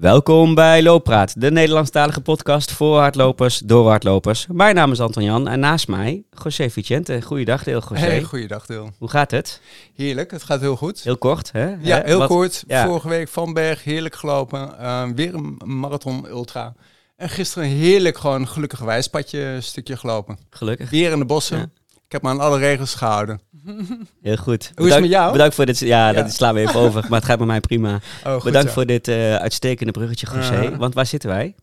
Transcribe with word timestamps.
Welkom 0.00 0.54
bij 0.54 0.82
Looppraat, 0.82 1.40
de 1.40 1.50
Nederlandstalige 1.50 2.20
podcast 2.20 2.72
voor 2.72 2.98
hardlopers, 2.98 3.58
door 3.58 3.88
hardlopers. 3.88 4.46
Mijn 4.52 4.74
naam 4.74 4.92
is 4.92 5.00
Anton 5.00 5.22
Jan 5.24 5.48
en 5.48 5.60
naast 5.60 5.88
mij 5.88 6.22
José 6.44 6.70
Vicente. 6.70 7.22
Goeiedag, 7.22 7.62
Deel 7.64 7.82
José. 7.88 7.94
Hey, 8.04 8.22
goeiedag 8.22 8.66
Deel. 8.66 8.90
Hoe 8.98 9.08
gaat 9.10 9.30
het? 9.30 9.60
Heerlijk, 9.94 10.30
het 10.30 10.42
gaat 10.42 10.60
heel 10.60 10.76
goed. 10.76 11.02
Heel 11.02 11.16
kort, 11.18 11.52
hè? 11.52 11.74
Ja, 11.80 12.02
heel 12.04 12.18
Wat- 12.18 12.28
kort. 12.28 12.64
ja. 12.66 12.86
Vorige 12.86 13.08
week 13.08 13.28
Van 13.28 13.52
Berg, 13.52 13.84
heerlijk 13.84 14.14
gelopen. 14.16 14.78
Eh, 14.78 15.04
weer 15.14 15.34
een 15.34 15.60
marathon 15.64 16.26
ultra. 16.28 16.74
En 17.16 17.28
gisteren 17.28 17.68
heerlijk 17.68 18.18
gewoon 18.18 18.48
gelukkig 18.48 18.78
wijspadje 18.80 19.40
een 19.40 19.62
stukje 19.62 19.96
gelopen. 19.96 20.38
Gelukkig. 20.50 20.90
Weer 20.90 21.12
in 21.12 21.18
de 21.18 21.24
bossen. 21.24 21.58
Ja. 21.58 21.66
Ik 22.08 22.14
heb 22.14 22.22
me 22.22 22.28
aan 22.28 22.40
alle 22.40 22.58
regels 22.58 22.94
gehouden. 22.94 23.40
Heel 24.22 24.36
goed. 24.36 24.72
Hoe 24.74 24.86
is 24.86 24.92
het 24.92 25.00
met 25.02 25.10
jou? 25.10 25.32
Bedankt 25.32 25.54
voor 25.54 25.66
dit. 25.66 25.78
Ja, 25.78 26.08
Ja. 26.08 26.12
dat 26.22 26.32
slaan 26.32 26.54
we 26.54 26.60
even 26.60 26.74
over, 26.80 27.04
maar 27.08 27.18
het 27.18 27.28
gaat 27.28 27.38
met 27.38 27.46
mij 27.46 27.60
prima. 27.60 28.00
Oh, 28.24 28.32
goed 28.34 28.42
bedankt 28.44 28.68
zo. 28.68 28.74
voor 28.74 28.86
dit 28.86 29.08
eh, 29.08 29.34
uitstekende 29.34 29.92
bruggetje, 29.92 30.26
José. 30.34 30.76
Want 30.76 30.94
waar 30.94 31.06
zitten 31.06 31.28
wij? 31.28 31.54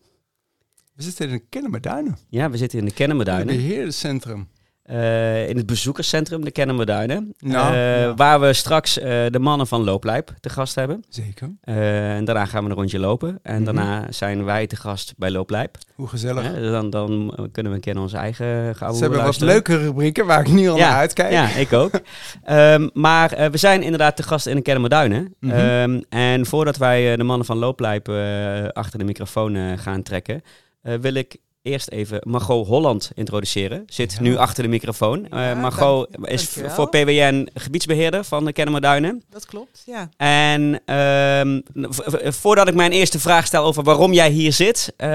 We 0.94 1.02
zitten 1.02 1.26
in 1.28 1.32
een 1.32 1.48
Kennemerduinen. 1.48 2.16
Ja, 2.28 2.50
we 2.50 2.56
zitten 2.56 2.78
in 2.78 2.84
de 2.84 2.90
In 2.90 2.96
het 2.96 2.96
Kennemerduinen. 2.96 3.54
Eh, 4.86 5.48
in 5.48 5.56
het 5.56 5.66
bezoekerscentrum, 5.66 6.44
de 6.44 6.50
Kennemerduinen. 6.50 7.34
Nou, 7.38 7.74
Eh, 7.74 8.00
ja. 8.00 8.14
Waar 8.14 8.40
we 8.40 8.52
straks 8.52 8.98
eh, 8.98 9.10
de 9.30 9.38
mannen 9.38 9.66
van 9.66 9.84
Looplijp 9.84 10.30
te 10.40 10.48
gast 10.48 10.74
hebben. 10.74 11.04
Zeker. 11.08 11.50
En 11.60 12.24
daarna 12.24 12.46
gaan 12.46 12.64
we 12.64 12.70
een 12.70 12.76
rondje 12.76 12.98
lopen. 12.98 13.38
En 13.42 13.54
Mhm. 13.54 13.64
daarna 13.64 14.06
zijn 14.12 14.44
wij 14.44 14.66
te 14.66 14.76
gast 14.76 15.14
bij 15.16 15.30
Looplijp. 15.30 15.76
Hoe 15.94 16.08
gezellig. 16.08 16.52
Dan, 16.70 16.90
dan 16.90 17.34
kunnen 17.52 17.72
we 17.72 17.78
een 17.78 17.84
keer 17.84 17.98
onze 18.00 18.16
eigen 18.16 18.74
gouden 18.76 18.98
Ze 18.98 19.04
hebben 19.04 19.24
wat 19.24 19.40
leuke 19.40 19.76
rubrieken 19.78 20.26
waar 20.26 20.40
ik 20.40 20.48
nu 20.52 20.68
al 20.68 20.76
Ja, 20.76 20.88
naar 20.88 20.98
uitkijk. 20.98 21.32
Ja, 21.32 21.48
ik 21.48 21.72
ook. 21.72 21.90
Ehm, 22.44 22.88
maar 22.92 23.50
we 23.50 23.56
zijn 23.58 23.82
inderdaad 23.82 24.16
te 24.16 24.22
gast 24.22 24.46
in 24.46 24.56
de 24.56 24.62
Kennemerduinen. 24.62 25.34
Mhm. 25.40 25.52
Ehm, 25.52 26.00
en 26.08 26.46
voordat 26.46 26.76
wij 26.76 27.16
de 27.16 27.24
mannen 27.24 27.46
van 27.46 27.56
Looplijp 27.58 28.08
achter 28.72 28.98
de 28.98 29.04
microfoon 29.04 29.78
gaan 29.78 30.02
trekken, 30.02 30.42
wil 31.00 31.14
ik 31.14 31.36
eerst 31.66 31.90
even 31.90 32.18
Margot 32.22 32.66
Holland 32.66 33.10
introduceren. 33.14 33.82
Zit 33.86 34.12
Ja. 34.12 34.20
nu 34.20 34.36
achter 34.36 34.62
de 34.62 34.68
microfoon. 34.68 35.28
Eh, 35.28 35.38
Ja, 35.40 35.54
Margot 35.54 36.12
dank- 36.12 36.26
is 36.26 36.42
dankjewel. 36.44 36.70
voor 36.74 36.88
PWN 36.88 37.48
gebiedsbeheerder 37.54 38.24
van 38.24 38.44
de 38.44 38.52
Kennemerduinen. 38.52 39.22
Dat 39.30 39.46
klopt, 39.46 39.82
ja. 39.86 40.08
En 40.16 40.80
ehm, 40.84 41.60
voordat 42.32 42.68
ik 42.68 42.74
mijn 42.74 42.92
eerste 42.92 43.18
vraag 43.20 43.46
stel 43.46 43.64
over 43.64 43.82
waarom 43.82 44.12
jij 44.12 44.30
hier 44.30 44.52
zit, 44.52 44.92
eh, 44.96 45.08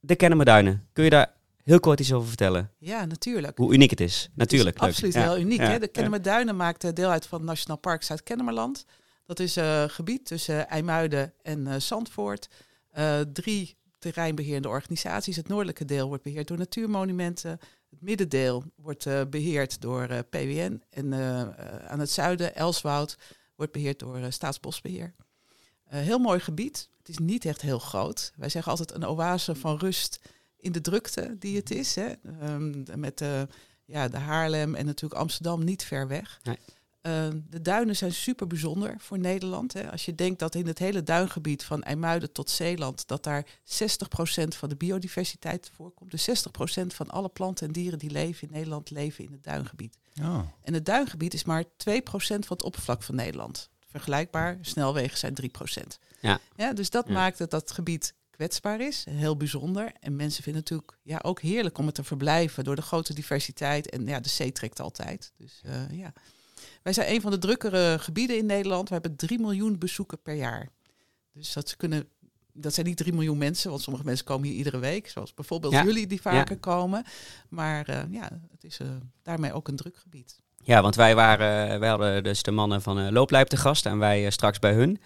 de 0.00 0.16
Kennemerduinen. 0.16 0.86
Kun 0.92 1.04
je 1.04 1.10
daar 1.10 1.32
heel 1.64 1.80
kort 1.80 2.00
iets 2.00 2.12
over 2.12 2.28
vertellen? 2.28 2.70
Ja, 2.78 3.04
natuurlijk. 3.04 3.58
Hoe 3.58 3.72
uniek 3.74 3.90
het 3.90 4.00
is? 4.00 4.28
Natuurlijk. 4.34 4.80
Het 4.80 4.88
is 4.88 5.00
leuk. 5.00 5.06
absoluut 5.06 5.14
Ja. 5.26 5.32
heel 5.34 5.44
uniek. 5.44 5.60
Hè? 5.60 5.78
De 5.78 5.88
Kennemerduinen 5.88 6.56
maakt 6.56 6.84
eh, 6.84 6.90
deel 6.92 7.10
uit 7.10 7.26
van 7.26 7.38
het 7.38 7.48
Nationaal 7.48 7.78
Park 7.78 8.02
Zuid-Kennemerland. 8.02 8.84
Dat 9.26 9.40
is 9.40 9.56
een 9.56 9.90
gebied 9.90 10.26
tussen 10.26 10.68
IJmuiden 10.68 11.32
en 11.42 11.66
eh, 11.66 11.74
Zandvoort. 11.78 12.48
Eh, 12.90 13.20
drie 13.32 13.76
terreinbeheerende 13.98 14.68
organisaties. 14.68 15.36
Het 15.36 15.48
noordelijke 15.48 15.84
deel 15.84 16.08
wordt 16.08 16.22
beheerd 16.22 16.48
door 16.48 16.58
Natuurmonumenten. 16.58 17.50
Het 17.90 18.00
middendeel 18.00 18.64
wordt 18.74 19.06
eh, 19.06 19.20
beheerd 19.30 19.80
door 19.80 20.02
eh, 20.02 20.18
PWN. 20.30 20.82
En 20.90 21.12
eh, 21.12 21.40
aan 21.86 22.00
het 22.00 22.10
zuiden, 22.10 22.54
Elswoud, 22.54 23.16
wordt 23.58 23.72
beheerd 23.72 23.98
door 23.98 24.16
eh, 24.16 24.24
Staatsbosbeheer. 24.28 25.14
Eh, 25.84 26.00
heel 26.00 26.18
mooi 26.18 26.40
gebied. 26.40 26.90
Het 26.98 27.08
is 27.08 27.18
niet 27.18 27.44
echt 27.44 27.60
heel 27.60 27.78
groot. 27.78 28.32
Wij 28.36 28.48
zeggen 28.48 28.70
altijd 28.70 28.94
een 28.94 29.06
oase 29.06 29.54
van 29.54 29.78
rust 29.78 30.20
in 30.56 30.72
de 30.72 30.80
drukte 30.80 31.36
die 31.38 31.56
het 31.56 31.70
is. 31.70 31.94
Hè? 31.94 32.12
Ehm, 32.40 33.00
met 33.00 33.24
ja, 33.84 34.08
de 34.08 34.16
Haarlem 34.16 34.74
en 34.74 34.86
natuurlijk 34.86 35.20
Amsterdam 35.20 35.64
niet 35.64 35.84
ver 35.84 36.08
weg. 36.08 36.40
Nee. 36.42 36.58
Ehm, 37.00 37.40
de 37.48 37.62
duinen 37.62 37.96
zijn 37.96 38.12
super 38.12 38.46
bijzonder 38.46 38.94
voor 38.98 39.18
Nederland. 39.18 39.72
Hè. 39.72 39.90
Als 39.90 40.04
je 40.04 40.14
denkt 40.14 40.38
dat 40.38 40.54
in 40.54 40.66
het 40.66 40.78
hele 40.78 41.02
duingebied 41.02 41.64
van 41.64 41.82
IJmuiden 41.82 42.32
tot 42.32 42.50
Zeeland... 42.50 43.06
dat 43.06 43.22
daar 43.24 43.46
60% 43.64 44.48
van 44.48 44.68
de 44.68 44.76
biodiversiteit 44.76 45.70
voorkomt. 45.74 46.10
Dus 46.10 46.28
60% 46.28 46.86
van 46.86 47.08
alle 47.10 47.28
planten 47.28 47.66
en 47.66 47.72
dieren 47.72 47.98
die 47.98 48.10
leven 48.10 48.48
in 48.48 48.54
Nederland 48.54 48.90
leven 48.90 49.24
in 49.24 49.32
het 49.32 49.42
duingebied. 49.42 49.96
Oh. 50.22 50.40
En 50.62 50.74
het 50.74 50.84
duingebied 50.84 51.34
is 51.34 51.44
maar 51.44 51.64
2% 51.64 51.66
van 52.46 52.56
het 52.56 52.62
oppervlak 52.62 53.02
van 53.02 53.14
Nederland. 53.14 53.68
Vergelijkbaar, 53.86 54.58
snelwegen 54.60 55.18
zijn 55.18 55.34
3%. 55.34 55.98
Ja. 56.20 56.40
Ja, 56.56 56.72
dus 56.72 56.90
dat 56.90 57.06
Ja. 57.06 57.12
maakt 57.12 57.38
dat 57.38 57.50
dat 57.50 57.70
gebied 57.70 58.14
kwetsbaar 58.30 58.80
is, 58.80 59.04
heel 59.10 59.36
bijzonder. 59.36 59.92
En 60.00 60.16
mensen 60.16 60.42
vinden 60.42 60.62
het 60.62 60.70
natuurlijk 60.70 60.98
ja, 61.02 61.18
ook 61.22 61.40
heerlijk 61.40 61.78
om 61.78 61.86
het 61.86 61.94
te 61.94 62.04
verblijven 62.04 62.64
door 62.64 62.76
de 62.76 62.82
grote 62.82 63.14
diversiteit. 63.14 63.90
En 63.90 64.06
ja, 64.06 64.20
de 64.20 64.28
zee 64.28 64.52
trekt 64.52 64.80
altijd. 64.80 65.32
Dus 65.36 65.60
eh, 65.64 65.90
ja. 65.90 66.12
Wij 66.82 66.92
zijn 66.92 67.12
een 67.14 67.20
van 67.20 67.30
de 67.30 67.38
drukkere 67.38 67.96
gebieden 68.00 68.36
in 68.36 68.46
Nederland. 68.46 68.88
We 68.88 68.94
hebben 68.94 69.16
3 69.16 69.38
miljoen 69.38 69.78
bezoeken 69.78 70.22
per 70.22 70.34
jaar. 70.34 70.68
Dus 71.32 71.52
dat, 71.52 71.68
ze 71.68 71.76
kunnen, 71.76 72.08
dat 72.52 72.74
zijn 72.74 72.86
niet 72.86 72.96
3 72.96 73.12
miljoen 73.12 73.38
mensen, 73.38 73.70
want 73.70 73.82
sommige 73.82 74.04
mensen 74.04 74.24
komen 74.24 74.48
hier 74.48 74.56
iedere 74.56 74.78
week. 74.78 75.08
Zoals 75.08 75.34
bijvoorbeeld 75.34 75.72
Ja. 75.72 75.84
jullie 75.84 76.06
die 76.06 76.20
vaker 76.20 76.58
komen. 76.58 77.04
Maar 77.48 77.88
eh, 77.88 78.02
ja, 78.10 78.40
het 78.50 78.64
is 78.64 78.78
eh, 78.78 78.86
daarmee 79.22 79.52
ook 79.52 79.68
een 79.68 79.76
druk 79.76 79.96
gebied. 79.96 80.40
Ja, 80.64 80.82
want 80.82 80.94
wij, 80.94 81.14
waren, 81.14 81.80
wij 81.80 81.88
hadden 81.88 82.22
dus 82.22 82.42
de 82.42 82.50
mannen 82.50 82.82
van 82.82 82.98
eh 82.98 83.10
Looplijp 83.10 83.48
te 83.48 83.56
gast 83.56 83.86
en 83.86 83.98
wij 83.98 84.24
eh, 84.24 84.30
straks 84.30 84.58
bij 84.58 84.72
hun. 84.72 85.00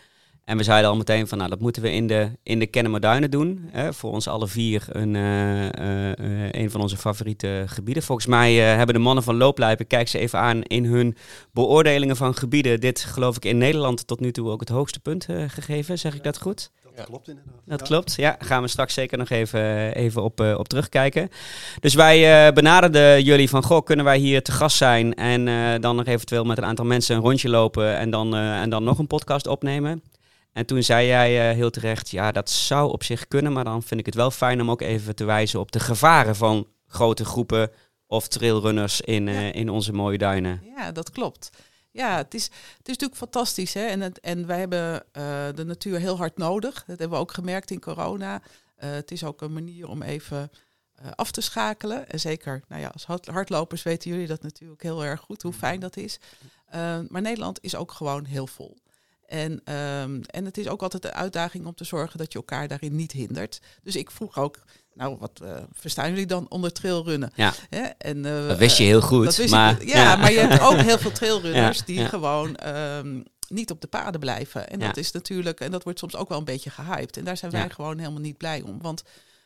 En 0.53 0.59
we 0.59 0.65
zeiden 0.65 0.91
al 0.91 0.97
meteen 0.97 1.29
van, 1.29 1.39
nou, 1.39 1.51
dat 1.51 1.61
moeten 1.61 1.83
we 1.83 1.93
in 1.93 2.07
de, 2.07 2.31
in 2.43 2.59
de 2.59 2.67
Kennemerduinen 2.67 3.31
doen. 3.31 3.69
Hè, 3.71 3.93
voor 3.93 4.13
ons 4.13 4.29
alle 4.29 4.49
vier 4.49 4.85
een, 4.89 5.17
eh, 5.17 5.67
eh, 5.79 6.11
eh, 6.19 6.49
een 6.51 6.71
van 6.71 6.81
onze 6.81 6.97
favoriete 6.97 7.65
gebieden. 7.67 8.03
Volgens 8.03 8.27
mij 8.27 8.71
eh, 8.71 8.77
hebben 8.77 8.95
de 8.95 9.01
mannen 9.01 9.25
van 9.25 9.37
Looplijp, 9.37 9.81
ik 9.81 9.89
kijk 9.89 10.09
ze 10.09 10.19
even 10.19 10.39
aan, 10.39 10.63
in 10.63 10.85
hun 10.85 11.17
beoordelingen 11.53 12.17
van 12.17 12.35
gebieden, 12.35 12.81
dit 12.81 13.01
geloof 13.05 13.37
ik 13.37 13.45
in 13.45 13.59
Nederland 13.59 14.07
tot 14.07 14.21
nu 14.21 14.33
toe 14.33 14.51
ook 14.51 14.61
het 14.61 14.69
hoogste 14.69 15.01
punt 15.01 15.27
eh, 15.29 15.45
gegeven. 15.49 15.99
Zeg 15.99 16.15
ik 16.15 16.25
dat 16.25 16.39
goed? 16.39 16.71
Dat 16.97 17.07
klopt 17.07 17.29
inderdaad. 17.29 17.55
Dat 17.67 17.81
Ja. 17.81 17.87
klopt, 17.87 18.15
ja. 18.17 18.37
Gaan 18.39 18.63
we 18.63 18.69
straks 18.69 18.95
zeker 18.95 19.19
nog 19.19 19.31
even, 19.31 19.95
even 19.95 20.23
op, 20.23 20.41
op 20.41 20.69
terugkijken. 20.69 21.29
Dus 21.81 21.95
wij 21.95 22.47
eh, 22.47 22.53
benaderden 22.55 23.23
jullie 23.23 23.49
van, 23.49 23.63
goh, 23.63 23.85
kunnen 23.85 24.05
wij 24.05 24.19
hier 24.19 24.43
te 24.43 24.53
gast 24.53 24.77
zijn 24.77 25.15
en 25.15 25.49
eh, 25.49 25.81
dan 25.81 25.97
nog 25.97 26.07
eventueel 26.07 26.45
met 26.45 26.59
een 26.59 26.65
aantal 26.65 26.85
mensen 26.85 27.17
een 27.17 27.23
rondje 27.23 27.49
lopen 27.49 27.97
en 27.97 28.11
dan, 28.11 28.35
eh, 28.35 28.61
en 28.61 28.71
dan 28.71 28.85
nog 28.85 28.99
een 28.99 29.07
podcast 29.07 29.47
opnemen. 29.47 30.03
En 30.53 30.67
toen 30.67 30.83
zei 30.83 31.07
jij 31.07 31.51
eh, 31.51 31.57
heel 31.57 31.71
terecht, 31.71 32.11
ja, 32.11 32.33
dat 32.33 32.51
zou 32.51 32.93
op 32.93 33.03
zich 33.03 33.29
kunnen, 33.29 33.53
maar 33.53 33.65
dan 33.65 33.83
vind 33.83 34.01
ik 34.01 34.07
het 34.07 34.15
wel 34.15 34.31
fijn 34.31 34.61
om 34.61 34.71
ook 34.71 34.81
even 34.81 35.15
te 35.15 35.25
wijzen 35.25 35.61
op 35.61 35.73
de 35.73 35.81
gevaren 35.81 36.37
van 36.37 36.67
grote 36.87 37.25
groepen 37.25 37.71
of 38.07 38.29
trailrunners 38.29 39.01
in, 39.01 39.29
eh, 39.29 39.55
in 39.55 39.69
onze 39.69 39.93
mooie 39.93 40.19
duinen. 40.19 40.63
Ja, 40.77 40.93
dat 40.93 41.11
klopt. 41.11 41.51
Ja, 41.91 42.17
het 42.17 42.35
is, 42.35 42.45
het 42.45 42.89
is 42.89 42.97
natuurlijk 42.99 43.19
fantastisch. 43.19 43.75
Hè? 43.75 43.85
En, 43.87 44.01
het, 44.01 44.21
en 44.21 44.47
wij 44.47 44.59
hebben 44.59 45.05
eh, 45.13 45.47
de 45.55 45.65
natuur 45.65 45.99
heel 45.99 46.17
hard 46.17 46.37
nodig. 46.37 46.75
Dat 46.75 46.99
hebben 46.99 47.11
we 47.11 47.25
ook 47.25 47.33
gemerkt 47.33 47.71
in 47.71 47.81
corona. 47.81 48.43
Het 48.77 49.11
is 49.11 49.25
ook 49.25 49.41
een 49.41 49.53
manier 49.53 49.89
om 49.89 50.03
even 50.03 50.51
af 51.15 51.31
te 51.31 51.41
schakelen. 51.41 52.09
En 52.09 52.21
zeker, 52.21 52.63
nou 52.69 52.81
ja, 52.81 52.89
als 52.89 53.07
hard- 53.07 53.27
hardlopers 53.27 53.83
weten 53.83 54.11
jullie 54.11 54.27
dat 54.27 54.43
natuurlijk 54.43 54.83
heel 54.83 55.05
erg 55.05 55.21
goed, 55.21 55.43
hoe 55.43 55.53
fijn 55.53 55.81
dat 55.81 55.97
is. 55.97 56.19
Maar 57.09 57.21
Nederland 57.21 57.59
is 57.63 57.75
ook 57.77 57.93
gewoon 57.93 58.25
heel 58.25 58.47
vol. 58.47 58.82
En, 59.33 59.61
ehm, 59.65 60.21
en 60.27 60.45
het 60.45 60.59
is 60.59 60.69
ook 60.69 60.83
altijd 60.83 61.03
de 61.03 61.13
uitdaging 61.13 61.67
om 61.67 61.75
te 61.75 61.85
zorgen 61.85 62.19
dat 62.19 62.33
je 62.33 62.39
elkaar 62.39 62.69
daarin 62.69 62.97
niet 62.97 63.13
hindert. 63.13 63.61
Dus 63.83 63.97
ik 63.97 64.11
vroeg 64.11 64.39
ook, 64.39 64.59
nou, 64.95 65.17
wat 65.19 65.41
eh, 65.43 65.57
verstaan 65.73 66.09
jullie 66.11 66.27
dan 66.27 66.47
onder 66.49 66.73
trailrunnen? 66.73 67.33
Ja. 67.35 67.53
Hè? 67.69 67.83
En, 67.83 68.25
eh, 68.25 68.49
Dat 68.49 68.59
wist 68.59 68.79
je 68.79 68.85
heel 68.85 69.01
goed, 69.01 69.25
dat 69.25 69.37
wist 69.37 69.51
maar... 69.51 69.81
ik, 69.83 69.89
ja, 69.89 70.17
maar 70.17 70.33
je 70.33 70.39
hebt 70.39 70.63
ook 70.63 70.77
heel 70.77 70.99
veel 70.99 71.13
trailrunners 71.13 71.79
Ja, 71.79 71.85
die 71.85 71.99
ja. 72.01 72.09
gewoon 72.09 72.57
ehm, 72.57 73.21
niet 73.49 73.71
op 73.71 73.81
de 73.81 73.87
paden 73.87 74.21
blijven. 74.21 74.69
En 74.69 74.79
dat 74.79 74.97
is 74.97 75.13
natuurlijk, 75.13 75.61
en 75.61 75.71
dat 75.71 75.85
wordt 75.85 75.99
soms 75.99 76.17
ook 76.17 76.29
wel 76.29 76.39
een 76.39 76.45
beetje 76.45 76.71
gehyped. 76.71 77.17
En 77.17 77.25
daar 77.25 77.37
zijn 77.37 77.51
wij 77.53 77.61
Ja. 77.63 77.69
gewoon 77.69 77.99
helemaal 77.99 78.21
niet 78.21 78.37
blij 78.37 78.63
om. 78.63 78.81
Want 78.81 79.03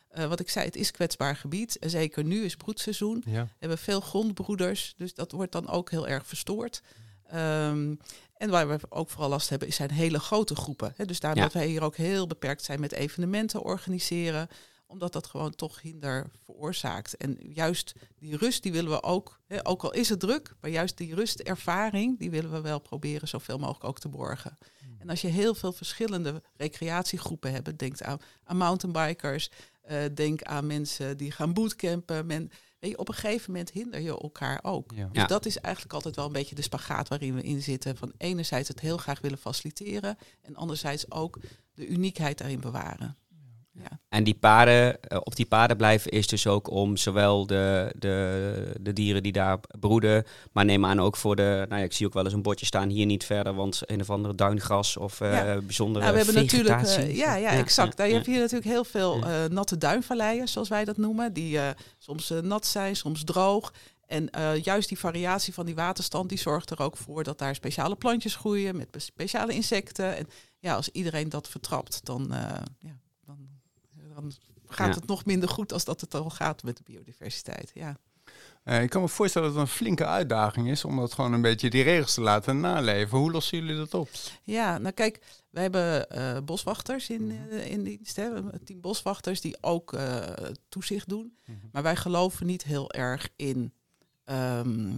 eh, 0.09 0.25
wat 0.25 0.39
ik 0.39 0.49
zei, 0.49 0.65
het 0.65 0.75
is 0.75 0.91
kwetsbaar 0.91 1.35
gebied. 1.35 1.79
En 1.79 1.89
zeker 1.89 2.23
nu 2.23 2.43
is 2.43 2.55
broedseizoen. 2.55 3.23
Ja. 3.25 3.43
We 3.43 3.49
hebben 3.59 3.77
veel 3.77 3.99
grondbroeders, 4.01 4.93
dus 4.97 5.13
dat 5.13 5.31
wordt 5.31 5.51
dan 5.51 5.69
ook 5.69 5.91
heel 5.91 6.07
erg 6.07 6.25
verstoord. 6.25 6.81
Ehm, 7.29 7.95
en 8.37 8.49
waar 8.49 8.67
we 8.67 8.79
ook 8.89 9.09
vooral 9.09 9.29
last 9.29 9.49
hebben, 9.49 9.73
zijn 9.73 9.91
hele 9.91 10.19
grote 10.19 10.55
groepen. 10.55 10.93
Hè. 10.95 11.05
Dus 11.05 11.19
daarom 11.19 11.39
Ja. 11.39 11.45
dat 11.45 11.53
wij 11.53 11.67
hier 11.67 11.83
ook 11.83 11.95
heel 11.95 12.27
beperkt 12.27 12.63
zijn 12.63 12.79
met 12.79 12.91
evenementen 12.91 13.63
organiseren 13.63 14.47
omdat 14.87 15.13
dat 15.13 15.27
gewoon 15.27 15.55
toch 15.55 15.81
hinder 15.81 16.29
veroorzaakt. 16.45 17.17
En 17.17 17.37
juist 17.41 17.93
die 18.15 18.37
rust, 18.37 18.63
die 18.63 18.71
willen 18.71 18.91
we 18.91 19.03
ook, 19.03 19.39
hè, 19.47 19.67
ook 19.67 19.83
al 19.83 19.93
is 19.93 20.09
het 20.09 20.19
druk, 20.19 20.55
maar 20.61 20.71
juist 20.71 20.97
die 20.97 21.15
rustervaring, 21.15 22.19
die 22.19 22.29
willen 22.29 22.51
we 22.51 22.61
wel 22.61 22.79
proberen 22.79 23.27
zoveel 23.27 23.57
mogelijk 23.57 23.83
ook 23.83 23.99
te 23.99 24.07
borgen. 24.09 24.57
En 24.97 25.09
als 25.09 25.21
je 25.21 25.27
heel 25.27 25.55
veel 25.55 25.71
verschillende 25.71 26.41
recreatiegroepen 26.55 27.51
hebt, 27.51 27.79
denk 27.79 28.01
aan, 28.01 28.19
aan 28.43 28.57
mountainbikers, 28.57 29.49
eh, 29.81 29.97
denk 30.13 30.43
aan 30.43 30.67
mensen 30.67 31.17
die 31.17 31.31
gaan 31.31 31.53
bootcampen. 31.53 32.25
Men, 32.25 32.51
weet 32.79 32.91
je, 32.91 32.97
op 32.97 33.07
een 33.07 33.13
gegeven 33.13 33.51
moment 33.51 33.71
hinder 33.71 33.99
je 33.99 34.19
elkaar 34.19 34.59
ook. 34.63 34.91
Ja. 34.95 35.09
Dus 35.11 35.27
dat 35.27 35.45
is 35.45 35.59
eigenlijk 35.59 35.93
altijd 35.93 36.15
wel 36.15 36.25
een 36.25 36.31
beetje 36.31 36.55
de 36.55 36.61
spagaat 36.61 37.07
waarin 37.07 37.35
we 37.35 37.41
in 37.41 37.61
zitten. 37.61 37.97
Van 37.97 38.13
enerzijds 38.17 38.67
het 38.67 38.79
heel 38.79 38.97
graag 38.97 39.21
willen 39.21 39.37
faciliteren 39.37 40.17
en 40.41 40.55
anderzijds 40.55 41.11
ook 41.11 41.39
de 41.73 41.87
uniekheid 41.87 42.37
daarin 42.37 42.59
bewaren. 42.59 43.17
Ja. 43.79 43.99
En 44.09 44.23
die 44.23 44.33
paden, 44.35 45.01
eh, 45.01 45.17
op 45.23 45.35
die 45.35 45.45
paden 45.45 45.77
blijven 45.77 46.11
is 46.11 46.27
dus 46.27 46.47
ook 46.47 46.69
om 46.69 46.97
zowel 46.97 47.45
de, 47.45 47.93
de, 47.97 48.73
de 48.81 48.93
dieren 48.93 49.23
die 49.23 49.31
daar 49.31 49.59
broeden, 49.79 50.25
maar 50.51 50.65
neem 50.65 50.85
aan 50.85 51.01
ook 51.01 51.15
voor 51.15 51.35
de, 51.35 51.65
nou 51.69 51.79
ja, 51.79 51.85
ik 51.85 51.93
zie 51.93 52.05
ook 52.05 52.13
wel 52.13 52.23
eens 52.23 52.33
een 52.33 52.41
bordje 52.41 52.65
staan 52.65 52.89
hier 52.89 53.05
niet 53.05 53.25
verder, 53.25 53.53
want 53.53 53.81
een 53.85 54.01
of 54.01 54.09
andere 54.09 54.35
duingras 54.35 54.97
of 54.97 55.19
Ja. 55.19 55.61
bijzondere 55.61 56.05
Nou, 56.05 56.17
we 56.17 56.23
hebben 56.23 56.43
natuurlijk, 56.43 56.69
eh, 56.69 56.79
vegetatie. 56.79 57.15
ja, 57.15 57.35
ja, 57.35 57.49
exact. 57.49 57.97
ja, 57.97 58.03
je 58.03 58.09
ja. 58.09 58.15
hebt 58.15 58.27
hier 58.27 58.39
natuurlijk 58.39 58.71
heel 58.71 58.83
veel 58.83 59.23
natte 59.49 59.77
duinvalleien, 59.77 60.47
zoals 60.47 60.69
wij 60.69 60.85
dat 60.85 60.97
noemen, 60.97 61.33
die 61.33 61.59
soms 61.97 62.33
nat 62.41 62.65
zijn, 62.65 62.95
soms 62.95 63.23
droog. 63.23 63.73
En 64.05 64.29
juist 64.61 64.89
die 64.89 64.99
variatie 64.99 65.53
van 65.53 65.65
die 65.65 65.75
waterstand, 65.75 66.29
die 66.29 66.37
zorgt 66.37 66.69
er 66.69 66.79
ook 66.79 66.97
voor 66.97 67.23
dat 67.23 67.39
daar 67.39 67.55
speciale 67.55 67.95
plantjes 67.95 68.35
groeien 68.35 68.75
met 68.75 68.87
speciale 68.97 69.53
insecten. 69.53 70.17
En 70.17 70.27
ja, 70.59 70.75
als 70.75 70.89
iedereen 70.89 71.29
dat 71.29 71.49
vertrapt, 71.49 71.99
dan, 72.03 72.27
ja, 72.79 72.99
dan, 74.21 74.31
gaat 74.67 74.87
Ja. 74.87 74.93
het 74.93 75.07
nog 75.07 75.25
minder 75.25 75.49
goed 75.49 75.73
als 75.73 75.85
dat 75.85 76.01
het 76.01 76.13
al 76.15 76.29
gaat 76.29 76.63
met 76.63 76.77
de 76.77 76.83
biodiversiteit. 76.85 77.71
Ja. 77.73 77.97
Eh, 78.63 78.81
ik 78.81 78.89
kan 78.89 79.01
me 79.01 79.07
voorstellen 79.07 79.47
dat 79.47 79.57
het 79.57 79.67
een 79.67 79.75
flinke 79.75 80.05
uitdaging 80.05 80.69
is 80.69 80.85
om 80.85 80.95
dat 80.97 81.13
gewoon 81.13 81.33
een 81.33 81.41
beetje 81.41 81.69
die 81.69 81.83
regels 81.83 82.13
te 82.13 82.21
laten 82.21 82.59
naleven. 82.59 83.17
Hoe 83.17 83.31
lossen 83.31 83.57
jullie 83.57 83.75
dat 83.75 83.93
op? 83.93 84.09
Ja, 84.43 84.77
nou 84.77 84.93
kijk, 84.93 85.19
wij 85.49 85.61
hebben 85.61 86.09
eh, 86.09 86.37
boswachters 86.43 87.09
in, 87.09 87.39
eh, 87.49 87.71
in 87.71 87.83
dienst. 87.83 88.15
Hè. 88.15 88.27
We 88.27 88.33
hebben 88.33 88.53
een 88.53 88.63
team 88.63 88.81
boswachters 88.81 89.41
die 89.41 89.57
ook 89.61 89.93
eh, 89.93 90.19
toezicht 90.69 91.09
doen. 91.09 91.37
Maar 91.71 91.83
wij 91.83 91.95
geloven 91.95 92.45
niet 92.45 92.63
heel 92.63 92.91
erg 92.91 93.29
in, 93.35 93.73
ehm, 94.23 94.97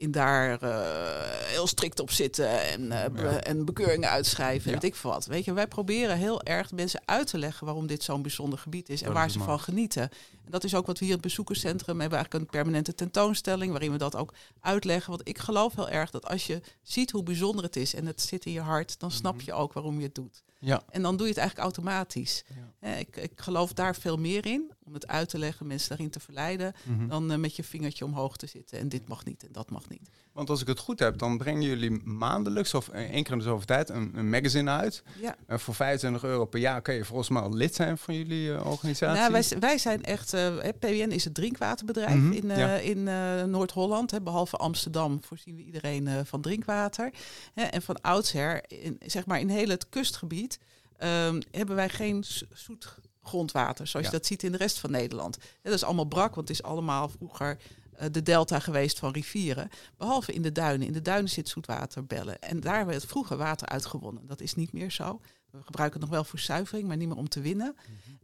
in 0.00 0.10
daar 0.10 0.62
eh, 0.62 1.48
heel 1.48 1.66
strikt 1.66 2.00
op 2.00 2.10
zitten 2.10 2.60
en, 2.70 2.92
eh, 2.92 3.10
be- 3.10 3.22
Ja. 3.22 3.40
en 3.40 3.64
bekeuringen 3.64 4.08
uitschrijven. 4.08 4.64
en 4.64 4.74
Ja. 4.74 4.80
Weet 4.80 4.90
ik 4.90 4.96
veel 4.96 5.10
wat. 5.10 5.26
Weet 5.26 5.44
je, 5.44 5.52
wij 5.52 5.66
proberen 5.66 6.16
heel 6.16 6.42
erg 6.42 6.72
mensen 6.72 7.00
uit 7.04 7.26
te 7.26 7.38
leggen 7.38 7.66
waarom 7.66 7.86
dit 7.86 8.02
zo'n 8.02 8.22
bijzonder 8.22 8.58
gebied 8.58 8.88
is 8.88 9.00
en 9.00 9.06
Dat 9.06 9.14
waar 9.16 9.26
is 9.26 9.32
ze 9.32 9.38
van 9.38 9.60
genieten. 9.60 10.02
En 10.44 10.50
dat 10.50 10.64
is 10.64 10.74
ook 10.74 10.86
wat 10.86 10.98
we 10.98 11.04
hier 11.04 11.14
in 11.14 11.20
het 11.20 11.28
bezoekerscentrum 11.28 12.00
hebben. 12.00 12.18
Eigenlijk 12.18 12.44
een 12.44 12.50
permanente 12.50 12.94
tentoonstelling 12.94 13.70
waarin 13.70 13.92
we 13.92 13.98
dat 13.98 14.16
ook 14.16 14.34
uitleggen. 14.60 15.10
Want 15.10 15.28
ik 15.28 15.38
geloof 15.38 15.74
heel 15.74 15.88
erg 15.88 16.10
dat 16.10 16.26
als 16.28 16.46
je 16.46 16.60
ziet 16.82 17.10
hoe 17.10 17.22
bijzonder 17.22 17.64
het 17.64 17.76
is 17.76 17.94
en 17.94 18.06
het 18.06 18.20
zit 18.20 18.44
in 18.44 18.52
je 18.52 18.60
hart, 18.60 18.98
dan 19.00 19.10
snap 19.10 19.34
Mhm. 19.36 19.44
je 19.44 19.52
ook 19.52 19.72
waarom 19.72 19.98
je 19.98 20.04
het 20.06 20.14
doet. 20.14 20.42
Ja. 20.58 20.82
En 20.90 21.02
dan 21.02 21.16
doe 21.16 21.26
je 21.26 21.32
het 21.32 21.40
eigenlijk 21.40 21.74
automatisch. 21.74 22.44
Ja. 22.48 22.88
Eh, 22.88 22.98
Ik, 22.98 23.16
ik 23.16 23.32
geloof 23.34 23.72
daar 23.72 23.94
veel 23.96 24.16
meer 24.16 24.46
in, 24.46 24.70
om 24.90 24.96
het 24.96 25.06
uit 25.08 25.28
te 25.28 25.38
leggen, 25.38 25.66
mensen 25.66 25.88
daarin 25.88 26.10
te 26.10 26.20
verleiden, 26.20 26.72
Mhm. 26.84 27.06
dan 27.08 27.30
eh, 27.30 27.38
met 27.38 27.56
je 27.56 27.64
vingertje 27.64 28.04
omhoog 28.04 28.36
te 28.36 28.46
zitten. 28.46 28.78
En 28.78 28.88
dit 28.88 29.08
mag 29.08 29.24
niet 29.24 29.42
en 29.42 29.48
dat 29.52 29.70
mag 29.70 29.88
niet. 29.88 30.08
Want 30.32 30.50
als 30.50 30.60
ik 30.60 30.66
het 30.66 30.78
goed 30.78 30.98
heb, 30.98 31.18
dan 31.18 31.38
brengen 31.38 31.62
jullie 31.62 31.90
maandelijks 32.04 32.74
of 32.74 32.88
eh, 32.88 33.00
één 33.10 33.22
keer 33.22 33.32
in 33.32 33.38
de 33.38 33.44
zoveel 33.44 33.66
tijd 33.66 33.88
een, 33.88 34.12
een 34.14 34.30
magazine 34.30 34.70
uit. 34.70 35.02
Ja. 35.20 35.36
En 35.46 35.60
voor 35.60 35.74
25 35.74 36.22
euro 36.24 36.44
per 36.44 36.60
jaar 36.60 36.82
kun 36.82 36.94
je 36.94 37.04
volgens 37.04 37.28
mij 37.28 37.42
al 37.42 37.54
lid 37.54 37.74
zijn 37.74 37.98
van 37.98 38.14
jullie 38.14 38.54
eh, 38.54 38.66
organisatie. 38.66 39.20
Nou, 39.20 39.32
wij, 39.32 39.58
wij 39.60 39.78
zijn 39.78 40.02
echt, 40.04 40.32
eh, 40.34 40.56
PWN 40.78 41.10
is 41.10 41.24
het 41.24 41.34
drinkwaterbedrijf 41.34 42.14
Mhm, 42.14 42.32
in, 42.32 42.50
eh, 42.50 42.58
ja. 42.58 42.74
in 42.76 43.08
eh, 43.08 43.44
Noord-Holland. 43.44 44.24
Behalve 44.24 44.56
Amsterdam 44.56 45.18
voorzien 45.22 45.56
we 45.56 45.62
iedereen 45.64 46.06
eh, 46.06 46.20
van 46.24 46.40
drinkwater. 46.40 47.12
Hè, 47.54 47.62
en 47.62 47.82
van 47.82 48.00
oudsher, 48.00 48.64
in, 48.68 48.96
zeg 49.06 49.26
maar 49.26 49.40
in 49.40 49.48
heel 49.48 49.68
het 49.68 49.88
kustgebied, 49.88 50.58
ehm, 50.96 51.40
hebben 51.50 51.76
wij 51.76 51.88
geen 51.88 52.24
zoet 52.52 52.94
grondwater, 53.30 53.86
zoals 53.86 54.06
Ja. 54.06 54.12
je 54.12 54.18
dat 54.18 54.26
ziet 54.26 54.42
in 54.42 54.52
de 54.52 54.58
rest 54.58 54.78
van 54.78 54.90
Nederland. 54.90 55.38
Dat 55.62 55.72
is 55.72 55.84
allemaal 55.84 56.04
brak, 56.04 56.34
want 56.34 56.48
het 56.48 56.56
is 56.58 56.62
allemaal 56.62 57.08
vroeger 57.08 57.58
eh, 57.92 58.06
de 58.10 58.22
delta 58.22 58.58
geweest 58.58 58.98
van 58.98 59.12
rivieren. 59.12 59.68
Behalve 59.96 60.32
in 60.32 60.42
de 60.42 60.52
duinen. 60.52 60.86
In 60.86 60.92
de 60.92 61.02
duinen 61.02 61.30
zit 61.30 61.48
zoetwaterbellen. 61.48 62.40
En 62.40 62.60
daar 62.60 62.86
werd 62.86 63.04
vroeger 63.04 63.36
water 63.36 63.68
uitgewonnen. 63.68 64.26
Dat 64.26 64.40
is 64.40 64.54
niet 64.54 64.72
meer 64.72 64.90
zo. 64.90 65.20
We 65.50 65.62
gebruiken 65.62 66.00
het 66.00 66.08
nog 66.08 66.18
wel 66.18 66.28
voor 66.28 66.38
zuivering, 66.38 66.88
maar 66.88 66.96
niet 66.96 67.08
meer 67.08 67.16
om 67.16 67.28
te 67.28 67.40
winnen. 67.40 67.76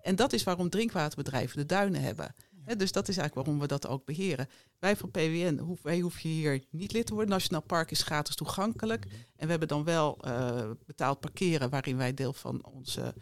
En 0.02 0.16
dat 0.16 0.32
is 0.32 0.42
waarom 0.42 0.70
drinkwaterbedrijven 0.70 1.56
de 1.56 1.66
duinen 1.66 2.00
hebben. 2.02 2.34
Dus 2.76 2.92
dat 2.92 3.08
is 3.08 3.16
eigenlijk 3.16 3.34
waarom 3.34 3.58
we 3.62 3.66
dat 3.66 3.86
ook 3.86 4.04
beheren. 4.04 4.48
Wij 4.78 4.96
van 4.96 5.10
PWN, 5.10 5.58
hoef, 5.58 5.82
wij 5.82 6.00
hoeven 6.00 6.28
hier 6.28 6.64
niet 6.70 6.92
lid 6.92 7.06
te 7.06 7.12
worden. 7.14 7.30
Nationaal 7.30 7.62
Park 7.62 7.90
is 7.90 8.02
gratis 8.02 8.34
toegankelijk. 8.34 9.04
En 9.36 9.44
we 9.44 9.50
hebben 9.50 9.68
dan 9.68 9.84
wel 9.84 10.18
eh, 10.20 10.70
betaald 10.86 11.20
parkeren, 11.20 11.70
waarin 11.70 11.96
wij 11.96 12.14
deel 12.14 12.32
van 12.32 12.64
onze 12.64 13.14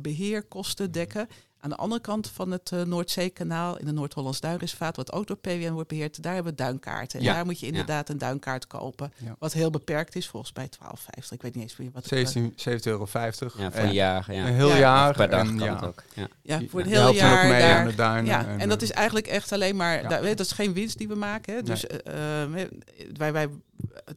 beheerkosten 0.00 0.92
dekken. 0.92 1.28
Aan 1.60 1.70
de 1.70 1.76
andere 1.76 2.00
kant 2.00 2.28
van 2.28 2.50
het 2.50 2.72
eh, 2.72 2.82
Noordzeekanaal, 2.82 3.78
in 3.78 3.84
de 3.86 3.92
Noord-Hollands 3.92 4.40
Duinreservaat, 4.40 4.96
wat 4.96 5.12
ook 5.12 5.26
door 5.26 5.36
PWN 5.36 5.72
wordt 5.72 5.88
beheerd, 5.88 6.22
daar 6.22 6.34
hebben 6.34 6.52
we 6.52 6.58
duinkaarten. 6.58 7.18
En 7.18 7.24
Ja. 7.24 7.34
daar 7.34 7.44
moet 7.44 7.60
je 7.60 7.66
inderdaad 7.66 8.08
een 8.08 8.18
duinkaart 8.18 8.66
kopen. 8.66 9.12
Ja. 9.16 9.36
Wat 9.38 9.52
heel 9.52 9.70
beperkt 9.70 10.16
is, 10.16 10.28
volgens 10.28 10.52
mij 10.54 10.68
12,50. 10.68 11.32
Ik 11.32 11.42
weet 11.42 11.54
niet 11.54 11.62
eens 11.62 11.76
meer 11.76 11.90
wat 11.92 12.02
het, 12.02 12.12
eh, 12.12 12.18
17 12.26 12.52
17,50 12.56 13.54
euro. 13.54 13.62
Ja, 13.62 13.70
voor 13.70 13.80
En 13.80 13.86
een 13.88 13.92
jaar. 13.94 14.32
Ja. 14.32 14.46
Een 14.46 14.54
heel 14.54 14.68
Ja. 14.68 14.78
jaar. 14.78 15.14
Per 15.14 15.30
dag 15.30 15.40
en 15.48 15.56
kan 15.56 15.66
ja, 15.66 15.74
het 15.74 15.84
ook. 15.84 16.02
Ja. 16.14 16.28
Voor 16.68 16.80
het 16.80 16.88
je 16.88 16.94
hele 16.94 16.98
helpt 17.04 17.18
dan 17.18 17.28
jaar 17.28 17.44
ook 17.44 17.50
mee 17.50 17.60
daar. 17.60 17.78
aan 17.78 17.86
de 17.86 17.94
duinen. 17.94 18.24
Ja, 18.24 18.46
en 18.58 18.68
dat 18.68 18.78
eh, 18.82 18.88
is 18.88 18.90
eigenlijk 18.94 19.26
echt 19.26 19.52
alleen 19.52 19.76
maar, 19.76 20.02
Ja. 20.02 20.08
daar- 20.08 20.22
weet, 20.22 20.36
dat 20.36 20.46
is 20.46 20.52
geen 20.52 20.72
winst 20.72 20.98
die 20.98 21.08
we 21.08 21.14
maken. 21.14 21.54
Hè. 21.54 21.62
Dus 21.62 21.86
eh, 21.86 22.42
eh, 22.42 22.68
wij, 23.16 23.32
wij, 23.32 23.48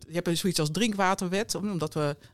je 0.08 0.14
hebt 0.22 0.38
zoiets 0.38 0.60
als 0.60 0.72
drinkwaterwet, 0.72 1.56
omdat 1.56 1.94
we 1.94 2.16
eh, 2.20 2.26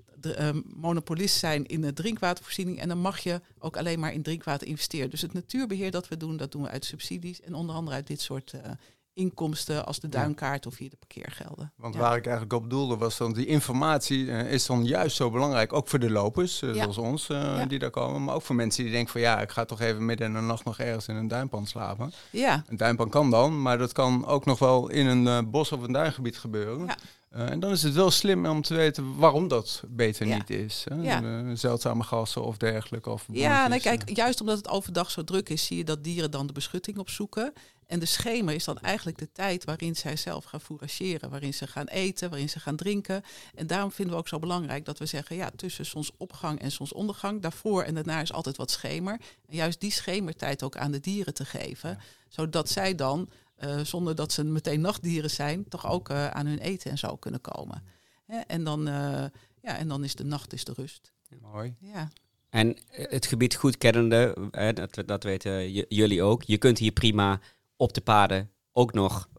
monopolist 0.75 1.37
zijn 1.37 1.65
in 1.65 1.81
de 1.81 1.93
drinkwatervoorziening. 1.93 2.79
En 2.79 2.87
dan 2.87 2.97
mag 2.99 3.19
je 3.19 3.41
ook 3.59 3.77
alleen 3.77 3.99
maar 3.99 4.13
in 4.13 4.21
drinkwater 4.23 4.67
investeren. 4.67 5.09
Dus 5.09 5.21
het 5.21 5.33
natuurbeheer 5.33 5.91
dat 5.91 6.07
we 6.07 6.17
doen, 6.17 6.37
dat 6.37 6.51
doen 6.51 6.61
we 6.61 6.69
uit 6.69 6.85
subsidies. 6.85 7.41
En 7.41 7.53
onder 7.53 7.75
andere 7.75 7.95
uit 7.95 8.07
dit 8.07 8.21
soort 8.21 8.53
eh, 8.53 8.71
inkomsten 9.13 9.85
als 9.85 9.99
de 9.99 10.09
duinkaart 10.09 10.65
of 10.65 10.77
hier 10.77 10.89
de 10.89 10.95
parkeergelden. 10.95 11.71
Want 11.75 11.93
Ja. 11.93 11.99
waar 11.99 12.15
ik 12.17 12.23
eigenlijk 12.25 12.53
op 12.63 12.69
doelde 12.69 12.97
was 12.97 13.17
dan 13.17 13.33
die 13.33 13.45
informatie 13.45 14.31
eh, 14.31 14.51
is 14.53 14.65
dan 14.65 14.85
juist 14.85 15.15
zo 15.15 15.29
belangrijk. 15.31 15.73
Ook 15.73 15.87
voor 15.87 15.99
de 15.99 16.09
lopers, 16.09 16.61
eh, 16.61 16.73
Ja. 16.75 16.81
zoals 16.81 16.97
ons, 16.97 17.27
Ja. 17.27 17.65
die 17.65 17.79
daar 17.79 17.89
komen. 17.89 18.23
Maar 18.23 18.35
ook 18.35 18.41
voor 18.41 18.55
mensen 18.55 18.83
die 18.83 18.91
denken 18.91 19.11
van 19.11 19.21
ja, 19.21 19.41
ik 19.41 19.51
ga 19.51 19.65
toch 19.65 19.81
even 19.81 20.05
midden 20.05 20.27
in 20.27 20.33
de 20.33 20.39
nacht 20.39 20.65
nog 20.65 20.79
ergens 20.79 21.07
in 21.07 21.15
een 21.15 21.27
duinpan 21.27 21.67
slapen. 21.67 22.11
Ja, 22.31 22.63
Een 22.67 22.77
duinpan 22.77 23.09
kan 23.09 23.29
dan, 23.29 23.61
maar 23.61 23.77
dat 23.77 23.91
kan 23.91 24.25
ook 24.25 24.45
nog 24.45 24.59
wel 24.59 24.89
in 24.89 25.05
een 25.07 25.49
bos 25.49 25.71
of 25.71 25.81
een 25.81 25.91
duingebied 25.93 26.37
gebeuren. 26.37 26.89
Eh, 27.31 27.49
en 27.49 27.59
dan 27.59 27.71
is 27.71 27.83
het 27.83 27.93
wel 27.93 28.11
slim 28.11 28.45
om 28.45 28.61
te 28.61 28.73
weten 28.73 29.15
waarom 29.17 29.47
dat 29.47 29.83
beter 29.87 30.27
Ja. 30.27 30.35
niet 30.35 30.49
is. 30.49 30.85
Hè? 30.89 30.95
Ja. 30.95 31.23
Eh, 31.23 31.51
zeldzame 31.53 32.03
gassen 32.03 32.43
of 32.43 32.57
dergelijke. 32.57 33.09
Of 33.09 33.25
Ja, 33.31 33.61
boontjes, 33.67 33.83
kijk, 33.83 34.15
juist 34.15 34.41
omdat 34.41 34.57
het 34.57 34.67
overdag 34.69 35.11
zo 35.11 35.23
druk 35.23 35.49
is, 35.49 35.65
zie 35.65 35.77
je 35.77 35.83
dat 35.83 36.03
dieren 36.03 36.31
dan 36.31 36.47
de 36.47 36.53
beschutting 36.53 36.97
opzoeken. 36.97 37.53
En 37.87 37.99
de 37.99 38.05
schemer 38.05 38.53
is 38.53 38.63
dan 38.63 38.77
eigenlijk 38.79 39.17
de 39.17 39.31
tijd 39.31 39.63
waarin 39.65 39.95
zij 39.95 40.15
zelf 40.15 40.43
gaan 40.43 40.61
fourageren, 40.61 41.29
waarin 41.29 41.53
ze 41.53 41.67
gaan 41.67 41.85
eten, 41.87 42.29
waarin 42.29 42.49
ze 42.49 42.59
gaan 42.59 42.75
drinken. 42.75 43.23
En 43.55 43.67
daarom 43.67 43.91
vinden 43.91 44.13
we 44.13 44.19
ook 44.19 44.27
zo 44.27 44.39
belangrijk 44.39 44.85
dat 44.85 44.99
we 44.99 45.05
zeggen, 45.05 45.35
ja, 45.35 45.51
tussen 45.55 45.85
zonsopgang 45.85 46.59
en 46.59 46.71
zonsondergang, 46.71 47.41
daarvoor 47.41 47.83
en 47.83 47.93
daarna 47.93 48.21
is 48.21 48.33
altijd 48.33 48.57
wat 48.57 48.71
schemer. 48.71 49.19
En 49.47 49.55
juist 49.55 49.79
die 49.79 49.91
schemertijd 49.91 50.63
ook 50.63 50.77
aan 50.77 50.91
de 50.91 50.99
dieren 50.99 51.33
te 51.33 51.45
geven, 51.45 51.99
zodat 52.29 52.69
zij 52.69 52.95
dan, 52.95 53.19
eh, 53.29 53.35
zonder 53.83 54.15
dat 54.15 54.31
ze 54.31 54.43
meteen 54.43 54.81
nachtdieren 54.81 55.29
zijn, 55.29 55.67
toch 55.67 55.87
ook 55.87 56.09
eh, 56.09 56.27
aan 56.27 56.45
hun 56.45 56.59
eten 56.59 56.91
en 56.91 56.97
zo 56.97 57.15
kunnen 57.15 57.41
komen. 57.41 57.83
Hè, 58.25 58.37
en, 58.39 58.63
dan, 58.63 58.87
eh, 58.87 59.25
ja, 59.61 59.77
en 59.77 59.87
dan 59.87 60.03
is 60.03 60.15
de 60.15 60.23
nacht 60.23 60.53
is 60.53 60.63
de 60.63 60.73
rust. 60.75 61.11
Mooi. 61.41 61.75
Ja. 61.79 62.09
En 62.49 62.77
het 62.87 63.25
gebied 63.25 63.55
goed 63.55 63.77
kennende, 63.77 64.49
hè, 64.51 64.73
dat, 64.73 65.03
dat 65.05 65.23
weten 65.23 65.71
jullie 65.71 66.23
ook. 66.23 66.43
Je 66.43 66.57
kunt 66.57 66.77
hier 66.77 66.91
prima 66.91 67.39
op 67.75 67.93
de 67.93 68.01
paden 68.01 68.51
ook 68.71 68.93
nog 68.93 69.29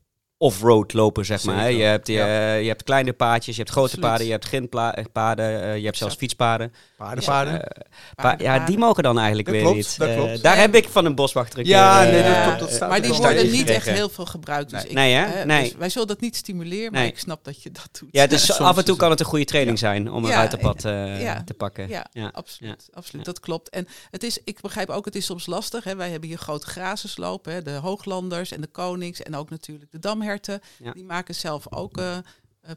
off-road 0.43 0.93
lopen, 0.93 1.25
zeg 1.25 1.45
maar. 1.45 1.73
Je 1.73 1.83
hebt, 1.83 2.07
je, 2.07 2.13
ja. 2.13 2.55
je 2.55 2.69
hebt 2.69 2.83
kleine 2.83 3.13
paadjes, 3.13 3.55
je 3.57 3.61
hebt 3.63 3.73
grote 3.73 3.87
Absoluut. 3.87 4.11
paden, 4.11 4.27
je 4.27 4.33
hebt 4.33 4.45
grindpaden, 4.45 5.79
je 5.79 5.85
hebt 5.85 5.97
zelfs 5.97 6.15
fietspaden. 6.15 6.73
Paardenpaarden. 6.97 7.63
Eh, 7.69 7.81
pa- 8.15 8.35
ja, 8.39 8.59
die 8.67 8.79
mogen 8.79 9.03
dan 9.03 9.17
eigenlijk 9.19 9.47
Dat 9.49 9.55
weer 9.57 9.65
klopt, 9.65 9.79
niet. 9.79 9.99
dat 9.99 10.09
Eh, 10.09 10.15
klopt. 10.17 10.43
daar 10.43 10.55
Ja. 10.55 10.61
heb 10.61 10.75
ik 10.75 10.89
van 10.89 11.05
een 11.05 11.15
boswachter 11.15 11.67
Ja, 11.67 12.03
nee, 12.03 12.21
eh, 12.21 12.35
dat 12.35 12.43
klopt. 12.45 12.59
Dat 12.59 12.69
eh, 12.69 12.75
staat 12.75 12.89
Maar 12.89 13.03
die 13.03 13.13
worden 13.13 13.51
niet 13.51 13.69
echt 13.69 13.89
heel 13.89 14.09
veel 14.09 14.27
gebruikt. 14.27 14.71
Dus 14.71 14.81
Nee. 14.83 14.89
ik, 14.91 14.97
Nee, 14.97 15.13
hè? 15.15 15.25
eh, 15.41 15.45
Nee. 15.47 15.63
dus 15.63 15.75
wij 15.79 15.89
zullen 15.89 16.09
dat 16.09 16.21
niet 16.21 16.37
stimuleren, 16.37 16.93
maar 16.93 17.01
Nee. 17.01 17.11
ik 17.11 17.19
snap 17.19 17.45
dat 17.45 17.63
je 17.63 17.71
dat 17.71 17.89
doet. 18.01 18.09
Ja, 18.13 18.27
dus 18.27 18.59
af 18.61 18.77
en 18.79 18.85
toe 18.85 18.97
kan 18.97 19.11
het 19.11 19.21
een 19.21 19.27
goede 19.27 19.45
training 19.45 19.79
Ja. 19.79 19.87
zijn 19.89 20.13
om 20.13 20.25
een 20.25 20.31
Ja, 20.31 20.37
ruiterpad 20.37 20.85
eh, 20.85 21.23
ja. 21.23 21.43
te 21.45 21.55
pakken. 21.55 21.89
Ja, 21.89 22.07
Ja. 22.13 22.31
absoluut. 22.33 22.89
absoluut 22.95 23.27
Ja. 23.27 23.33
Dat 23.33 23.41
klopt. 23.41 23.69
En 23.71 23.87
het 24.11 24.23
is, 24.23 24.39
ik 24.45 24.61
begrijp 24.61 24.89
ook, 24.91 25.05
het 25.05 25.15
is 25.15 25.25
soms 25.27 25.47
lastig. 25.47 25.85
Hè. 25.85 25.97
Wij 25.97 26.11
hebben 26.11 26.29
hier 26.29 26.39
grote 26.39 26.67
grazers 26.67 27.17
lopen, 27.17 27.53
hè, 27.53 27.63
de 27.63 27.71
hooglanders 27.71 28.53
en 28.53 28.61
de 28.61 28.67
konings 28.67 29.23
en 29.23 29.37
ook 29.37 29.51
natuurlijk 29.51 29.91
de 29.91 29.99
damherten. 29.99 30.31
Ja. 30.79 30.93
Die 30.93 31.05
maken 31.05 31.35
zelf 31.35 31.73
ook 31.73 31.97
eh, 31.99 32.17
eh, 32.17 32.23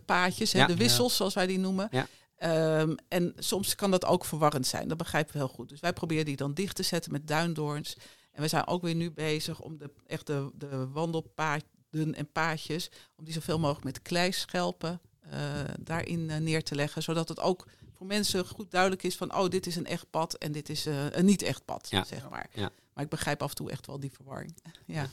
paadjes, 0.06 0.52
hè, 0.52 0.60
Ja. 0.60 0.66
de 0.66 0.76
wissels 0.76 1.16
zoals 1.16 1.34
wij 1.34 1.48
die 1.48 1.60
noemen. 1.60 1.88
Ja. 1.92 2.08
Ehm, 2.36 2.96
en 3.08 3.34
soms 3.38 3.76
kan 3.76 3.92
dat 3.92 4.06
ook 4.06 4.26
verwarrend 4.26 4.68
zijn, 4.68 4.88
dat 4.88 4.98
begrijpen 4.98 5.34
we 5.34 5.40
heel 5.40 5.48
goed. 5.48 5.70
Dus 5.70 5.80
wij 5.80 5.94
proberen 5.94 6.26
die 6.26 6.36
dan 6.36 6.54
dicht 6.54 6.76
te 6.76 6.84
zetten 6.84 7.12
met 7.12 7.28
duindoorns. 7.28 7.96
En 8.32 8.42
we 8.42 8.48
zijn 8.48 8.68
ook 8.68 8.82
weer 8.82 8.96
nu 8.96 9.12
bezig 9.12 9.60
om 9.62 9.78
de, 9.78 9.92
echt 10.08 10.28
de, 10.28 10.50
de 10.54 10.88
wandelpaden 10.88 12.16
en 12.16 12.32
paadjes, 12.32 12.90
om 13.16 13.26
die 13.26 13.34
zoveel 13.34 13.60
mogelijk 13.60 13.86
met 13.86 14.02
kleischelpen 14.02 15.02
eh, 15.30 15.40
daarin 15.80 16.44
neer 16.44 16.64
te 16.64 16.76
leggen. 16.76 17.04
Zodat 17.04 17.30
het 17.30 17.40
ook 17.40 17.68
voor 17.98 18.06
mensen 18.08 18.46
goed 18.48 18.72
duidelijk 18.72 19.04
is 19.04 19.16
van, 19.16 19.36
oh, 19.36 19.50
dit 19.50 19.68
is 19.68 19.76
een 19.76 19.86
echt 19.86 20.10
pad 20.10 20.34
en 20.34 20.52
dit 20.52 20.70
is 20.70 20.86
een 20.86 21.26
niet 21.26 21.42
echt 21.42 21.66
pad, 21.66 21.88
Ja. 21.90 22.04
zeg 22.04 22.30
maar. 22.30 22.50
Ja. 22.54 22.70
Maar 22.94 23.04
ik 23.04 23.10
begrijp 23.10 23.42
af 23.42 23.50
en 23.50 23.56
toe 23.56 23.72
echt 23.72 23.88
wel 23.88 24.00
die 24.00 24.12
verwarring. 24.12 24.56
Ja. 24.86 25.10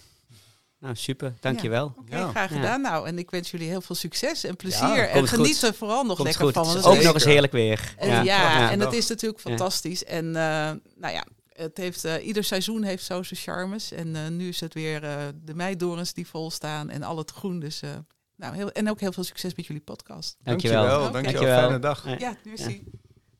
Nou, 0.83 0.95
super. 0.97 1.35
Dankjewel. 1.41 1.95
Oké, 1.99 2.17
Ja. 2.17 2.29
graag 2.29 2.51
Ja. 2.51 2.57
gedaan. 2.57 2.81
Nou, 2.81 3.07
en 3.07 3.19
ik 3.19 3.31
wens 3.31 3.51
jullie 3.51 3.69
heel 3.69 3.81
veel 3.81 3.95
succes 3.97 4.45
en 4.45 4.57
plezier. 4.57 4.97
Ja, 4.97 5.07
en 5.07 5.29
geniet 5.29 5.62
er 5.62 5.75
vooral 5.75 6.05
nog 6.05 6.17
Komt 6.17 6.29
lekker 6.29 6.45
goed. 6.45 6.53
van. 6.55 6.69
Het 6.69 6.77
is 6.77 6.85
ook 6.85 7.03
nog 7.03 7.15
eens 7.15 7.25
heerlijk 7.25 7.53
weer. 7.53 7.95
en 7.97 8.09
ja, 8.09 8.23
Ja. 8.23 8.71
en 8.71 8.81
het 8.81 8.93
is 8.93 9.09
natuurlijk 9.09 9.41
fantastisch. 9.41 10.05
En 10.05 10.27
eh, 10.27 10.33
nou 10.97 11.12
ja, 11.15 11.25
het 11.53 11.77
heeft, 11.77 12.05
eh, 12.05 12.27
ieder 12.27 12.45
seizoen 12.45 12.83
heeft 12.83 13.05
zo 13.05 13.23
zijn 13.23 13.41
charmes. 13.41 13.93
En 13.93 14.17
eh, 14.17 14.29
nu 14.29 14.49
is 14.49 14.61
het 14.61 14.75
weer 14.75 15.05
eh, 15.05 15.17
de 15.45 15.55
meidorens 15.55 16.12
die 16.12 16.27
vol 16.27 16.51
staan 16.51 16.91
en 16.91 17.03
al 17.03 17.19
het 17.19 17.31
groen. 17.31 17.61
Dus, 17.61 17.83
eh, 17.83 17.91
nou, 18.37 18.55
heel, 18.55 18.71
en 18.73 18.91
ook 18.91 19.01
heel 19.01 19.12
veel 19.12 19.25
succes 19.25 19.55
met 19.55 19.67
jullie 19.67 19.83
podcast. 19.83 20.37
Dankjewel. 20.43 21.12
Dankjewel. 21.12 21.59
Fijne 21.61 21.79
dag. 21.79 22.05
Ja. 22.07 22.17
Ja, 22.19 22.37
nu 22.45 22.53
is 22.53 22.65
die. 22.65 22.85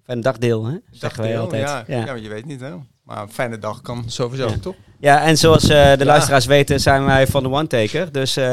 Fijne 0.05 0.23
dagdeel, 0.23 0.65
hè? 0.65 0.77
Zeggen 0.91 1.23
wij 1.23 1.39
altijd. 1.39 1.63
Ja, 1.63 1.85
ja. 1.87 2.05
maar 2.05 2.19
je 2.19 2.29
weet 2.29 2.45
niet, 2.47 2.61
hè. 2.61 2.75
Maar 3.05 3.23
een 3.23 3.33
fijne 3.33 3.59
dag 3.59 3.81
kan 3.81 4.11
sowieso, 4.11 4.49
Ja. 4.49 4.59
toch? 4.59 4.75
Ja, 5.03 5.23
en 5.23 5.37
zoals 5.39 5.63
eh, 5.63 5.69
de 5.69 5.97
Ja. 5.99 6.05
luisteraars 6.05 6.47
weten 6.47 6.81
zijn 6.81 7.05
wij 7.05 7.27
van 7.27 7.43
de 7.43 7.49
One 7.51 7.67
Taker. 7.67 8.13
Dus 8.13 8.37
eh, 8.37 8.45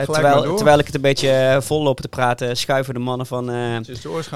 terwijl, 0.00 0.54
terwijl 0.54 0.78
ik 0.78 0.86
het 0.86 0.94
een 0.94 1.00
beetje 1.00 1.30
eh, 1.30 1.60
vol 1.60 1.82
loop 1.82 2.00
te 2.00 2.08
praten, 2.08 2.56
schuiven 2.56 2.94
de 2.94 3.00
mannen 3.00 3.26
van, 3.26 3.50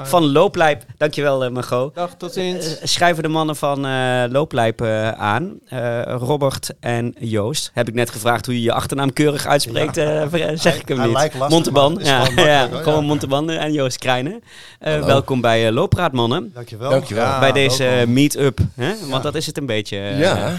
van 0.03 0.31
Looplijp, 0.31 0.83
dankjewel 0.97 1.45
uh, 1.45 1.51
Margot, 1.51 1.95
Dag, 1.95 2.15
tot 2.17 2.33
ziens. 2.33 2.77
Schuiven 2.83 3.23
de 3.23 3.29
mannen 3.29 3.55
van 3.55 3.85
eh 3.85 4.23
Looplijp 4.29 4.81
eh, 4.81 5.09
aan. 5.11 5.53
Eh, 5.67 6.01
Robert 6.05 6.69
en 6.79 7.15
Joost. 7.19 7.71
Heb 7.73 7.87
ik 7.87 7.93
net 7.93 8.09
gevraagd 8.09 8.45
hoe 8.45 8.55
je 8.55 8.61
je 8.61 8.71
achternaam 8.73 9.13
keurig 9.13 9.45
uitspreekt, 9.47 9.97
eh, 9.97 10.23
zeg 10.53 10.79
ik 10.81 10.87
hem 10.87 11.01
niet. 11.01 11.11
lastig, 11.13 11.49
Monteban, 11.49 11.99
ja, 12.03 12.23
gewoon 12.25 12.45
ja, 12.45 12.59
makkelijk, 12.59 12.71
hoor. 12.71 12.83
gewoon 12.83 13.01
Ja. 13.01 13.07
Monteban 13.07 13.49
en 13.49 13.73
Joost 13.73 13.97
Krijnen. 13.97 14.41
Eh, 14.79 15.05
welkom 15.05 15.41
bij 15.41 15.67
uh, 15.67 15.73
Looppraat 15.73 16.11
mannen. 16.11 16.51
Dankjewel. 16.53 16.89
Dankjewel. 16.89 17.23
Ja, 17.25 17.39
bij 17.39 17.51
deze 17.51 18.03
meet-up, 18.07 18.59
hè? 18.75 18.87
want 18.99 19.09
Ja. 19.11 19.19
dat 19.19 19.35
is 19.35 19.45
het 19.45 19.57
een 19.57 19.65
beetje. 19.65 19.97
ja, 19.97 20.53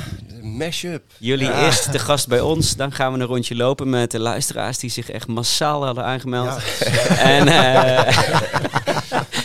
mashup. 0.47 1.03
Jullie 1.19 1.47
Ja. 1.47 1.65
eerst 1.65 1.93
de 1.93 1.99
gast 1.99 2.29
bij 2.29 2.41
ons, 2.41 2.77
dan 2.77 2.93
gaan 2.93 3.13
we 3.13 3.19
een 3.19 3.27
rondje 3.27 3.57
lopen 3.57 3.91
met 3.91 4.11
de 4.11 4.19
luisteraars 4.21 4.79
die 4.79 4.91
zich 4.91 5.11
echt 5.11 5.27
massaal 5.27 5.85
hadden 5.85 6.05
aangemeld. 6.05 6.47
Ja. 6.79 6.95
En 7.35 7.49
eh, 7.49 8.13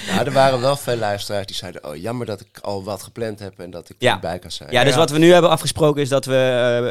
Ja, 0.07 0.25
er 0.25 0.31
waren 0.31 0.61
wel 0.61 0.75
veel 0.75 0.95
luisteraars 0.97 1.45
die 1.47 1.55
zeiden, 1.55 1.85
oh 1.89 1.95
jammer 1.95 2.25
dat 2.25 2.41
ik 2.41 2.59
al 2.61 2.83
wat 2.83 3.03
gepland 3.03 3.39
heb 3.39 3.59
en 3.59 3.69
dat 3.69 3.89
ik 3.89 3.95
Ja. 3.99 4.11
niet 4.11 4.21
bij 4.21 4.39
kan 4.39 4.51
zijn. 4.51 4.71
ja, 4.71 4.83
dus 4.83 4.91
Ja. 4.93 4.97
wat 4.97 5.09
we 5.09 5.17
nu 5.17 5.31
hebben 5.33 5.51
afgesproken 5.51 6.01
is 6.01 6.09
dat 6.09 6.25
we 6.25 6.33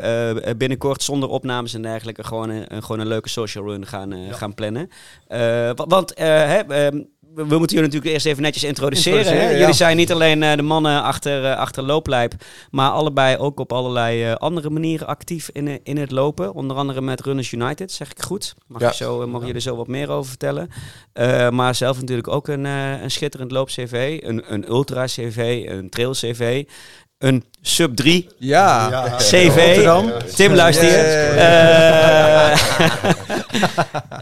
eh, 0.02 0.50
eh, 0.50 0.57
binnenkort 0.57 1.02
zonder 1.02 1.29
opnames 1.29 1.75
en 1.75 1.83
dergelijke 1.83 2.25
gewoon 2.25 2.49
een, 2.49 2.83
gewoon 2.83 3.00
een 3.00 3.07
leuke 3.07 3.29
social 3.29 3.64
run 3.64 3.87
gaan, 3.87 4.23
Ja. 4.25 4.33
gaan 4.33 4.55
plannen. 4.55 4.90
Eh, 5.29 5.38
wa- 5.75 5.87
want 5.88 6.14
eh, 6.14 6.26
hè, 6.26 6.59
ehm, 6.59 7.00
we, 7.35 7.47
we 7.47 7.59
moeten 7.59 7.77
jullie 7.77 7.83
natuurlijk 7.93 8.13
eerst 8.13 8.27
even 8.27 8.43
netjes 8.43 8.65
introduceren. 8.65 9.37
ja. 9.37 9.59
Jullie 9.59 9.75
zijn 9.75 9.97
niet 9.97 10.13
alleen 10.13 10.43
eh, 10.43 10.57
de 10.57 10.63
mannen 10.63 11.03
achter, 11.03 11.45
eh, 11.45 11.57
achter 11.57 11.83
looplijp, 11.83 12.33
maar 12.71 12.91
allebei 12.91 13.37
ook 13.37 13.61
op 13.61 13.73
allerlei 13.73 14.25
eh, 14.25 14.35
andere 14.35 14.71
manieren 14.71 15.07
actief 15.07 15.49
in, 15.53 15.81
in 15.83 15.97
het 15.97 16.11
lopen. 16.11 16.55
Onder 16.55 16.77
andere 16.77 17.01
met 17.01 17.21
Runners 17.21 17.53
United, 17.53 17.93
zeg 17.93 18.11
ik 18.11 18.23
goed. 18.23 18.55
Mag 18.67 18.81
Ja. 18.81 18.93
zo, 18.93 19.27
mogen 19.27 19.47
jullie 19.47 19.63
zo 19.63 19.77
wat 19.77 19.87
meer 19.87 20.11
over 20.11 20.29
vertellen. 20.29 20.69
Maar 21.55 21.75
zelf 21.75 22.01
natuurlijk 22.01 22.29
ook 22.29 22.49
een, 22.49 22.65
een 22.65 23.11
schitterend 23.11 23.51
loop-CV, 23.51 24.19
een, 24.23 24.53
een 24.53 24.69
ultra-CV, 24.69 25.65
een 25.69 25.89
trail-CV, 25.91 26.65
een 27.21 27.45
sub-3 27.62 28.05
Ja. 28.39 28.89
Ja. 28.91 29.17
CV. 29.17 29.57
Rotterdam. 29.57 30.12
Tim, 30.35 30.55
luister? 30.55 30.87
Yeah. 30.89 32.53
Eh, 32.53 32.53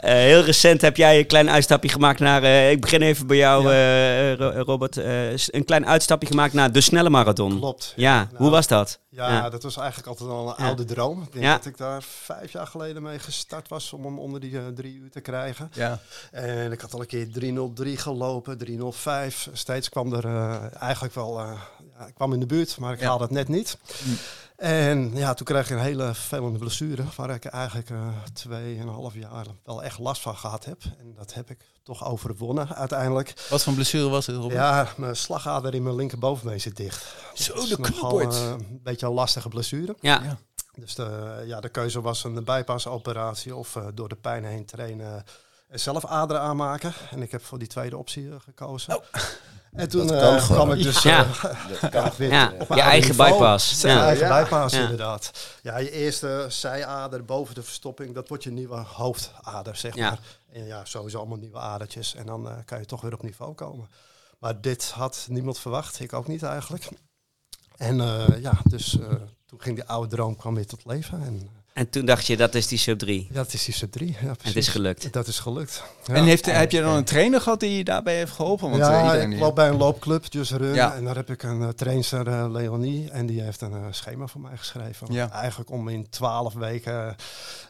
eh, 0.00 0.12
heel 0.12 0.42
recent 0.42 0.80
heb 0.80 0.96
jij 0.96 1.18
een 1.18 1.26
klein 1.26 1.50
uitstapje 1.50 1.88
gemaakt 1.88 2.18
naar... 2.18 2.42
eh, 2.42 2.70
ik 2.70 2.80
begin 2.80 3.02
even 3.02 3.26
bij 3.26 3.36
jou, 3.36 3.72
eh, 3.72 4.32
Ro- 4.34 4.62
Robert. 4.62 4.96
eh, 4.96 5.30
een 5.36 5.64
klein 5.64 5.86
uitstapje 5.86 6.28
gemaakt 6.28 6.52
naar 6.52 6.72
de 6.72 6.80
snelle 6.80 7.10
marathon. 7.10 7.58
Klopt. 7.58 7.92
Ja, 7.96 8.14
Nou, 8.16 8.26
hoe 8.36 8.50
was 8.50 8.66
dat? 8.66 8.98
Ja, 9.10 9.28
Ja. 9.30 9.50
dat 9.50 9.62
was 9.62 9.76
eigenlijk 9.76 10.08
altijd 10.08 10.30
al 10.30 10.48
een 10.48 10.54
Ja. 10.58 10.64
oude 10.66 10.84
droom. 10.84 11.22
Ik 11.22 11.32
denk 11.32 11.44
Ja. 11.44 11.52
dat 11.56 11.66
ik 11.66 11.76
daar 11.76 12.02
vijf 12.24 12.52
jaar 12.52 12.66
geleden 12.66 13.02
mee 13.02 13.18
gestart 13.18 13.68
was 13.68 13.92
om 13.92 14.04
hem 14.04 14.18
onder 14.18 14.40
die 14.40 14.72
drie 14.74 14.94
uur 14.94 15.10
te 15.10 15.20
krijgen. 15.20 15.70
Ja. 15.74 15.98
En 16.32 16.72
ik 16.72 16.80
had 16.80 16.94
al 16.94 17.00
een 17.00 17.06
keer 17.06 17.30
303 17.32 17.96
gelopen, 17.96 18.58
305. 18.58 19.48
Steeds 19.52 19.88
kwam 19.88 20.12
er 20.14 20.24
eigenlijk 20.80 21.14
wel, 21.14 21.38
eh, 21.38 21.50
ja, 21.98 22.06
ik 22.06 22.14
kwam 22.14 22.32
in 22.32 22.40
de 22.40 22.46
buurt, 22.46 22.78
maar 22.78 22.92
ik 22.92 23.00
Ja. 23.00 23.06
haalde 23.06 23.24
het 23.24 23.32
net 23.32 23.48
niet. 23.48 23.78
Mm. 24.04 24.16
En 24.56 25.16
ja, 25.16 25.34
toen 25.34 25.46
kreeg 25.46 25.64
ik 25.64 25.76
een 25.76 25.82
hele 25.82 26.04
vervelende 26.14 26.58
blessure, 26.58 27.04
waar 27.16 27.30
ik 27.30 27.44
eigenlijk 27.44 27.90
eh 27.90 28.08
tweeënhalf 28.32 29.14
jaar 29.14 29.46
wel 29.64 29.82
echt 29.82 29.98
last 29.98 30.22
van 30.22 30.36
gehad 30.36 30.64
heb. 30.64 30.82
En 30.98 31.14
dat 31.16 31.34
heb 31.34 31.50
ik 31.50 31.58
toch 31.82 32.04
overwonnen 32.04 32.74
uiteindelijk. 32.74 33.46
Wat 33.50 33.62
voor 33.62 33.72
blessure 33.72 34.08
was 34.08 34.26
het, 34.26 34.36
Robert? 34.36 34.52
Ja, 34.54 34.88
mijn 34.96 35.16
slagader 35.16 35.74
in 35.74 35.82
mijn 35.82 35.94
linkerbovenbeen 35.94 36.60
zit 36.60 36.76
dicht. 36.76 37.14
Zo, 37.34 37.54
de 37.54 37.76
nogal 37.78 38.08
knoppert. 38.08 38.34
eh, 38.34 38.48
een 38.50 38.80
beetje 38.82 39.06
een 39.06 39.12
lastige 39.12 39.48
blessure. 39.48 39.96
Ja, 40.00 40.22
Ja. 40.22 40.38
Dus 40.74 40.94
de, 40.94 41.42
ja, 41.46 41.60
de 41.60 41.68
keuze 41.68 42.00
was 42.00 42.24
een 42.24 42.44
bypassoperatie 42.44 43.54
of 43.56 43.76
eh, 43.76 43.86
door 43.94 44.08
de 44.08 44.16
pijn 44.16 44.44
heen 44.44 44.64
trainen 44.66 45.24
en 45.68 45.80
zelf 45.80 46.04
aderen 46.06 46.42
aanmaken. 46.42 46.92
En 47.10 47.22
ik 47.22 47.30
heb 47.30 47.44
voor 47.44 47.58
die 47.58 47.68
tweede 47.68 47.96
optie 47.96 48.28
eh, 48.28 48.34
gekozen. 48.44 49.00
En 49.72 49.88
toen 49.88 50.06
Dat 50.06 50.20
kan 50.20 50.40
gewoon. 50.40 50.56
kwam 50.66 50.78
ik 50.78 50.82
dus 50.82 51.02
Ja. 51.02 51.26
eh, 51.80 52.06
weer 52.18 52.30
ja. 52.30 52.52
op 52.58 52.68
je 52.74 52.80
eigen 52.80 53.10
niveau. 53.10 53.30
bypass. 53.32 53.80
Ja, 53.82 53.88
Ja. 53.90 54.04
eigen 54.06 54.26
Ja. 54.26 54.42
bypass 54.42 54.74
Ja. 54.74 54.82
inderdaad. 54.82 55.30
Ja, 55.62 55.78
je 55.78 55.90
eerste 55.90 56.46
zijader 56.48 57.24
boven 57.24 57.54
de 57.54 57.62
verstopping, 57.62 58.14
dat 58.14 58.28
wordt 58.28 58.44
je 58.44 58.50
nieuwe 58.50 58.76
hoofdader, 58.76 59.76
zeg 59.76 59.94
Ja. 59.94 60.08
maar. 60.08 60.18
En 60.52 60.64
ja, 60.66 60.84
sowieso 60.84 61.18
allemaal 61.18 61.38
nieuwe 61.38 61.58
adertjes. 61.58 62.14
En 62.14 62.26
dan 62.26 62.48
eh, 62.48 62.54
kan 62.64 62.78
je 62.78 62.84
toch 62.84 63.00
weer 63.00 63.12
op 63.12 63.22
niveau 63.22 63.54
komen. 63.54 63.88
Maar 64.38 64.60
dit 64.60 64.90
had 64.90 65.26
niemand 65.30 65.58
verwacht, 65.58 66.00
ik 66.00 66.12
ook 66.12 66.26
niet 66.26 66.42
eigenlijk. 66.42 66.88
En 67.76 68.00
eh, 68.00 68.40
ja, 68.42 68.52
dus 68.64 68.98
eh, 68.98 69.06
toen 69.46 69.60
ging 69.60 69.76
die 69.76 69.84
oude 69.84 70.16
droom 70.16 70.36
kwam 70.36 70.54
weer 70.54 70.66
tot 70.66 70.84
leven. 70.84 71.22
En 71.22 71.50
En 71.78 71.90
toen 71.90 72.04
dacht 72.06 72.26
je, 72.26 72.36
dat 72.36 72.54
is 72.54 72.66
die 72.66 72.78
sub 72.78 72.98
3. 72.98 73.26
ja, 73.28 73.34
dat 73.34 73.52
is 73.52 73.64
die 73.64 73.74
sub 73.74 73.92
3. 73.92 74.08
Ja, 74.10 74.16
En 74.20 74.28
het 74.28 74.44
is 74.44 74.52
precies. 74.52 74.68
gelukt. 74.72 75.12
Dat 75.12 75.26
is 75.26 75.38
gelukt. 75.38 75.82
Ja. 76.06 76.14
En 76.14 76.24
heeft, 76.24 76.46
heb 76.46 76.70
je 76.70 76.80
dan 76.80 76.96
een 76.96 77.04
trainer 77.04 77.40
gehad 77.40 77.60
die 77.60 77.76
je 77.76 77.84
daarbij 77.84 78.16
heeft 78.16 78.32
geholpen? 78.32 78.70
Want 78.70 78.82
eh, 78.82 78.88
ja, 78.88 79.04
iedereen 79.04 79.32
ik 79.32 79.38
loop 79.40 79.54
bij 79.54 79.68
een 79.68 79.76
loopclub, 79.76 80.24
Just 80.28 80.50
Run. 80.50 80.74
Ja. 80.74 80.94
En 80.94 81.04
daar 81.04 81.14
heb 81.16 81.30
ik 81.30 81.42
een 81.42 81.60
uh, 81.60 81.68
trainster, 81.68 82.28
eh, 82.28 82.46
Leonie. 82.50 83.10
En 83.10 83.26
die 83.26 83.40
heeft 83.42 83.60
een 83.60 83.72
eh, 83.72 83.80
schema 83.90 84.26
voor 84.26 84.40
mij 84.40 84.56
geschreven. 84.56 85.12
Ja. 85.12 85.30
Eigenlijk 85.30 85.70
om 85.70 85.88
in 85.88 86.08
twaalf 86.10 86.54
weken 86.54 87.16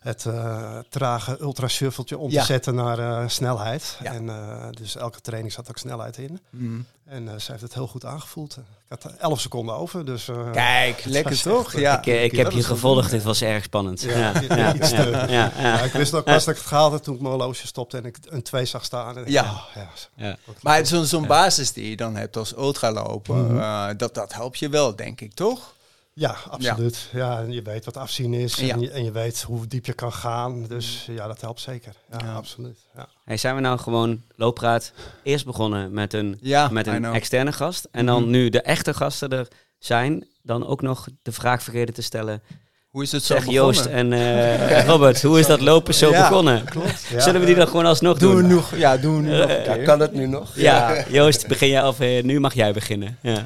het 0.00 0.26
eh, 0.26 0.78
trage 0.88 1.40
ultra-shuffeltje 1.40 2.18
om 2.18 2.30
Ja. 2.30 2.40
te 2.40 2.46
zetten 2.46 2.74
naar 2.74 2.98
eh, 2.98 3.28
snelheid. 3.28 3.98
Ja. 4.02 4.12
En 4.12 4.28
eh, 4.28 4.66
dus 4.70 4.96
elke 4.96 5.20
training 5.20 5.52
zat 5.52 5.68
ook 5.68 5.78
snelheid 5.78 6.16
in. 6.18 6.40
Mm. 6.50 6.86
En 7.04 7.28
eh, 7.28 7.38
ze 7.38 7.50
heeft 7.50 7.62
het 7.62 7.74
heel 7.74 7.86
goed 7.88 8.04
aangevoeld. 8.04 8.56
Ik 8.90 9.02
had 9.02 9.12
11 9.18 9.40
seconden 9.40 9.75
over, 9.75 10.04
dus... 10.04 10.28
eh, 10.28 10.50
Kijk, 10.52 11.04
lekker 11.04 11.42
toch? 11.42 11.64
echt, 11.66 11.75
eh, 11.75 11.80
Ja. 11.80 11.99
Ik, 12.04 12.07
ik 12.33 12.37
heb 12.38 12.50
je 12.50 12.62
gevolgd, 12.62 13.11
dit 13.11 13.23
was 13.23 13.42
erg 13.42 13.64
spannend. 13.64 14.00
Ja, 14.00 14.11
Ja, 14.49 14.57
ja, 14.57 14.75
iets 14.75 14.90
ja, 14.90 15.02
te- 15.02 15.11
ja, 15.11 15.26
ja. 15.28 15.52
Ja, 15.61 15.80
ik 15.80 15.92
wist 15.92 16.14
ook 16.14 16.25
pas 16.25 16.45
dat 16.45 16.54
ik 16.54 16.61
het 16.61 16.68
gehaald 16.71 16.92
had 16.92 17.02
toen 17.04 17.14
ik 17.14 17.21
mijn 17.21 17.33
horloge 17.35 17.66
stopte 17.66 17.97
en 17.97 18.04
ik 18.04 18.16
een 18.28 18.42
2 18.42 18.64
zag 18.64 18.85
staan. 18.85 19.16
En 19.16 19.23
ik- 19.23 19.28
Ja. 19.28 19.42
oh, 19.42 19.62
ja. 19.75 19.88
Ja. 20.14 20.37
Maar 20.62 20.87
zo'n 20.87 21.04
zo'n 21.04 21.26
basis 21.26 21.73
die 21.73 21.90
je 21.90 21.97
dan 21.97 22.16
hebt 22.16 22.37
als 22.37 22.57
ultralopen, 22.57 23.47
Mhm. 23.47 23.59
eh, 23.59 23.87
dat, 23.97 24.14
dat 24.14 24.33
helpt 24.35 24.59
je 24.59 24.68
wel, 24.68 24.97
denk 24.97 25.21
ik, 25.21 25.35
toch? 25.35 25.75
Ja, 26.18 26.37
absoluut. 26.50 27.08
Ja. 27.12 27.38
en 27.38 27.52
je 27.52 27.62
weet 27.62 27.84
wat 27.84 27.96
afzien 27.96 28.34
is 28.34 28.54
Ja. 28.54 28.75
en, 28.75 28.80
je, 28.80 28.90
en 28.90 29.04
je 29.04 29.12
weet 29.12 29.42
hoe 29.42 29.66
diep 29.66 29.87
je 29.87 29.92
kan 29.92 30.12
gaan. 30.12 30.66
Dus 30.66 31.06
ja, 31.10 31.26
dat 31.26 31.40
helpt 31.40 31.60
zeker. 31.60 31.92
Ja, 32.10 32.18
Ja. 32.25 32.34
absoluut. 32.34 32.78
Ja. 32.96 33.08
Hey, 33.25 33.37
zijn 33.37 33.54
we 33.54 33.60
nou 33.60 33.78
gewoon 33.78 34.22
looppraat 34.37 34.92
eerst 35.22 35.44
begonnen 35.44 35.92
met 35.92 36.12
een, 36.14 36.38
Ja, 36.40 36.68
met 36.68 36.87
een 36.87 37.04
externe 37.04 37.52
gast. 37.52 37.88
En 37.90 38.06
dan 38.06 38.22
Mhm. 38.22 38.30
nu 38.30 38.48
de 38.48 38.60
echte 38.62 38.94
gasten 38.94 39.30
er 39.30 39.48
zijn, 39.78 40.26
dan 40.42 40.66
ook 40.66 40.82
nog 40.82 41.06
de 41.22 41.32
vraag 41.32 41.62
vergeten 41.62 41.94
te 41.94 42.02
stellen. 42.02 42.42
Hoe 42.88 43.02
is 43.02 43.12
het 43.12 43.22
zo 43.22 43.34
Zeg 43.34 43.44
begonnen? 43.44 43.64
Joost 43.75 43.87
en 43.87 44.12
eh, 44.12 44.84
Robert, 44.90 45.22
hoe 45.22 45.38
is 45.38 45.46
dat 45.46 45.60
lopen 45.60 45.94
zo 45.94 46.10
Ja, 46.10 46.28
begonnen? 46.28 46.64
Klopt. 46.64 47.06
Ja. 47.10 47.20
Zullen 47.20 47.40
we 47.40 47.46
die 47.46 47.54
dan 47.54 47.66
gewoon 47.66 47.87
alsnog 47.87 48.18
Doen 48.18 48.37
we 48.37 48.42
doen? 48.42 48.50
nog, 48.50 48.76
ja, 48.76 48.96
doen 48.96 49.16
we 49.16 49.22
nu 49.22 49.37
nog 49.38 49.46
keer. 49.46 49.82
kan 49.82 50.00
het 50.00 50.12
nu 50.12 50.26
nog? 50.26 50.50
Ja, 50.54 51.04
Joost, 51.08 51.46
begin 51.46 51.68
jij 51.68 51.84
of 51.87 52.00
eh, 52.00 52.22
nu 52.22 52.40
mag 52.40 52.54
jij 52.54 52.72
beginnen. 52.72 53.18
Ja. 53.22 53.42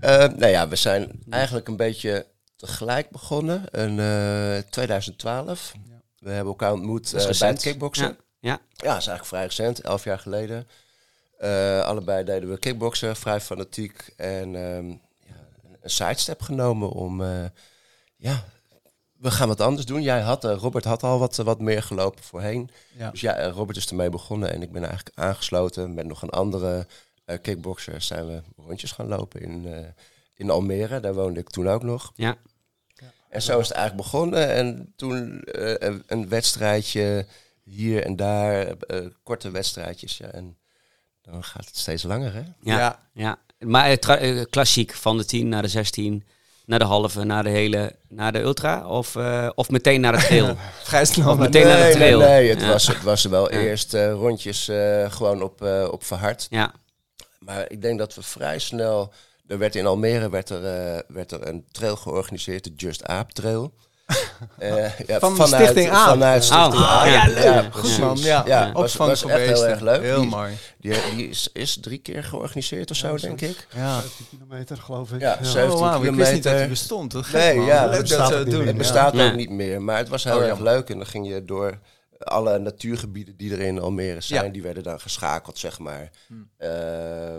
Eh, 0.00 0.18
nou 0.18 0.46
ja, 0.46 0.68
we 0.68 0.76
zijn 0.76 1.22
eigenlijk 1.30 1.68
een 1.68 1.76
beetje 1.76 2.26
tegelijk 2.56 3.10
begonnen. 3.10 3.64
In 3.70 4.00
eh, 4.00 4.58
2012. 4.70 5.72
We 6.18 6.30
hebben 6.30 6.46
elkaar 6.52 6.72
ontmoet 6.72 7.12
eh, 7.12 7.38
bij 7.38 7.48
het 7.48 7.62
kickboksen. 7.62 8.06
Ja, 8.06 8.16
ja. 8.40 8.50
Ja, 8.50 8.58
dat 8.92 9.00
is 9.00 9.06
eigenlijk 9.06 9.24
vrij 9.26 9.44
recent, 9.44 9.80
elf 9.80 10.04
jaar 10.04 10.18
geleden. 10.18 10.68
Eh, 11.38 11.80
allebei 11.84 12.24
deden 12.24 12.50
we 12.50 12.58
kickboksen, 12.58 13.16
vrij 13.16 13.40
fanatiek. 13.40 14.12
En 14.16 14.56
ehm, 14.56 14.88
ja, 14.88 15.34
een 15.80 15.90
sidestep 15.90 16.42
genomen 16.42 16.90
om... 16.90 17.22
eh, 17.22 17.44
ja, 18.16 18.44
we 19.18 19.30
gaan 19.30 19.48
wat 19.48 19.60
anders 19.60 19.86
doen. 19.86 20.02
Jij 20.02 20.20
had, 20.20 20.44
eh, 20.44 20.56
Robert 20.56 20.84
had 20.84 21.02
al 21.02 21.18
wat, 21.18 21.36
wat 21.36 21.60
meer 21.60 21.82
gelopen 21.82 22.22
voorheen. 22.24 22.70
Ja. 22.96 23.10
Dus 23.10 23.20
ja, 23.20 23.34
eh, 23.34 23.50
Robert 23.52 23.76
is 23.78 23.86
ermee 23.86 24.10
begonnen 24.10 24.52
en 24.52 24.62
ik 24.62 24.72
ben 24.72 24.84
eigenlijk 24.84 25.18
aangesloten. 25.18 25.94
Met 25.94 26.06
nog 26.06 26.22
een 26.22 26.30
andere 26.30 26.86
eh 27.26 27.38
kickboxer 27.42 28.00
zijn 28.00 28.26
we 28.26 28.42
rondjes 28.56 28.92
gaan 28.92 29.06
lopen 29.08 29.40
in, 29.40 29.66
eh, 29.72 29.78
in 30.34 30.50
Almere. 30.50 31.00
Daar 31.00 31.14
woonde 31.14 31.40
ik 31.40 31.48
toen 31.50 31.68
ook 31.68 31.82
nog. 31.82 32.12
Ja. 32.14 32.36
En 33.28 33.42
zo 33.42 33.58
is 33.58 33.68
het 33.68 33.76
eigenlijk 33.76 34.10
begonnen. 34.10 34.48
En 34.50 34.92
toen 34.96 35.42
eh, 35.42 35.74
een, 35.88 36.02
een 36.06 36.28
wedstrijdje 36.28 37.26
hier 37.62 38.04
en 38.04 38.16
daar, 38.16 38.66
eh, 38.66 39.06
korte 39.22 39.50
wedstrijdjes. 39.50 40.16
Ja, 40.16 40.26
en 40.26 40.56
dan 41.22 41.44
gaat 41.44 41.64
het 41.66 41.76
steeds 41.76 42.02
langer, 42.02 42.32
hè? 42.34 42.42
Ja. 42.60 42.78
Ja. 42.78 42.98
Ja, 43.12 43.38
maar 43.66 43.98
klassiek 44.50 44.92
van 44.94 45.16
de 45.16 45.24
10 45.24 45.48
naar 45.48 45.62
de 45.62 45.68
16, 45.68 46.24
naar 46.64 46.78
de 46.78 46.84
halve, 46.84 47.24
naar 47.24 47.42
de 47.42 47.48
hele, 47.50 47.96
naar 48.08 48.32
de 48.32 48.40
ultra 48.40 48.86
of, 48.88 49.16
eh, 49.16 49.48
of 49.54 49.70
meteen 49.70 50.00
naar 50.00 50.12
het 50.12 50.22
snel. 50.22 50.50
Of 51.32 51.38
meteen 51.38 51.66
naar 51.66 51.76
de 51.76 51.82
nee, 51.82 51.92
trail. 51.92 52.18
nee, 52.18 52.28
nee, 52.28 52.48
het, 52.50 52.60
Ja. 52.60 52.68
was, 52.68 52.86
het 52.86 53.02
was 53.02 53.24
wel 53.24 53.52
Ja. 53.52 53.58
eerst 53.58 53.94
eh, 53.94 54.12
rondjes 54.12 54.68
eh, 54.68 55.10
gewoon 55.12 55.42
op, 55.42 55.62
eh, 55.62 55.88
op 55.90 56.04
verhard. 56.04 56.46
ja, 56.50 56.72
Maar 57.46 57.64
ik 57.68 57.82
denk 57.82 57.98
dat 57.98 58.14
we 58.14 58.22
vrij 58.22 58.58
snel 58.58 59.12
er 59.46 59.58
werd 59.58 59.74
in 59.74 59.86
Almere 59.86 60.30
werd 60.30 60.50
er, 60.50 60.64
eh, 60.64 61.00
werd 61.08 61.32
er 61.32 61.46
een 61.48 61.64
trail 61.72 61.96
georganiseerd, 61.96 62.64
de 62.64 62.72
Just 62.76 63.04
Aap 63.04 63.30
Trail. 63.32 63.72
Eh, 64.58 64.98
ja, 64.98 65.18
Van 65.18 65.34
de 65.34 65.46
Stichting 65.46 65.90
Aap. 65.90 66.08
Vanuit 66.08 66.44
Stichting 66.44 66.74
Oh, 66.74 66.92
Aap. 67.02 67.06
ja, 67.06 67.26
leuk. 67.28 67.74
Goed 67.74 67.98
man, 67.98 68.16
ja. 68.18 68.42
Ja, 68.46 68.68
Ook 68.68 68.74
was, 68.74 68.92
van 68.92 69.06
was 69.06 69.24
echt 69.24 69.38
heel 69.48 69.66
erg 69.66 69.80
leuk. 69.80 70.00
Heel 70.02 70.20
die, 70.20 70.28
mooi. 70.30 70.52
Die, 70.78 70.94
die 71.14 71.28
is, 71.28 71.48
is 71.52 71.78
drie 71.80 71.98
keer 71.98 72.24
georganiseerd 72.24 72.90
of 72.90 72.96
zo, 72.96 73.16
denk 73.16 73.40
ik. 73.40 73.66
Ja. 73.74 74.00
17 74.00 74.26
kilometer, 74.30 74.76
geloof 74.76 75.12
ik. 75.12 75.20
Ja, 75.20 75.36
Ja. 75.40 75.44
17 75.44 75.72
Oh, 75.78 75.80
wauw, 75.80 76.02
ik 76.02 76.14
wist 76.14 76.32
niet 76.32 76.42
dat 76.42 76.52
kilometer. 76.52 76.58
die 76.58 76.68
bestond. 76.68 77.10
Toch? 77.10 77.32
Nee, 77.32 77.60
ja, 77.60 77.84
Leuk 77.86 77.90
het 77.90 77.90
dat 77.92 78.00
bestaat 78.00 78.26
ze 78.28 78.32
ook 78.32 78.38
het 78.38 78.46
niet 78.46 78.48
doen. 78.54 78.58
meer. 78.58 78.68
Het 78.68 78.76
bestaat 78.76 79.14
Ja. 79.14 79.26
ook 79.28 79.34
niet 79.34 79.50
meer, 79.50 79.82
maar 79.82 79.98
het 79.98 80.08
was 80.08 80.24
heel 80.24 80.34
Oh, 80.36 80.42
ja. 80.42 80.48
erg 80.48 80.58
leuk. 80.58 80.90
En 80.90 80.96
dan 80.96 81.06
ging 81.06 81.28
je 81.28 81.44
door 81.44 81.78
alle 82.18 82.58
natuurgebieden 82.58 83.36
die 83.36 83.52
er 83.52 83.60
in 83.60 83.78
Almere 83.80 84.20
zijn, 84.20 84.44
Ja. 84.44 84.50
die 84.50 84.62
werden 84.62 84.82
dan 84.82 85.00
geschakeld, 85.00 85.58
zeg 85.58 85.78
maar. 85.78 86.10
Hmm. 86.26 86.50
Ehm, 86.56 86.70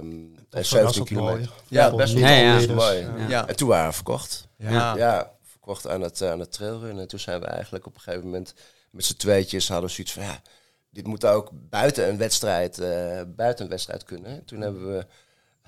en 0.01 0.35
was 0.49 0.59
ook 0.59 0.65
17 0.65 0.93
mooi. 0.93 1.05
kilometer. 1.05 1.51
Ja, 1.67 1.85
Ja, 1.85 1.95
best 1.95 2.13
wel 2.13 2.21
Ja, 2.21 2.57
ja. 2.59 2.73
mooi. 2.73 3.07
Ja. 3.27 3.47
En 3.47 3.55
toen 3.55 3.67
waren 3.67 3.87
we 3.87 3.93
verkocht. 3.93 4.47
Ja. 4.57 4.95
Ja, 4.95 5.31
verkocht 5.43 5.87
aan 5.87 6.01
het, 6.01 6.21
eh, 6.21 6.31
aan 6.31 6.39
het 6.39 6.51
trailrun. 6.51 6.99
En 6.99 7.07
toen 7.07 7.19
zijn 7.19 7.39
we 7.39 7.45
eigenlijk 7.45 7.85
op 7.85 7.95
een 7.95 8.01
gegeven 8.01 8.25
moment 8.25 8.53
met 8.91 9.05
z'n 9.05 9.15
tweetjes 9.15 9.67
hadden 9.67 9.87
we 9.87 9.93
zoiets 9.95 10.13
van 10.13 10.23
ja, 10.23 10.41
dit 10.89 11.07
moet 11.07 11.25
ook 11.25 11.49
buiten 11.53 12.09
een 12.09 12.17
wedstrijd, 12.17 12.79
eh, 12.79 13.21
buiten 13.27 13.63
een 13.65 13.71
wedstrijd 13.71 14.03
kunnen. 14.03 14.45
Toen 14.45 14.61
hebben 14.61 14.87
we, 14.95 15.05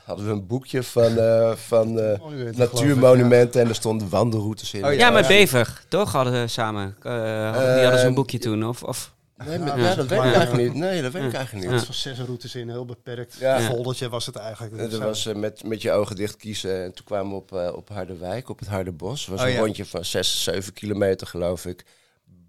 hadden 0.09 0.25
we 0.27 0.31
een 0.31 0.47
boekje 0.47 0.83
van, 0.83 1.17
eh, 1.17 1.51
van 1.55 1.99
eh, 1.99 2.19
Monument, 2.19 2.57
natuurmonumenten 2.57 3.61
en 3.61 3.67
er 3.69 3.75
stonden 3.75 4.09
wandelroutes 4.09 4.73
in. 4.73 4.85
Oh, 4.85 4.93
Ja, 4.93 5.09
met 5.09 5.27
Bever, 5.27 5.81
toch? 5.87 6.11
Hadden 6.11 6.33
ze 6.49 6.53
samen. 6.53 6.95
Eh, 7.01 7.11
hadden- 7.51 7.73
die 7.73 7.83
hadden 7.83 7.99
zo'n 8.01 8.13
boekje 8.13 8.37
toen. 8.37 8.67
Of, 8.67 8.83
of, 8.83 9.13
Nee, 9.45 9.59
maar, 9.59 9.79
Ja, 9.79 9.89
ja, 9.89 9.95
dat 9.95 10.07
weet 10.07 10.17
ik 10.19 10.25
maar- 10.25 10.33
eigenlijk 10.33 10.67
niet. 10.73 10.81
Nee, 10.81 11.01
dat 11.01 11.11
weet 11.11 11.23
ik 11.23 11.31
Ja. 11.31 11.37
eigenlijk 11.37 11.71
niet. 11.71 11.87
was 11.87 12.01
zes 12.01 12.19
routes 12.19 12.55
in, 12.55 12.69
heel 12.69 12.85
beperkt. 12.85 13.35
Ja. 13.39 13.55
Een 13.57 13.61
foldertje 13.63 14.09
was 14.09 14.25
het 14.25 14.35
eigenlijk. 14.35 14.73
En 14.77 14.79
Dus, 14.83 14.91
Dat 14.91 15.01
was 15.01 15.25
met, 15.33 15.63
met 15.63 15.81
je 15.81 15.91
ogen 15.91 16.15
dicht 16.15 16.35
kiezen. 16.35 16.83
En 16.83 16.93
toen 16.93 17.05
kwamen 17.05 17.29
we 17.29 17.35
op, 17.35 17.73
op 17.75 17.89
Harderwijk, 17.89 18.49
op 18.49 18.59
het 18.59 18.67
Harderbos. 18.67 19.19
Het 19.21 19.29
was 19.29 19.39
Oh, 19.41 19.47
een 19.47 19.53
ja. 19.53 19.59
rondje 19.59 19.85
van 19.85 20.05
6, 20.05 20.43
7 20.43 20.73
kilometer, 20.73 21.27
geloof 21.27 21.65
ik. 21.65 21.83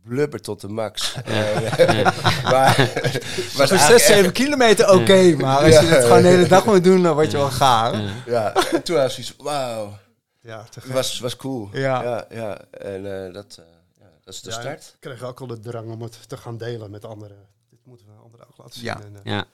Blubber 0.04 0.40
tot 0.40 0.60
de 0.60 0.68
max. 0.68 1.14
Eh, 1.24 1.62
maar 2.52 2.76
was 2.76 3.52
Voor 3.52 3.66
6, 3.66 3.70
eigenlijk 3.70 4.00
7 4.00 4.24
echt- 4.24 4.32
kilometer 4.32 4.90
oké, 4.90 5.34
maar 5.36 5.56
als 5.58 5.68
je 5.68 5.86
het 5.86 6.04
gewoon 6.04 6.22
de 6.22 6.28
hele 6.28 6.48
dag 6.48 6.64
moet 6.64 6.84
doen, 6.84 7.02
dan 7.02 7.14
word 7.14 7.30
je 7.30 7.36
wel 7.36 7.50
gaar. 7.50 8.22
Ja, 8.26 8.52
en 8.54 8.82
toen 8.82 8.96
was 8.96 9.18
iets, 9.18 9.34
wauw. 9.38 9.98
ja, 10.40 10.58
te 10.62 10.68
Het 10.74 10.84
gek. 10.84 10.92
was, 10.92 11.18
was 11.20 11.36
cool. 11.36 11.68
Ja. 11.72 12.02
ja, 12.02 12.24
ja. 12.30 12.58
En 12.70 13.26
eh, 13.26 13.32
dat, 13.34 13.56
eh, 13.60 13.64
ja, 13.98 14.06
dat 14.24 14.34
is 14.34 14.40
de 14.40 14.50
Ja, 14.50 14.60
start. 14.60 14.90
Ik 14.94 15.00
kreeg 15.00 15.22
ook 15.22 15.40
al 15.40 15.46
de 15.46 15.58
drang 15.60 15.90
om 15.90 16.02
het 16.02 16.28
te 16.28 16.36
gaan 16.36 16.56
delen 16.58 16.90
met 16.90 17.04
anderen. 17.04 17.46
Dit 17.70 17.78
moeten 17.84 18.06
we 18.06 18.12
anderen 18.24 18.46
ook 18.46 18.58
laten 18.58 18.74
zien. 18.74 18.84
Ja. 18.84 19.00
En, 19.00 19.16
eh, 19.22 19.32
ja. 19.32 19.44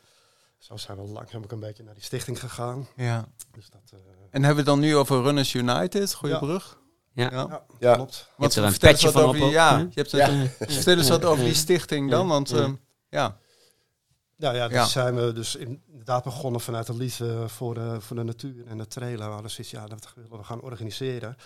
Zo 0.58 0.76
zijn 0.76 0.96
we 0.98 1.02
langzaam 1.08 1.42
ook 1.42 1.52
een 1.52 1.60
beetje 1.60 1.82
naar 1.82 1.94
die 1.94 2.02
stichting 2.02 2.40
gegaan. 2.40 2.86
Ja. 2.96 3.24
Dus 3.52 3.68
dat, 3.70 3.80
eh, 3.92 3.98
En 4.30 4.44
hebben 4.44 4.50
we 4.50 4.56
het 4.56 4.64
dan 4.66 4.78
nu 4.80 4.96
over 4.96 5.22
Runners 5.22 5.54
United? 5.54 6.14
Goeie 6.14 6.34
Ja. 6.34 6.40
brug. 6.40 6.78
Ja. 7.16 7.64
Ja. 7.78 7.94
klopt. 7.94 8.30
hebt 8.36 8.54
er 8.54 8.64
een 8.64 8.70
vertel 8.70 8.88
eens 8.90 9.00
petje 9.00 9.04
wat 9.12 9.22
van 9.22 9.24
over, 9.24 9.42
ook, 9.46 9.50
Ja, 9.52 9.78
je 9.78 9.86
hebt 9.94 10.10
Ja. 10.10 10.28
het, 10.30 10.72
vertel 10.72 10.96
eens 10.96 11.08
wat 11.08 11.24
over 11.24 11.44
die 11.44 11.54
stichting 11.54 12.10
dan, 12.10 12.28
want 12.28 12.50
Ja. 12.50 12.56
ehm, 12.56 12.74
ja. 13.08 13.38
Ja, 14.36 14.52
ja, 14.52 14.68
dus 14.68 14.76
Ja. 14.76 14.84
zijn 14.86 15.14
we 15.14 15.32
dus 15.32 15.54
inderdaad 15.56 16.24
begonnen 16.24 16.60
vanuit 16.60 16.86
de 16.86 16.94
liefde 16.96 17.48
voor 17.48 17.74
de, 17.74 18.00
voor 18.00 18.16
de 18.16 18.22
natuur 18.22 18.66
en 18.66 18.78
de 18.78 18.86
trailer. 18.86 19.26
We 19.26 19.32
hadden 19.32 19.50
zoiets, 19.50 19.72
ja, 19.72 19.86
dat 19.86 20.12
willen 20.14 20.38
we 20.38 20.44
gaan 20.44 20.60
organiseren. 20.60 21.36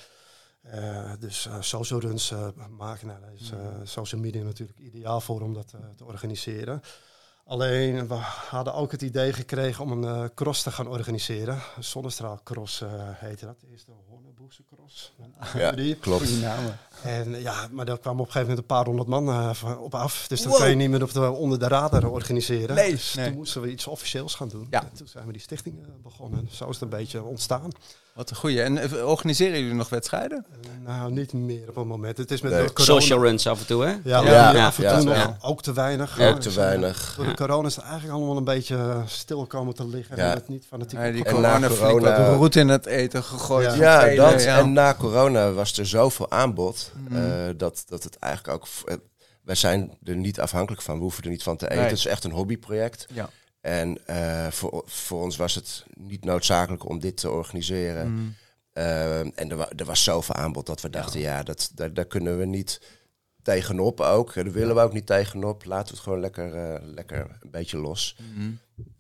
Eh, 0.61 1.13
dus 1.19 1.47
eh, 1.47 1.55
social 1.61 2.01
runs 2.01 2.31
eh, 2.31 2.49
maken, 2.69 3.07
nou, 3.07 3.21
daar 3.21 3.33
is 3.33 3.51
eh, 3.51 3.59
social 3.85 4.21
media 4.21 4.43
natuurlijk 4.43 4.79
ideaal 4.79 5.21
voor 5.21 5.41
om 5.41 5.55
dat 5.55 5.75
te 5.97 6.05
organiseren. 6.05 6.81
Alleen, 7.51 8.09
we 8.09 8.15
hadden 8.51 8.75
ook 8.75 8.91
het 8.93 9.03
idee 9.03 9.33
gekregen 9.33 9.85
om 9.85 9.93
een 10.03 10.05
eh, 10.23 10.29
cross 10.35 10.63
te 10.63 10.71
gaan 10.71 10.87
organiseren. 10.87 11.55
Een 11.77 11.85
zonnestraal 11.85 12.41
cross 12.45 12.81
eh 12.81 12.89
heette 12.95 13.47
dat. 13.47 13.57
Eerst 13.73 13.87
de 13.87 13.93
Horneboekse 14.09 14.63
cross. 14.75 15.13
Ja, 15.55 15.73
Die. 15.73 15.95
klopt. 15.95 16.41
Namen. 16.41 16.79
En 17.03 17.41
ja, 17.41 17.69
maar 17.71 17.85
daar 17.85 17.99
kwamen 17.99 18.21
op 18.21 18.27
een 18.27 18.33
gegeven 18.33 18.49
moment 18.55 18.59
een 18.59 18.77
paar 18.77 18.85
honderd 18.85 19.09
man 19.09 19.29
eh, 19.29 19.83
op 19.83 19.95
af. 19.95 20.27
Dus 20.29 20.43
dat 20.43 20.51
Wow. 20.53 20.61
kan 20.61 20.71
je 20.71 20.77
niet 20.77 20.91
meer 20.91 21.03
op 21.03 21.13
de, 21.13 21.31
onder 21.31 21.59
de 21.59 21.69
radar 21.69 22.05
organiseren. 22.11 22.75
Nee, 22.77 22.91
dus 22.91 23.15
nee. 23.15 23.27
toen 23.27 23.35
moesten 23.37 23.61
we 23.63 23.71
iets 23.71 23.87
officieels 23.87 24.35
gaan 24.35 24.49
doen. 24.49 24.67
Ja. 24.71 24.83
En 24.83 24.93
toen 24.93 25.09
zijn 25.09 25.27
we 25.27 25.33
die 25.33 25.41
stichting 25.41 26.03
begonnen. 26.03 26.49
Zo 26.51 26.65
is 26.69 26.75
het 26.81 26.83
een 26.93 26.99
beetje 26.99 27.23
ontstaan. 27.23 27.71
Wat 28.15 28.31
een 28.31 28.37
goeie. 28.37 28.63
En 28.63 28.79
eh, 28.79 29.09
organiseren 29.09 29.59
jullie 29.61 29.75
nog 29.75 29.89
wedstrijden? 29.89 30.47
Nou, 30.85 31.13
niet 31.13 31.33
meer 31.33 31.69
op 31.69 31.75
het 31.77 31.85
moment. 31.87 32.17
Het 32.17 32.31
is 32.31 32.41
met 32.41 32.53
Nee. 32.53 32.65
de 32.67 32.73
corona. 32.73 33.01
Social 33.01 33.21
runs 33.23 33.47
af 33.47 33.61
en 33.61 33.67
toe, 33.67 33.83
hè? 33.85 33.89
Ja, 33.91 33.99
Ja, 34.05 34.23
ja, 34.23 34.53
ja, 34.55 34.67
af 34.67 34.77
en 34.79 34.83
ja, 34.85 34.97
toe 34.97 35.05
nog. 35.05 35.17
ja. 35.17 35.37
Ook 35.41 35.63
te 35.63 35.73
weinig. 35.73 36.21
Ook 36.21 36.41
te 36.41 36.51
weinig. 36.53 37.15
Door 37.17 37.27
de 37.27 37.35
corona 37.35 37.67
is 37.69 37.77
het 37.77 37.85
eigenlijk 37.85 38.15
allemaal 38.15 38.37
een 38.37 38.45
beetje 38.45 38.77
eh, 38.77 39.03
stil 39.07 39.47
komen 39.47 39.75
te 39.75 39.87
liggen. 39.87 40.17
Ja. 40.17 40.23
En 40.31 40.31
het 40.35 40.49
niet 40.49 40.67
fanatiek 40.69 40.99
Ja, 40.99 41.11
die 41.11 41.25
En 41.25 41.33
corona 41.35 41.59
na 41.59 41.71
flink 41.71 41.91
corona- 41.91 42.27
wat 42.31 42.37
roet 42.37 42.57
in 42.57 42.69
het 42.69 42.87
eten 42.87 43.23
gegooid. 43.25 43.75
Ja. 43.75 44.07
van 44.07 44.17
dat. 44.17 44.43
ja. 44.43 44.59
En 44.59 44.73
na 44.73 44.95
corona 44.95 45.53
was 45.53 45.79
er 45.79 45.87
zoveel 45.87 46.31
aanbod 46.31 46.93
Mhm. 47.09 47.17
eh, 47.17 47.49
dat, 47.57 47.85
dat 47.89 48.03
het 48.03 48.17
eigenlijk 48.19 48.55
ook. 48.55 48.67
eh, 48.85 48.97
wij 49.45 49.55
zijn 49.55 49.99
er 50.05 50.17
niet 50.17 50.41
afhankelijk 50.41 50.83
van. 50.83 50.95
We 50.97 51.03
hoeven 51.03 51.23
er 51.25 51.31
niet 51.31 51.43
van 51.43 51.57
te 51.57 51.65
eten. 51.65 51.77
Nee. 51.77 51.87
Het 51.89 51.99
is 51.99 52.07
echt 52.07 52.25
een 52.25 52.31
hobbyproject. 52.31 53.07
Ja. 53.13 53.29
En 53.61 54.07
eh, 54.07 54.47
voor, 54.47 54.83
voor 54.87 55.23
ons 55.23 55.37
was 55.37 55.55
het 55.55 55.85
niet 55.95 56.25
noodzakelijk 56.25 56.89
om 56.89 56.99
dit 56.99 57.17
te 57.17 57.31
organiseren. 57.31 58.13
Mhm. 58.13 58.23
Eh, 58.73 59.19
en 59.21 59.51
er, 59.51 59.57
wa- 59.57 59.71
er 59.77 59.85
was 59.85 60.05
zoveel 60.05 60.35
aanbod 60.35 60.67
dat 60.67 60.81
we 60.81 60.91
dachten, 60.91 61.21
ja, 61.21 61.43
dat, 61.43 61.71
daar, 61.75 61.93
daar 61.95 62.05
kunnen 62.05 62.39
we 62.39 62.45
niet 62.47 62.81
tegenop 63.43 64.01
ook. 64.01 64.35
Daar 64.35 64.53
willen 64.53 64.75
we 64.75 64.81
ook 64.81 64.93
niet 64.93 65.07
tegenop. 65.07 65.65
Laten 65.65 65.87
we 65.87 65.93
het 65.93 66.01
gewoon 66.03 66.21
lekker, 66.21 66.55
eh, 66.55 66.81
lekker 66.95 67.39
een 67.41 67.51
beetje 67.51 67.79
los. 67.79 68.17
Mhm. 68.35 68.51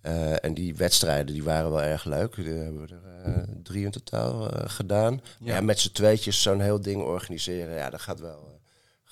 Eh, 0.00 0.44
en 0.44 0.54
die 0.54 0.74
wedstrijden 0.76 1.32
die 1.34 1.44
waren 1.44 1.70
wel 1.70 1.82
erg 1.82 2.04
leuk. 2.04 2.34
Die 2.34 2.44
hebben 2.48 2.86
we 2.86 2.94
er 3.24 3.48
drie 3.62 3.84
in 3.84 3.90
totaal 3.90 4.48
gedaan. 4.68 5.20
Ja. 5.40 5.54
Ja. 5.54 5.60
met 5.60 5.78
z'n 5.78 5.92
tweetjes 5.92 6.42
zo'n 6.42 6.60
heel 6.60 6.80
ding 6.80 7.02
organiseren, 7.02 7.74
ja, 7.76 7.90
daar 7.90 8.00
gaat 8.00 8.20
wel, 8.20 8.49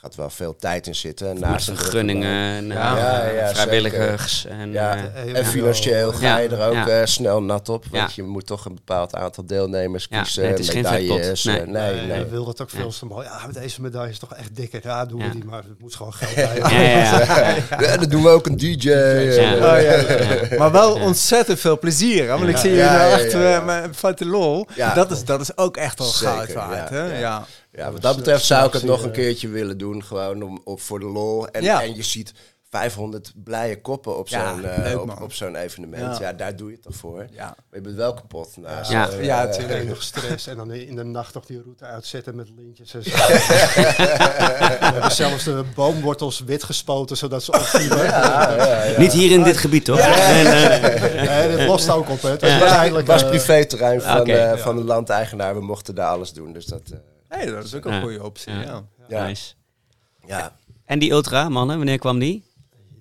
gaat 0.09 0.16
wel 0.16 0.31
veel 0.31 0.57
tijd 0.57 0.87
in 0.87 0.94
zitten. 0.94 1.40
Naast 1.40 1.64
vergunningen 1.66 2.55
en 2.57 2.66
Ja. 2.66 2.97
eh, 2.97 3.35
Ja, 3.37 3.40
ja, 3.47 3.49
vrijwilligers. 3.55 4.47
En, 4.47 4.73
Ja, 4.73 4.97
eh, 5.14 5.37
en 5.38 5.44
financieel 5.44 6.12
ga 6.12 6.38
je 6.38 6.49
er 6.49 6.66
ook 6.66 6.73
ja. 6.75 6.87
eh, 6.88 7.07
snel 7.07 7.42
nat 7.42 7.68
op. 7.68 7.85
Want 7.90 8.03
Ja. 8.09 8.12
je 8.14 8.23
moet 8.23 8.47
toch 8.47 8.64
een 8.64 8.75
bepaald 8.75 9.14
aantal 9.14 9.47
deelnemers 9.47 10.07
Ja, 10.11 10.23
kiezen. 10.23 10.42
nee, 10.42 10.51
het 10.51 10.61
is 10.61 10.68
geen 10.68 10.83
medailles. 10.83 11.42
vetpot. 11.42 11.62
eh, 11.66 11.73
Nee. 11.73 11.94
nee, 11.94 12.07
nee. 12.07 12.25
Wil 12.25 12.44
dat 12.44 12.61
ook 12.62 12.71
veel 12.71 12.90
te 12.90 13.07
mooi. 13.07 13.27
Ja, 13.27 13.47
met 13.47 13.55
deze 13.55 13.81
medaille 13.83 14.11
is 14.11 14.18
toch 14.18 14.35
echt 14.35 14.57
dikker. 14.57 14.81
Ja, 14.83 15.05
doen 15.05 15.21
Ja. 15.21 15.27
we 15.27 15.33
die, 15.33 15.44
maar 15.44 15.62
het 15.62 15.81
moet 15.81 15.94
gewoon 15.94 16.12
geld 16.14 16.35
bij. 16.35 16.57
ja, 16.59 16.81
ja, 16.81 17.29
ja. 17.71 17.81
Ja, 17.81 17.97
dan 17.97 18.09
doen 18.09 18.23
we 18.23 18.29
ook 18.29 18.47
een 18.47 18.57
DJ. 18.57 18.88
Ja. 18.90 19.55
Oh, 19.55 19.61
ja, 19.61 19.81
ja. 19.81 20.59
Maar 20.59 20.73
wel 20.73 20.94
ontzettend 20.94 21.61
veel 21.61 21.79
plezier. 21.79 22.23
Hè? 22.29 22.37
Want 22.38 22.49
ik 22.49 22.57
zie 22.57 22.71
je 22.71 22.77
Ja, 22.77 22.92
nou 22.97 23.09
ja, 23.11 23.18
echt 23.18 23.33
ja, 23.33 23.40
ja. 23.49 23.61
met 23.61 23.88
van 23.97 24.12
de 24.16 24.27
lol. 24.27 24.66
Ja. 24.75 24.94
dat, 24.94 25.11
is, 25.11 25.25
dat 25.25 25.40
is 25.40 25.57
ook 25.57 25.77
echt 25.77 25.99
wel 25.99 26.09
Zeker, 26.09 26.35
goud 26.37 26.53
waard. 26.53 26.90
ja? 27.21 27.44
Ja. 27.79 27.93
Wat 27.93 28.03
dat 28.03 28.17
betreft 28.17 28.45
zou 28.45 28.67
ik 28.67 28.73
het 28.73 28.83
nog 28.83 28.95
een 28.97 29.01
Snacks, 29.01 29.19
keertje 29.19 29.49
willen 29.49 29.79
doen. 29.79 30.05
Gewoon 30.05 30.43
om, 30.43 30.61
op, 30.64 30.81
voor 30.81 31.01
de 31.01 31.07
lol. 31.07 31.49
En, 31.49 31.62
Ja. 31.62 31.83
en 31.83 31.95
je 31.97 32.03
ziet 32.03 32.33
500 32.71 33.33
blije 33.45 33.81
koppen 33.81 34.19
op 34.19 34.29
zo'n 34.29 34.64
eh, 34.64 35.01
op, 35.01 35.21
op 35.23 35.33
zo'n 35.33 35.57
evenement. 35.57 36.19
Ja. 36.19 36.27
Ja. 36.27 36.33
daar 36.33 36.57
doe 36.57 36.69
je 36.69 36.75
het 36.75 36.83
toch 36.83 36.95
voor. 36.95 37.27
Ja. 37.31 37.45
Maar 37.45 37.57
je 37.71 37.81
bent 37.81 37.97
wel 37.97 38.14
kapot. 38.14 38.57
Nou, 38.57 38.77
Ja. 38.88 39.11
zo, 39.11 39.21
Ja, 39.23 39.47
eh, 39.47 39.53
tuurlijk. 39.53 39.81
En 39.81 39.87
nog 39.95 40.03
stress 40.03 40.47
en 40.47 40.57
dan 40.57 40.73
in 40.73 40.97
de 40.97 41.05
nacht 41.05 41.33
toch 41.33 41.47
die 41.47 41.61
route 41.62 41.85
uitzetten 41.85 42.37
met 42.37 42.49
lintjes 42.57 42.95
en 42.95 43.03
zo. 43.03 43.11
We 43.17 44.79
hebben 44.93 45.11
zelfs 45.11 45.45
de 45.45 45.64
boomwortels 45.75 46.41
wit 46.41 46.62
gespoten 46.64 47.17
zodat 47.17 47.43
ze 47.43 47.53
opvielen. 47.53 48.05
ja, 48.05 48.55
ja, 48.57 48.85
ja. 48.85 48.99
Niet 48.99 49.12
hier 49.12 49.31
in 49.31 49.43
dit 49.43 49.57
gebied, 49.57 49.85
toch? 49.85 49.99
Eh, 49.99 51.27
Nee, 51.29 51.57
dit 51.57 51.67
lost 51.67 51.91
ook 51.91 52.09
op. 52.09 52.23
Hè. 52.23 52.31
Het 52.31 52.41
was 52.43 52.97
Het 52.97 53.07
was 53.07 53.23
eh, 53.23 53.29
privéterrein 53.29 54.01
van, 54.03 54.21
Oké. 54.21 54.33
eh, 54.33 54.59
van 54.59 54.77
de 54.77 54.85
landeigenaar. 54.85 55.55
We 55.55 55.61
mochten 55.61 55.95
daar 55.95 56.09
alles 56.11 56.33
doen. 56.33 56.53
Dus 56.53 56.67
dat, 56.67 56.81
eh, 56.93 56.99
Hey, 57.29 57.47
dat 57.47 57.64
is 57.64 57.75
ook 57.75 57.85
een 57.85 58.01
goede 58.03 58.25
optie. 58.25 58.53
Ja. 58.53 58.61
Ja. 58.62 58.85
ja. 59.09 59.27
nice. 59.27 59.55
ja. 60.27 60.57
En 60.85 60.99
die 60.99 61.11
ultra, 61.11 61.49
mannen, 61.49 61.77
wanneer 61.77 61.99
kwam 61.99 62.19
die? 62.19 62.45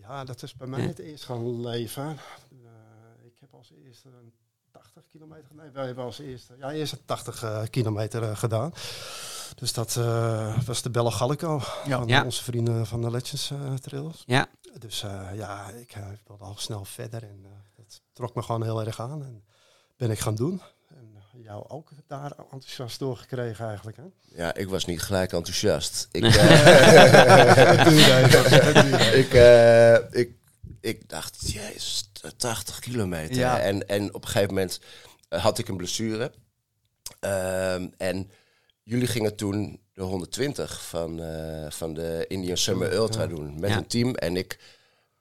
Ja, 0.02 0.24
dat 0.24 0.44
is 0.44 0.56
bij 0.56 0.68
mij 0.68 0.82
Ja. 0.82 0.88
het 0.88 1.00
eerst 1.00 1.24
gaan 1.24 1.62
leven. 1.62 2.04
Eh, 2.06 3.26
ik 3.26 3.34
heb 3.40 3.54
als 3.54 3.72
eerste 3.86 4.08
een 4.08 4.34
80 4.72 5.04
kilometer... 5.12 5.56
Nee, 5.56 5.70
wij 5.70 5.86
hebben 5.86 6.04
als 6.04 6.20
eerste... 6.20 6.54
Ja, 6.60 6.72
eerst 6.72 6.94
een 6.94 7.06
80 7.06 7.44
eh, 7.44 7.62
kilometer 7.70 8.24
eh, 8.24 8.38
gedaan. 8.38 8.74
Dus 9.56 9.74
dat 9.74 9.96
eh, 9.96 10.60
was 10.66 10.82
de 10.82 10.90
Bella 10.90 11.10
Gallico. 11.10 11.62
Ja. 11.86 11.98
Van 11.98 12.08
Ja. 12.08 12.24
onze 12.24 12.44
vrienden 12.44 12.86
van 12.86 13.02
de 13.02 13.12
Legends 13.12 13.52
eh, 13.52 13.74
Trails. 13.74 14.24
Ja. 14.26 14.48
Dus 14.80 15.04
eh, 15.04 15.30
ja, 15.36 15.70
ik 15.70 15.98
wilde 16.28 16.44
al 16.44 16.56
snel 16.58 16.86
verder. 16.86 17.24
En 17.24 17.46
dat 17.76 18.02
trok 18.14 18.36
me 18.36 18.42
gewoon 18.44 18.64
heel 18.64 18.84
erg 18.86 19.00
aan. 19.02 19.24
En 19.24 19.44
ben 19.98 20.12
ik 20.12 20.20
gaan 20.20 20.36
doen. 20.36 20.62
Eh, 21.48 21.54
jou 21.54 21.66
ook 21.68 21.90
daar 22.08 22.32
enthousiast 22.38 23.00
doorgekregen 23.00 23.68
eigenlijk. 23.68 23.98
Hè? 23.98 24.04
ja, 24.36 24.54
ik 24.54 24.70
was 24.70 24.86
niet 24.86 25.02
gelijk 25.02 25.32
enthousiast. 25.32 26.08
Ik, 26.12 26.24
even. 26.24 26.40
ik, 29.20 29.34
eh, 29.34 29.96
ik, 30.20 30.32
ik 30.82 31.10
dacht, 31.10 31.52
jezus, 31.52 32.10
80 32.38 32.80
kilometer. 32.80 33.36
Ja. 33.36 33.60
En, 33.60 33.88
en 33.88 34.14
op 34.14 34.24
een 34.24 34.30
gegeven 34.30 34.54
moment 34.54 34.80
eh, 35.30 35.44
had 35.44 35.58
ik 35.58 35.68
een 35.68 35.78
blessure. 35.78 36.32
Ehm, 37.20 37.88
en 37.98 38.32
jullie 38.84 39.08
gingen 39.08 39.36
toen 39.36 39.80
de 39.94 40.02
120 40.02 40.82
van, 40.84 41.22
eh, 41.22 41.72
van 41.72 41.94
de 41.94 42.26
Indian 42.28 42.58
Summer 42.58 42.94
Ultra 42.94 43.28
doen 43.28 43.60
met 43.60 43.70
Ja. 43.70 43.78
een 43.78 43.88
team. 43.88 44.16
En 44.16 44.36
ik 44.36 44.60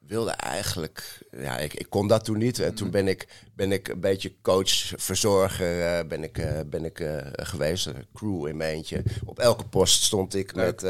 wilde 0.07 0.31
eigenlijk, 0.31 1.19
ja, 1.31 1.59
ik, 1.59 1.75
ik 1.75 1.90
kon 1.90 2.09
dat 2.09 2.25
toen 2.25 2.38
niet. 2.38 2.59
En 2.59 2.75
toen 2.75 2.90
ben 2.90 3.09
ik, 3.09 3.29
ben 3.55 3.73
ik 3.73 3.88
een 3.88 4.01
beetje 4.01 4.33
coach, 4.42 4.92
verzorger, 4.97 5.87
eh, 5.87 6.07
ben 6.07 6.23
ik, 6.23 6.38
eh, 6.38 6.61
ben 6.66 6.85
ik 6.85 7.01
eh, 7.01 7.16
geweest. 7.33 7.90
Crew 8.14 8.47
in 8.47 8.57
mijn 8.57 8.75
eentje. 8.75 9.03
Op 9.25 9.38
elke 9.38 9.64
post 9.64 10.03
stond 10.03 10.35
ik 10.35 10.55
met, 10.55 10.83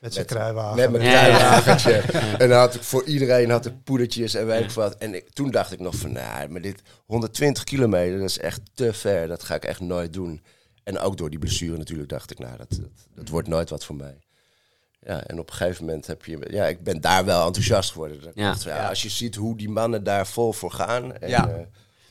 Met 0.00 0.14
zijn 0.14 0.26
kruiwagen. 0.26 0.76
met 0.76 0.90
mijn 0.90 1.04
ja. 1.04 1.24
kruiwagentje. 1.24 1.94
En 2.38 2.48
dan 2.48 2.58
had 2.58 2.74
ik 2.74 2.82
voor 2.82 3.04
iedereen 3.04 3.50
had 3.50 3.66
ik 3.66 3.84
poedertjes 3.84 4.34
en 4.34 4.46
weet 4.46 4.64
ik 4.64 4.70
wat. 4.70 4.96
En 4.96 5.14
ik, 5.14 5.30
toen 5.32 5.50
dacht 5.50 5.72
ik 5.72 5.80
nog 5.80 5.94
van, 5.94 6.12
nou, 6.12 6.48
maar 6.48 6.60
dit 6.60 6.82
120 7.06 7.64
kilometer, 7.64 8.18
dat 8.18 8.28
is 8.28 8.38
echt 8.38 8.60
te 8.74 8.92
ver. 8.92 9.28
Dat 9.28 9.42
ga 9.42 9.54
ik 9.54 9.64
echt 9.64 9.80
nooit 9.80 10.12
doen. 10.12 10.42
En 10.84 10.98
ook 10.98 11.16
door 11.16 11.30
die 11.30 11.38
blessure 11.38 11.76
natuurlijk 11.76 12.08
dacht 12.08 12.30
ik, 12.30 12.38
nou, 12.38 12.56
dat, 12.56 12.70
dat, 12.70 13.06
dat 13.14 13.28
wordt 13.28 13.48
nooit 13.48 13.70
wat 13.70 13.84
voor 13.84 13.96
mij. 13.96 14.18
Ja, 15.06 15.22
en 15.26 15.38
op 15.38 15.48
een 15.50 15.54
gegeven 15.56 15.84
moment 15.84 16.06
heb 16.06 16.24
je, 16.24 16.38
ja, 16.50 16.64
ik 16.66 16.82
ben 16.84 17.00
daar 17.00 17.24
wel 17.24 17.46
enthousiast 17.46 17.90
geworden. 17.92 18.20
Dat 18.22 18.32
Ja. 18.34 18.54
ja, 18.64 18.88
als 18.88 19.02
je 19.02 19.08
ziet 19.08 19.34
hoe 19.34 19.56
die 19.56 19.68
mannen 19.68 20.04
daar 20.04 20.26
vol 20.26 20.52
voor 20.52 20.70
gaan. 20.70 21.16
En, 21.16 21.28
Ja. 21.28 21.48
eh, 21.48 21.54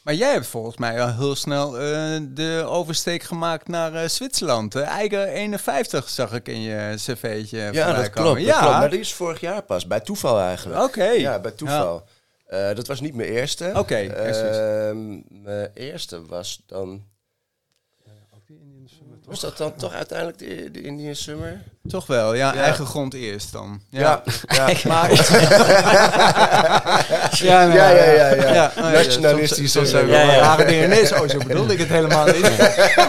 Maar 0.03 0.13
jij 0.13 0.31
hebt 0.31 0.47
volgens 0.47 0.77
mij 0.77 1.01
al 1.01 1.13
heel 1.15 1.36
snel 1.36 1.79
eh, 1.79 2.19
de 2.29 2.63
oversteek 2.67 3.23
gemaakt 3.23 3.67
naar 3.67 3.93
eh, 3.93 4.08
Zwitserland. 4.08 4.73
hè? 4.73 4.81
Eigen 4.81 5.27
51 5.27 6.10
zag 6.10 6.34
ik 6.34 6.47
in 6.47 6.62
je 6.62 6.93
cv'tje 6.95 7.58
ja, 7.58 7.93
dat 7.93 8.10
komen. 8.10 8.12
klopt, 8.12 8.45
dat 8.47 8.58
klopt. 8.60 8.71
Maar 8.77 8.89
die 8.89 8.99
is 8.99 9.13
vorig 9.13 9.39
jaar 9.39 9.62
pas, 9.63 9.88
bij 9.88 9.99
toeval 9.99 10.39
eigenlijk. 10.39 10.84
Oké. 10.84 11.05
Ja, 11.10 11.39
bij 11.39 11.51
toeval. 11.51 12.03
Eh, 12.45 12.75
dat 12.75 12.88
was 12.88 12.99
niet 13.01 13.15
mijn 13.15 13.29
eerste. 13.29 13.71
Oké. 13.75 13.95
Ehm, 13.95 15.08
mijn 15.43 15.69
eerste 15.73 16.25
was 16.25 16.62
dan... 16.65 17.03
Was 19.28 19.40
dat 19.40 19.58
dan 19.58 19.74
toch 19.78 19.94
uiteindelijk 19.94 20.38
de, 20.40 20.70
de 20.72 20.82
Indian 20.82 21.16
Summer? 21.16 21.62
Toch 21.88 22.08
wel, 22.08 22.34
ja, 22.34 22.54
Ja. 22.54 22.62
eigen 22.62 22.86
grond 22.86 23.14
eerst 23.14 23.52
dan. 23.52 23.82
Ja, 23.90 24.22
ja. 24.48 24.68
Maar, 24.88 25.12
ja, 27.32 27.66
nou, 27.66 27.74
Ja, 27.74 27.90
ja, 27.90 27.90
ja, 27.90 28.54
ja. 28.54 28.72
oh 28.78 28.92
Nationalistisch, 28.92 29.72
Soms, 29.72 29.72
soms 29.72 29.90
zijn 29.90 30.06
we 30.06 30.12
ja, 30.12 30.26
wel 30.26 30.36
ja. 30.36 30.40
rare 30.40 30.66
dingen. 30.66 30.90
Nee, 30.90 31.06
zo, 31.06 31.28
zo 31.28 31.38
bedoelde 31.48 31.74
ik 31.74 31.80
het 31.80 31.88
helemaal 31.90 32.26
niet. 32.26 32.42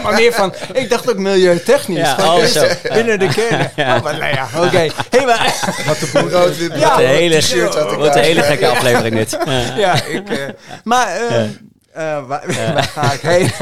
maar 0.03 0.13
meer 0.13 0.33
van, 0.33 0.53
ik 0.73 0.89
dacht 0.89 1.09
ook 1.09 1.17
milieutechnisch. 1.17 2.11
Oh, 2.19 2.43
zo. 2.43 2.65
Binnen 2.93 3.19
de 3.19 3.27
kern. 3.27 3.71
Ja. 3.75 3.95
Oh, 3.95 4.03
maar 4.03 4.17
nou 4.17 4.33
ja, 4.33 4.47
oké. 4.55 4.87
Hey, 5.09 5.25
maar, 5.25 5.53
Wat 5.85 5.99
de 5.99 6.29
rood 6.29 6.57
wit 6.57 6.71
Ja, 6.79 6.89
Wat 6.89 6.99
een 6.99 7.05
hele, 7.05 7.37
t-shirt 7.37 7.75
had 7.75 7.91
ik 7.91 7.97
wat 7.97 8.15
een 8.15 8.21
hele 8.21 8.41
gekke 8.41 8.67
aflevering 8.77 9.15
dit. 9.15 9.37
Ja. 9.75 10.03
ik... 10.03 10.29
eh, 10.29 10.37
maar, 10.83 11.07
eh, 11.97 12.17
eh, 12.17 12.27
waar, 12.27 12.47
waar 12.73 12.83
ga 12.83 13.13
ik 13.13 13.19
heen? 13.19 13.49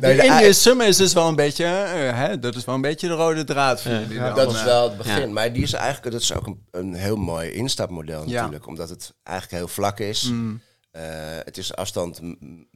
Nee, 0.00 0.42
de 0.46 0.52
Summer 0.52 0.86
is 0.86 0.96
dus 0.96 1.12
wel 1.12 1.28
een 1.28 1.34
beetje, 1.34 1.64
eh, 1.64 2.18
hè, 2.18 2.38
dat 2.38 2.54
is 2.54 2.64
wel 2.64 2.74
een 2.74 2.80
beetje 2.80 3.08
de 3.08 3.14
rode 3.14 3.44
draad 3.44 3.82
voor 3.82 3.92
jullie. 3.92 4.18
dan, 4.18 4.34
Dat 4.34 4.52
is 4.52 4.58
eh. 4.58 4.64
wel 4.64 4.88
het 4.88 4.96
begin. 4.96 5.20
Ja. 5.20 5.26
Maar 5.26 5.52
die 5.52 5.62
is 5.62 5.72
eigenlijk, 5.72 6.12
dat 6.12 6.20
is 6.22 6.34
ook 6.34 6.46
een, 6.46 6.62
een 6.70 6.94
heel 6.94 7.16
mooi 7.16 7.50
instapmodel 7.50 8.22
Ja. 8.26 8.40
natuurlijk. 8.40 8.66
Omdat 8.66 8.88
het 8.88 9.14
eigenlijk 9.22 9.58
heel 9.58 9.68
vlak 9.68 9.98
is. 9.98 10.22
Mm. 10.22 10.60
Eh, 10.90 11.02
het 11.44 11.58
is 11.58 11.74
afstand 11.74 12.20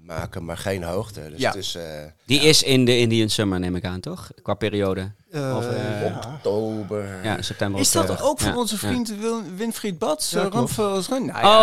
maken, 0.07 0.45
maar 0.45 0.57
geen 0.59 0.83
hoogte. 0.83 1.21
Dus 1.31 1.41
Ja. 1.41 1.49
het 1.49 1.59
is 1.59 1.75
eh, 1.75 1.83
Die 2.27 2.41
is 2.41 2.62
in 2.62 2.85
de 2.85 2.99
Indian 2.99 3.29
Summer, 3.29 3.61
neem 3.61 3.77
ik 3.77 3.85
aan, 3.85 4.01
toch? 4.01 4.31
Qua 4.43 4.55
periode. 4.55 5.12
Eh, 5.31 5.57
Of, 5.57 5.67
eh, 5.67 6.03
ja. 6.07 6.21
oktober. 6.35 7.05
Ja, 7.23 7.43
september. 7.43 7.81
Is 7.81 7.91
dat 7.93 8.23
ook 8.23 8.41
van 8.41 8.53
Ja, 8.53 8.59
onze 8.59 8.75
ja. 8.75 8.79
vriend 8.88 9.15
Wil- 9.21 9.41
Winfried 9.57 9.99
Bats? 9.99 10.31
Ja. 10.31 10.49
Nou 10.49 10.65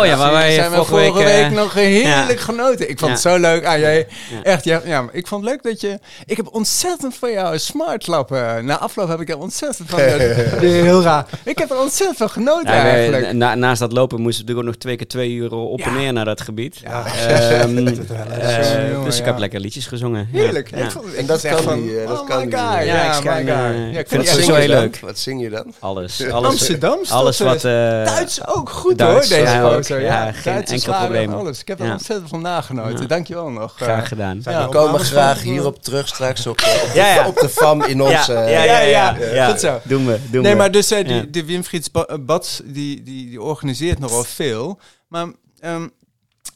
ja, 0.06 0.16
waar 0.16 0.32
wij 0.32 0.52
zijn 0.54 0.70
we 0.70 0.76
vorige 0.76 0.90
vorige 0.94 1.12
week, 1.24 1.48
week, 1.48 1.58
nog 1.58 1.72
heerlijk 1.74 2.38
ja. 2.38 2.44
genoten. 2.44 2.90
Ik 2.90 2.98
vond 2.98 3.10
het 3.12 3.20
zo 3.20 3.36
leuk. 3.38 3.64
Ah, 3.66 3.78
jij, 3.78 4.06
Ja. 4.30 4.42
Echt, 4.42 4.64
ja, 4.64 4.80
ja, 4.84 5.02
maar 5.02 5.14
ik 5.14 5.26
vond 5.26 5.44
het 5.44 5.50
leuk 5.50 5.62
dat 5.62 5.80
je... 5.80 5.98
Ik 6.26 6.36
heb 6.36 6.54
ontzettend 6.54 7.14
van 7.16 7.30
jou 7.32 7.58
smart 7.58 8.02
klappen. 8.04 8.64
Na 8.64 8.78
afloop 8.78 9.08
heb 9.08 9.20
ik 9.20 9.28
er 9.28 9.38
ontzettend 9.38 9.90
van... 9.90 9.98
heel 10.60 11.02
raar. 11.02 11.26
Ik 11.44 11.58
heb 11.58 11.70
er 11.70 11.78
ontzettend 11.80 12.18
van 12.18 12.30
genoten 12.30 12.66
eigenlijk. 12.72 13.32
na- 13.32 13.54
naast 13.54 13.80
dat 13.80 13.92
lopen 13.92 14.20
moesten 14.20 14.46
we 14.46 14.52
natuurlijk 14.52 14.58
ook 14.68 14.72
nog 14.74 14.82
twee 14.82 14.96
keer 14.96 15.08
twee 15.08 15.30
uur 15.32 15.52
op 15.52 15.78
Ja. 15.78 15.84
en 15.86 15.92
neer 15.94 16.12
naar 16.12 16.24
dat 16.24 16.40
gebied. 16.40 16.78
Ja. 16.78 17.04
Ehm, 17.06 17.74
Dat 18.30 18.40
eh. 18.42 18.88
Jongen, 18.90 19.04
dus 19.04 19.14
ik 19.18 19.24
ja. 19.24 19.30
heb 19.30 19.38
lekker 19.38 19.60
liedjes 19.60 19.86
gezongen. 19.86 20.28
Ja. 20.32 20.38
Heerlijk. 20.40 20.70
Ja. 20.70 20.76
Ik 20.84 20.90
vond, 20.90 21.14
En 21.14 21.26
dat 21.26 21.40
kan 21.40 21.62
van, 21.62 21.82
die, 21.82 22.00
eh, 22.00 22.08
dat 22.08 22.20
oh 22.20 22.26
kan 22.26 22.38
my 22.38 22.44
die, 22.46 22.58
god. 22.58 22.68
eh, 22.78 22.86
Ja, 22.86 22.94
Ja, 22.94 23.02
ik 23.02 23.08
my 23.08 23.14
schijn, 23.14 23.38
god. 23.48 23.56
Ja, 23.56 23.70
ik 23.70 23.98
ik 23.98 24.08
vind 24.08 24.28
het 24.30 24.46
je 24.46 24.52
heel 24.54 24.68
leuk. 24.68 24.98
Wat 25.00 25.18
zing 25.18 25.42
je 25.42 25.50
dan? 25.50 25.74
Alles. 25.78 26.28
Alles, 26.30 26.48
Amsterdams. 26.50 27.10
alles 27.10 27.36
dat, 27.36 27.46
wat... 27.48 27.56
eh, 27.64 27.70
Duits 28.04 28.46
ook 28.46 28.70
goed 28.70 28.98
Duits, 28.98 29.28
hoor, 29.28 29.38
deze 29.38 29.52
ja, 29.52 29.62
ook. 29.62 29.72
foto. 29.72 29.96
Ja, 29.96 30.24
Ja, 30.26 30.32
geen 30.32 30.64
enkel 30.64 30.94
probleem. 30.98 31.32
Alles. 31.32 31.60
Ik 31.60 31.68
heb 31.68 31.80
er 31.80 31.86
Ja. 31.86 31.92
ontzettend 31.92 32.28
van 32.28 32.40
nagenoten. 32.40 33.00
Ja. 33.00 33.06
Dankjewel 33.06 33.50
nog. 33.50 33.72
Graag 33.76 34.08
gedaan. 34.08 34.40
Ja. 34.44 34.64
We 34.64 34.68
komen 34.74 35.00
graag 35.00 35.42
hierop 35.42 35.82
terug 35.82 36.08
straks 36.08 36.46
op, 36.46 36.50
op, 36.52 36.56
de, 36.58 36.90
Ja, 36.94 37.14
ja. 37.14 37.26
op 37.26 37.36
de 37.38 37.48
fam 37.48 37.82
in 37.82 38.02
ons. 38.02 38.26
ja, 38.26 38.40
ja, 38.48 38.62
ja, 38.62 38.80
ja, 38.80 38.80
ja. 38.80 39.16
ja. 39.32 39.48
Goed 39.50 39.60
zo. 39.60 39.80
Doen 39.82 40.06
we, 40.06 40.18
doen 40.30 40.42
nee, 40.42 40.54
maar 40.56 40.70
dus 40.70 40.90
eh, 40.90 41.04
die, 41.04 41.14
Ja. 41.14 41.24
de 41.30 41.44
Winfried 41.44 41.92
Ba- 41.92 42.02
eh, 42.04 42.16
Bats, 42.20 42.60
die, 42.64 43.02
die, 43.02 43.28
die 43.28 43.42
organiseert 43.42 43.98
nogal 43.98 44.24
veel. 44.24 44.78
Maar 45.08 45.26
ehm, 45.60 45.88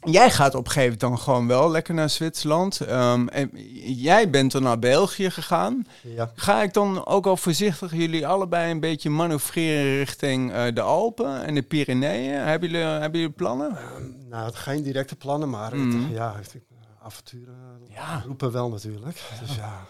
jij 0.05 0.31
gaat 0.31 0.55
op 0.55 0.64
een 0.67 0.71
gegeven 0.73 0.99
moment 1.01 1.01
dan 1.01 1.19
gewoon 1.19 1.47
wel 1.47 1.71
lekker 1.71 1.95
naar 1.95 2.11
Zwitserland. 2.11 2.81
Ehm, 2.81 3.27
en 3.29 3.51
jij 3.95 4.31
bent 4.31 4.53
dan 4.53 4.62
naar 4.62 4.79
België 4.79 5.31
gegaan. 5.31 5.87
Ja. 6.03 6.33
Ga 6.35 6.62
ik 6.62 6.73
dan 6.73 7.07
ook 7.07 7.27
al 7.27 7.37
voorzichtig 7.37 7.93
jullie 7.93 8.27
allebei 8.27 8.71
een 8.71 8.81
beetje 8.81 9.11
manoeuvreren 9.11 9.97
richting 9.97 10.53
eh, 10.53 10.64
de 10.75 10.81
Alpen 10.81 11.45
en 11.45 11.55
de 11.55 11.62
Pyreneeën? 11.62 12.35
Hebben 12.40 12.71
jullie, 12.71 12.85
hebben 12.87 13.21
jullie 13.21 13.35
plannen? 13.35 13.77
Nou, 14.29 14.53
geen 14.53 14.83
directe 14.83 15.17
plannen, 15.17 15.51
maar 15.51 15.71
het- 15.71 15.81
Mhm. 15.81 16.12
ja, 16.12 16.35
avonturen 17.03 17.55
Ja. 17.88 18.23
roepen 18.27 18.53
wel 18.53 18.69
natuurlijk. 18.71 19.23
Dus 19.47 19.57
ja, 19.57 19.81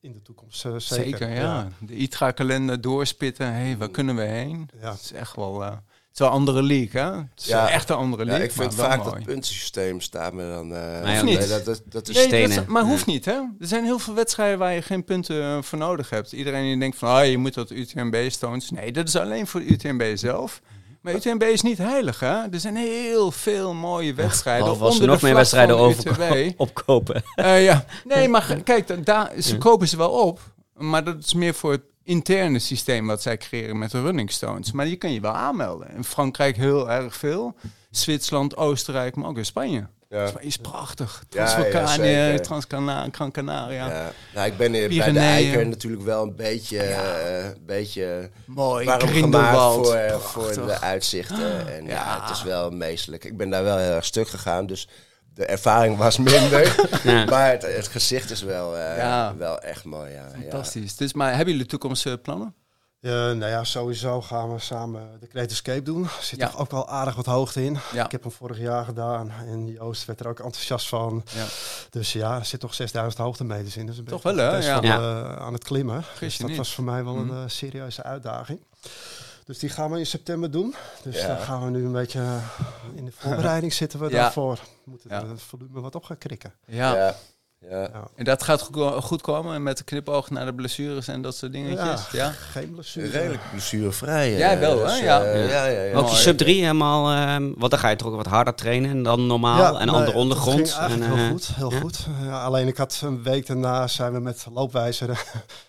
in 0.00 0.12
de 0.12 0.22
toekomst 0.22 0.64
eh, 0.64 0.72
zeker. 0.76 1.04
Zeker, 1.18 1.30
ja. 1.34 1.68
De 1.80 1.94
ITRA-kalender 1.94 2.80
doorspitten. 2.80 3.46
Hé, 3.46 3.60
hey, 3.62 3.76
waar 3.76 3.88
kunnen 3.90 4.16
we 4.16 4.22
heen? 4.22 4.68
Ja. 4.80 4.90
Het 4.90 5.00
is 5.00 5.12
echt 5.12 5.36
wel... 5.36 5.64
eh, 5.64 5.72
het 6.16 6.24
is 6.24 6.30
wel 6.30 6.40
een 6.40 6.46
andere 6.46 6.62
league, 6.62 7.00
hè? 7.02 7.16
Het 7.18 7.26
is 7.40 7.46
Ja. 7.46 7.68
echt 7.70 7.90
een 7.90 7.96
andere 7.96 8.22
Ja, 8.24 8.28
league, 8.30 8.46
ik 8.48 8.52
vind 8.54 8.74
vaak 8.74 8.98
mooi. 9.04 9.10
dat 9.10 9.24
puntensysteem 9.24 10.00
staat 10.00 10.32
me 10.32 10.48
dan... 10.48 10.74
eh, 10.74 10.80
ja, 11.14 11.22
nee, 11.22 11.36
niet. 11.38 11.48
dat, 11.48 11.64
dat, 11.64 11.82
dat 11.88 12.08
is 12.08 12.28
Nee, 12.28 12.48
dat 12.48 12.66
maar 12.66 12.82
Ja. 12.82 12.88
hoeft 12.88 13.06
niet, 13.06 13.24
hè? 13.24 13.32
Er 13.32 13.66
zijn 13.66 13.84
heel 13.84 13.98
veel 13.98 14.14
wedstrijden 14.14 14.58
waar 14.58 14.72
je 14.72 14.82
geen 14.82 15.04
punten 15.04 15.42
eh, 15.42 15.58
voor 15.62 15.78
nodig 15.78 16.10
hebt. 16.10 16.32
Iedereen 16.32 16.62
die 16.64 16.78
denkt 16.78 16.96
van, 16.98 17.08
ah, 17.08 17.26
je 17.30 17.38
moet 17.38 17.54
dat 17.54 17.70
UTMB-stones. 17.70 18.70
Nee, 18.70 18.92
dat 18.92 19.08
is 19.08 19.16
alleen 19.16 19.46
voor 19.46 19.60
de 19.60 19.66
UTMB 19.72 20.16
zelf. 20.16 20.60
Maar 21.00 21.14
UTMB 21.14 21.42
is 21.42 21.62
niet 21.62 21.78
heilig, 21.78 22.20
hè? 22.20 22.34
Er 22.50 22.60
zijn 22.60 22.76
heel 22.76 23.30
veel 23.30 23.74
mooie 23.74 24.14
wedstrijden. 24.14 24.62
Behalve 24.62 24.84
als 24.84 24.94
ze 24.96 25.00
onder 25.00 25.12
nog 25.14 25.20
de 25.20 25.32
meer 25.32 25.44
vlag 25.46 25.50
wedstrijden 25.66 25.76
van 25.76 26.18
over, 26.18 26.34
UTMB. 26.44 26.52
opkopen. 26.66 27.22
Eh, 27.34 27.64
ja. 27.64 27.84
Nee, 28.04 28.28
maar 28.34 28.56
kijk, 28.64 28.86
da- 28.86 28.96
daar, 28.96 29.32
ze 29.40 29.52
Ja. 29.52 29.58
kopen 29.58 29.88
ze 29.88 29.96
wel 29.96 30.10
op. 30.10 30.40
Maar 30.74 31.04
dat 31.04 31.16
is 31.18 31.34
meer 31.34 31.54
voor 31.54 31.72
het 31.72 31.82
interne 32.06 32.58
systeem 32.58 33.06
wat 33.06 33.22
zij 33.22 33.36
creëren 33.36 33.78
met 33.78 33.90
de 33.90 34.02
running 34.02 34.30
stones. 34.30 34.72
Maar 34.72 34.84
die 34.86 34.96
kan 34.96 35.12
je 35.12 35.20
wel 35.20 35.32
aanmelden. 35.32 35.90
In 35.96 36.04
Frankrijk 36.04 36.56
heel 36.56 36.90
erg 36.90 37.16
veel. 37.16 37.54
Zwitserland, 37.90 38.56
Oostenrijk, 38.56 39.16
maar 39.16 39.28
ook 39.28 39.36
in 39.36 39.44
Spanje. 39.44 39.86
Ja. 40.08 40.26
Spanje 40.26 40.46
is 40.46 40.56
prachtig. 40.56 41.24
Ja, 41.30 41.42
ja, 41.44 41.50
Transvulkanië, 41.50 41.96
zeker. 42.14 42.42
Transcana- 42.42 43.08
Gran 43.12 43.30
Canaria. 43.30 43.88
Ja. 43.88 44.12
Nou, 44.34 44.46
ik 44.46 44.56
ben 44.56 44.72
bij 44.72 44.88
de. 45.12 45.18
Eiker 45.18 45.66
natuurlijk 45.66 46.02
wel 46.02 46.22
een 46.22 46.36
beetje, 46.36 46.78
eh, 46.78 47.44
een 47.44 47.62
beetje 47.66 48.30
Mooi, 48.46 48.86
Grindelwald. 48.86 49.86
voor, 49.86 49.94
eh, 49.94 50.16
voor 50.16 50.52
de 50.66 50.80
uitzichten. 50.80 51.74
En 51.76 51.84
ja. 51.84 51.90
Ja. 51.90 52.20
het 52.20 52.36
is 52.36 52.42
wel 52.42 52.70
meestelijk. 52.70 53.24
Ik 53.24 53.36
ben 53.36 53.50
daar 53.50 53.64
wel 53.64 53.76
heel 53.78 53.92
erg 53.94 54.04
stuk 54.04 54.28
gegaan, 54.28 54.66
dus 54.66 54.88
de 55.36 55.46
ervaring 55.46 55.96
was 55.96 56.16
minder. 56.18 56.74
Ja. 57.02 57.24
Maar 57.24 57.50
het, 57.50 57.62
het 57.62 57.88
gezicht 57.88 58.30
is 58.30 58.42
wel, 58.42 58.76
eh, 58.76 58.96
Ja. 58.96 59.34
wel 59.36 59.58
echt 59.60 59.84
mooi. 59.84 60.12
Ja. 60.12 60.28
Fantastisch. 60.40 60.96
Dus, 60.96 61.12
maar 61.12 61.34
hebben 61.34 61.52
jullie 61.52 61.68
toekomstplannen? 61.68 62.54
Eh, 63.00 63.12
nou 63.12 63.46
ja, 63.46 63.64
sowieso 63.64 64.22
gaan 64.22 64.52
we 64.52 64.58
samen 64.58 65.08
de 65.20 65.26
Great 65.30 65.50
Escape 65.50 65.82
doen. 65.82 66.02
Er 66.04 66.10
zit 66.20 66.38
Ja. 66.38 66.48
toch 66.48 66.58
ook 66.60 66.70
wel 66.70 66.88
aardig 66.88 67.14
wat 67.14 67.26
hoogte 67.26 67.64
in. 67.64 67.78
Ja. 67.92 68.04
Ik 68.04 68.12
heb 68.12 68.22
hem 68.22 68.32
vorig 68.32 68.58
jaar 68.58 68.84
gedaan 68.84 69.30
en 69.30 69.66
Joost 69.66 70.04
werd 70.04 70.20
er 70.20 70.28
ook 70.28 70.40
enthousiast 70.40 70.88
van. 70.88 71.24
Ja. 71.34 71.44
Dus 71.90 72.12
ja, 72.12 72.38
er 72.38 72.44
zit 72.44 72.60
toch 72.60 72.74
6000 72.74 73.22
hoogtemeters 73.22 73.76
in. 73.76 73.86
Dus 73.86 73.98
een 73.98 74.04
Toch 74.04 74.22
beetje 74.22 74.36
wel, 74.38 74.50
hè? 74.50 74.56
best 74.56 74.68
Ja. 74.68 74.80
eh, 74.82 75.36
aan 75.36 75.52
het 75.52 75.64
klimmen. 75.64 76.04
Dus 76.20 76.36
dat 76.36 76.48
niet. 76.48 76.56
was 76.56 76.74
voor 76.74 76.84
mij 76.84 77.04
wel 77.04 77.16
een 77.16 77.26
Mhm. 77.26 77.48
serieuze 77.48 78.02
uitdaging. 78.02 78.60
Dus 79.46 79.58
die 79.58 79.68
gaan 79.70 79.90
we 79.90 79.98
in 79.98 80.06
september 80.06 80.50
doen. 80.50 80.74
Dus 81.02 81.20
Ja. 81.20 81.26
daar 81.26 81.38
gaan 81.38 81.64
we 81.64 81.70
nu 81.70 81.84
een 81.84 81.92
beetje 81.92 82.18
eh, 82.20 82.34
in 82.94 83.04
de 83.04 83.12
voorbereiding 83.16 83.72
zitten 83.82 83.98
we 84.00 84.04
Ja. 84.10 84.12
daarvoor. 84.12 84.54
We 84.84 84.90
moeten 84.90 85.10
Ja. 85.10 85.26
het 85.28 85.42
volume 85.42 85.80
wat 85.80 85.94
op 85.94 86.04
gaan 86.04 86.18
krikken. 86.18 86.52
Ja. 86.66 86.94
Ja. 86.94 87.14
Ja. 87.60 87.80
Ja. 87.80 87.90
En 88.14 88.24
dat 88.24 88.42
gaat 88.42 88.68
goed, 89.02 89.20
komen 89.22 89.62
met 89.62 89.78
de 89.78 89.84
knipoog 89.84 90.30
naar 90.30 90.44
de 90.46 90.54
blessures 90.54 91.08
en 91.08 91.22
dat 91.22 91.36
soort 91.36 91.52
dingetjes? 91.52 92.10
Ja. 92.10 92.30
Geen 92.30 92.70
blessure. 92.72 93.08
Redelijk 93.08 93.42
blessurevrij. 93.50 94.32
eh, 94.32 94.38
Jij 94.38 94.58
wel, 94.58 94.78
hè? 94.78 94.84
dus, 94.84 94.98
Ja. 95.00 95.22
eh, 95.24 95.50
ja, 95.50 95.64
ja, 95.66 95.82
ja. 95.82 95.94
Ook 95.96 96.08
je 96.08 96.14
sub 96.16 96.38
3 96.38 96.60
helemaal, 96.60 97.10
ehm, 97.10 97.52
want 97.56 97.70
dan 97.70 97.80
ga 97.80 97.88
je 97.88 97.96
toch 97.96 98.08
ook 98.08 98.16
wat 98.16 98.26
harder 98.26 98.54
trainen 98.54 99.02
dan 99.02 99.26
normaal. 99.26 99.78
en 99.78 99.86
nee, 99.86 99.94
andere 99.94 100.04
dat 100.12 100.14
ondergrond. 100.22 100.70
ging 100.70 100.78
eigenlijk 100.78 101.10
en, 101.10 101.16
heel 101.16 101.24
eh, 101.26 101.30
goed. 101.30 101.46
Heel 101.54 101.72
ja. 101.72 101.80
goed. 101.80 102.06
Ja, 102.22 102.44
alleen 102.44 102.66
ik 102.66 102.76
had 102.76 103.00
een 103.04 103.22
week 103.22 103.46
daarna 103.46 103.86
zijn 103.86 104.12
we 104.12 104.20
met 104.20 104.46
loopwijzer 104.52 105.24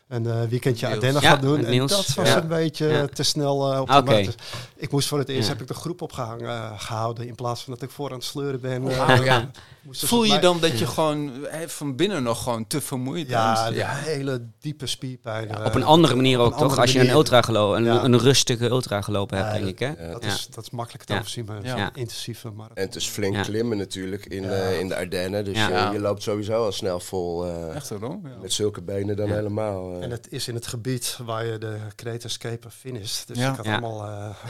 een 0.08 0.26
eh, 0.26 0.42
weekendje 0.50 0.86
Niels. 0.88 0.94
Ardennen 1.00 1.22
Ja, 1.22 1.30
gaat 1.30 1.42
doen. 1.42 1.66
En 1.66 1.72
Niels. 1.72 1.92
dat 1.92 2.14
was 2.16 2.28
Ja. 2.28 2.38
een 2.42 2.48
beetje 2.48 2.88
Ja. 2.88 3.08
te 3.08 3.24
snel 3.24 3.74
eh, 3.74 3.80
op 3.82 3.88
de 3.88 4.02
markt. 4.04 4.26
Dus 4.26 4.36
ik 4.76 4.92
moest 4.92 5.08
voor 5.08 5.20
het 5.20 5.30
eerst 5.30 5.48
Ja. 5.48 5.54
heb 5.54 5.62
ik 5.62 5.68
de 5.68 5.74
groep 5.74 6.02
opgehangen 6.02 6.48
eh, 6.48 6.72
gehouden 6.78 7.28
in 7.28 7.36
plaats 7.36 7.64
van 7.64 7.74
dat 7.74 7.82
ik 7.82 7.90
voor 7.90 8.10
aan 8.10 8.16
het 8.16 8.24
sleuren 8.24 8.62
ben. 8.62 8.84
Oh, 8.84 9.24
ja. 9.24 9.50
Voel 9.92 10.24
je 10.24 10.40
dan 10.40 10.60
dat 10.60 10.80
je 10.80 10.88
gewoon 10.88 11.32
van 11.68 11.96
binnen 11.96 12.24
nog 12.24 12.44
gewoon 12.44 12.68
te 12.68 12.82
vermoeid 12.82 13.28
Ja, 13.30 13.64
bent? 13.64 13.76
de 13.76 13.86
hele 13.86 14.42
diepe 14.60 14.86
spierpijn. 14.88 15.50
eh, 15.50 15.66
Op 15.66 15.76
een 15.76 15.84
andere 15.84 16.16
manier 16.16 16.40
ook, 16.40 16.58
toch? 16.58 16.80
Als 16.80 16.92
je 16.92 17.00
een, 17.00 17.10
ultra 17.10 17.42
gelo 17.42 17.76
een, 17.76 17.84
Ja. 17.84 18.04
een 18.04 18.20
rustige 18.20 18.66
ultra 18.70 19.02
gelopen 19.02 19.38
hebt, 19.38 19.50
Ja, 19.50 19.58
denk 19.58 19.68
ik. 19.68 19.80
Hè? 19.80 20.06
Ja. 20.06 20.12
Dat, 20.14 20.24
Ja. 20.24 20.30
is, 20.34 20.48
dat 20.52 20.64
is 20.64 20.70
makkelijk 20.70 21.04
te 21.04 21.14
Ja. 21.14 21.20
overzien, 21.20 21.46
maar 21.46 21.64
Ja. 21.66 21.76
Ja. 21.78 21.90
intensieve 21.94 22.50
marathon. 22.50 22.76
En 22.78 22.84
het 22.86 22.96
is 22.96 23.08
flink 23.08 23.36
Ja. 23.36 23.42
klimmen 23.42 23.78
natuurlijk 23.78 24.26
in, 24.26 24.44
Ja. 24.44 24.50
eh, 24.50 24.80
in 24.80 24.88
de 24.88 24.96
Ardennen. 24.96 25.46
Dus 25.46 25.58
Ja. 25.58 25.88
je, 25.88 25.94
je 25.94 26.00
loopt 26.00 26.24
sowieso 26.24 26.66
al 26.66 26.72
snel 26.72 27.00
vol. 27.00 27.46
eh, 27.46 27.76
Echt? 27.76 27.90
Ja. 28.02 28.18
met 28.42 28.54
zulke 28.54 28.82
benen 28.82 29.16
dan 29.16 29.28
Ja. 29.28 29.34
helemaal. 29.34 29.97
Eh. 29.98 30.04
En 30.04 30.12
het 30.12 30.28
is 30.32 30.48
in 30.48 30.56
het 30.56 30.68
gebied 30.68 31.18
waar 31.26 31.46
je 31.46 31.58
de 31.58 31.78
Great 31.96 32.24
Escape. 32.24 32.68
Dus 32.94 33.26
Ja. 33.34 33.50
ik 33.52 33.56
had 33.56 33.66
Ja. 33.66 33.72
allemaal... 33.78 34.06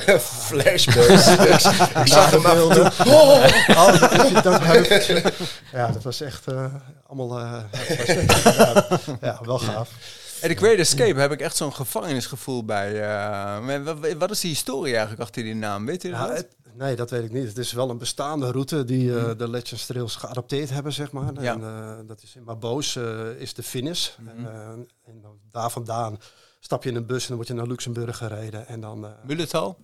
eh 0.07 0.17
Flashbacks. 0.45 1.27
ik 2.03 2.07
zag 2.07 2.31
hem 2.31 2.45
af 2.45 2.69
en 2.69 2.73
toe. 2.73 3.13
Oh, 3.13 4.41
dat, 4.43 4.61
je 4.61 4.65
heuveltje. 4.65 5.33
Ja, 5.71 5.87
dat 5.91 6.03
was 6.03 6.21
echt 6.21 6.47
eh, 6.47 6.73
allemaal... 7.07 7.39
eh, 7.39 7.63
ja, 9.21 9.39
wel 9.43 9.59
gaaf. 9.59 9.89
En 10.41 10.49
de 10.49 10.55
Great 10.55 10.77
Escape 10.77 11.19
heb 11.19 11.31
ik 11.31 11.41
echt 11.41 11.55
zo'n 11.55 11.73
gevangenisgevoel 11.73 12.65
bij. 12.65 13.01
eh, 13.01 14.15
wat, 14.17 14.31
is 14.31 14.39
die 14.39 14.49
historie 14.51 14.91
eigenlijk 14.91 15.21
achter 15.21 15.43
die 15.43 15.55
naam? 15.55 15.85
Weet 15.85 16.03
u 16.03 16.09
Ja, 16.09 16.27
dat? 16.27 16.37
het- 16.37 16.55
nee, 16.77 16.95
dat 16.95 17.09
weet 17.09 17.23
ik 17.23 17.31
niet. 17.31 17.47
Het 17.47 17.57
is 17.57 17.71
wel 17.71 17.89
een 17.89 17.97
bestaande 17.97 18.51
route 18.51 18.83
die 18.83 19.19
eh, 19.19 19.37
de 19.37 19.49
Legends 19.49 19.85
Trails 19.85 20.15
geadopteerd 20.15 20.69
hebben, 20.69 20.93
zeg 20.93 21.11
maar. 21.11 21.33
Mhm. 21.33 21.43
Ja. 21.43 21.53
En, 21.53 21.63
eh, 21.63 22.07
dat 22.07 22.23
is 22.23 22.35
in 22.35 22.43
Maboos 22.43 22.95
eh, 22.95 23.29
is 23.29 23.53
de 23.53 23.63
finish. 23.63 24.09
Mhm. 24.17 24.45
En, 24.45 24.87
en 25.05 25.21
dan 25.21 25.39
daar 25.51 25.71
vandaan 25.71 26.17
stap 26.59 26.83
je 26.83 26.89
in 26.89 26.95
een 26.95 27.05
bus 27.05 27.21
en 27.21 27.27
dan 27.27 27.35
word 27.35 27.47
je 27.47 27.53
naar 27.53 27.67
Luxemburg 27.67 28.17
gereden. 28.17 28.67
En 28.67 28.79
dan... 28.79 29.07
Mulletal? 29.23 29.77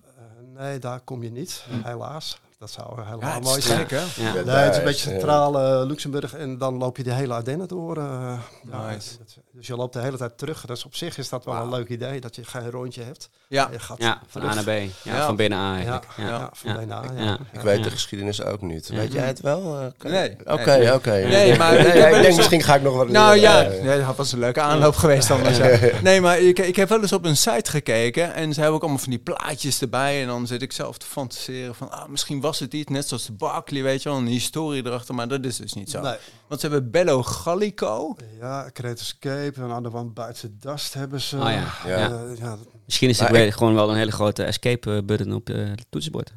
nee, 0.54 0.78
daar 0.78 1.00
kom 1.00 1.22
je 1.22 1.30
niet, 1.30 1.64
helaas. 1.68 2.40
Dat 2.64 2.72
zou 2.72 2.98
eh, 3.00 3.06
helemaal. 3.06 3.28
Ja, 3.30 3.38
mooi 3.40 3.58
is 3.58 3.66
zijn. 3.66 3.86
Ja. 3.88 4.02
Ja. 4.16 4.32
Nee, 4.32 4.54
het 4.54 4.72
is 4.72 4.78
een 4.78 4.84
beetje 4.84 5.10
is, 5.10 5.16
centraal 5.16 5.58
eh, 5.60 5.86
Luxemburg 5.86 6.34
en 6.34 6.58
dan 6.58 6.74
loop 6.78 6.96
je 6.96 7.02
de 7.02 7.12
hele 7.12 7.34
Ardennen 7.34 7.68
door. 7.68 7.96
eh, 7.96 8.38
ja, 8.70 8.86
Nice. 8.90 9.18
dat- 9.18 9.36
dus 9.52 9.66
je 9.66 9.76
loopt 9.76 9.92
de 9.92 10.00
hele 10.00 10.16
tijd 10.16 10.38
terug. 10.38 10.64
Dus 10.66 10.84
op 10.84 10.94
zich 10.94 11.18
is 11.18 11.28
dat 11.28 11.44
wel 11.44 11.54
een 11.54 11.68
leuk 11.70 11.88
idee, 11.88 12.20
dat 12.20 12.36
je 12.36 12.44
geen 12.44 12.70
rondje 12.70 13.02
hebt. 13.02 13.28
Ja. 13.48 13.68
Je 13.72 13.78
gaat 13.78 13.98
Ja, 13.98 14.20
van 14.28 14.42
A 14.42 14.54
naar 14.54 14.64
B. 14.64 14.66
Ja, 14.68 14.86
Ja. 15.02 15.26
van 15.26 15.36
binnen 15.36 15.58
A 15.58 15.70
Ja, 15.70 15.74
eigenlijk. 15.74 16.06
ja, 16.16 16.24
Ja. 16.28 16.50
van. 16.52 16.86
Ja. 16.88 17.02
Ja. 17.16 17.38
Ik 17.52 17.60
weet 17.60 17.76
Ja. 17.76 17.82
de 17.82 17.90
geschiedenis 17.90 18.42
ook 18.42 18.60
niet. 18.60 18.88
Ja. 18.88 18.94
Weet 18.96 19.12
jij 19.12 19.26
het 19.26 19.40
wel? 19.40 19.78
Eh, 20.00 20.10
Nee. 20.10 20.36
Oké, 20.44 20.76
Nee. 20.78 20.94
oké. 20.94 21.10
Nee, 21.10 21.58
maar 21.58 21.74
ik 21.76 21.94
Nee, 21.94 22.22
denk 22.22 22.36
misschien 22.36 22.62
ga 22.62 22.74
ik 22.74 22.82
nog 22.82 22.96
wat 22.96 23.08
Nou 23.08 23.36
ja. 23.36 23.62
Eh, 23.64 24.06
dat 24.06 24.16
was 24.16 24.32
een 24.32 24.38
leuke 24.38 24.60
aanloop 24.60 24.96
geweest 24.96 25.28
ja. 25.28 25.36
Nee, 26.02 26.20
maar 26.20 26.38
ik, 26.38 26.58
ik 26.58 26.76
heb 26.76 26.88
wel 26.88 27.00
eens 27.00 27.12
op 27.12 27.24
een 27.24 27.36
site 27.36 27.70
gekeken 27.70 28.34
en 28.34 28.52
ze 28.52 28.58
hebben 28.58 28.76
ook 28.76 28.82
allemaal 28.82 29.00
van 29.02 29.10
die 29.10 29.18
plaatjes 29.18 29.80
erbij. 29.80 30.20
En 30.20 30.26
dan 30.26 30.46
zit 30.46 30.62
ik 30.62 30.72
zelf 30.72 30.98
te 30.98 31.06
fantaseren 31.06 31.74
van, 31.74 31.90
ah, 31.90 32.08
misschien 32.08 32.40
was 32.40 32.53
het 32.58 32.74
iets, 32.74 32.90
net 32.90 33.08
zoals 33.08 33.26
de 33.26 33.32
Barkley, 33.32 33.82
weet 33.82 34.02
je 34.02 34.08
wel, 34.08 34.18
een 34.18 34.26
historie 34.26 34.86
erachter. 34.86 35.14
Maar 35.14 35.28
dat 35.28 35.44
is 35.44 35.56
dus 35.56 35.72
niet 35.72 35.90
zo. 35.90 36.00
Nee. 36.00 36.14
Want 36.48 36.60
ze 36.60 36.68
hebben 36.68 36.90
Bello 36.90 37.22
Gallico. 37.22 38.16
Ja, 38.40 38.70
Great 38.72 39.00
Escape 39.00 39.52
en 39.56 39.70
aan 39.70 39.82
de 39.82 39.90
wand 39.90 40.14
buiten 40.14 40.56
Dust 40.60 40.94
hebben 40.94 41.20
ze. 41.20 41.36
Oh 41.36 41.42
ja, 41.50 41.64
ja. 41.86 41.98
Ja, 42.40 42.56
Misschien 42.84 43.08
is 43.08 43.18
het 43.18 43.54
gewoon 43.54 43.74
wel 43.74 43.90
een 43.90 43.96
hele 43.96 44.12
grote 44.12 44.42
escape 44.44 44.94
eh, 44.96 45.02
button 45.04 45.32
op 45.32 45.48
eh, 45.50 45.56
het 45.56 45.86
toetsenbord. 45.90 46.32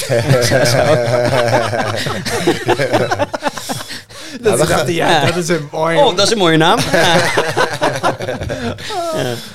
Nou, 4.40 4.58
we 4.58 4.66
gaan- 4.66 4.92
Ja. 4.92 5.24
dat 5.26 5.36
is 5.36 5.48
een 5.48 5.68
mooi. 5.72 5.96
Oh, 5.96 6.16
dat 6.16 6.26
is 6.26 6.32
een 6.32 6.38
mooie 6.38 6.56
naam. 6.56 6.78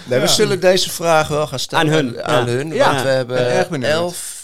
Nee, 0.08 0.19
we 0.19 0.28
zullen 0.28 0.60
deze 0.60 0.89
vraag 0.89 1.28
wel 1.28 1.47
gaan 1.47 1.60
stellen. 1.60 1.86
Aan 1.86 1.91
hun, 1.93 2.23
Aan 2.23 2.45
ja. 2.45 2.51
hun. 2.51 2.73
Ja, 2.73 2.89
Want 2.91 3.01
we 3.01 3.08
hebben 3.08 3.36
ben 3.36 3.47
erg 3.51 3.69
benieuwd. 3.69 3.89
11 3.91 4.35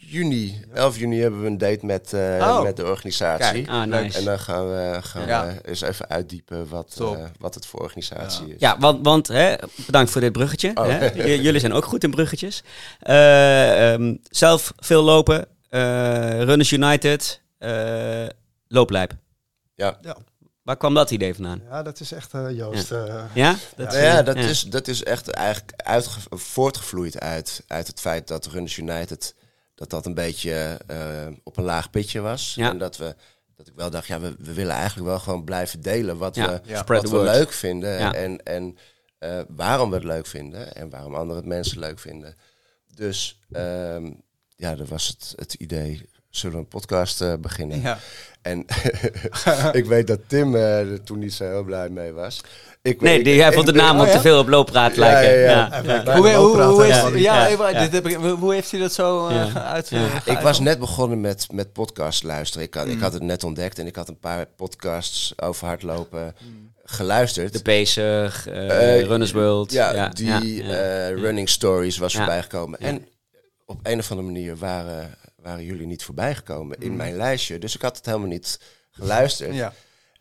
juni. 0.00 0.60
11 0.72 0.98
juni 0.98 1.20
hebben 1.20 1.40
we 1.40 1.46
een 1.46 1.58
date 1.58 1.86
met, 1.86 2.12
eh, 2.12 2.20
Oh. 2.40 2.62
met 2.62 2.76
de 2.76 2.84
organisatie. 2.84 3.62
Kijk. 3.64 3.68
Ah, 3.68 3.82
nice. 3.84 4.18
En 4.18 4.24
dan 4.24 4.38
gaan 4.38 4.68
we, 4.68 4.98
gaan 5.02 5.26
Ja. 5.26 5.46
we 5.46 5.68
eens 5.68 5.80
even 5.80 6.08
uitdiepen 6.08 6.68
wat, 6.68 6.96
eh, 7.00 7.10
wat 7.38 7.54
het 7.54 7.66
voor 7.66 7.80
organisatie 7.80 8.48
is. 8.48 8.54
Ja, 8.58 8.78
want, 8.78 9.04
want 9.04 9.28
hè, 9.28 9.54
bedankt 9.86 10.10
voor 10.10 10.20
dit 10.20 10.32
bruggetje. 10.32 10.70
Oh. 10.74 10.86
Hè. 10.86 11.06
Jullie 11.24 11.60
zijn 11.60 11.72
ook 11.72 11.84
goed 11.84 12.04
in 12.04 12.10
bruggetjes. 12.10 12.62
Eh, 13.00 13.92
ehm, 13.92 14.14
zelf 14.30 14.72
veel 14.76 15.02
lopen. 15.02 15.46
eh, 15.68 15.80
Runners 16.42 16.70
United. 16.72 17.40
eh 17.58 18.26
looplijp. 18.68 19.12
Ja. 19.74 19.98
Ja. 20.02 20.16
Waar 20.62 20.76
kwam 20.76 20.94
dat 20.94 21.10
idee 21.10 21.34
vandaan? 21.34 21.60
ja, 21.70 21.82
dat 21.82 22.00
is 22.00 22.12
echt 22.12 22.34
eh, 22.34 22.50
Joost. 22.50 22.90
eh, 22.92 23.22
Ja? 23.34 23.54
Dat, 23.76 23.86
Nou 23.88 23.98
ja, 24.02 24.22
dat, 24.22 24.36
ja. 24.36 24.42
Is, 24.42 24.60
dat 24.62 24.88
is 24.88 25.02
echt 25.02 25.30
eigenlijk 25.30 25.72
uitge- 25.76 26.20
voortgevloeid 26.30 27.20
uit, 27.20 27.62
uit 27.66 27.86
het 27.86 28.00
feit 28.00 28.28
dat 28.28 28.46
Runners 28.46 28.76
United 28.76 29.34
dat 29.76 29.90
dat 29.90 30.06
een 30.06 30.14
beetje 30.14 30.78
eh, 30.86 31.26
op 31.42 31.56
een 31.56 31.64
laag 31.64 31.90
pitje 31.90 32.20
was. 32.20 32.54
Ja. 32.54 32.70
En 32.70 32.78
dat 32.78 32.96
we 32.96 33.14
dat 33.56 33.66
ik 33.66 33.72
wel 33.76 33.90
dacht, 33.90 34.06
ja, 34.06 34.20
we, 34.20 34.34
we 34.38 34.52
willen 34.52 34.74
eigenlijk 34.74 35.06
wel 35.08 35.18
gewoon 35.18 35.44
blijven 35.44 35.80
delen 35.80 36.18
wat 36.18 36.34
Ja, 36.34 36.46
we, 36.62 36.68
Ja. 36.70 36.84
wat 36.84 37.10
we 37.10 37.22
leuk 37.22 37.52
vinden 37.52 37.98
Ja. 37.98 38.14
en, 38.14 38.42
en 38.42 38.76
eh, 39.18 39.40
waarom 39.48 39.88
we 39.90 39.94
het 39.96 40.04
leuk 40.04 40.26
vinden 40.26 40.74
en 40.74 40.90
waarom 40.90 41.14
andere 41.14 41.42
mensen 41.44 41.78
leuk 41.78 41.98
vinden. 41.98 42.36
Dus 42.94 43.40
ehm, 43.52 44.12
ja, 44.56 44.74
dat 44.74 44.88
was 44.88 45.06
het, 45.06 45.32
het 45.36 45.54
idee. 45.54 46.08
Zullen 46.36 46.56
we 46.56 46.62
een 46.62 46.68
podcast 46.68 47.20
eh, 47.20 47.32
beginnen? 47.40 47.80
Ja. 47.80 47.98
En 48.42 48.64
ik 49.80 49.84
weet 49.84 50.06
dat 50.06 50.18
Tim 50.26 50.54
eh, 50.54 50.78
er 50.90 51.02
toen 51.02 51.18
niet 51.18 51.32
zo 51.34 51.44
heel 51.44 51.62
blij 51.64 51.88
mee 51.88 52.12
was. 52.12 52.40
Ik, 52.82 53.00
Nee, 53.00 53.18
ik- 53.18 53.24
die, 53.24 53.38
hij 53.40 53.48
ik- 53.48 53.54
vond 53.54 53.66
de 53.66 53.72
naam 53.72 54.00
oh 54.00 54.06
ja? 54.06 54.12
te 54.12 54.20
veel 54.20 54.38
op 54.38 54.48
looppraat 54.48 54.94
Ja, 54.94 55.00
lijken. 55.00 55.34
ja, 55.38 55.40
ja. 55.40 55.50
Ja, 55.50 55.72
En 55.72 55.84
ja. 55.84 56.04
wij- 56.04 56.04
wij 56.04 56.34
Hoe, 58.38 58.52
heeft 58.54 58.70
hij 58.70 58.80
dat 58.80 58.92
zo 58.92 59.28
eh, 59.28 59.34
Ja. 59.54 59.62
uit? 59.64 59.88
Ja. 59.88 59.96
eh, 60.24 60.32
Ik 60.32 60.38
was 60.38 60.60
net 60.60 60.78
begonnen 60.78 61.20
met, 61.20 61.46
met 61.52 61.72
podcast 61.72 62.22
luisteren. 62.22 62.66
Ik 62.66 62.74
had, 62.74 62.86
Mm. 62.86 62.92
ik 62.92 63.00
had 63.00 63.12
het 63.12 63.22
net 63.22 63.44
ontdekt 63.44 63.78
en 63.78 63.86
ik 63.86 63.96
had 63.96 64.08
een 64.08 64.18
paar 64.18 64.46
podcasts 64.56 65.32
over 65.42 65.66
hardlopen 65.66 66.34
geluisterd. 66.84 67.52
De 67.52 67.62
eh, 68.46 68.98
Eh, 69.00 69.02
Runners 69.06 69.32
World. 69.32 69.72
ja, 69.72 70.08
die 70.08 70.62
eh, 70.62 71.14
running 71.14 71.48
stories 71.48 71.98
was 71.98 72.12
Ja. 72.12 72.18
voorbij 72.18 72.42
gekomen. 72.42 72.78
Ja. 72.82 72.86
En 72.86 73.06
op 73.66 73.78
een 73.82 73.98
of 73.98 74.10
andere 74.10 74.28
manier 74.28 74.56
waren, 74.56 75.14
waren 75.46 75.64
jullie 75.64 75.86
niet 75.86 76.04
voorbij 76.04 76.34
gekomen 76.34 76.76
Mm. 76.78 76.84
in 76.86 76.96
mijn 76.96 77.16
lijstje. 77.16 77.58
Dus 77.58 77.74
ik 77.74 77.82
had 77.82 77.96
het 77.96 78.06
helemaal 78.06 78.28
niet 78.28 78.60
geluisterd. 78.90 79.54
Ja. 79.54 79.72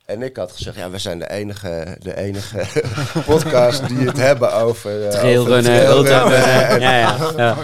En 0.06 0.22
ik 0.22 0.38
had 0.38 0.52
gezegd, 0.52 0.76
ja, 0.78 0.90
we 0.90 0.98
zijn 0.98 1.20
de 1.20 1.30
enige, 1.30 1.98
de 2.00 2.18
enige 2.18 2.66
podcast 3.26 3.88
die 3.88 3.98
het 4.08 4.18
hebben 4.18 4.54
over... 4.54 5.04
eh, 5.06 5.10
Trailrunnen, 5.10 5.86
ultrarunnen. 5.88 6.80
Ja, 6.82 6.98
ja. 7.00 7.34
ja. 7.38 7.58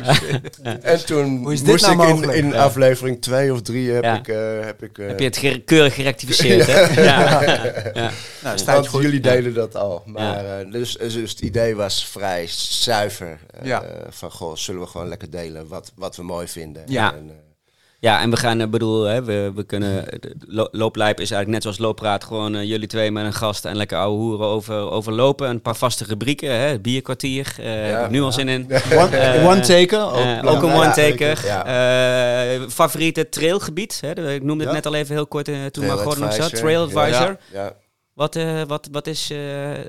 En 0.82 1.06
toen 1.06 1.26
moest 1.30 1.66
nou 1.66 2.10
ik 2.18 2.24
in, 2.24 2.30
in 2.30 2.48
Ja. 2.50 2.64
aflevering 2.64 3.22
twee 3.22 3.54
of 3.54 3.62
drie 3.62 3.92
heb 3.92 4.04
Ja. 4.04 4.18
ik... 4.18 4.28
eh, 4.28 4.60
heb 4.66 4.84
ik 4.84 4.98
eh, 4.98 5.08
Heb 5.08 5.20
je 5.20 5.26
het 5.26 5.38
ge- 5.38 5.62
keurig 5.66 5.94
gerectificeerd, 5.96 6.66
hè? 6.68 7.02
Ja. 7.04 7.44
ja. 7.94 8.12
Nou, 8.44 8.58
staat 8.58 8.76
Want 8.76 8.88
goed. 8.88 9.02
jullie 9.02 9.20
deden 9.20 9.54
dat 9.54 9.76
al. 9.76 10.04
Maar, 10.06 10.60
eh, 10.60 10.72
dus, 10.72 10.98
dus 10.98 11.14
het 11.32 11.40
idee 11.42 11.76
was 11.76 12.06
vrij 12.06 12.46
zuiver. 12.50 13.40
eh, 13.60 13.66
Ja. 13.66 13.84
van, 14.10 14.32
goh, 14.32 14.56
zullen 14.56 14.82
we 14.82 14.88
gewoon 14.88 15.08
lekker 15.08 15.30
delen 15.30 15.68
wat, 15.68 15.92
wat 15.96 16.16
we 16.16 16.24
mooi 16.24 16.48
vinden. 16.48 16.84
Ja. 16.88 17.14
En, 17.14 17.32
Ja, 18.04 18.22
en 18.22 18.30
we 18.30 18.38
gaan, 18.38 18.62
ik 18.62 18.70
bedoel, 18.72 19.04
hè, 19.04 19.24
we, 19.24 19.52
we 19.56 19.64
kunnen, 19.64 20.06
de 20.20 20.36
lo- 20.48 20.68
looplijp 20.72 21.20
is 21.20 21.32
eigenlijk 21.32 21.50
net 21.52 21.62
zoals 21.62 21.78
looppraat, 21.78 22.24
gewoon 22.24 22.56
eh, 22.56 22.64
jullie 22.64 22.88
twee 22.88 23.12
met 23.12 23.26
een 23.26 23.34
gast 23.34 23.66
en 23.66 23.76
lekker 23.76 23.98
ouwe 23.98 24.18
hoeren 24.18 24.46
over, 24.48 24.76
over 24.92 25.14
lopen. 25.14 25.50
Een 25.50 25.62
paar 25.62 25.76
vaste 25.76 26.04
rubrieken, 26.08 26.52
hè, 26.60 26.80
bierkwartier, 26.80 27.54
eh 27.60 27.90
Ja. 27.90 28.08
nu 28.10 28.22
al 28.22 28.32
zin 28.32 28.48
in. 28.50 28.68
One, 28.98 29.18
Eh, 29.18 29.48
one 29.50 29.60
taker. 29.60 30.00
Eh, 30.00 30.40
ook 30.52 30.64
ook 30.64 30.64
een 30.64 30.94
ja. 31.44 31.66
Eh, 31.66 32.62
favoriete 32.70 33.30
trailgebied? 33.30 33.98
Hè? 34.06 34.34
Ik 34.34 34.44
noemde 34.44 34.64
het 34.64 34.74
net 34.74 34.86
al 34.86 34.94
even 34.96 35.16
heel 35.16 35.28
kort 35.28 35.48
eh, 35.48 35.54
toen 35.56 35.72
Trail 35.72 35.96
Margot 35.96 36.18
nog 36.18 36.34
zat. 36.34 36.42
Advisor. 36.44 36.60
Trail 36.60 36.84
Advisor. 36.84 37.38
Wat, 38.22 38.36
eh, 38.36 38.62
wat, 38.68 38.88
wat 38.92 39.08
is 39.08 39.30
eh, 39.32 39.38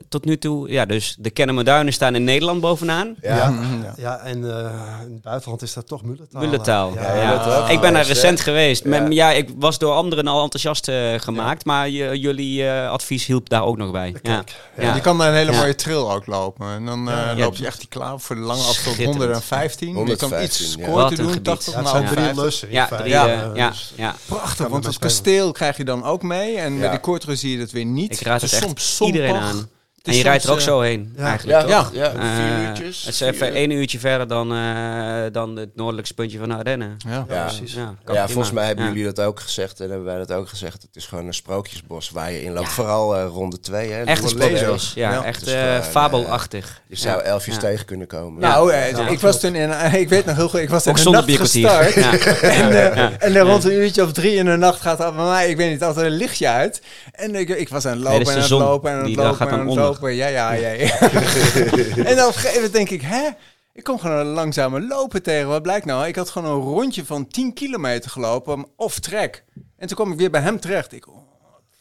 tot 0.09 0.25
nu 0.25 0.39
toe... 0.39 0.71
Ja, 0.71 0.85
dus 0.87 1.17
de 1.19 1.31
Kennemerduinen 1.31 1.93
staan 1.93 2.15
in 2.15 2.25
Nederland 2.25 2.61
bovenaan. 2.61 3.15
Ja. 3.23 3.37
Ja. 3.37 3.55
Ja. 3.83 3.95
Ja, 3.97 4.19
en 4.19 4.51
eh, 4.51 4.71
in 5.07 5.13
het 5.13 5.23
buitenland 5.23 5.63
is 5.63 5.73
dat 5.73 5.87
toch 5.87 6.03
Mulletaal. 6.03 6.41
Mulletaal. 6.43 6.95
Ja, 6.95 7.15
Ja, 7.15 7.23
ja, 7.23 7.45
dat 7.45 7.57
ook 7.63 7.69
ik 7.69 7.81
ben 7.81 7.93
daar 7.93 8.07
recent 8.07 8.41
geweest. 8.41 8.85
Ja. 9.11 9.31
Ik 9.31 9.49
was 9.57 9.79
door 9.79 9.93
anderen 9.93 10.27
al 10.27 10.43
enthousiast 10.43 10.89
eh, 10.89 11.13
gemaakt. 11.17 11.65
Maar 11.65 11.89
je- 11.89 12.19
jullie 12.21 12.69
eh, 12.69 12.91
advies 12.91 13.27
hielp 13.27 13.49
daar 13.49 13.65
ook 13.65 13.77
nog 13.77 13.91
bij. 13.91 14.09
Ja. 14.23 14.35
Kijk, 14.35 14.55
Ja. 14.77 14.95
Je 14.95 15.01
kan 15.01 15.19
daar 15.19 15.29
een 15.29 15.35
hele 15.35 15.53
Ja. 15.53 15.59
mooie 15.59 15.75
trail 15.75 16.13
ook 16.13 16.27
lopen. 16.27 16.67
En 16.67 16.85
dan 16.87 17.09
eh, 17.11 17.15
Ja. 17.17 17.35
loop 17.37 17.55
je 17.57 17.67
echt 17.67 17.79
die 17.79 17.89
klaar 17.89 18.21
voor 18.21 18.37
de 18.37 18.43
lange 18.43 18.61
afstand 18.63 18.77
Schitterend. 18.97 19.17
115. 19.17 19.89
je 19.89 19.95
kan 19.95 20.03
115, 20.03 20.45
iets 20.45 20.77
Wat 20.95 21.11
een 21.11 21.17
doen, 21.17 21.27
gebied. 21.27 21.45
80 21.45 21.73
Ja, 21.73 21.79
het 21.79 21.87
nou, 21.87 21.97
zijn 21.97 22.09
drie 22.11 22.25
50. 22.25 22.45
lussen. 22.45 22.71
Ja, 22.71 22.87
drie, 22.87 23.09
Ja, 23.09 23.27
ja, 23.55 23.69
dus- 23.69 23.93
ja. 23.97 24.15
Prachtig, 24.27 24.67
want 24.69 24.87
het 24.87 24.99
kasteel 24.99 25.53
krijg 25.53 25.77
je 25.77 25.85
dan 25.85 26.05
ook 26.05 26.23
mee. 26.23 26.57
En 26.57 26.73
Ja. 26.75 26.79
met 26.79 26.91
die 26.91 27.01
kortere 27.01 27.37
zie 27.37 27.53
je 27.55 27.59
het 27.59 27.73
weer 27.73 27.85
niet. 27.85 28.21
Ik 28.23 28.29
raad 28.29 28.43
Het 28.43 28.53
echt 28.53 28.63
soms 28.63 29.01
iedereen 29.01 29.35
aan. 29.35 29.69
En 30.03 30.15
je 30.15 30.23
rijdt 30.23 30.45
er 30.45 30.51
ook 30.53 30.61
zo 30.61 30.81
heen, 30.81 31.13
ja. 31.17 31.25
eigenlijk. 31.27 31.69
Ja, 31.69 31.83
toch? 31.83 31.95
ja, 31.95 32.13
Eh, 32.13 32.35
vier 32.37 32.69
uurtjes. 32.69 33.05
Het 33.05 33.15
is 33.15 33.21
even 33.21 33.53
één 33.53 33.71
uurtje 33.71 33.99
verder 33.99 34.29
dan, 34.29 34.53
eh, 34.55 35.23
dan 35.33 35.57
het 35.57 35.77
noordelijkste 35.77 36.15
puntje 36.15 36.39
van 36.39 36.49
de 36.49 36.55
Ardennen. 36.55 36.97
Ja. 37.09 37.25
Ja. 37.29 37.43
precies. 37.45 37.73
Ja, 37.75 37.95
Ja, 38.13 38.29
volgens 38.29 38.55
mij 38.55 38.67
hebben 38.67 38.85
Ja. 38.85 38.91
jullie 38.91 39.13
dat 39.13 39.21
ook 39.27 39.41
gezegd 39.41 39.81
en 39.81 39.89
hebben 39.89 40.07
wij 40.07 40.19
dat 40.19 40.33
ook 40.33 40.49
gezegd. 40.49 40.83
Het 40.83 40.97
is 40.97 41.07
gewoon 41.07 41.27
een 41.27 41.35
sprookjesbos 41.35 42.11
waar 42.11 42.33
je 42.33 42.43
in 42.45 42.53
loopt. 42.53 42.69
Vooral 42.69 43.17
eh, 43.17 43.25
ronde 43.27 43.61
twee. 43.61 43.91
Hè. 43.93 44.03
Echt 44.05 44.23
een 44.23 44.29
sprookjesbos. 44.29 44.93
Ja, 44.95 45.13
Ja. 45.13 45.25
echt 45.25 45.47
eh, 45.47 45.61
gewoon, 45.61 45.83
fabelachtig. 45.83 46.81
Je 46.89 46.97
zou 46.97 47.17
Ja. 47.19 47.23
elfjes 47.23 47.55
Ja. 47.55 47.61
tegen 47.61 47.85
kunnen 47.87 48.07
komen. 48.07 48.41
Nou, 48.41 48.73
Ja. 48.73 48.79
eh, 48.79 48.91
Ja, 48.91 49.09
ik 49.09 49.21
was 49.21 49.41
toen 49.41 49.55
in, 49.55 49.71
ik 49.93 50.09
weet 50.09 50.25
nog 50.25 50.37
heel 50.37 50.49
goed, 50.49 50.61
ik 50.61 50.71
was 50.71 50.87
in 50.87 50.95
de 50.95 51.01
zonder 51.01 51.25
nacht 51.27 51.41
gestart. 51.41 51.95
Ja. 52.05 52.13
En, 52.41 52.95
eh, 53.21 53.33
Ja. 53.35 53.41
rond 53.43 53.65
een 53.65 53.73
uurtje 53.73 54.03
of 54.03 54.13
drie 54.13 54.35
in 54.35 54.45
de 54.45 54.57
nacht 54.57 54.81
gaat 54.81 55.01
er 55.01 55.15
bij 55.15 55.25
mij, 55.25 55.51
ik 55.51 55.57
weet 55.57 55.71
niet, 55.71 55.83
altijd 55.83 56.07
een 56.07 56.13
lichtje 56.17 56.49
uit. 56.49 56.83
En 57.13 57.35
ik, 57.35 57.49
ik 57.49 57.69
was 57.69 57.87
aan 57.87 57.93
het 57.93 58.01
lopen 58.03 58.19
dat 58.25 58.29
en 58.29 58.35
aan 58.35 58.41
het 58.43 58.51
lopen 58.51 58.91
en 58.91 58.97
aan 58.97 59.03
het 59.03 59.77
lopen 59.77 59.92
lopen. 59.93 60.15
Ja, 60.15 60.27
ja, 60.27 60.53
ja. 60.53 60.69
ja. 60.71 60.99
en 61.01 62.17
dan 62.17 62.27
op 62.29 62.35
een 62.35 62.41
gegeven 62.41 62.55
moment 62.55 62.73
denk 62.73 62.91
ik, 62.91 63.03
hè? 63.03 63.29
Ik 63.75 63.85
kom 63.85 63.99
gewoon 63.99 64.17
een 64.19 64.27
langzame 64.27 64.81
lopen 64.81 65.23
tegen. 65.23 65.49
Wat 65.49 65.63
blijkt 65.63 65.87
nou? 65.87 66.07
Ik 66.07 66.17
had 66.17 66.31
gewoon 66.31 66.51
een 66.51 66.61
rondje 66.61 67.05
van 67.05 67.29
10 67.29 67.55
kilometer 67.55 68.11
gelopen, 68.11 68.67
off 68.77 68.99
track. 69.01 69.43
En 69.79 69.87
toen 69.89 69.97
kwam 69.97 70.13
ik 70.13 70.19
weer 70.19 70.31
bij 70.31 70.41
hem 70.41 70.61
terecht. 70.61 70.93
Ik, 70.93 71.09
oh, 71.09 71.17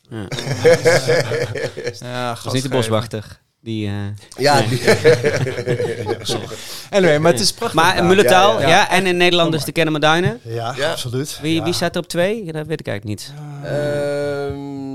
Ja. 0.09 0.25
ja, 1.99 2.33
Dat 2.33 2.45
is 2.45 2.51
niet 2.51 2.63
de 2.63 2.69
boswachter. 2.69 3.39
Die, 3.63 3.87
eh, 3.87 3.93
Ja, 4.37 4.59
Nee. 4.59 4.67
die- 4.69 4.81
Anyway, 6.89 7.17
maar 7.19 7.31
het 7.31 7.41
is 7.41 7.53
prachtig. 7.53 7.81
Maar. 7.81 8.05
Mullentaal, 8.05 8.53
Ja, 8.61 8.67
ja, 8.67 8.67
ja. 8.69 8.89
en 8.89 9.05
in 9.05 9.17
Nederland 9.17 9.51
dus 9.51 9.63
de 9.63 9.71
Kennemerduinen. 9.71 10.39
Ja, 10.43 10.73
Ja. 10.77 10.91
absoluut. 10.91 11.39
Wie, 11.41 11.55
ja. 11.55 11.63
wie 11.63 11.73
staat 11.73 11.95
er 11.95 12.01
op 12.01 12.07
twee? 12.07 12.51
Dat 12.51 12.67
weet 12.67 12.79
ik 12.79 12.87
eigenlijk 12.87 13.19
niet. 13.19 13.33
Ehm, 13.63 14.90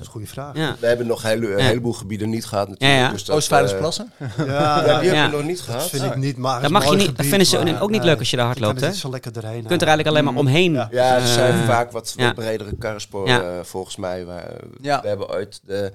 Dat 0.00 0.08
is 0.08 0.14
een 0.14 0.20
goede 0.20 0.26
vraag. 0.26 0.56
Ja. 0.56 0.76
we 0.80 0.86
hebben 0.86 1.06
nog 1.06 1.22
een, 1.22 1.28
hele, 1.28 1.52
een 1.52 1.58
Ja. 1.58 1.64
helemaal 1.64 1.92
gebieden 1.92 2.30
niet 2.30 2.46
gehad 2.46 2.68
natuurlijk. 2.68 2.98
Ja, 3.00 3.04
ja. 3.06 3.12
Dus 3.12 3.24
dat, 3.24 3.36
Oostvaardersplassen? 3.36 4.12
Ja, 4.18 4.26
eh, 4.36 4.46
ja, 4.46 4.80
die 4.82 4.90
hebben 4.90 5.14
Ja. 5.14 5.30
we 5.30 5.36
nog 5.36 5.44
niet 5.44 5.56
dat 5.56 5.66
gehad. 5.66 5.88
vind 5.90 6.04
ik 6.04 6.16
niet, 6.16 6.36
maar 6.36 6.62
Dat 6.62 6.70
mag 6.70 6.84
je 6.84 6.90
niet, 6.90 6.98
dat 6.98 7.08
gebied, 7.08 7.26
vinden 7.26 7.46
ze 7.46 7.56
maar, 7.58 7.82
ook 7.82 7.90
niet 7.90 7.98
nee, 8.00 8.08
leuk 8.10 8.18
als 8.18 8.30
je 8.30 8.36
daar 8.36 8.44
hard 8.44 8.58
je 8.58 8.64
kan 8.64 8.72
loopt, 8.72 8.84
er 8.84 8.90
niet 8.90 8.98
zo 9.00 9.10
lekker 9.10 9.32
doorheen. 9.32 9.62
Je 9.62 9.68
kunt 9.68 9.82
er 9.82 9.88
eigenlijk 9.88 10.08
alleen 10.08 10.24
maar 10.34 10.42
omheen. 10.42 10.72
Ja. 10.72 10.88
Ja, 10.90 11.14
er 11.16 11.26
zijn 11.26 11.60
Eh, 11.60 11.66
vaak 11.66 11.90
wat, 11.92 12.12
wat 12.16 12.24
ja. 12.26 12.32
bredere 12.32 12.76
karrensporen 12.78 13.32
Ja. 13.32 13.40
eh, 13.40 13.64
volgens 13.64 13.96
mij. 13.96 14.24
Waar, 14.24 14.50
Ja. 14.80 15.00
We 15.02 15.08
hebben 15.08 15.30
ooit 15.30 15.60
de 15.64 15.92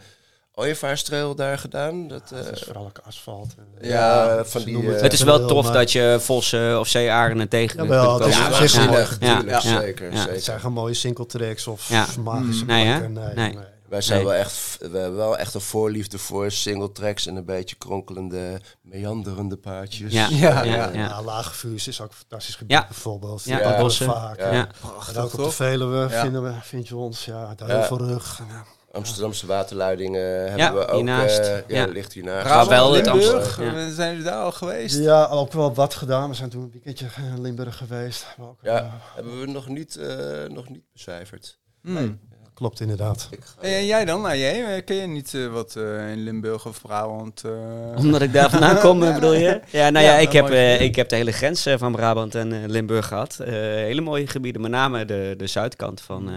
Ooievaarstrail 0.58 1.36
daar 1.36 1.58
gedaan. 1.58 2.08
Dat, 2.08 2.32
eh, 2.32 2.38
Het 2.46 2.56
is 2.56 2.62
vooral 2.64 2.84
ook 2.86 3.00
asfalt. 3.06 3.56
en- 3.58 3.88
ja, 3.90 4.24
Ja, 4.36 4.46
van 4.46 4.64
die... 4.64 4.78
Het 4.90 5.14
is 5.14 5.20
Ja, 5.20 5.26
wel 5.26 5.38
wel, 5.40 5.48
tof 5.48 5.64
maar- 5.64 5.74
dat 5.74 5.92
je 5.92 6.18
vossen 6.22 6.80
of 6.80 6.88
zeearenden 6.88 7.48
tegen 7.50 7.78
Jawel, 7.84 8.18
kunt 8.18 8.20
het 8.36 8.64
is 8.64 8.76
komen. 8.78 8.92
ja, 8.94 9.08
Ja. 9.20 9.42
Ja. 9.46 9.60
zeker. 9.60 10.12
Ja. 10.12 10.18
zeker. 10.18 10.34
Het 10.34 10.44
zijn 10.44 10.60
gewoon 10.60 10.74
mooie 10.76 10.94
single 10.94 11.26
tracks 11.26 11.68
of 11.68 11.90
Ja. 11.90 12.06
magische 12.24 12.66
Nee, 12.66 12.86
hè? 12.86 12.98
plekken. 13.00 13.34
Nee. 13.36 13.58
Wij 13.90 14.02
zijn 14.02 14.18
Nee. 14.18 14.28
wel 14.28 14.36
echt, 14.38 14.78
we 14.80 14.98
hebben 14.98 15.16
wel 15.16 15.38
echt 15.38 15.54
een 15.54 15.62
voorliefde 15.62 16.18
voor 16.18 16.52
single 16.52 16.92
tracks 16.92 17.26
en 17.28 17.36
een 17.36 17.46
beetje 17.46 17.76
kronkelende, 17.76 18.62
meanderende 18.82 19.58
paardjes. 19.58 20.14
Ja. 20.14 20.28
Ja, 20.30 20.64
Ja. 20.64 20.76
ja. 20.76 20.90
Ja, 20.94 21.22
Lage 21.24 21.54
Vuurs 21.54 21.88
is 21.88 22.02
ook 22.02 22.10
een 22.10 22.16
fantastisch 22.16 22.56
gebied 22.56 22.72
Ja. 22.78 22.86
bijvoorbeeld. 22.88 23.44
Ja, 23.44 23.60
Dat 23.60 23.76
de 23.76 23.82
bossen. 23.82 24.06
Vaak. 24.06 24.38
Ja. 24.40 24.52
Ja. 24.52 24.68
En 25.14 25.18
ook 25.18 25.24
op 25.26 25.32
de 25.32 25.38
toch? 25.38 25.54
Veluwe 25.54 25.98
Ja. 26.10 26.22
vinden 26.22 26.44
we, 26.44 26.54
vind 26.62 26.88
je 26.88 26.96
ons. 26.96 27.26
Ja, 27.26 27.54
daar 27.56 27.68
Ja. 27.70 27.78
heel 27.78 27.84
veel 27.98 28.08
rug. 28.08 28.42
Ja. 28.50 28.64
Amsterdamse 28.92 29.46
waterleidingen 29.48 30.40
hebben 30.40 30.58
Ja, 30.58 30.74
we 30.74 30.86
ook. 30.88 30.96
hiernaast. 30.96 31.38
eh, 31.40 31.56
ja, 31.56 31.64
Ja. 31.68 31.86
ligt 31.86 32.14
hiernaast. 32.14 32.48
Maar 32.50 32.68
wel 32.68 32.92
Limburg, 32.92 33.14
Amsterdam, 33.14 33.76
ja. 33.76 33.86
eh, 33.88 33.94
zijn 33.94 34.10
jullie 34.10 34.24
daar 34.26 34.44
al 34.44 34.52
geweest? 34.52 34.98
Ja, 35.00 35.26
ook 35.26 35.52
wel 35.54 35.74
wat 35.74 35.94
gedaan. 35.94 36.30
We 36.30 36.36
zijn 36.36 36.50
toen 36.50 36.62
een 36.64 36.72
weekendje 36.72 37.08
in 37.18 37.42
Limburg 37.42 37.78
geweest. 37.78 38.26
Maar 38.38 38.48
ook, 38.48 38.60
Ja. 38.62 38.78
eh, 38.80 38.92
Hebben 39.16 39.40
we 39.40 39.46
nog 39.48 39.68
niet, 39.68 39.96
eh, 39.96 40.44
nog 40.50 40.70
niet 40.70 40.84
becijferd. 40.94 41.58
Hmm. 41.82 42.20
Klopt 42.56 42.80
inderdaad. 42.80 43.30
En 43.62 43.86
jij 43.86 44.06
dan? 44.06 44.22
Nou, 44.22 44.38
jij, 44.38 44.84
ken 44.84 44.96
je 44.96 45.08
niet 45.08 45.34
eh, 45.34 45.48
wat 45.48 45.76
eh, 45.76 46.12
in 46.12 46.24
Limburg 46.24 46.66
of 46.68 46.82
Brabant? 46.82 47.44
eh? 47.44 47.52
Omdat 47.98 48.22
ik 48.22 48.34
daar 48.34 48.50
vandaan 48.50 48.80
kom, 48.80 49.04
eh, 49.04 49.14
bedoel 49.14 49.34
je? 49.34 49.62
Ja, 49.70 49.90
nou 49.90 50.06
ja, 50.06 50.12
Ja, 50.14 50.18
ik, 50.20 50.32
heb, 50.32 50.50
eh, 50.50 50.82
ik 50.82 50.96
heb 50.96 51.10
de 51.10 51.16
hele 51.16 51.32
grens 51.32 51.66
eh, 51.66 51.78
van 51.78 51.92
Brabant 51.92 52.36
en 52.36 52.54
eh, 52.54 52.60
Limburg 52.70 53.08
gehad. 53.08 53.40
Eh, 53.40 53.54
hele 53.54 54.02
mooie 54.02 54.28
gebieden, 54.28 54.62
met 54.62 54.72
name 54.72 55.06
de, 55.06 55.34
de 55.38 55.48
zuidkant 55.48 56.02
van, 56.02 56.30
eh, 56.30 56.36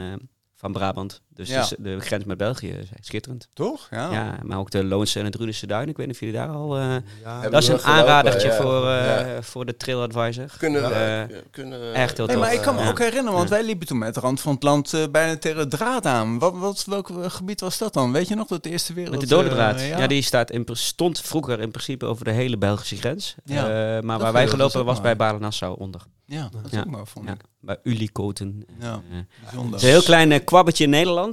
van 0.55 0.73
Brabant. 0.73 1.21
Dus 1.39 1.49
Ja. 1.49 1.67
de, 1.69 1.77
de 1.83 2.01
grens 2.01 2.25
met 2.25 2.37
België 2.39 2.69
is 2.69 2.89
schitterend. 3.01 3.49
Toch? 3.53 3.87
Ja. 3.91 4.13
Ja, 4.13 4.39
maar 4.43 4.59
ook 4.59 4.71
de 4.71 4.85
Loonse 4.85 5.19
en 5.19 5.25
het 5.25 5.35
Rudense 5.35 5.67
Duin. 5.67 5.89
Ik 5.89 5.97
weet 5.97 6.07
niet 6.07 6.15
of 6.15 6.21
jullie 6.21 6.35
daar 6.37 6.49
al... 6.49 6.77
eh, 6.77 6.83
Ja, 6.83 6.97
Hebben 7.33 7.51
dat 7.51 7.63
is 7.63 7.69
een 7.69 7.81
aanradertje 7.83 8.49
ja. 8.49 8.55
voor, 8.55 8.89
eh, 8.89 9.35
Ja. 9.35 9.43
voor 9.43 9.67
de 9.67 9.77
Trail 9.77 10.03
Advisor. 10.03 10.45
Kunnen 10.59 10.83
we, 10.89 10.95
Eh, 10.95 11.37
kunnen 11.51 11.95
echt 11.95 12.17
heel 12.17 12.27
Nee, 12.27 12.37
tof. 12.37 12.45
maar 12.45 12.55
ik 12.55 12.61
kan 12.61 12.75
me 12.75 12.81
Ja. 12.81 12.89
ook 12.89 12.99
herinneren, 12.99 13.33
want 13.33 13.49
wij 13.49 13.65
liepen 13.65 13.87
toen 13.87 13.99
met 13.99 14.15
de 14.15 14.21
rand 14.21 14.41
van 14.41 14.55
het 14.55 14.63
land 14.63 14.93
eh, 14.95 15.03
bijna 15.11 15.37
tegen 15.37 15.59
het 15.59 15.71
draad 15.71 16.07
aan. 16.07 16.39
Wat, 16.39 16.55
wat, 16.59 16.85
welk 16.85 17.11
gebied 17.27 17.61
was 17.61 17.79
dat 17.79 17.93
dan? 17.93 18.13
Weet 18.13 18.29
je 18.29 18.35
nog 18.35 18.47
dat 18.47 18.63
de 18.63 18.71
Eerste 18.71 18.93
Wereld... 18.93 19.13
Met 19.13 19.29
de 19.29 19.35
dode 19.35 19.49
draad. 19.49 19.81
ja. 19.81 19.99
ja. 19.99 20.07
die 20.07 20.23
staat 20.23 20.51
in, 20.51 20.67
stond 20.73 21.21
vroeger 21.21 21.61
in 21.61 21.71
principe 21.71 22.07
over 22.07 22.25
de 22.25 22.31
hele 22.33 22.57
Belgische 22.59 22.97
grens. 22.97 23.35
Ja. 23.45 23.63
Eh, 23.63 24.03
maar 24.03 24.15
Dat 24.17 24.21
waar 24.21 24.33
wij 24.33 24.49
gelopen 24.49 24.81
ook 24.81 24.87
was 24.87 25.01
bij 25.01 25.17
Balen-Nassau 25.17 25.79
onder. 25.79 26.01
Ja, 26.25 26.49
dat 26.53 26.65
is 26.65 26.71
Ja. 26.71 26.79
ook 26.81 26.87
maar, 26.87 27.07
vond 27.07 27.27
Ja, 27.27 27.33
ik. 27.33 27.41
bij 27.61 27.77
Ulikoten. 27.83 28.65
Ja, 28.81 29.01
bijzonder. 29.43 29.73
Het 29.73 29.75
is 29.75 29.83
een 29.83 29.89
heel 29.95 30.03
klein 30.03 30.45
kwabbetje 30.45 30.85
in 30.85 30.91
Nederland. 30.91 31.28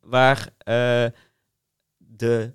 Waar 0.00 0.48
eh, 0.58 1.04
de, 1.96 2.52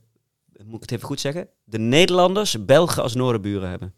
moet 0.65 0.75
ik 0.75 0.81
het 0.81 0.91
even 0.91 1.07
goed 1.07 1.19
zeggen? 1.19 1.47
De 1.63 1.79
Nederlanders 1.79 2.65
Belgen 2.65 3.03
als 3.03 3.15
noordenburen 3.15 3.69
hebben. 3.69 3.93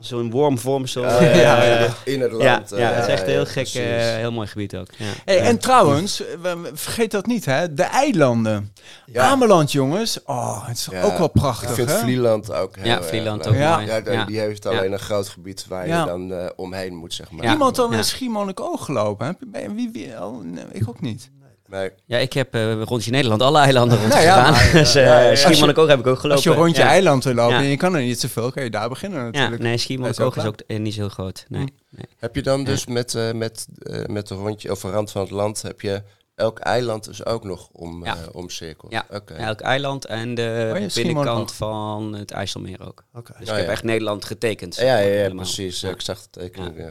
Zo'n 0.00 0.30
wormvormsel. 0.30 1.02
Ja, 1.02 1.18
eh, 1.18 1.40
ja, 1.42 1.62
ja, 1.64 1.78
ja, 1.80 1.94
in 2.04 2.20
het 2.20 2.30
ja, 2.30 2.36
land. 2.36 2.72
eh, 2.72 2.78
ja, 2.78 2.90
het 2.92 3.04
is 3.06 3.12
echt 3.12 3.22
een 3.22 3.28
heel 3.28 3.38
ja, 3.38 3.44
gek, 3.50 3.66
eh, 3.66 4.16
heel 4.16 4.32
mooi 4.32 4.46
gebied 4.48 4.76
ook. 4.76 4.86
Ja. 4.96 5.04
Hey, 5.24 5.36
Ja. 5.36 5.42
En 5.42 5.58
trouwens, 5.58 6.20
eh, 6.26 6.34
we- 6.42 6.56
we- 6.58 6.70
vergeet 6.76 7.10
dat 7.10 7.26
niet, 7.26 7.44
hè? 7.44 7.74
De 7.74 7.82
eilanden. 7.82 8.72
Ja. 9.06 9.22
Ameland, 9.22 9.72
jongens. 9.72 10.22
Oh, 10.24 10.66
het 10.66 10.76
is 10.76 10.88
Ja. 10.90 11.02
ook 11.02 11.18
wel 11.18 11.28
prachtig, 11.28 11.68
Ik 11.68 11.74
vind 11.74 11.88
hè? 11.90 11.98
Vlieland 11.98 12.52
ook 12.52 12.76
heel 12.76 12.84
Ja, 12.86 13.02
Vlieland 13.02 13.48
ook 13.48 13.54
Ja. 13.54 13.74
mooi. 13.76 13.86
Ja, 13.86 14.24
die- 14.24 14.38
heeft 14.38 14.66
alleen 14.66 14.92
een 14.92 14.98
groot 14.98 15.28
gebied 15.28 15.66
waar 15.66 15.86
Ja. 15.86 16.00
je 16.00 16.06
dan 16.06 16.32
eh, 16.32 16.46
omheen 16.56 16.94
moet, 16.96 17.14
zeg 17.14 17.30
maar. 17.30 17.44
Ja. 17.44 17.52
Iemand 17.52 17.76
dan 17.76 17.90
Ja. 17.90 17.96
in 17.96 18.04
Schiermonnikoog 18.04 18.84
gelopen? 18.84 19.26
Heb 19.26 19.36
je, 19.40 19.46
ben 19.46 19.62
je- 19.62 19.72
wie, 19.74 19.90
wie, 19.92 20.22
oh, 20.24 20.44
nee, 20.44 20.64
ik 20.72 20.88
ook 20.88 21.00
niet. 21.00 21.30
Nee. 21.70 21.90
Ja, 22.04 22.18
ik 22.18 22.32
heb 22.32 22.54
eh 22.54 22.82
rondje 22.82 23.10
Nederland 23.10 23.42
alle 23.42 23.58
eilanden 23.58 23.96
ja, 23.98 24.02
rondgegaan. 24.04 24.52
maar, 24.52 24.70
dus 24.82 24.94
eh 24.94 25.04
ja, 25.04 25.20
ja, 25.20 25.28
ja. 25.28 25.36
Schiermonnikoog 25.36 25.88
heb 25.88 25.98
ik 25.98 26.06
ook 26.06 26.18
gelopen. 26.18 26.30
Als 26.44 26.44
je 26.44 26.60
rondje 26.62 26.82
ja. 26.82 26.88
eiland 26.88 27.24
wil 27.24 27.34
lopen 27.34 27.54
Ja. 27.56 27.60
en 27.62 27.66
je 27.68 27.76
kan 27.76 27.94
er 27.94 28.02
niet 28.02 28.20
zoveel, 28.20 28.50
kan 28.50 28.62
je 28.64 28.70
daar 28.70 28.88
beginnen 28.88 29.18
Ja, 29.18 29.24
natuurlijk. 29.24 29.62
nee, 29.62 29.76
Schiermonnikoog 29.78 30.36
is 30.36 30.42
is 30.42 30.48
ook 30.48 30.54
ook 30.54 30.60
eh, 30.66 30.78
niet 30.78 30.94
zo 30.94 31.00
heel 31.00 31.08
groot. 31.08 31.44
Nee. 31.48 31.60
Hm. 31.62 31.68
nee. 31.96 32.04
Heb 32.18 32.34
je 32.34 32.42
dan 32.42 32.64
dus 32.64 32.86
met, 32.86 33.14
eh, 33.14 33.32
met, 33.32 33.66
eh, 33.82 34.04
met 34.04 34.28
de 34.28 34.34
rondje 34.34 34.70
over 34.70 34.90
rand 34.90 35.10
van 35.10 35.22
het 35.22 35.30
land, 35.30 35.62
heb 35.62 35.80
je 35.80 36.02
elk 36.34 36.58
eiland 36.58 37.04
dus 37.04 37.24
ook 37.24 37.44
nog 37.44 37.68
om, 37.72 38.04
Ja. 38.04 38.16
eh, 38.16 38.22
omcirkeld? 38.32 38.92
Ja. 38.92 39.06
Oké. 39.10 39.34
Elk 39.34 39.60
eiland 39.60 40.04
en 40.06 40.34
de 40.34 40.70
Oh 40.74 40.80
ja, 40.80 40.86
binnenkant 40.94 41.52
van 41.52 42.12
het 42.14 42.30
IJsselmeer 42.30 42.86
ook. 42.86 43.04
Oké, 43.14 43.32
Dus 43.38 43.48
Oh, 43.48 43.52
ik 43.54 43.58
heb 43.58 43.66
ja. 43.66 43.72
echt 43.72 43.82
Nederland 43.82 44.24
getekend. 44.24 44.76
Ja, 44.76 44.98
ja, 44.98 45.22
ja, 45.22 45.34
precies. 45.34 45.80
Ja. 45.80 45.90
Ik 45.90 46.00
zag 46.00 46.20
de 46.22 46.28
tekening. 46.30 46.76
Ja. 46.76 46.88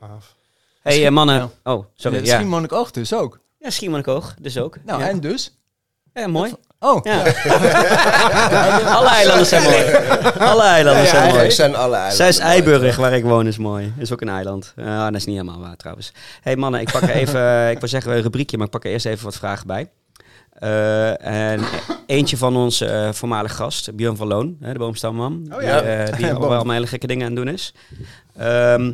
gaaf. 0.00 0.34
hey, 0.82 1.06
eh, 1.06 1.10
mannen. 1.12 1.36
Ja. 1.64 1.72
Oh, 1.72 1.84
sorry. 1.94 2.16
Ja, 2.18 2.24
Ja, 2.24 2.34
Schiermonnikoog 2.34 2.90
dus 2.90 3.14
ook. 3.14 3.38
Ja 3.58 3.70
Schiermonnikoog 3.70 4.34
dus 4.40 4.58
ook. 4.58 4.76
Nou, 4.84 5.00
ja. 5.00 5.08
en 5.08 5.20
dus? 5.20 5.58
Ja, 6.14 6.26
mooi. 6.26 6.52
Oh, 6.78 7.04
Ja. 7.04 7.22
Alle 8.96 9.08
eilanden 9.08 9.46
zijn 9.46 9.62
mooi. 9.62 9.84
Alle 10.38 10.62
eilanden 10.62 11.06
zijn 11.06 11.34
mooi. 11.34 11.50
Zijn 11.50 11.74
alle 11.76 11.92
eilanden. 11.94 12.16
Zij 12.16 12.28
is 12.28 12.38
Eiburg, 12.38 12.96
waar 12.96 13.12
ik 13.12 13.24
woon, 13.24 13.46
is 13.46 13.58
mooi. 13.58 13.92
Is 13.98 14.12
ook 14.12 14.20
een 14.20 14.28
eiland. 14.28 14.72
Ja, 14.76 15.04
dat 15.10 15.20
is 15.20 15.26
niet 15.26 15.36
helemaal 15.38 15.60
waar 15.60 15.76
trouwens. 15.76 16.12
hey, 16.40 16.56
mannen, 16.56 16.80
ik 16.80 16.90
pak 16.92 17.02
er 17.02 17.10
even, 17.10 17.70
ik 17.74 17.78
wil 17.78 17.88
zeggen 17.88 18.12
een 18.12 18.22
rubriekje, 18.22 18.56
maar 18.56 18.66
ik 18.66 18.72
pak 18.72 18.84
er 18.84 18.90
eerst 18.90 19.06
even 19.06 19.24
wat 19.24 19.36
vragen 19.36 19.66
bij. 19.66 19.90
Eh, 20.52 21.26
en 21.52 21.60
eentje 22.06 22.36
van 22.36 22.56
ons 22.56 22.80
eh 22.80 23.12
voormalig 23.12 23.54
gast, 23.56 23.94
Björn 23.94 24.16
van 24.16 24.26
Loon, 24.26 24.56
hè, 24.60 24.72
de 24.72 24.78
boomstamman. 24.78 25.46
Oh 25.54 25.62
ja. 25.62 25.80
Die, 25.80 25.90
eh, 25.90 26.16
die 26.16 26.26
boom. 26.32 26.40
wel 26.40 26.54
allemaal 26.54 26.74
hele 26.74 26.86
gekke 26.86 27.06
dingen 27.06 27.26
aan 27.26 27.34
het 27.36 27.44
doen 27.44 27.54
is. 27.54 27.74
Ehm, 28.36 28.92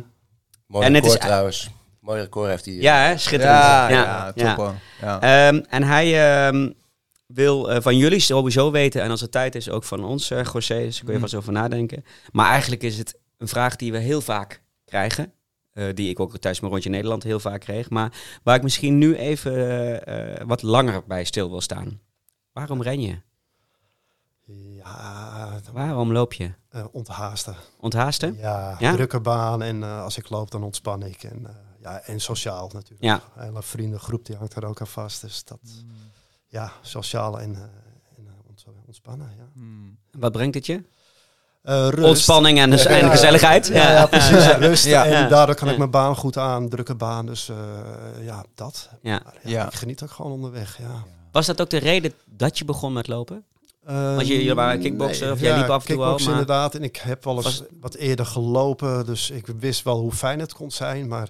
Mooi 0.67 0.85
En 0.85 0.93
het 0.93 1.05
is- 1.05 1.17
trouwens. 1.17 1.69
Mooi 2.03 2.21
record 2.21 2.49
heeft 2.49 2.65
hij. 2.65 2.73
ja, 2.73 2.95
hè, 3.05 3.17
schitterend. 3.17 3.57
ja, 3.59 3.89
ja, 3.89 4.31
ja, 4.35 4.55
top. 4.55 4.75
Ehm, 5.21 5.61
en 5.69 5.83
hij 5.83 6.35
ehm, 6.47 6.71
wil 7.27 7.71
eh, 7.71 7.81
van 7.81 7.97
jullie 7.97 8.19
sowieso 8.19 8.71
weten, 8.71 9.01
en 9.01 9.09
als 9.09 9.21
het 9.21 9.31
tijd 9.31 9.55
is, 9.55 9.69
ook 9.69 9.83
van 9.83 10.03
ons, 10.03 10.31
eh 10.31 10.43
José, 10.53 10.79
dus 10.79 10.95
daar 10.95 11.03
kun 11.03 11.07
je 11.07 11.13
Mm. 11.13 11.19
vast 11.19 11.35
over 11.35 11.51
nadenken. 11.53 12.05
Maar 12.31 12.49
eigenlijk 12.49 12.83
is 12.83 12.97
het 12.97 13.19
een 13.37 13.47
vraag 13.47 13.75
die 13.75 13.91
we 13.91 13.97
heel 13.97 14.21
vaak 14.21 14.61
krijgen. 14.85 15.33
eh, 15.73 15.85
die 15.93 16.09
ik 16.09 16.19
ook 16.19 16.31
tijdens 16.31 16.59
mijn 16.59 16.71
rondje 16.71 16.89
Nederland 16.89 17.23
heel 17.23 17.39
vaak 17.39 17.59
kreeg. 17.61 17.89
Maar 17.89 18.13
waar 18.43 18.55
ik 18.55 18.63
misschien 18.63 18.97
nu 18.97 19.15
even 19.15 19.53
eh, 19.55 20.35
eh, 20.35 20.47
wat 20.47 20.61
langer 20.61 21.03
bij 21.07 21.23
stil 21.23 21.49
wil 21.49 21.61
staan. 21.61 21.99
Waarom 22.51 22.81
ren 22.81 23.01
je? 23.01 23.17
Ja, 24.45 25.59
Waarom 25.71 26.11
loop 26.11 26.33
je? 26.33 26.51
eh, 26.69 26.85
onthaasten. 26.91 27.55
Onthaasten? 27.79 28.35
Ja, 28.37 28.75
Ja? 28.79 28.91
drukke 28.93 29.19
baan 29.19 29.61
en 29.61 29.83
eh, 29.83 30.01
als 30.03 30.17
ik 30.17 30.29
loop 30.29 30.51
dan 30.51 30.63
ontspan 30.63 31.03
ik. 31.03 31.23
En, 31.23 31.45
eh, 31.45 31.51
ja, 31.83 32.01
en 32.05 32.19
sociaal 32.21 32.69
natuurlijk. 32.73 33.03
Ja. 33.03 33.21
Een 33.35 33.43
hele 33.43 33.63
vriendengroep 33.63 34.25
die 34.25 34.35
hangt 34.35 34.55
er 34.55 34.65
ook 34.65 34.81
aan 34.81 34.87
vast. 34.87 35.21
Dus 35.21 35.43
dat, 35.43 35.59
ja, 36.47 36.71
sociaal 36.81 37.39
en, 37.39 37.55
eh, 37.55 37.61
en 38.17 38.27
eh, 38.27 38.33
ont- 38.49 38.65
ontspannen. 38.85 39.31
Ja. 39.37 39.43
Hmm. 39.53 39.97
Wat 40.11 40.31
brengt 40.31 40.55
het 40.55 40.65
je? 40.65 40.83
Eh, 41.61 41.87
rust. 41.89 42.07
Ontspanning 42.07 42.59
en, 42.59 42.71
en 42.73 42.97
Ja. 43.05 43.09
gezelligheid. 43.09 43.67
Ja, 43.67 43.91
ja, 43.91 44.05
precies. 44.05 44.45
Rust. 44.47 44.85
Ja. 44.85 45.05
En 45.05 45.11
Ja. 45.11 45.27
daardoor 45.27 45.55
kan 45.55 45.65
ik 45.67 45.71
Ja. 45.73 45.77
mijn 45.79 45.91
baan 45.91 46.15
goed 46.15 46.37
aan, 46.37 46.69
drukke 46.69 46.95
baan. 46.95 47.25
Dus 47.25 47.49
eh, 47.49 47.55
ja, 48.25 48.45
dat. 48.55 48.89
Ja. 49.01 49.21
Maar 49.23 49.33
ja, 49.43 49.49
Ja. 49.49 49.65
Ik 49.67 49.73
geniet 49.73 50.03
ook 50.03 50.11
gewoon 50.11 50.31
onderweg. 50.31 50.77
Ja. 50.77 51.03
Was 51.31 51.45
dat 51.45 51.61
ook 51.61 51.69
de 51.69 51.77
reden 51.77 52.13
dat 52.25 52.57
je 52.57 52.65
begon 52.65 52.93
met 52.93 53.07
lopen? 53.07 53.43
Want 53.85 54.27
je- 54.27 54.33
jullie 54.33 54.53
waren 54.53 54.79
kickbokser, 54.81 55.31
of 55.31 55.39
jij 55.39 55.57
liep 55.57 55.69
af 55.69 55.81
en 55.81 55.95
toe 55.95 55.95
al, 55.95 56.01
kickboksen 56.03 56.29
maar- 56.31 56.39
inderdaad. 56.39 56.75
En 56.75 56.83
ik 56.83 56.95
heb 56.95 57.23
wel 57.23 57.35
eens 57.35 57.43
Was- 57.43 57.63
wat 57.79 57.93
eerder 57.95 58.25
gelopen, 58.25 59.05
dus 59.05 59.29
ik 59.29 59.47
wist 59.47 59.83
wel 59.83 59.99
hoe 59.99 60.11
fijn 60.11 60.39
het 60.39 60.53
kon 60.53 60.71
zijn. 60.71 61.07
Maar 61.07 61.29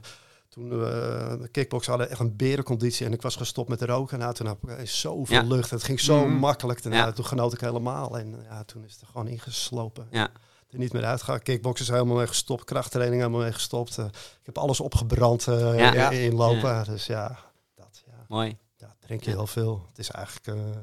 toen 0.54 0.70
we 0.70 1.38
de 1.42 1.48
kickboksen 1.48 1.92
hadden 1.92 2.10
echt 2.10 2.20
een 2.20 2.36
berenconditie 2.36 3.06
en 3.06 3.14
ik 3.14 3.22
was 3.22 3.36
gestopt 3.36 3.70
met 3.70 3.82
roken. 3.82 4.20
Nou, 4.20 4.34
toen 4.34 4.48
had 4.48 4.58
ik 4.64 4.70
eh, 4.70 4.86
zoveel 4.86 5.42
Ja. 5.42 5.48
lucht. 5.48 5.70
Het 5.70 5.84
ging 5.84 6.00
zo 6.00 6.26
Mhm. 6.28 6.36
makkelijk. 6.38 6.84
Daarna, 6.84 6.98
Ja. 7.06 7.12
Toen 7.12 7.26
genoot 7.26 7.54
ik 7.54 7.60
helemaal. 7.60 8.18
En 8.20 8.44
ja, 8.44 8.64
toen 8.64 8.84
is 8.84 8.92
het 8.92 9.02
er 9.02 9.08
gewoon 9.08 9.28
ingeslopen. 9.28 10.08
Ja. 10.12 10.30
Er 10.70 10.80
niet 10.80 10.94
meer 10.94 11.06
uitgaan. 11.06 11.42
Kickboksen 11.42 11.86
is 11.86 11.92
helemaal 11.92 12.16
mee 12.16 12.28
gestopt. 12.28 12.64
Krachttraining 12.64 13.22
helemaal 13.22 13.42
mee 13.42 13.52
gestopt. 13.54 13.98
Eh, 13.98 14.06
ik 14.06 14.46
heb 14.46 14.58
alles 14.58 14.80
opgebrand 14.80 15.48
eh, 15.48 15.78
Ja. 15.78 16.10
In, 16.12 16.20
in 16.20 16.34
lopen. 16.36 16.84
Dus 16.86 17.06
ja, 17.06 17.40
dat, 17.76 18.04
ja, 18.06 18.26
Mooi. 18.28 18.58
ja, 18.76 18.96
drink 19.00 19.24
je 19.24 19.30
heel 19.30 19.48
veel. 19.48 19.86
Het 19.90 19.98
is 20.00 20.10
eigenlijk, 20.12 20.48
eh 20.48 20.78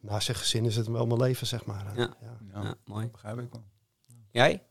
naast 0.00 0.26
je 0.26 0.34
gezin 0.34 0.64
is 0.64 0.76
het 0.76 0.86
wel 0.86 1.06
mijn 1.06 1.20
leven, 1.20 1.46
zeg 1.46 1.64
maar. 1.64 1.84
Ja. 1.96 2.16
Ja, 2.20 2.62
Ja, 2.62 2.74
mooi. 2.84 3.08
begrijp 3.10 3.38
ik 3.38 3.48
wel. 3.52 3.64
Jij? 4.30 4.62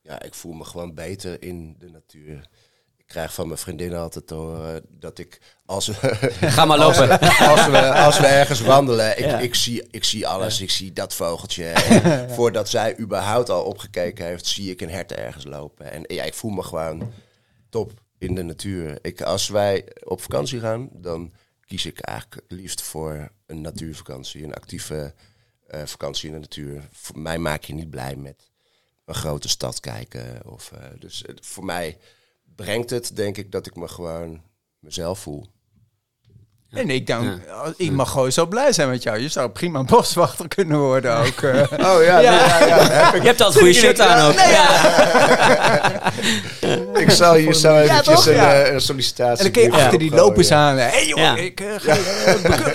Ja, 0.00 0.22
ik 0.22 0.34
voel 0.34 0.52
me 0.52 0.64
gewoon 0.64 0.94
beter 0.94 1.42
in 1.42 1.74
de 1.78 1.90
natuur. 1.90 2.48
Ik 3.06 3.10
krijg 3.10 3.34
van 3.34 3.46
mijn 3.46 3.58
vriendinnen 3.58 3.98
altijd 4.00 4.26
te 4.26 4.34
horen 4.34 4.82
dat 4.90 5.18
ik 5.18 5.40
als 5.66 5.86
we, 5.86 5.94
Ga 6.56 6.64
maar 6.64 6.78
lopen. 6.78 7.20
als 7.20 7.66
we, 7.66 7.92
als 7.92 8.18
we 8.18 8.26
ergens 8.26 8.60
wandelen, 8.60 9.18
ik, 9.18 9.24
Ja. 9.24 9.38
ik, 9.38 9.54
zie, 9.54 9.86
ik 9.90 10.04
zie 10.04 10.26
alles. 10.26 10.60
Ik 10.60 10.70
zie 10.70 10.92
dat 10.92 11.14
vogeltje. 11.14 11.64
En 11.68 12.30
voordat 12.30 12.68
zij 12.68 12.98
überhaupt 12.98 13.50
al 13.50 13.64
opgekeken 13.64 14.26
heeft, 14.26 14.46
zie 14.46 14.70
ik 14.70 14.80
een 14.80 14.90
hert 14.90 15.12
ergens 15.12 15.44
lopen. 15.44 15.90
En 15.92 16.02
ja, 16.06 16.22
ik 16.24 16.34
voel 16.34 16.50
me 16.50 16.62
gewoon 16.62 17.12
top 17.68 17.92
in 18.18 18.34
de 18.34 18.42
natuur. 18.42 18.98
Ik, 19.02 19.22
als 19.22 19.48
wij 19.48 19.86
op 20.04 20.20
vakantie 20.22 20.60
gaan, 20.60 20.88
dan 20.92 21.32
kies 21.66 21.86
ik 21.86 22.00
eigenlijk 22.00 22.42
het 22.48 22.58
liefst 22.58 22.82
voor 22.82 23.28
een 23.46 23.60
natuurvakantie. 23.60 24.44
Een 24.44 24.54
actieve 24.54 25.14
eh, 25.66 25.80
vakantie 25.84 26.26
in 26.28 26.34
de 26.34 26.40
natuur. 26.40 26.88
Voor 26.92 27.18
mij 27.18 27.38
maak 27.38 27.64
je 27.64 27.74
niet 27.74 27.90
blij 27.90 28.16
met 28.16 28.50
een 29.04 29.14
grote 29.14 29.48
stad 29.48 29.80
kijken. 29.80 30.40
Of, 30.46 30.72
eh, 30.72 30.78
dus 30.98 31.24
eh, 31.24 31.34
voor 31.40 31.64
mij 31.64 31.98
brengt 32.56 32.90
het, 32.90 33.16
denk 33.16 33.36
ik, 33.36 33.52
dat 33.52 33.66
ik 33.66 33.76
me 33.76 33.88
gewoon 33.88 34.40
mezelf 34.78 35.18
voel. 35.18 35.46
En 36.70 36.90
ik 36.90 37.06
denk, 37.06 37.40
ik 37.76 37.90
mag 37.90 38.10
gewoon 38.10 38.32
zo 38.32 38.46
blij 38.46 38.72
zijn 38.72 38.88
met 38.88 39.02
jou. 39.02 39.18
Je 39.18 39.28
zou 39.28 39.50
prima 39.50 39.82
boswachter 39.94 40.48
kunnen 40.48 40.78
worden 40.78 41.16
ook. 41.16 41.42
eh. 41.42 41.62
Oh 41.94 42.02
ja, 42.04 42.18
ja. 42.18 42.66
ja, 42.66 43.14
Je 43.14 43.20
hebt 43.20 43.40
al 43.40 43.52
goede 43.52 43.72
shirt 43.72 44.00
aan 44.00 44.26
ook. 44.30 44.34
Ik 47.04 47.10
zal 47.10 47.34
hier 47.34 47.54
zo 47.54 47.76
eventjes 47.76 48.14
toch? 48.14 48.26
een, 48.26 48.34
Ja. 48.34 48.62
eh, 48.62 48.72
een 48.72 48.80
sollicitatie 48.80 49.46
En 49.46 49.52
dan 49.52 49.62
kun 49.62 49.72
je 49.72 49.84
achter 49.84 49.98
die 49.98 50.10
lopers 50.10 50.48
ja. 50.48 50.56
aan. 50.68 50.76
Hé 50.76 50.82
hey, 50.88 51.06
joh, 51.06 51.36
ik 51.38 51.60
eh, 51.60 51.66
ga 51.78 51.94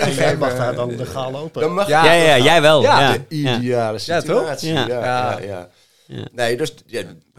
je 0.08 0.14
jij 0.16 0.38
mag 0.38 0.56
daar 0.58 0.76
dan 0.76 0.96
legaal 0.96 1.32
lopen. 1.32 1.62
Dan 1.62 1.74
mag 1.74 1.88
Ja. 1.88 2.04
Ja, 2.06 2.12
ja, 2.14 2.38
jij 2.44 2.62
wel. 2.62 2.82
Ja, 2.82 3.00
Ja, 3.02 3.12
de 3.12 3.26
ideale 3.30 4.00
situatie. 4.00 4.74
Ja. 4.74 4.88
Ja. 4.88 4.96
Ja, 5.04 5.32
Ja. 5.32 5.40
ja, 5.46 5.70
Ja. 6.06 6.24
Nee, 6.32 6.58
dus 6.58 6.74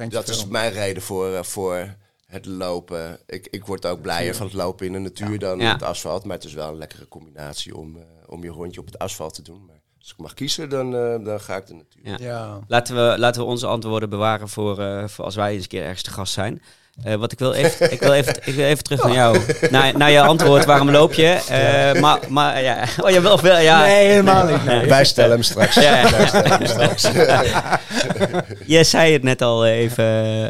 dat 0.09 0.29
is 0.29 0.47
mijn 0.47 0.73
reden 0.73 1.03
voor, 1.03 1.35
eh, 1.35 1.43
voor 1.43 1.95
het 2.31 2.47
lopen. 2.47 3.19
Ik, 3.27 3.47
ik 3.51 3.67
word 3.67 3.87
ook 3.87 4.01
blijer 4.03 4.35
van 4.35 4.47
het 4.47 4.55
lopen 4.55 4.87
in 4.87 4.93
de 4.93 4.99
natuur 4.99 5.39
dan 5.39 5.59
Ja. 5.59 5.67
op 5.73 5.81
het 5.81 5.89
asfalt. 5.89 6.25
Maar 6.25 6.37
het 6.37 6.45
is 6.45 6.53
wel 6.55 6.69
een 6.69 6.79
lekkere 6.79 7.09
combinatie 7.09 7.77
om, 7.77 7.97
eh, 7.97 8.03
om 8.27 8.43
je 8.43 8.51
rondje 8.51 8.81
op 8.81 8.87
het 8.87 8.99
asfalt 8.99 9.35
te 9.35 9.43
doen. 9.43 9.63
Maar 9.67 9.77
als 10.01 10.11
ik 10.11 10.17
mag 10.19 10.35
kiezen, 10.35 10.69
dan, 10.69 10.95
eh, 10.97 11.25
dan 11.25 11.41
ga 11.41 11.57
ik 11.57 11.67
de 11.67 11.75
natuur. 11.75 12.03
Ja. 12.05 12.17
Ja. 12.21 12.59
Laten 12.69 12.95
we, 12.95 13.19
laten 13.19 13.41
we 13.43 13.47
onze 13.47 13.67
antwoorden 13.67 14.11
bewaren 14.11 14.49
voor, 14.49 14.79
eh, 14.81 15.05
voor 15.09 15.25
als 15.25 15.35
wij 15.35 15.53
eens 15.53 15.63
een 15.63 15.69
keer 15.69 15.83
ergens 15.83 16.03
te 16.03 16.11
gast 16.11 16.33
zijn. 16.33 16.63
Eh, 17.03 17.15
wat 17.15 17.33
ik 17.33 17.39
wil 17.39 17.53
even, 17.53 17.93
ik 17.93 18.01
wil 18.01 18.13
even, 18.13 18.35
ik 18.45 18.55
wil 18.55 18.65
even 18.67 18.85
terug 18.85 19.03
naar 19.05 19.13
jou. 19.15 19.39
Naar, 19.71 19.97
naar 19.97 20.11
je 20.11 20.21
antwoord, 20.21 20.65
waarom 20.65 20.91
loop 20.91 21.13
je? 21.13 21.27
Eh, 21.49 22.01
Maar, 22.01 22.21
maar 22.29 22.63
ja, 22.63 22.85
oh, 23.01 23.11
je 23.11 23.21
wil 23.21 23.41
wel, 23.41 23.59
ja. 23.59 23.81
Nee, 23.81 24.07
helemaal 24.09 24.47
niet. 24.47 24.65
nee. 24.65 24.89
Wij 24.89 25.05
stellen 25.05 25.31
hem 25.31 25.43
straks. 25.43 25.75
Ja, 25.75 26.01
ja. 26.01 26.11
Wij 26.11 26.27
stellen 26.27 26.51
hem 26.51 26.67
straks. 26.67 27.03
Je 28.67 28.85
zei 28.85 29.13
het 29.13 29.23
net 29.23 29.43
al 29.43 29.67
even, 29.67 30.05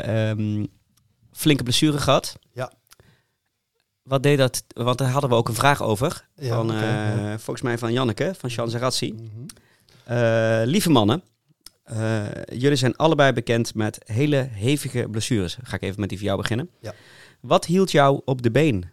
ehm, 0.05 0.65
flinke 1.41 1.63
blessure 1.63 1.99
gehad. 1.99 2.39
Ja. 2.53 2.73
Wat 4.03 4.23
deed 4.23 4.39
dat? 4.39 4.65
Want 4.69 4.99
daar 4.99 5.11
hadden 5.11 5.31
we 5.31 5.37
ook 5.37 5.49
een 5.49 5.55
vraag 5.55 5.83
over. 5.83 6.29
Ja, 6.35 6.55
van, 6.55 6.73
eh, 6.75 6.81
ja. 6.81 7.39
Volgens 7.39 7.63
mij 7.63 7.79
van 7.79 7.93
Janneke, 7.93 8.35
van 8.39 8.51
Jean 8.51 8.71
Zarazzi. 8.71 9.13
Mhm. 9.13 9.25
Eh, 10.05 10.61
lieve 10.65 10.91
mannen, 10.91 11.23
eh, 11.83 12.23
jullie 12.47 12.77
zijn 12.77 12.97
allebei 12.97 13.33
bekend 13.33 13.75
met 13.75 13.99
hele 14.05 14.49
hevige 14.51 15.07
blessures. 15.11 15.57
Ga 15.63 15.77
ik 15.77 15.83
even 15.83 16.01
met 16.01 16.09
die 16.09 16.19
van 16.19 16.27
jou 16.27 16.41
beginnen. 16.41 16.71
Ja. 16.81 16.95
Wat 17.41 17.65
hield 17.65 17.91
jou 17.91 18.21
op 18.25 18.43
de 18.43 18.51
been? 18.51 18.85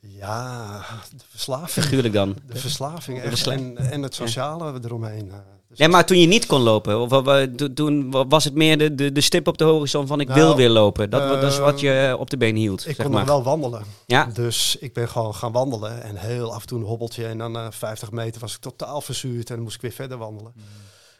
Ja, 0.00 0.78
de 1.16 1.24
verslaving. 1.28 1.70
Figuurlijk 1.70 2.14
dan. 2.14 2.36
De 2.46 2.58
verslaving 2.58 3.20
versla- 3.22 3.52
En, 3.52 3.76
en 3.76 4.02
het 4.02 4.14
sociale 4.14 4.80
eromheen. 4.84 5.32
Eh. 5.70 5.76
Dus 5.76 5.78
Nee, 5.78 5.88
maar 5.88 6.06
toen 6.06 6.18
je 6.18 6.26
niet 6.26 6.46
kon 6.46 6.60
lopen, 6.60 7.00
of, 7.00 7.22
toen 7.74 8.10
wa- 8.10 8.26
was 8.26 8.44
het 8.44 8.54
meer 8.54 8.78
de, 8.78 8.94
de, 8.94 9.12
de 9.12 9.20
stip 9.20 9.46
op 9.48 9.58
de 9.58 9.64
horizon 9.64 10.06
van 10.06 10.20
ik 10.20 10.28
Nou, 10.28 10.40
wil 10.40 10.56
weer 10.56 10.68
lopen. 10.68 11.10
Dat, 11.10 11.20
wa- 11.22 11.40
dat 11.40 11.52
is 11.52 11.58
eh, 11.58 11.64
wat 11.64 11.80
je 11.80 12.16
op 12.18 12.30
de 12.30 12.36
been 12.36 12.56
hield. 12.56 12.80
ik 12.88 12.96
zeg 12.96 13.04
kon 13.06 13.14
maar. 13.14 13.24
nog 13.24 13.34
wel 13.34 13.42
wandelen. 13.42 13.84
Ja, 14.06 14.24
Dus 14.24 14.76
ik 14.80 14.92
ben 14.92 15.08
gewoon 15.08 15.34
gaan 15.34 15.52
wandelen. 15.52 16.02
En 16.02 16.16
heel 16.16 16.54
af 16.54 16.60
en 16.60 16.66
toe 16.66 16.78
een 16.78 16.84
hobbeltje. 16.86 17.26
En 17.26 17.38
dan 17.38 17.52
na 17.52 17.72
50 17.72 18.10
meter 18.10 18.40
was 18.40 18.54
ik 18.54 18.60
totaal 18.60 19.00
verzuurd. 19.00 19.48
En 19.48 19.54
dan 19.54 19.64
moest 19.64 19.74
ik 19.76 19.82
weer 19.82 19.92
verder 19.92 20.18
wandelen. 20.18 20.52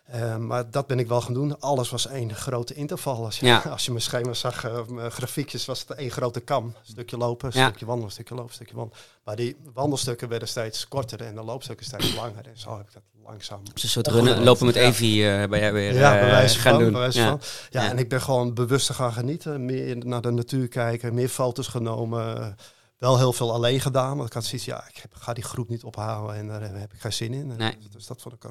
Eh, 0.05 0.37
maar 0.37 0.71
dat 0.71 0.87
ben 0.87 0.99
ik 0.99 1.09
wel 1.09 1.21
gaan 1.21 1.35
doen. 1.35 1.61
Alles 1.61 1.91
was 1.91 2.07
één 2.07 2.35
grote 2.35 2.75
interval. 2.75 3.25
Als 3.25 3.39
je, 3.41 3.47
Ja. 3.47 3.59
als 3.71 3.85
je 3.85 3.91
mijn 3.91 4.03
schema 4.03 4.33
zag, 4.35 4.65
eh, 4.65 4.87
mijn 4.87 5.11
grafiekjes, 5.11 5.65
was 5.67 5.81
het 5.81 5.91
één 5.91 6.11
grote 6.11 6.41
kam. 6.41 6.75
Stukje 6.83 7.17
lopen, 7.17 7.51
Ja. 7.55 7.67
stukje 7.69 7.87
wandelen, 7.87 8.13
stukje 8.13 8.35
lopen, 8.35 8.55
stukje 8.55 8.75
wandelen. 8.75 9.03
Maar 9.25 9.37
die 9.37 9.57
wandelstukken 9.75 10.29
werden 10.29 10.49
steeds 10.49 10.89
korter 10.89 11.23
en 11.23 11.35
de 11.35 11.43
loopstukken 11.43 11.87
steeds 11.87 12.15
langer. 12.15 12.47
En 12.47 12.59
zo 12.59 12.77
heb 12.77 12.87
ik 12.87 12.93
dat 12.93 13.03
een 13.35 13.89
soort 13.89 14.07
runnen, 14.07 14.43
lopen 14.43 14.67
met 14.67 14.75
ja. 14.75 14.81
Evie 14.81 15.29
eh 15.31 15.49
ben 15.49 15.59
jij 15.61 15.73
weer 15.73 15.95
ja, 15.95 16.15
eh, 16.15 16.21
bij 16.21 16.31
wijze 16.31 16.59
gaan 16.59 16.73
van. 16.73 16.83
doen. 16.83 16.93
Bij 16.93 17.01
wijze 17.01 17.21
ja. 17.21 17.29
van. 17.29 17.41
Ja, 17.71 17.83
Ja. 17.83 17.91
en 17.91 17.99
ik 17.99 18.09
ben 18.09 18.21
gewoon 18.23 18.55
bewuster 18.55 18.95
gaan 18.95 19.13
genieten. 19.13 19.65
Meer 19.65 20.07
naar 20.07 20.21
de 20.21 20.31
natuur 20.31 20.69
kijken, 20.69 21.15
meer 21.15 21.29
foto's 21.29 21.67
genomen. 21.67 22.57
Wel 22.99 23.19
heel 23.19 23.33
veel 23.33 23.53
alleen 23.53 23.81
gedaan. 23.81 24.17
Want 24.17 24.29
ik 24.29 24.35
had 24.35 24.45
zoiets, 24.45 24.67
ja, 24.67 24.85
ik 24.89 24.97
heb, 24.97 25.15
ga 25.15 25.33
die 25.33 25.45
groep 25.45 25.69
niet 25.69 25.85
ophalen 25.85 26.35
en 26.37 26.47
daar 26.49 26.61
heb 26.63 26.93
ik 26.93 27.01
geen 27.01 27.13
zin 27.13 27.33
in. 27.35 27.47
Nee. 27.57 27.77
Dus 27.91 28.07
dat 28.07 28.23
vond, 28.23 28.35
ik, 28.35 28.45
eh, 28.45 28.51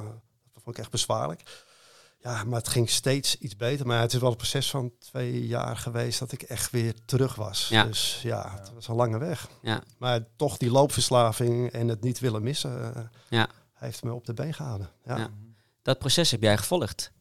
dat 0.54 0.64
vond 0.64 0.76
ik 0.76 0.82
echt 0.82 0.92
bezwaarlijk. 0.92 1.42
Ja, 2.22 2.44
maar 2.44 2.58
het 2.58 2.68
ging 2.68 2.90
steeds 2.90 3.38
iets 3.38 3.56
beter. 3.56 3.86
Maar 3.88 4.02
het 4.02 4.14
is 4.14 4.20
wel 4.20 4.30
een 4.30 4.36
proces 4.36 4.70
van 4.70 4.92
twee 5.00 5.48
jaar 5.48 5.78
geweest 5.78 6.20
dat 6.20 6.32
ik 6.32 6.42
echt 6.42 6.72
weer 6.72 6.94
terug 7.06 7.36
was. 7.36 7.68
Ja. 7.70 7.84
Dus 7.84 8.20
ja, 8.24 8.56
het 8.60 8.72
was 8.76 8.88
een 8.88 8.96
lange 8.96 9.18
weg. 9.18 9.48
Ja. 9.62 9.84
Maar 9.98 10.20
toch 10.36 10.58
die 10.58 10.72
loopverslaving 10.72 11.72
en 11.72 11.88
het 11.88 12.02
niet 12.04 12.20
willen 12.20 12.44
missen, 12.44 12.96
eh, 12.96 13.04
Heeft 13.80 14.04
me 14.04 14.14
op 14.14 14.26
de 14.26 14.34
been 14.34 14.54
gehouden. 14.54 14.90
Ja. 15.06 15.18
Ja. 15.18 15.30
Dat 15.82 16.00
proces 16.00 16.32
heb 16.32 16.42
jij 16.42 16.58
gevolgd. 16.58 17.12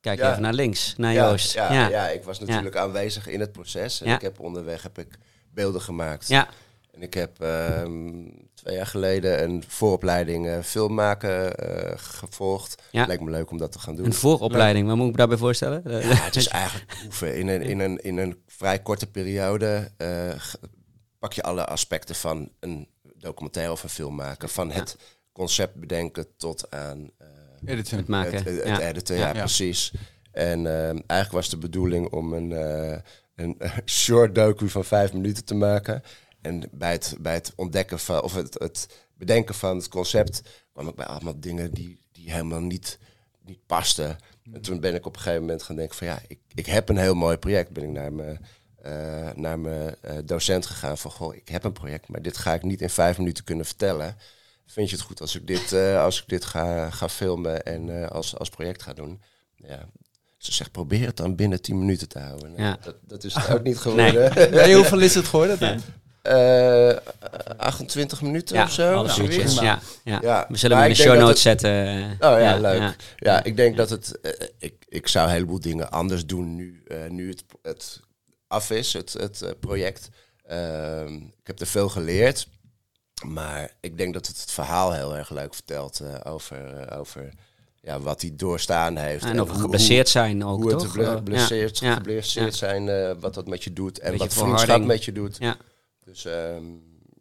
Kijk 0.00 0.18
Ja. 0.18 0.30
even 0.30 0.42
naar 0.42 0.52
links, 0.52 0.94
naar 0.96 1.12
Ja, 1.12 1.28
Joost. 1.30 1.52
ja, 1.52 1.72
ja. 1.72 1.88
ja. 1.88 2.08
ik 2.08 2.24
was 2.24 2.38
natuurlijk 2.40 2.76
aanwezig 2.76 3.26
in 3.26 3.40
het 3.40 3.52
proces. 3.52 4.00
En 4.00 4.08
Ja. 4.08 4.14
ik 4.14 4.20
heb 4.20 4.40
onderweg 4.40 4.82
heb 4.82 4.98
ik 4.98 5.18
beelden 5.50 5.80
gemaakt. 5.80 6.28
Ja. 6.28 6.48
En 6.90 7.02
ik 7.02 7.14
heb 7.14 7.40
ehm, 7.40 8.24
twee 8.54 8.74
jaar 8.76 8.86
geleden 8.86 9.42
een 9.42 9.64
vooropleiding 9.66 10.46
eh, 10.48 10.58
film 10.62 10.94
maken 10.94 11.56
eh, 11.58 11.92
gevolgd. 11.98 12.82
Ja. 12.90 13.06
Lijkt 13.06 13.22
me 13.22 13.30
leuk 13.30 13.50
om 13.50 13.58
dat 13.58 13.72
te 13.72 13.78
gaan 13.78 13.96
doen. 13.96 14.06
Een 14.06 14.12
vooropleiding, 14.14 14.86
wat 14.86 14.96
moet 14.96 15.04
ik 15.06 15.10
me 15.12 15.16
daarbij 15.18 15.36
voorstellen? 15.38 15.84
Eh, 15.84 16.08
Ja, 16.10 16.14
het 16.30 16.36
is 16.36 16.48
eigenlijk 16.48 16.96
oefen. 17.06 17.36
In 17.38 17.48
een, 17.48 17.62
in 17.62 17.78
een, 17.80 17.98
in 18.02 18.16
een 18.18 18.42
vrij 18.46 18.78
korte 18.78 19.06
periode 19.06 19.90
eh, 19.96 20.08
pak 21.18 21.32
je 21.32 21.42
alle 21.42 21.64
aspecten 21.66 22.14
van 22.14 22.50
een 22.60 22.88
documentaire 23.18 23.72
of 23.72 23.82
een 23.82 23.88
film 23.88 24.14
maken. 24.14 24.48
Van 24.48 24.70
het 24.70 24.96
concept 25.36 25.74
bedenken 25.74 26.26
tot 26.36 26.70
aan 26.70 27.10
eh, 27.18 27.26
Editen. 27.72 27.96
het 27.96 28.06
maken. 28.06 28.34
het, 28.34 28.44
het 28.44 28.66
ja. 28.66 28.80
editen. 28.80 29.16
Ja, 29.16 29.26
Ja. 29.26 29.32
precies. 29.32 29.92
En 30.32 30.58
ehm, 30.66 30.98
eigenlijk 31.06 31.30
was 31.30 31.48
de 31.48 31.58
bedoeling 31.58 32.12
om 32.12 32.32
een, 32.32 32.52
eh, 32.52 32.98
een 33.34 33.58
short 33.84 34.34
docu 34.34 34.68
van 34.68 34.84
vijf 34.84 35.12
minuten 35.12 35.44
te 35.44 35.54
maken. 35.54 36.02
En 36.40 36.68
bij 36.72 36.92
het, 36.92 37.16
bij 37.20 37.34
het 37.34 37.52
ontdekken 37.56 37.98
van, 37.98 38.22
of 38.22 38.34
het, 38.34 38.54
het 38.58 38.88
bedenken 39.14 39.54
van 39.54 39.76
het 39.76 39.88
concept, 39.88 40.42
kwam 40.72 40.88
ik 40.88 40.94
bij 40.94 41.06
allemaal 41.06 41.40
dingen 41.40 41.70
die, 41.70 42.00
die 42.12 42.30
helemaal 42.32 42.60
niet, 42.60 42.98
niet 43.44 43.66
pasten. 43.66 44.18
En 44.52 44.60
toen 44.60 44.80
ben 44.80 44.94
ik 44.94 45.06
op 45.06 45.14
een 45.14 45.20
gegeven 45.20 45.40
moment 45.40 45.62
gaan 45.62 45.76
denken 45.76 45.96
van 45.96 46.06
ja, 46.06 46.18
ik, 46.28 46.38
ik 46.54 46.66
heb 46.66 46.88
een 46.88 46.96
heel 46.96 47.14
mooi 47.14 47.36
project. 47.36 47.70
Ben 47.72 47.84
ik 47.84 47.90
naar 47.90 48.12
mijn, 48.12 48.40
eh, 48.82 49.30
naar 49.34 49.58
mijn 49.58 49.94
eh, 50.00 50.16
docent 50.24 50.66
gegaan 50.66 50.98
van 50.98 51.10
goh, 51.10 51.34
ik 51.34 51.48
heb 51.48 51.64
een 51.64 51.72
project, 51.72 52.08
maar 52.08 52.22
dit 52.22 52.36
ga 52.36 52.54
ik 52.54 52.62
niet 52.62 52.80
in 52.80 52.90
vijf 52.90 53.18
minuten 53.18 53.44
kunnen 53.44 53.66
vertellen. 53.66 54.16
Vind 54.66 54.90
je 54.90 54.96
het 54.96 55.04
goed 55.04 55.20
als 55.20 55.34
ik 55.36 55.46
dit, 55.46 55.72
eh, 55.72 56.02
als 56.02 56.18
ik 56.22 56.28
dit 56.28 56.44
ga, 56.44 56.90
ga 56.90 57.08
filmen 57.08 57.62
en 57.62 58.02
eh, 58.02 58.08
als, 58.10 58.36
als 58.38 58.48
project 58.48 58.82
ga 58.82 58.92
doen? 58.92 59.22
Ja. 59.56 59.88
Ze 60.38 60.52
zegt, 60.52 60.72
probeer 60.72 61.06
het 61.06 61.16
dan 61.16 61.34
binnen 61.36 61.62
10 61.62 61.78
minuten 61.78 62.08
te 62.08 62.18
houden. 62.18 62.50
Nou, 62.50 62.62
Ja. 62.62 62.78
dat, 62.82 62.96
dat 63.06 63.24
is 63.24 63.34
het 63.34 63.50
ook 63.50 63.62
niet 63.62 63.78
geworden. 63.78 64.32
Nee, 64.50 64.74
hoeveel 64.74 64.98
is 65.00 65.14
het 65.14 65.26
geworden? 65.26 65.58
dan? 65.58 65.80
Eh, 66.22 66.96
28 67.56 68.22
minuten 68.22 68.56
Ja, 68.56 68.62
of 68.64 68.72
zo. 68.72 68.94
alles 68.94 69.18
uurtjes. 69.18 69.54
Ja, 69.54 69.80
ja. 70.04 70.18
Ja, 70.22 70.46
We 70.48 70.56
zullen 70.56 70.76
maar 70.76 70.86
hem 70.86 70.94
in 70.96 71.02
de 71.02 71.08
show 71.08 71.18
notes 71.20 71.44
het- 71.44 71.60
zetten. 71.60 72.02
Oh 72.12 72.18
ja, 72.18 72.38
Ja, 72.38 72.58
leuk. 72.58 72.80
ja. 72.80 72.94
Ja. 73.16 73.44
ik 73.44 73.56
denk 73.56 73.76
dat 73.76 73.90
het. 73.90 74.18
ik, 74.58 74.74
ik 74.88 75.08
zou 75.08 75.26
een 75.26 75.32
heleboel 75.32 75.60
dingen 75.60 75.90
anders 75.90 76.26
doen 76.26 76.54
nu, 76.54 76.82
eh, 76.86 76.96
nu 77.08 77.28
het, 77.28 77.44
het 77.62 78.00
af 78.46 78.70
is, 78.70 78.92
het, 78.92 79.12
het 79.12 79.60
project. 79.60 80.08
Ehm, 80.46 81.14
ik 81.14 81.46
heb 81.46 81.60
er 81.60 81.66
veel 81.66 81.88
geleerd. 81.88 82.48
Maar 83.24 83.70
ik 83.80 83.98
denk 83.98 84.14
dat 84.14 84.26
het 84.26 84.40
het 84.40 84.50
verhaal 84.50 84.92
heel 84.92 85.16
erg 85.16 85.30
leuk 85.30 85.54
vertelt 85.54 86.00
eh, 86.00 86.32
over, 86.32 86.76
eh, 86.76 86.98
over 86.98 87.32
ja, 87.80 88.00
wat 88.00 88.20
hij 88.20 88.32
doorstaan 88.36 88.96
heeft. 88.96 89.24
En 89.24 89.40
of 89.40 89.50
hoe- 89.50 89.60
geblesseerd 89.60 90.08
zijn 90.08 90.44
ook, 90.44 90.62
hoe 90.62 90.70
het 90.70 90.78
toch? 90.78 90.92
ble- 90.92 91.04
Eh, 91.04 91.12
geblesseerd, 91.12 91.78
ja, 91.78 91.94
geblesseerd 91.94 92.58
ja. 92.58 92.74
zijn, 92.76 93.20
wat 93.20 93.34
dat 93.34 93.46
met 93.46 93.64
je 93.64 93.72
doet 93.72 93.98
en 93.98 94.10
Beetje 94.10 94.26
wat 94.26 94.34
vriendschap 94.36 94.84
met 94.84 95.04
je 95.04 95.12
doet. 95.12 95.36
Ja. 95.38 95.56
Dus 96.04 96.24
ehm, 96.24 96.64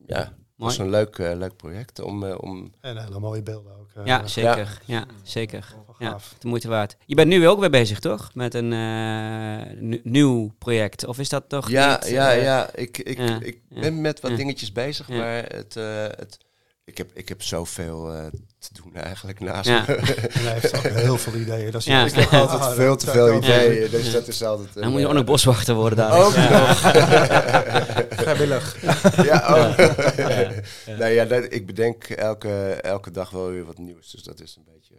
ja, 0.07 0.33
het 0.55 0.63
Mooi. 0.63 0.77
was 0.77 0.85
een 0.85 0.89
leuk, 0.89 1.17
eh, 1.17 1.37
leuk 1.37 1.55
project 1.55 1.99
om, 2.01 2.23
eh, 2.23 2.35
om 2.39 2.71
En 2.81 2.97
hele 3.03 3.19
mooie 3.19 3.43
beelden 3.43 3.71
ook. 3.79 3.89
eh, 3.95 4.05
Ja, 4.05 4.27
zeker. 4.27 4.81
Ja, 4.85 5.05
zeker. 5.23 5.75
Ja, 5.99 6.09
gaaf. 6.09 6.35
de 6.39 6.47
moeite 6.47 6.67
waard. 6.67 6.95
Je 7.05 7.15
bent 7.15 7.27
nu 7.27 7.47
ook 7.47 7.59
weer 7.59 7.69
bezig, 7.69 7.99
toch? 7.99 8.31
Met 8.33 8.53
een 8.53 8.73
eh, 8.73 9.99
nieuw 10.03 10.51
project. 10.57 11.05
Of 11.05 11.19
is 11.19 11.29
dat 11.29 11.49
toch 11.49 11.69
Ja, 11.69 11.99
niet, 12.01 12.09
ja, 12.09 12.31
ja. 12.31 12.69
Ik, 12.73 12.97
ik, 12.97 13.17
ja, 13.17 13.39
ik 13.41 13.59
ben 13.69 14.01
met 14.01 14.19
wat 14.19 14.31
Ja. 14.31 14.37
dingetjes 14.37 14.71
bezig, 14.71 15.07
Ja. 15.07 15.15
maar 15.15 15.43
het, 15.43 15.75
eh, 15.75 16.03
het, 16.03 16.37
ik, 16.85 16.97
heb, 16.97 17.09
ik 17.13 17.29
heb 17.29 17.41
zoveel 17.43 18.13
eh, 18.13 18.25
te 18.59 18.69
doen 18.83 18.95
eigenlijk 18.95 19.39
naast 19.39 19.69
Ja. 19.69 19.83
me. 19.87 19.95
En 19.95 20.41
hij 20.43 20.53
heeft 20.53 20.77
ook 20.77 20.83
heel 21.05 21.17
veel 21.17 21.35
ideeën. 21.35 21.71
Dat 21.71 21.81
is 21.81 21.87
Ja. 21.87 21.93
juist- 21.99 22.15
Ik 22.17 22.21
heb 22.29 22.39
altijd 22.41 22.61
Ah, 22.61 22.73
veel 22.73 22.95
te 22.95 23.11
veel 23.11 23.27
ook 23.27 23.43
ideeën, 23.43 23.81
doen. 23.91 23.99
dus 24.01 24.11
dat 24.11 24.27
is 24.27 24.43
altijd... 24.43 24.73
Dan 24.73 24.91
moet 24.91 24.99
je 24.99 25.07
ook 25.07 25.13
nog 25.13 25.23
bos. 25.23 25.43
boswachter 25.43 25.75
worden 25.75 25.97
daar. 25.97 26.25
Ook 26.25 26.33
ja. 26.33 26.67
nog. 26.67 26.79
Vrijwillig. 28.21 28.81
ja, 29.23 29.55
oh. 29.55 29.77
Ja. 30.17 30.51
Nee, 30.99 31.13
ja, 31.13 31.25
dat, 31.25 31.45
ik 31.53 31.65
bedenk 31.65 32.03
elke, 32.03 32.73
elke 32.73 33.11
dag 33.11 33.29
wel 33.29 33.49
weer 33.49 33.65
wat 33.65 33.77
nieuws, 33.77 34.11
dus 34.11 34.23
dat 34.23 34.41
is 34.41 34.55
een 34.55 34.65
beetje... 34.73 34.95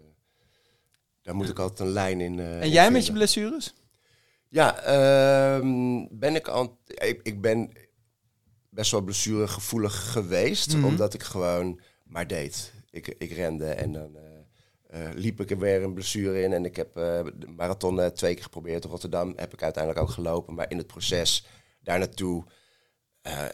Daar 1.22 1.34
moet 1.34 1.48
ik 1.48 1.58
altijd 1.58 1.80
een 1.80 1.92
lijn 1.92 2.20
in 2.20 2.38
eh, 2.40 2.56
En 2.56 2.62
in 2.62 2.70
jij 2.70 2.90
met 2.90 3.06
je 3.06 3.12
blessures? 3.12 3.74
Ja, 4.48 4.78
ehm, 4.82 6.04
ben 6.10 6.34
ik 6.34 6.48
al. 6.48 6.78
Ik, 6.86 7.20
ik 7.22 7.40
ben 7.40 7.70
best 8.76 8.90
wel 8.90 9.00
blessuregevoelig 9.00 10.12
geweest, 10.12 10.74
Mhm. 10.76 10.84
omdat 10.84 11.14
ik 11.14 11.22
gewoon 11.22 11.80
maar 12.04 12.26
deed. 12.26 12.72
Ik, 12.90 13.14
ik 13.18 13.32
rende 13.32 13.66
en 13.66 13.92
dan 13.92 14.16
eh, 14.16 15.08
eh, 15.08 15.14
liep 15.14 15.40
ik 15.40 15.50
er 15.50 15.58
weer 15.58 15.82
een 15.82 15.94
blessure 15.94 16.42
in. 16.42 16.52
En 16.52 16.64
ik 16.64 16.76
heb 16.76 16.96
eh, 16.96 17.24
de 17.34 17.46
marathon 17.56 18.12
twee 18.12 18.34
keer 18.34 18.42
geprobeerd. 18.42 18.84
In 18.84 18.90
Rotterdam 18.90 19.32
heb 19.36 19.52
ik 19.52 19.62
uiteindelijk 19.62 20.02
ook 20.04 20.10
gelopen, 20.10 20.54
maar 20.54 20.70
in 20.70 20.78
het 20.78 20.86
proces 20.86 21.46
daar 21.80 21.98
naartoe 21.98 22.44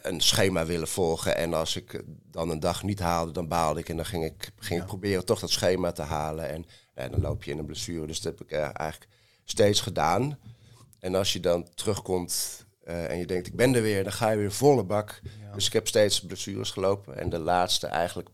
een 0.01 0.21
schema 0.21 0.65
willen 0.65 0.87
volgen. 0.87 1.35
En 1.35 1.53
als 1.53 1.75
ik 1.75 2.03
dan 2.31 2.49
een 2.49 2.59
dag 2.59 2.83
niet 2.83 2.99
haalde, 2.99 3.31
dan 3.31 3.47
baalde 3.47 3.79
ik 3.79 3.89
en 3.89 3.95
dan 3.95 4.05
ging 4.05 4.25
ik, 4.25 4.51
ging 4.57 4.79
ik 4.81 4.85
proberen 4.87 5.25
toch 5.25 5.39
dat 5.39 5.49
schema 5.49 5.91
te 5.91 6.01
halen. 6.01 6.49
En 6.49 6.65
nou, 6.95 7.09
dan 7.09 7.21
loop 7.21 7.43
je 7.43 7.51
in 7.51 7.57
een 7.57 7.65
blessure. 7.65 8.07
Dus 8.07 8.21
dat 8.21 8.37
heb 8.37 8.47
ik 8.47 8.51
eigenlijk 8.57 9.07
steeds 9.43 9.81
gedaan. 9.81 10.39
En 10.99 11.15
als 11.15 11.33
je 11.33 11.39
dan 11.39 11.67
terugkomt 11.75 12.62
eh, 12.83 13.09
en 13.09 13.17
je 13.17 13.25
denkt, 13.25 13.47
ik 13.47 13.55
ben 13.55 13.75
er 13.75 13.81
weer, 13.81 14.03
dan 14.03 14.11
ga 14.13 14.29
je 14.29 14.37
weer 14.37 14.51
volle 14.51 14.83
bak. 14.83 15.21
Dus 15.55 15.67
ik 15.67 15.73
heb 15.73 15.87
steeds 15.87 16.21
blessures 16.25 16.71
gelopen. 16.71 17.17
En 17.17 17.29
de 17.29 17.39
laatste, 17.39 17.87
eigenlijk 17.87 18.29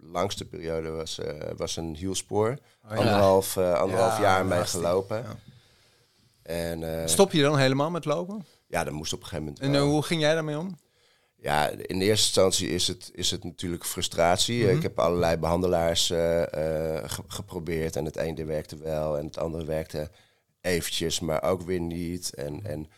langste 0.00 0.44
periode, 0.44 0.90
was, 0.90 1.18
eh, 1.18 1.50
was 1.56 1.76
een 1.76 1.94
hielspoor. 1.96 2.48
ja. 2.88 2.94
Anderhalf, 2.96 3.56
eh, 3.56 3.72
anderhalf 3.72 4.16
Ja, 4.16 4.22
jaar 4.22 4.46
mee 4.46 4.64
gelopen. 4.64 5.16
Ja. 5.22 5.36
En 6.42 7.08
Stop 7.08 7.32
je 7.32 7.42
dan 7.42 7.58
helemaal 7.58 7.90
met 7.90 8.04
lopen? 8.04 8.46
ja, 8.68 8.84
dat 8.84 8.92
moest 8.92 9.12
op 9.12 9.20
een 9.20 9.26
gegeven 9.26 9.44
moment 9.44 9.62
En 9.76 9.80
hoe 9.82 10.02
ging 10.02 10.20
jij 10.20 10.34
daarmee 10.34 10.58
om? 10.58 10.78
Ja, 11.36 11.68
in 11.68 11.98
de 11.98 12.04
eerste 12.04 12.26
instantie 12.26 12.68
is 12.68 12.86
het, 12.88 13.10
is 13.14 13.30
het 13.30 13.44
natuurlijk 13.44 13.84
frustratie. 13.84 14.64
Mhm. 14.66 14.76
Ik 14.76 14.82
heb 14.82 14.98
allerlei 14.98 15.36
behandelaars 15.36 16.10
eh, 16.10 16.42
eh, 16.42 17.02
ge- 17.10 17.22
geprobeerd. 17.26 17.96
En 17.96 18.04
het 18.04 18.16
ene 18.16 18.44
werkte 18.44 18.76
wel 18.76 19.18
en 19.18 19.24
het 19.26 19.38
andere 19.38 19.64
werkte 19.64 20.10
eventjes, 20.60 21.20
maar 21.20 21.42
ook 21.42 21.62
weer 21.62 21.80
niet. 21.80 22.34
En, 22.34 22.60
en 22.64 22.88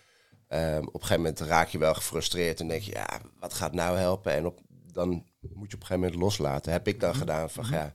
ehm, 0.48 0.78
op 0.86 0.94
een 0.94 1.00
gegeven 1.00 1.16
moment 1.16 1.40
raak 1.40 1.68
je 1.68 1.78
wel 1.78 1.94
gefrustreerd 1.94 2.60
en 2.60 2.68
denk 2.68 2.82
je, 2.82 2.92
ja, 2.92 3.20
wat 3.40 3.54
gaat 3.54 3.72
nou 3.72 3.96
helpen? 3.98 4.32
En 4.32 4.46
op, 4.46 4.60
dan 4.92 5.08
moet 5.08 5.70
je 5.70 5.76
op 5.76 5.80
een 5.80 5.86
gegeven 5.86 6.00
moment 6.00 6.14
loslaten. 6.14 6.72
Heb 6.72 6.88
ik 6.88 7.00
dan 7.00 7.10
Mhm. 7.10 7.18
gedaan 7.18 7.50
van, 7.50 7.64
ja, 7.70 7.92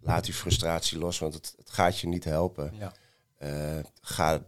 laat 0.00 0.24
die 0.24 0.34
frustratie 0.34 0.98
los, 0.98 1.18
want 1.18 1.34
het, 1.34 1.54
het 1.56 1.70
gaat 1.70 1.98
je 1.98 2.06
niet 2.08 2.24
helpen. 2.24 2.72
Ja. 2.78 2.92
Eh, 3.38 3.84
ga, 4.00 4.42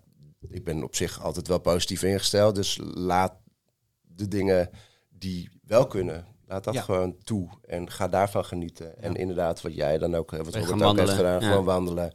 ik 0.49 0.65
ben 0.65 0.83
op 0.83 0.95
zich 0.95 1.23
altijd 1.23 1.49
wel 1.49 1.59
positief 1.59 2.03
ingesteld, 2.03 2.55
dus 2.55 2.79
laat 2.83 3.35
de 4.01 4.29
dingen 4.29 4.71
die 5.09 5.51
wel 5.67 5.87
kunnen, 5.87 6.27
laat 6.47 6.65
dat 6.65 6.75
Ja. 6.75 6.81
gewoon 6.83 7.17
toe 7.25 7.49
en 7.67 7.91
ga 7.91 8.09
daarvan 8.09 8.45
genieten. 8.45 9.03
En 9.03 9.15
inderdaad, 9.15 9.61
wat 9.63 9.75
jij 9.75 9.99
dan 9.99 10.15
ook, 10.15 10.33
eh, 10.33 10.39
wat 10.39 10.55
Robert 10.55 10.83
ook 10.83 10.97
heeft 10.99 11.11
gedaan, 11.11 11.43
gewoon 11.43 11.65
wandelen. 11.65 12.13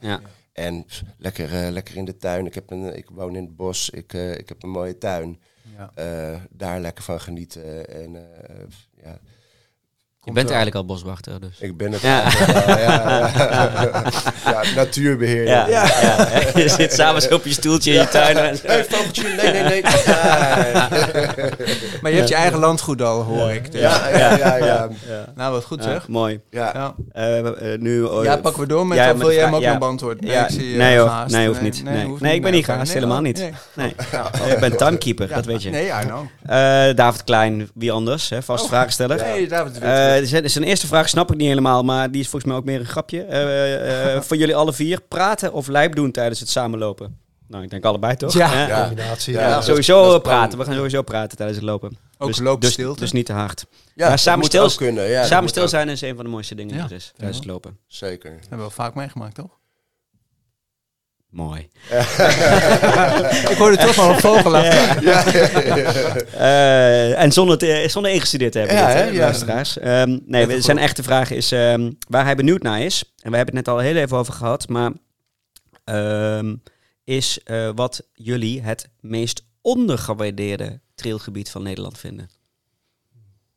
En 0.56 0.86
lekker, 1.18 1.53
eh, 1.53 1.72
lekker 1.72 1.95
in 1.95 2.06
de 2.06 2.18
tuin. 2.18 2.45
Ik, 2.45 2.53
heb 2.53 2.72
een, 2.72 2.97
ik 2.97 3.10
woon 3.10 3.36
in 3.36 3.43
het 3.43 3.56
bos, 3.56 3.89
ik, 3.89 4.14
eh, 4.14 4.38
ik 4.38 4.49
heb 4.49 4.64
een 4.64 4.70
mooie 4.70 4.97
tuin. 4.97 5.41
Ja. 5.78 5.91
Eh, 5.95 6.41
daar 6.49 6.80
lekker 6.80 7.03
van 7.03 7.22
genieten. 7.22 7.89
En 7.89 8.12
ja, 9.03 9.20
Je 10.26 10.32
bent 10.32 10.47
eigenlijk 10.47 10.76
al 10.76 10.86
boswachter, 10.86 11.41
dus. 11.41 11.59
ik 11.59 11.78
ben 11.78 11.91
het. 11.91 12.01
Ja. 12.01 12.23
ja, 12.67 12.80
ja. 12.80 13.32
ja, 14.45 14.61
natuurbeheer. 14.76 15.47
Ja, 15.47 15.67
ja. 15.67 15.84
je 16.55 16.69
zit 16.69 16.93
samen 16.93 17.21
zo 17.21 17.34
op 17.34 17.45
je 17.45 17.53
stoeltje 17.53 17.93
in 17.93 17.99
je 17.99 18.07
tuin. 18.07 18.38
En 18.38 18.57
Hey, 18.63 18.86
vogeltje, 18.89 19.23
nee, 19.23 19.51
nee, 19.51 19.63
nee. 19.63 19.84
Ja, 20.05 20.88
Maar 22.01 22.11
je 22.11 22.17
hebt 22.17 22.30
je 22.30 22.36
eigen 22.36 22.59
landgoed 22.59 23.01
al, 23.01 23.21
hoor 23.21 23.51
ik. 23.51 23.71
Dus. 23.71 23.82
ja, 23.82 24.07
ja. 24.09 24.36
ja, 24.38 24.55
ja. 24.55 24.89
Nou, 25.36 25.53
wat 25.53 25.65
goed 25.65 25.84
Ja, 25.84 25.89
zeg. 25.89 26.07
mooi. 26.07 26.39
ja. 26.49 26.71
Ja. 26.73 26.95
Eh, 27.11 27.73
eh, 27.73 27.80
nu, 27.80 28.03
oh, 28.03 28.23
ja, 28.23 28.38
pakken 28.38 28.61
we 28.61 28.67
door 28.67 28.88
met 28.88 28.97
ja, 28.97 29.17
wil 29.17 29.32
jij 29.32 29.43
hem 29.43 29.55
ook 29.55 29.61
nog 29.61 29.71
ja. 29.71 29.78
beantwoorden? 29.78 30.30
Ja, 30.30 30.43
ik 30.43 30.51
zie 30.51 30.71
je 30.71 30.78
nee, 30.78 30.97
hoor. 30.97 31.11
Nee, 31.28 31.47
hoeft 31.47 31.61
niet. 31.61 31.84
Nee. 31.84 32.05
hoeft 32.05 32.21
Nee, 32.21 32.36
ik 32.36 32.41
ben 32.41 32.51
niet 32.51 32.65
gehaast, 32.65 32.84
nee, 32.86 32.93
helemaal 32.93 33.17
oh, 33.17 33.23
niet. 33.23 33.38
nee. 33.38 33.53
Nee. 33.73 33.95
Je 34.53 34.57
bent 34.59 34.78
timekeeper, 34.78 35.28
dat 35.28 35.45
weet 35.45 35.63
je. 35.63 35.69
Nee, 35.69 35.88
I 35.88 36.05
know. 36.05 36.26
Eh, 36.45 36.95
David 36.95 37.23
Klein, 37.23 37.69
wie 37.73 37.91
anders? 37.91 38.30
Hè? 38.30 38.41
Vast 38.41 38.67
vragensteller. 38.67 39.17
Nee, 39.17 39.47
David 39.47 39.80
Eh, 39.80 40.14
zijn, 40.24 40.49
zijn 40.49 40.63
eerste 40.63 40.88
vraag 40.88 41.09
snap 41.09 41.32
ik 41.32 41.38
niet 41.38 41.47
helemaal, 41.47 41.84
maar 41.84 42.11
die 42.11 42.22
is 42.22 42.28
volgens 42.30 42.51
mij 42.51 42.59
ook 42.61 42.66
meer 42.66 42.80
een 42.80 42.86
grapje. 42.86 43.22
Eh, 43.24 44.16
eh, 44.16 44.22
voor 44.22 44.38
jullie 44.38 44.55
alle 44.55 44.74
vier, 44.74 45.01
praten 45.01 45.53
of 45.53 45.68
lijp 45.68 45.95
doen 45.95 46.11
tijdens 46.11 46.39
het 46.39 46.49
samenlopen? 46.49 47.18
Nou, 47.47 47.63
ik 47.63 47.70
denk 47.70 47.84
allebei 47.86 48.16
toch? 48.16 48.34
Ja. 48.34 48.82
Combinatie. 48.88 49.34
Ja, 49.34 49.53
dat 49.53 49.63
sowieso 49.66 50.11
dat 50.11 50.24
praten. 50.24 50.57
We 50.59 50.66
gaan 50.66 50.74
sowieso 50.76 51.01
praten 51.01 51.38
tijdens 51.38 51.57
het 51.57 51.68
lopen. 51.68 51.97
Ook 52.18 52.28
dus, 52.28 52.39
lopen 52.39 52.59
dus, 52.61 52.72
stilte. 52.74 52.99
dus 52.99 53.11
niet 53.11 53.26
te 53.26 53.34
hard. 53.34 53.66
Ja, 53.70 53.78
Maar 53.95 54.09
dat 54.09 54.20
samen 54.20 54.45
stil- 54.45 54.70
kunnen. 54.76 55.09
Ja, 55.09 55.20
dat 55.20 55.28
Samen 55.30 55.49
stil 55.49 55.63
ook. 55.63 55.70
zijn 55.70 55.89
is 55.89 56.01
een 56.01 56.16
van 56.16 56.24
de 56.26 56.30
mooiste 56.32 56.55
dingen 56.55 56.76
Ja. 56.76 56.82
die 56.82 56.89
er 56.89 56.95
is 56.95 57.11
tijdens 57.18 57.38
het 57.38 57.47
lopen. 57.47 57.78
Zeker. 57.88 58.30
hebben 58.32 58.49
we 58.49 58.55
wel 58.57 58.70
vaak 58.70 58.95
meegemaakt, 58.95 59.36
toch? 59.36 59.49
Mooi. 61.36 61.60
ik 63.52 63.56
hoorde 63.58 63.78
toch 63.78 63.96
wel 63.96 64.10
een 64.10 64.20
vogel. 64.20 64.56
Ja, 64.64 64.96
Eh, 66.34 67.22
en 67.22 67.32
zonder, 67.32 67.58
te, 67.58 67.86
zonder 67.90 68.12
ingestudeerd 68.12 68.52
te 68.52 68.58
hebben, 68.60 68.78
Ja, 68.78 68.88
dit, 68.88 68.96
hè? 68.96 69.04
Ja. 69.04 69.20
luisteraars. 69.20 69.78
Ehm, 69.78 70.20
nee, 70.26 70.46
we- 70.46 70.62
zijn 70.62 70.78
echte 70.78 71.04
vraag 71.04 71.32
is 71.32 71.52
ehm, 71.52 71.92
waar 72.10 72.24
hij 72.26 72.36
benieuwd 72.36 72.62
naar 72.62 72.82
is. 72.82 73.04
En 73.22 73.32
we 73.32 73.38
hebben 73.38 73.56
het 73.56 73.66
net 73.66 73.76
al 73.76 73.82
heel 73.82 73.96
even 73.96 74.18
over 74.18 74.34
gehad, 74.34 74.68
maar 74.70 74.92
ehm, 75.84 76.56
is 77.04 77.40
eh, 77.44 77.70
wat 77.76 78.08
jullie 78.14 78.62
het 78.62 78.90
meest 79.00 79.44
ondergewaardeerde 79.62 80.80
trailgebied 80.96 81.50
van 81.52 81.64
Nederland 81.64 81.98
vinden? 81.98 82.30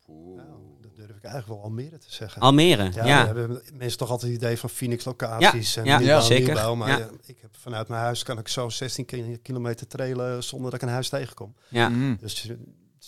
Nou, 0.07 0.49
dat 0.83 0.97
durf 0.97 1.09
ik 1.16 1.18
eigenlijk 1.31 1.61
wel 1.61 1.70
Almere 1.70 1.99
te 1.99 2.07
zeggen. 2.14 2.43
Almere, 2.43 2.91
Ja, 2.93 3.05
ja. 3.07 3.20
we 3.33 3.39
hebben 3.39 3.62
mensen 3.74 3.99
toch 3.99 4.11
altijd 4.11 4.33
het 4.33 4.43
idee 4.43 4.59
van 4.59 4.68
Phoenix 4.70 5.05
locaties 5.05 5.74
Ja, 5.74 5.81
en 5.83 5.87
ja, 5.89 5.99
nieuwbouw, 5.99 6.20
zeker. 6.20 6.45
nieuwbouw, 6.45 6.74
maar 6.74 6.89
Ja. 6.89 6.99
ja, 6.99 7.09
ik 7.26 7.39
heb 7.41 7.51
vanuit 7.61 7.89
mijn 7.89 8.01
huis 8.01 8.22
kan 8.22 8.39
ik 8.39 8.49
zo 8.49 8.68
16 8.68 9.05
ki- 9.05 9.39
kilometer 9.43 9.87
trailen 9.87 10.45
zonder 10.45 10.70
dat 10.70 10.81
ik 10.83 10.87
een 10.89 10.93
huis 10.95 11.09
tegenkom. 11.09 11.55
ja. 11.68 11.89
Mm. 11.89 12.16
Dus 12.20 12.51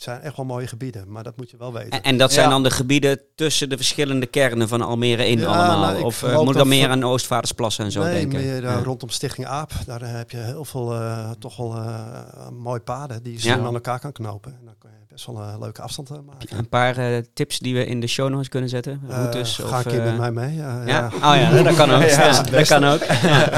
zijn 0.02 0.20
echt 0.20 0.36
wel 0.36 0.46
mooie 0.46 0.66
gebieden, 0.66 1.12
maar 1.12 1.22
dat 1.22 1.36
moet 1.36 1.50
je 1.50 1.56
wel 1.56 1.72
weten. 1.72 1.90
En, 1.90 2.02
en 2.02 2.18
dat 2.18 2.32
zijn 2.32 2.44
Ja. 2.46 2.50
dan 2.52 2.62
de 2.62 2.70
gebieden 2.70 3.20
tussen 3.34 3.68
de 3.68 3.76
verschillende 3.76 4.26
kernen 4.26 4.68
van 4.68 4.80
Almere 4.82 5.26
in 5.28 5.38
Ja, 5.38 5.46
allemaal? 5.46 5.78
nou, 5.80 5.98
ik 5.98 6.04
of 6.04 6.22
eh, 6.22 6.28
geloof 6.28 6.44
moet 6.44 6.52
ik 6.52 6.58
dan 6.58 6.68
meer 6.68 6.88
aan 6.88 7.04
Oostvaardersplassen 7.04 7.84
en 7.84 7.90
zo 7.92 8.02
nee, 8.02 8.12
denken? 8.12 8.38
meer 8.40 8.56
eh, 8.56 8.62
Ja. 8.62 8.82
rondom 8.82 9.08
Stichting 9.08 9.46
AAP. 9.46 9.72
Daar 9.86 10.02
eh, 10.02 10.12
heb 10.12 10.30
je 10.30 10.36
heel 10.36 10.64
veel 10.64 10.94
eh, 10.94 11.30
toch 11.38 11.56
wel 11.56 11.74
eh, 11.76 12.48
mooie 12.58 12.80
paden 12.80 13.22
die 13.22 13.32
je 13.32 13.48
Ja. 13.48 13.58
aan 13.58 13.74
elkaar 13.74 14.00
kan 14.00 14.12
knopen. 14.12 14.52
En 14.52 14.64
dan 14.64 14.74
kan 14.78 14.90
je 14.90 14.96
best 15.08 15.26
wel 15.26 15.40
een 15.40 15.58
leuke 15.58 15.82
afstand 15.82 16.10
eh, 16.10 16.16
maken. 16.26 16.58
Een 16.58 16.68
paar 16.68 16.96
eh, 16.96 17.18
tips 17.34 17.58
die 17.58 17.74
we 17.74 17.86
in 17.86 18.00
de 18.00 18.06
show 18.06 18.28
notes 18.30 18.48
kunnen 18.48 18.68
zetten? 18.68 19.00
Eh, 19.08 19.16
Routes? 19.16 19.56
ga 19.56 19.64
of, 19.78 19.84
een 19.84 19.90
keer 19.90 20.00
eh, 20.00 20.04
met 20.06 20.18
mij 20.18 20.30
mee. 20.30 20.54
Ja, 20.56 20.82
Ja? 20.86 21.06
Oh 21.14 21.20
ja, 21.20 21.62
dat 21.62 21.74
kan 21.74 21.90
ook. 21.90 22.00
Dat 22.50 22.66
kan 22.66 22.84
ook. 22.84 23.00
Ja. 23.22 23.48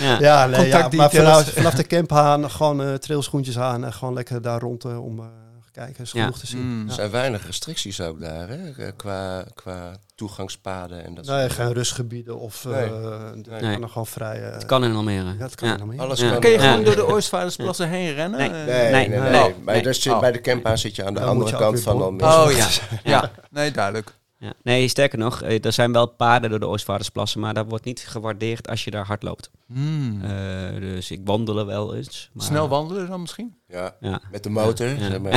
Ja. 0.00 0.16
Ja, 0.20 0.46
nee, 0.46 0.66
ja, 0.68 0.88
maar 0.96 1.10
vanaf, 1.10 1.48
vanaf 1.52 1.74
de 1.74 1.86
camp 1.86 2.12
aan, 2.12 2.50
gewoon 2.50 2.82
eh 2.82 2.94
trailschoentjes 2.94 3.58
aan 3.58 3.84
en 3.84 3.92
gewoon 3.92 4.14
lekker 4.14 4.42
daar 4.42 4.60
rond 4.60 4.84
eh, 4.84 5.04
om 5.04 5.18
eh 5.18 5.24
kijken. 5.72 6.04
Is 6.04 6.12
Ja. 6.12 6.20
genoeg 6.22 6.38
te 6.38 6.46
zien. 6.46 6.60
Mm. 6.80 6.88
Er 6.88 6.94
zijn 6.94 7.10
weinig 7.10 7.46
restricties 7.46 8.00
ook 8.00 8.20
daar, 8.20 8.48
hè? 8.48 8.70
eh, 8.70 8.92
Qua, 8.96 9.44
qua 9.54 9.96
toegangspaden 10.14 11.04
en 11.04 11.14
dat 11.14 11.24
Nee, 11.26 11.40
soort 11.40 11.52
geen 11.52 11.72
rustgebieden 11.72 12.38
of 12.38 12.64
eh 12.64 12.70
Nee. 12.70 13.60
Nee. 13.60 13.72
kan 13.72 13.82
er 13.82 13.88
gewoon 13.88 14.06
vrij. 14.06 14.42
eh, 14.42 14.52
Het 14.52 14.66
kan 14.66 14.84
in 14.84 14.94
Almere. 14.94 15.24
Ja, 15.32 15.34
dat 15.38 15.54
kan 15.54 15.68
Ja. 15.68 15.74
helemaal 15.74 15.94
niet. 15.94 16.04
Alles 16.04 16.20
Ja. 16.20 16.30
kan. 16.30 16.40
Kun 16.40 16.50
je 16.50 16.58
Ja. 16.58 16.70
gewoon 16.70 16.84
door 16.84 16.94
de 16.96 17.06
Oostvaardersplassen 17.06 17.88
heen 17.88 18.14
rennen? 18.14 18.38
Nee. 18.38 18.48
Nee, 18.50 18.64
nee, 18.64 18.90
Nee. 18.92 19.08
nee. 19.08 19.18
Nee. 19.20 19.30
nee. 19.30 19.40
Nee. 19.42 19.54
Maar 19.64 19.82
daar 19.82 19.94
zit- 19.94 20.12
Oh. 20.12 20.20
bij 20.20 20.32
de 20.32 20.40
camp 20.40 20.66
aan 20.66 20.78
zit 20.78 20.96
je 20.96 21.04
aan 21.04 21.14
de 21.14 21.20
Dan 21.20 21.28
andere 21.28 21.56
kant 21.56 21.80
van 21.80 22.02
Almere. 22.02 22.44
Oh 22.44 22.52
ja. 22.56 22.68
ja, 23.04 23.30
nee, 23.50 23.70
duidelijk. 23.70 24.12
Ja. 24.42 24.52
Nee, 24.62 24.88
sterker 24.88 25.18
nog, 25.18 25.42
eh, 25.42 25.64
er 25.64 25.72
zijn 25.72 25.92
wel 25.92 26.06
paden 26.06 26.50
door 26.50 26.60
de 26.60 26.66
Oostvaardersplassen, 26.66 27.40
maar 27.40 27.54
dat 27.54 27.66
wordt 27.68 27.84
niet 27.84 28.00
gewaardeerd 28.00 28.68
als 28.68 28.84
je 28.84 28.90
daar 28.90 29.06
hard 29.06 29.22
loopt. 29.22 29.50
Hmm. 29.66 30.20
Eh, 30.22 30.80
dus 30.80 31.10
ik 31.10 31.20
wandelen 31.24 31.66
wel 31.66 31.94
eens. 31.94 32.30
Maar, 32.32 32.44
Snel 32.44 32.68
wandelen 32.68 33.08
dan 33.08 33.20
misschien? 33.20 33.56
Ja, 33.66 33.96
Ja. 34.00 34.20
met 34.30 34.42
de 34.42 34.50
motor. 34.50 34.88
Ja. 34.88 34.98
Zeg 34.98 35.20
maar, 35.20 35.32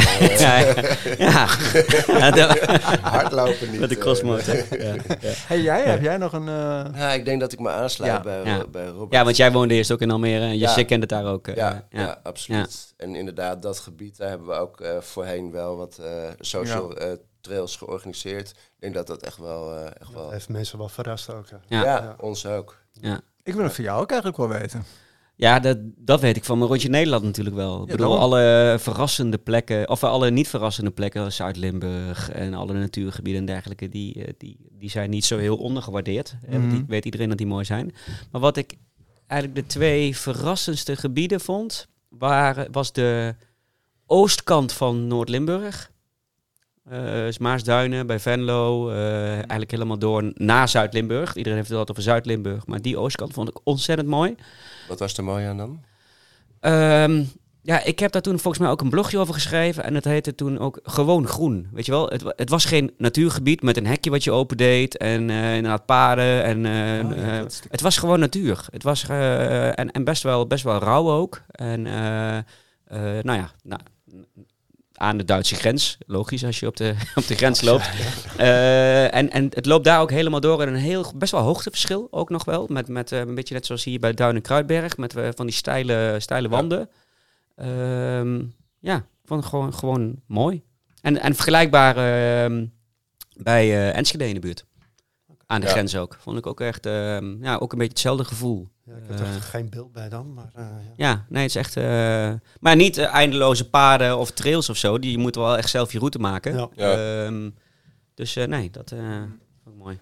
ja, 1.18 1.45
hardlopen 3.18 3.72
niet. 3.72 3.80
met 3.80 3.89
de 3.89 3.95
eh. 3.95 4.01
crossmotor. 4.01 4.56
Ja, 4.56 4.93
ja. 4.93 5.32
Hey, 5.47 5.62
jij, 5.62 5.84
heb 5.84 6.01
jij 6.01 6.18
nog 6.18 6.34
een... 6.34 6.45
Ja, 6.95 7.12
ik 7.12 7.26
denk 7.26 7.39
dat 7.39 7.51
ik 7.51 7.60
me 7.60 7.70
aansluit 7.70 8.12
Ja. 8.12 8.22
bij, 8.22 8.43
Ja. 8.43 8.68
bij 8.68 8.88
Robert. 8.88 9.14
ja, 9.14 9.24
want 9.24 9.36
jij 9.36 9.51
woonde 9.51 9.74
eerst 9.74 9.91
ook 9.91 10.01
in 10.01 10.12
Almere 10.12 10.45
en 10.45 10.58
je 10.58 10.86
kent 10.86 11.01
het 11.01 11.10
daar 11.10 11.26
ook. 11.26 11.47
Ja, 11.47 11.56
ja. 11.56 11.86
ja. 11.89 12.20
absoluut. 12.24 12.93
En 12.97 13.16
inderdaad, 13.16 13.62
dat 13.62 13.80
gebied, 13.80 14.18
daar 14.18 14.30
hebben 14.30 14.47
we 14.47 14.53
ook 14.53 14.84
voorheen 14.99 15.51
wel 15.51 15.78
wat 15.78 15.97
eh, 15.97 16.30
social 16.39 16.97
eh, 16.97 17.12
trails 17.46 17.76
georganiseerd. 17.76 18.50
Ik 18.50 18.56
denk 18.80 18.93
dat 18.93 19.08
dat 19.08 19.22
echt 19.24 19.38
wel... 19.38 19.76
eh, 19.78 19.86
echt 19.86 19.98
Dat 20.00 20.12
wel 20.14 20.32
heeft 20.32 20.50
mensen 20.50 20.78
wel 20.78 20.89
verrast 20.89 21.30
ook. 21.34 21.50
hè. 21.50 21.56
Ja. 21.68 21.84
ja, 21.84 22.04
Ja. 22.04 22.16
ons 22.20 22.46
ook. 22.46 22.78
ik 23.43 23.54
wil 23.54 23.64
het 23.64 23.74
voor 23.74 23.84
jou 23.84 24.02
ook 24.02 24.10
eigenlijk 24.12 24.38
wel 24.39 24.60
weten. 24.60 24.84
Ja, 25.38 25.60
dat, 25.60 25.78
dat 25.82 26.20
weet 26.20 26.36
ik 26.36 26.46
van 26.46 26.58
mijn 26.58 26.70
rondje 26.70 26.89
Nederland 26.89 27.24
natuurlijk 27.24 27.56
wel. 27.56 27.82
ik 27.82 27.89
Ja, 27.89 27.96
bedoel, 27.96 28.20
alle 28.20 28.76
verrassende 28.80 29.38
plekken, 29.38 29.89
of 29.89 30.04
alle 30.04 30.30
niet 30.32 30.48
verrassende 30.48 30.91
plekken, 30.91 31.32
Zuid-Limburg 31.32 32.32
en 32.32 32.54
alle 32.54 32.74
natuurgebieden 32.74 33.41
en 33.41 33.48
dergelijke, 33.48 33.89
die, 33.89 34.24
eh, 34.26 34.34
die, 34.38 34.58
die 34.72 34.89
zijn 34.89 35.10
niet 35.10 35.26
zo 35.26 35.38
heel 35.38 35.58
ondergewaardeerd. 35.58 36.36
Want 36.50 36.64
Mhm. 36.64 36.70
die 36.76 36.84
weet 36.88 37.06
iedereen 37.06 37.30
dat 37.30 37.38
die 37.38 37.48
mooi 37.48 37.66
zijn. 37.66 37.96
Maar 38.32 38.41
wat 38.41 38.58
ik 38.58 38.74
eigenlijk 39.28 39.60
de 39.62 39.66
twee 39.74 40.18
verrassendste 40.18 40.96
gebieden 40.96 41.39
vond, 41.39 41.88
waren, 42.10 42.72
was 42.72 42.91
de 42.91 43.36
oostkant 44.06 44.74
van 44.74 45.08
Noord-Limburg. 45.08 45.91
Eh 46.90 47.04
dus 47.04 47.38
Maasduinen 47.38 48.08
bij 48.08 48.20
Venlo, 48.20 48.90
eh, 48.90 49.32
eigenlijk 49.34 49.72
helemaal 49.72 49.98
door 49.98 50.32
naar 50.34 50.70
Zuid-Limburg. 50.70 51.36
Iedereen 51.36 51.58
heeft 51.58 51.70
het 51.70 51.78
altijd 51.78 51.98
over 51.98 52.12
Zuid-Limburg, 52.12 52.66
maar 52.66 52.82
die 52.82 52.98
oostkant 52.98 53.34
vond 53.34 53.50
ik 53.50 53.60
ontzettend 53.64 54.08
mooi. 54.10 54.36
Wat 54.88 55.00
was 55.00 55.18
er 55.18 55.24
mooi 55.24 55.46
aan 55.46 55.58
dan? 55.58 55.84
Ehm, 56.60 57.24
ja, 57.62 57.84
ik 57.84 58.00
heb 58.00 58.12
daar 58.12 58.22
toen 58.22 58.40
volgens 58.40 58.64
mij 58.64 58.72
ook 58.72 58.82
een 58.82 58.90
blogje 58.90 59.18
over 59.18 59.34
geschreven. 59.34 59.84
En 59.84 59.96
het 59.96 60.06
heette 60.06 60.36
toen 60.36 60.60
ook 60.60 60.80
gewoon 60.84 61.28
groen. 61.28 61.68
Weet 61.72 61.86
je 61.86 61.92
wel, 61.92 62.08
het, 62.08 62.24
het 62.36 62.50
was 62.50 62.66
geen 62.66 62.94
natuurgebied 62.98 63.62
met 63.62 63.78
een 63.78 63.86
hekje 63.88 64.10
wat 64.10 64.24
je 64.24 64.32
opendeed. 64.32 64.98
En 64.98 65.30
eh, 65.30 65.56
inderdaad 65.56 65.86
paden. 65.86 66.44
En, 66.44 66.66
eh, 66.66 67.06
Oh, 67.06 67.16
ja, 67.18 67.40
eh, 67.40 67.46
is 67.46 67.62
het 67.70 67.82
was 67.82 67.98
gewoon 67.98 68.20
natuur. 68.20 68.66
Het 68.72 68.84
was 68.84 69.08
eh, 69.08 69.80
en, 69.80 69.92
en 69.92 70.04
best, 70.04 70.24
wel, 70.24 70.48
best 70.48 70.64
wel 70.64 70.80
rauw 70.80 71.10
ook. 71.12 71.42
En 71.48 71.86
eh, 71.88 72.38
eh, 72.38 72.44
nou 73.24 73.40
ja, 73.40 73.52
nou, 73.64 73.82
aan 74.98 75.18
de 75.18 75.24
Duitse 75.24 75.56
grens. 75.56 75.98
Logisch 76.08 76.43
als 76.43 76.60
je 76.60 76.68
op 76.68 76.78
de, 76.78 76.96
op 77.16 77.28
de 77.28 77.36
grens 77.36 77.62
loopt. 77.62 77.89
Eh, 78.38 79.14
en, 79.16 79.30
en 79.30 79.48
het 79.54 79.66
loopt 79.66 79.86
daar 79.86 80.02
ook 80.02 80.12
helemaal 80.12 80.39
door 80.39 80.62
in 80.62 80.68
een 80.68 80.76
heel, 80.76 81.12
best 81.16 81.32
wel 81.32 81.41
hoogteverschil 81.41 82.08
ook 82.12 82.30
nog 82.30 82.46
wel. 82.46 82.68
Met, 82.70 82.88
met 82.88 83.12
eh, 83.12 83.20
een 83.20 83.36
beetje 83.36 83.54
net 83.54 83.66
zoals 83.66 83.84
hier 83.84 84.00
bij 84.00 84.14
Duin 84.14 84.36
en 84.36 84.41
Kruidberg. 84.41 84.98
Met 84.98 85.16
eh, 85.16 85.30
van 85.36 85.46
die 85.46 85.56
steile, 85.56 86.16
steile 86.20 86.50
wanden. 86.50 86.89
Ehm, 87.56 88.43
ja, 88.80 89.06
het 89.26 89.46
gewoon, 89.46 89.74
gewoon 89.74 90.22
mooi. 90.28 90.64
En, 91.02 91.22
en 91.22 91.36
vergelijkbaar 91.36 91.98
ehm, 91.98 92.66
bij 93.38 93.91
Enschede 93.91 94.28
in 94.28 94.34
de 94.34 94.39
buurt. 94.39 94.66
Aan 95.48 95.60
de 95.62 95.66
Ja. 95.68 95.72
grens 95.72 95.96
ook. 95.98 96.18
Vond 96.20 96.38
ik 96.38 96.46
ook 96.48 96.62
echt 96.62 96.86
ehm, 96.86 97.43
ja, 97.43 97.56
ook 97.56 97.72
een 97.72 97.78
beetje 97.78 97.93
hetzelfde 97.93 98.24
gevoel. 98.26 98.68
Ja, 98.84 98.93
ik 98.96 99.04
heb 99.08 99.20
er 99.20 99.26
Eh. 99.26 99.36
echt 99.36 99.46
geen 99.50 99.70
beeld 99.70 99.91
bij 99.91 100.10
dan, 100.10 100.34
maar 100.34 100.50
eh, 100.56 100.64
ja. 100.96 101.08
Ja, 101.10 101.26
nee, 101.30 101.41
het 101.41 101.50
is 101.50 101.56
echt... 101.56 101.78
eh, 101.78 102.34
maar 102.60 102.76
niet 102.76 102.98
eindeloze 102.98 103.70
paden 103.70 104.18
of 104.18 104.32
trails 104.32 104.70
of 104.70 104.78
zo. 104.78 105.00
Die 105.00 105.12
je 105.12 105.18
moet 105.18 105.36
wel 105.36 105.58
echt 105.58 105.70
zelf 105.70 105.91
je 105.91 105.98
route 106.00 106.20
maken. 106.20 106.70
Ja. 106.76 106.91
Ehm, 107.26 107.50
dus 108.14 108.36
eh, 108.36 108.48
nee, 108.48 108.70
dat 108.70 108.91
eh 108.91 109.00
vond 109.64 109.76
ik 109.76 109.82
mooi. 109.84 110.00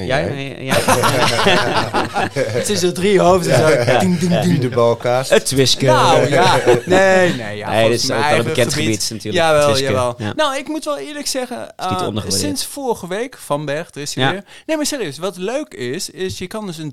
En 0.00 0.06
Jij? 0.06 0.24
jij? 0.24 0.56
eh, 0.56 0.64
jij? 0.64 0.80
Het 2.58 2.68
is 2.68 2.82
er 2.82 2.92
drie 2.94 3.20
hoofden. 3.20 3.56
Zo. 3.56 3.98
Ding, 3.98 4.18
ding, 4.18 4.30
ding. 4.32 4.44
Wie 4.44 4.58
de 4.58 4.68
balkaas? 4.68 5.28
Het 5.28 5.46
Twisken. 5.46 5.86
Nou 5.86 6.28
ja, 6.28 6.60
nee, 6.86 7.34
nee. 7.34 7.56
Ja, 7.56 7.70
nee, 7.70 7.90
dit 7.90 8.00
is 8.00 8.06
mijn 8.06 8.20
ook 8.22 8.28
wel 8.30 8.38
een 8.38 8.44
bekend 8.44 8.74
gebied, 8.74 9.00
natuurlijk. 9.10 9.34
Jawel, 9.44 9.66
Twisken. 9.68 9.90
jawel. 9.92 10.14
Ja. 10.18 10.32
Nou, 10.36 10.56
ik 10.56 10.68
moet 10.68 10.84
wel 10.84 10.98
eerlijk 10.98 11.26
zeggen, 11.26 11.56
uh, 11.80 11.86
ondergewaardeerd. 11.90 12.34
sinds 12.34 12.64
vorige 12.66 13.08
week, 13.08 13.36
Van 13.38 13.64
Berg, 13.64 13.88
er 13.94 14.00
is 14.00 14.14
hij 14.14 14.24
Ja. 14.24 14.30
weer. 14.30 14.44
Nee, 14.66 14.76
maar 14.76 14.86
serieus, 14.86 15.18
wat 15.18 15.36
leuk 15.36 15.74
is, 15.74 16.10
is 16.10 16.38
je 16.38 16.46
kan 16.46 16.66
dus 16.66 16.78
een 16.78 16.90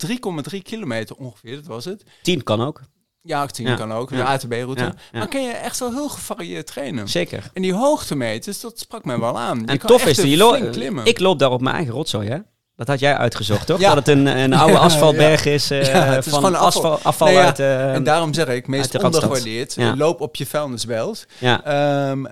3,3 0.54 0.62
kilometer 0.62 1.16
ongeveer, 1.16 1.56
dat 1.56 1.66
was 1.66 1.86
het. 1.86 2.04
10 2.22 2.44
kan 2.44 2.66
ook. 2.66 2.82
Ja, 3.22 3.46
10 3.46 3.68
Ja. 3.68 3.76
kan 3.76 3.94
ook, 3.94 4.10
Ja. 4.10 4.16
de 4.18 4.24
ATB-route. 4.24 4.84
Ja, 4.84 4.94
ja. 5.12 5.18
Maar 5.20 5.28
kan 5.28 5.44
je 5.44 5.52
echt 5.52 5.80
wel 5.80 5.92
heel 5.94 6.10
gevarieerd 6.10 6.68
trainen. 6.68 7.08
Zeker. 7.10 7.50
En 7.54 7.62
die 7.62 7.74
hoogtemeters, 7.74 8.60
dat 8.60 8.80
sprak 8.80 9.06
mij 9.06 9.20
wel 9.20 9.40
aan. 9.40 9.60
Je 9.60 9.66
En 9.66 9.78
kan 9.78 9.90
tof 9.90 10.02
echt 10.06 10.10
is, 10.10 10.18
een 10.24 10.30
je 10.30 10.38
lo- 10.38 10.70
klimmen. 10.70 11.06
ik 11.06 11.20
loop 11.20 11.40
daar 11.40 11.52
op 11.52 11.62
mijn 11.62 11.76
eigen 11.76 11.94
rotzooi, 11.94 12.30
hè? 12.30 12.38
Dat 12.78 12.88
had 12.88 13.00
jij 13.00 13.16
uitgezocht, 13.18 13.66
toch? 13.66 13.80
Ja. 13.80 13.94
Dat 13.96 14.06
het 14.08 14.18
een, 14.18 14.26
een 14.26 14.54
oude 14.62 14.74
Ja, 14.74 14.80
asfaltberg 14.80 15.46
is 15.46 15.72
eh, 15.72 15.86
Ja, 15.94 16.04
het 16.04 16.26
is 16.26 16.32
van 16.32 16.56
afval. 16.56 16.66
afval, 16.66 17.00
afval 17.04 17.28
Nee, 17.28 17.36
ja, 17.36 17.44
uit... 17.46 17.60
eh, 17.60 17.94
en 17.94 18.04
daarom 18.04 18.34
zeg 18.34 18.48
ik, 18.48 18.68
meest 18.68 19.04
ondergewaardeerd, 19.04 19.74
Ja. 19.74 19.96
loop 19.96 20.22
op 20.22 20.36
je 20.36 20.46
vuilnisbelt. 20.46 21.26
ja. 21.40 21.64
Ehm, 21.64 22.24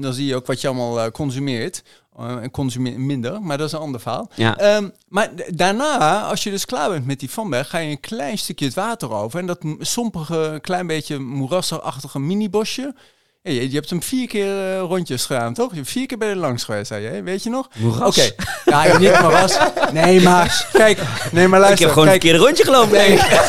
dan 0.00 0.12
zie 0.12 0.26
je 0.26 0.34
ook 0.36 0.46
wat 0.46 0.60
je 0.60 0.66
allemaal 0.68 1.00
eh, 1.00 1.10
consumeert. 1.10 1.82
Eh, 2.18 2.36
En 2.42 2.50
consumeert 2.50 2.96
minder, 2.96 3.42
maar 3.42 3.58
dat 3.58 3.66
is 3.66 3.72
een 3.72 3.78
ander 3.78 4.00
verhaal. 4.00 4.30
Ja. 4.34 4.56
Ehm, 4.58 4.88
maar 5.08 5.30
daarna, 5.48 6.22
als 6.22 6.42
je 6.42 6.50
dus 6.50 6.64
klaar 6.64 6.90
bent 6.90 7.06
met 7.06 7.20
die 7.20 7.30
Vanberg, 7.30 7.68
ga 7.70 7.78
je 7.78 7.90
een 7.90 8.00
klein 8.00 8.38
stukje 8.38 8.64
het 8.64 8.74
water 8.74 9.12
over. 9.12 9.38
En 9.40 9.46
dat 9.46 9.58
sompige, 9.78 10.58
klein 10.60 10.86
beetje 10.86 11.18
moerasachtige 11.18 12.18
minibosje. 12.20 12.94
Je, 13.52 13.68
je 13.70 13.74
hebt 13.74 13.90
hem 13.90 14.02
vier 14.02 14.26
keer 14.28 14.72
eh, 14.74 14.78
rondjes 14.80 15.24
gedaan, 15.26 15.54
toch? 15.54 15.70
Je 15.70 15.76
hebt 15.76 15.88
vier 15.90 16.06
keer 16.06 16.18
bij 16.18 16.28
de 16.28 16.36
langs 16.36 16.64
geweest, 16.64 16.86
zei 16.86 17.14
je, 17.14 17.22
weet 17.22 17.42
je 17.42 17.50
nog? 17.50 17.68
Oké. 18.02 18.30
Ja, 18.64 18.98
niet 18.98 19.20
moeras. 19.20 19.58
Nee, 19.92 20.20
maar 20.20 20.68
kijk. 20.72 20.98
Nee, 21.32 21.48
maar 21.48 21.58
Ik 21.60 21.64
luister. 21.66 21.84
heb 21.86 21.94
gewoon 21.94 22.08
een 22.08 22.18
kijk, 22.20 22.22
verkeerde 22.22 22.44
rondje 22.44 22.64
gelopen, 22.64 22.92
denk 22.92 23.20
ik. 23.20 23.26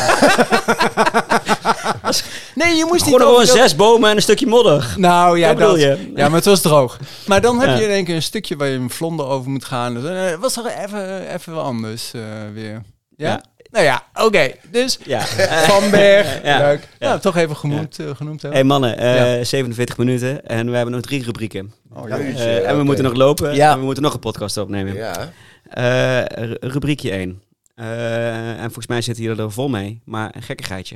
Nee, 2.55 2.75
je 2.75 2.85
moest 2.85 3.05
niet 3.05 3.13
Gewoon 3.15 3.21
over 3.33 3.47
gewoon 3.47 3.61
zes 3.61 3.75
bomen 3.75 4.09
en 4.09 4.15
een 4.15 4.21
stukje 4.21 4.47
modder. 4.47 4.93
Nou 4.97 5.39
ja, 5.39 5.53
Dat 5.53 5.79
je? 5.79 6.11
Ja, 6.15 6.25
maar 6.27 6.35
het 6.37 6.45
was 6.45 6.61
droog. 6.61 6.97
Maar 7.25 7.41
dan 7.41 7.59
heb 7.59 7.69
Ja. 7.69 7.75
je 7.75 7.83
in 7.83 7.89
één 7.89 8.05
keer 8.05 8.15
een 8.15 8.21
stukje 8.21 8.55
waar 8.55 8.67
je 8.67 8.77
een 8.77 8.89
vlonder 8.89 9.25
over 9.25 9.49
moet 9.51 9.65
gaan. 9.65 9.93
Dus, 9.93 10.03
eh, 10.31 10.37
was 10.39 10.57
er 10.57 10.65
even, 10.65 11.33
even 11.33 11.63
anders 11.63 12.11
eh, 12.13 12.21
weer. 12.53 12.81
Ja? 13.17 13.29
Ja. 13.29 13.43
Nou 13.75 13.87
ja, 13.87 14.03
oké. 14.13 14.51
Dus 14.71 14.99
Ja. 15.03 15.19
Van 15.69 15.89
Berg, 15.91 16.43
Ja. 16.43 16.57
leuk. 16.57 16.87
Ja. 16.99 17.07
Ja, 17.11 17.17
toch 17.17 17.35
even 17.37 17.55
genoemd, 17.55 17.99
eh, 17.99 18.15
genoemd 18.15 18.41
hebben. 18.41 18.59
hey 18.59 18.67
mannen, 18.69 18.97
eh, 18.97 19.37
Ja. 19.37 19.43
47 19.43 19.97
minuten 19.97 20.45
en 20.47 20.69
we 20.69 20.75
hebben 20.75 20.93
nog 20.93 21.01
drie 21.03 21.23
rubrieken. 21.23 21.73
Oh, 21.93 22.11
Eh, 22.11 22.69
en 22.69 22.77
we 22.77 22.83
moeten 22.83 23.03
nog 23.03 23.13
lopen 23.13 23.55
Ja. 23.55 23.71
en 23.71 23.79
we 23.79 23.85
moeten 23.85 24.03
nog 24.03 24.13
een 24.13 24.19
podcast 24.19 24.57
opnemen. 24.57 24.95
Eh, 25.69 26.23
rubriekje 26.59 27.11
1. 27.11 27.41
en 27.75 28.63
volgens 28.63 28.87
mij 28.87 29.01
zit 29.01 29.17
hier 29.17 29.39
er 29.39 29.51
vol 29.51 29.67
mee, 29.69 30.01
maar 30.05 30.29
een 30.35 30.41
gekkigheidje. 30.41 30.95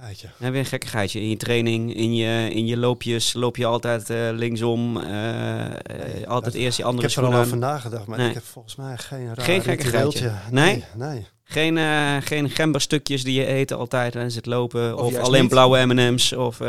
Gaatje. 0.00 0.28
Heb 0.38 0.52
je 0.52 0.58
een 0.58 0.64
gekkigheidje 0.64 1.20
in 1.20 1.28
je 1.28 1.36
training, 1.36 1.94
in 1.94 2.14
je, 2.14 2.50
in 2.50 2.66
je 2.66 2.76
loopjes? 2.76 3.32
Loop 3.32 3.56
je 3.56 3.64
altijd 3.66 4.10
eh, 4.10 4.16
linksom? 4.32 4.96
eh, 5.00 5.64
eh, 5.64 5.72
altijd 6.26 6.44
dat- 6.44 6.54
eerst 6.62 6.76
je 6.76 6.82
Ik 6.82 6.88
andere 6.88 7.08
heb 7.08 7.16
er 7.16 7.24
al 7.24 7.34
over 7.40 7.56
nagedacht, 7.56 8.06
maar 8.06 8.18
Nee. 8.18 8.28
ik 8.28 8.34
heb 8.34 8.42
volgens 8.44 8.76
mij 8.76 8.96
geen 8.96 9.26
raar 9.26 9.44
Geen 9.44 9.62
gekkigheidje? 9.62 10.32
Nee? 10.50 10.84
Nee, 10.94 11.08
nee. 11.08 11.26
Geen, 11.44 11.78
eh 11.78 12.16
geen 12.20 12.50
gemberstukjes 12.50 13.24
die 13.24 13.40
je 13.40 13.48
eet 13.48 13.72
altijd 13.72 14.12
tijdens 14.12 14.34
het 14.34 14.46
lopen? 14.46 14.98
Of 14.98 15.16
alleen 15.16 15.40
niet. 15.40 15.50
blauwe 15.50 15.86
M&M's? 15.86 16.32
Of, 16.32 16.60
eh, 16.60 16.68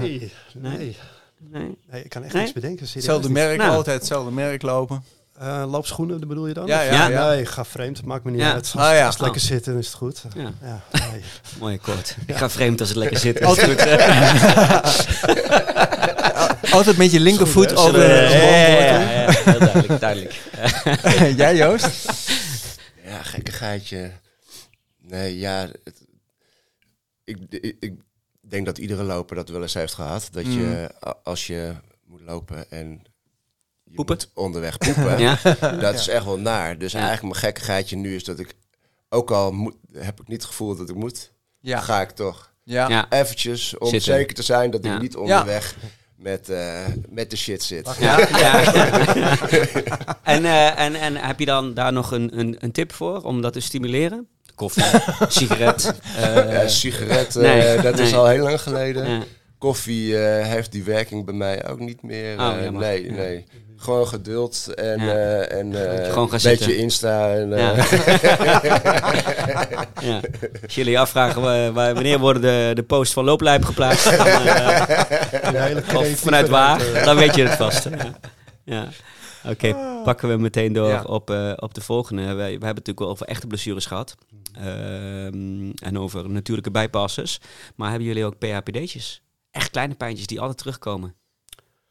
nee. 0.00 0.32
nee. 0.54 0.96
nee? 1.38 1.76
Nee, 1.90 2.02
ik 2.04 2.10
kan 2.10 2.22
echt 2.22 2.32
Nee? 2.32 2.42
niks 2.42 2.54
bedenken. 2.54 2.86
Hetzelfde 2.92 3.30
merk, 3.30 3.58
Nou. 3.58 3.70
altijd 3.74 3.98
hetzelfde 3.98 4.30
merk 4.32 4.62
lopen. 4.62 5.04
Eh, 5.40 5.64
loopschoenen, 5.70 6.28
bedoel 6.28 6.46
je 6.46 6.54
dan? 6.54 6.66
Ja, 6.66 6.80
ja, 6.82 6.92
Ja? 6.92 7.08
ja. 7.08 7.28
Nee, 7.28 7.46
ga 7.46 7.64
vreemd, 7.64 8.04
maakt 8.04 8.24
me 8.24 8.30
niet 8.30 8.40
Ja. 8.40 8.52
uit. 8.52 8.70
Als, 8.74 8.76
Ah, 8.76 8.94
ja. 8.94 9.04
als 9.06 9.14
het 9.14 9.22
lekker 9.22 9.40
Oh. 9.40 9.46
zit, 9.48 9.64
dan 9.64 9.78
is 9.78 9.86
het 9.86 9.94
goed. 9.94 10.22
Ja, 10.34 10.52
Ja, 10.62 10.80
nee. 11.10 11.20
mooi 11.60 11.78
kort. 11.78 12.16
Ik 12.26 12.36
ga 12.36 12.50
vreemd 12.50 12.80
als 12.80 12.88
het 12.88 12.98
lekker 12.98 13.18
zit. 13.18 13.42
Altijd, 13.44 13.80
altijd 16.72 16.96
met 16.96 17.10
je 17.10 17.20
linkervoet 17.20 17.76
over 17.76 17.92
de 17.92 17.98
ja, 17.98 18.14
ja, 18.14 18.66
ja, 18.66 19.32
grond. 19.32 19.44
ja, 19.44 19.50
heel 19.50 19.58
duidelijk, 19.58 20.00
duidelijk. 20.00 20.40
Jij 21.36 21.56
Joost? 21.56 21.86
Ja, 23.04 23.22
gekkigheidje. 23.22 24.10
Nee, 25.02 25.38
ja. 25.38 25.68
Het, 25.84 26.00
ik, 27.24 27.36
ik, 27.50 27.76
ik 27.80 27.94
denk 28.40 28.66
dat 28.66 28.78
iedere 28.78 29.02
loper 29.02 29.36
dat 29.36 29.48
wel 29.48 29.62
eens 29.62 29.74
heeft 29.74 29.94
gehad. 29.94 30.28
Dat 30.32 30.44
je, 30.46 30.90
a- 31.06 31.16
als 31.24 31.46
je 31.46 31.72
moet 32.06 32.20
lopen 32.20 32.70
en 32.70 33.02
Poepen? 33.94 34.14
moet 34.16 34.30
onderweg 34.34 34.78
poepen, 34.78 35.18
Ja? 35.24 35.38
dat 35.80 35.94
is 35.94 36.08
echt 36.08 36.24
wel 36.24 36.38
naar. 36.38 36.78
Dus 36.78 36.92
Ja. 36.92 36.98
eigenlijk 36.98 37.28
mijn 37.32 37.44
gekkigheidje 37.44 37.96
nu 37.96 38.14
is 38.14 38.24
dat 38.24 38.38
ik, 38.38 38.54
ook 39.08 39.30
al 39.30 39.52
moet, 39.52 39.74
heb 39.98 40.20
ik 40.20 40.28
niet 40.28 40.36
het 40.36 40.46
gevoel 40.46 40.76
dat 40.76 40.88
ik 40.88 40.94
moet, 40.94 41.32
Ja. 41.60 41.80
ga 41.80 42.00
ik 42.00 42.10
toch 42.10 42.52
Ja. 42.64 42.88
Ja. 42.88 43.06
eventjes 43.10 43.78
om 43.78 43.88
Zitten. 43.88 44.12
zeker 44.14 44.34
te 44.34 44.42
zijn 44.42 44.70
dat 44.70 44.84
ik 44.84 45.00
niet 45.00 45.16
onderweg 45.16 45.74
met, 46.16 46.48
eh, 46.48 46.84
met 47.08 47.30
de 47.30 47.36
shit 47.36 47.62
zit. 47.62 47.88
Ja, 47.98 48.18
ja. 48.38 48.72
en, 50.22 50.44
eh, 50.44 50.78
en, 50.78 50.94
en 50.94 51.16
heb 51.16 51.38
je 51.38 51.44
dan 51.46 51.74
daar 51.74 51.92
nog 51.92 52.10
een, 52.12 52.38
een, 52.38 52.56
een 52.58 52.72
tip 52.72 52.92
voor 52.92 53.22
om 53.22 53.42
dat 53.42 53.52
te 53.52 53.60
stimuleren? 53.60 54.28
Koffie, 54.54 54.84
sigaret. 55.28 55.94
eh, 56.16 56.52
Ja, 56.52 56.68
sigaret, 56.68 57.36
eh, 57.36 57.42
Nee, 57.42 57.80
dat 57.80 57.98
is 57.98 58.14
al 58.14 58.26
heel 58.26 58.42
lang 58.42 58.60
geleden. 58.60 59.24
Koffie 59.60 60.18
eh, 60.24 60.46
heeft 60.46 60.72
die 60.72 60.84
werking 60.84 61.24
bij 61.24 61.34
mij 61.34 61.68
ook 61.68 61.78
niet 61.78 62.02
meer. 62.02 62.38
Oh, 62.38 62.64
eh, 62.64 62.70
nee, 62.70 63.04
Ja. 63.06 63.12
nee. 63.12 63.44
Gewoon 63.76 64.06
geduld 64.08 64.72
en, 64.74 65.00
Ja. 65.00 65.12
eh, 65.14 65.58
en 65.58 65.74
eh, 65.74 66.08
Gewoon 66.12 66.28
gaan 66.30 66.38
een 66.38 66.42
beetje 66.42 66.48
zitten. 66.64 66.76
Insta. 66.76 67.34
En, 67.34 67.48
Ja. 67.50 67.74
eh, 67.74 67.92
ja. 70.10 70.20
Als 70.62 70.74
jullie 70.74 70.98
afvragen 70.98 71.42
wa- 71.42 71.72
wa- 71.72 71.92
wanneer 71.92 72.18
worden 72.18 72.42
de, 72.42 72.70
de 72.74 72.82
posts 72.82 73.14
van 73.14 73.24
Looplijp 73.24 73.64
geplaatst, 73.64 74.16
dan, 74.16 74.26
eh, 74.26 74.82
Een 75.42 75.54
hele 75.62 75.82
of 75.94 76.08
vanuit 76.18 76.48
waar, 76.48 77.02
dan 77.04 77.16
weet 77.16 77.34
je 77.34 77.42
het 77.46 77.56
vast. 77.56 77.88
Ja. 78.64 78.88
Oké, 79.48 79.76
pakken 80.04 80.28
we 80.28 80.36
meteen 80.36 80.72
door 80.72 80.88
Ja. 80.88 81.02
op, 81.02 81.30
eh, 81.30 81.52
op 81.56 81.74
de 81.74 81.80
volgende. 81.80 82.22
Wij, 82.22 82.34
we 82.34 82.42
hebben 82.50 82.58
het 82.66 82.74
natuurlijk 82.76 82.98
wel 82.98 83.08
over 83.08 83.26
echte 83.26 83.46
blessures 83.46 83.86
gehad. 83.86 84.14
Ehm, 84.56 85.70
en 85.82 85.98
over 85.98 86.30
natuurlijke 86.30 86.70
bijpassers. 86.70 87.38
Maar 87.76 87.88
hebben 87.90 88.06
jullie 88.08 88.24
ook 88.24 88.38
PHPD'tjes? 88.38 89.22
Echt 89.50 89.70
kleine 89.70 89.94
pijntjes 89.94 90.26
die 90.26 90.40
altijd 90.40 90.58
terugkomen? 90.58 91.14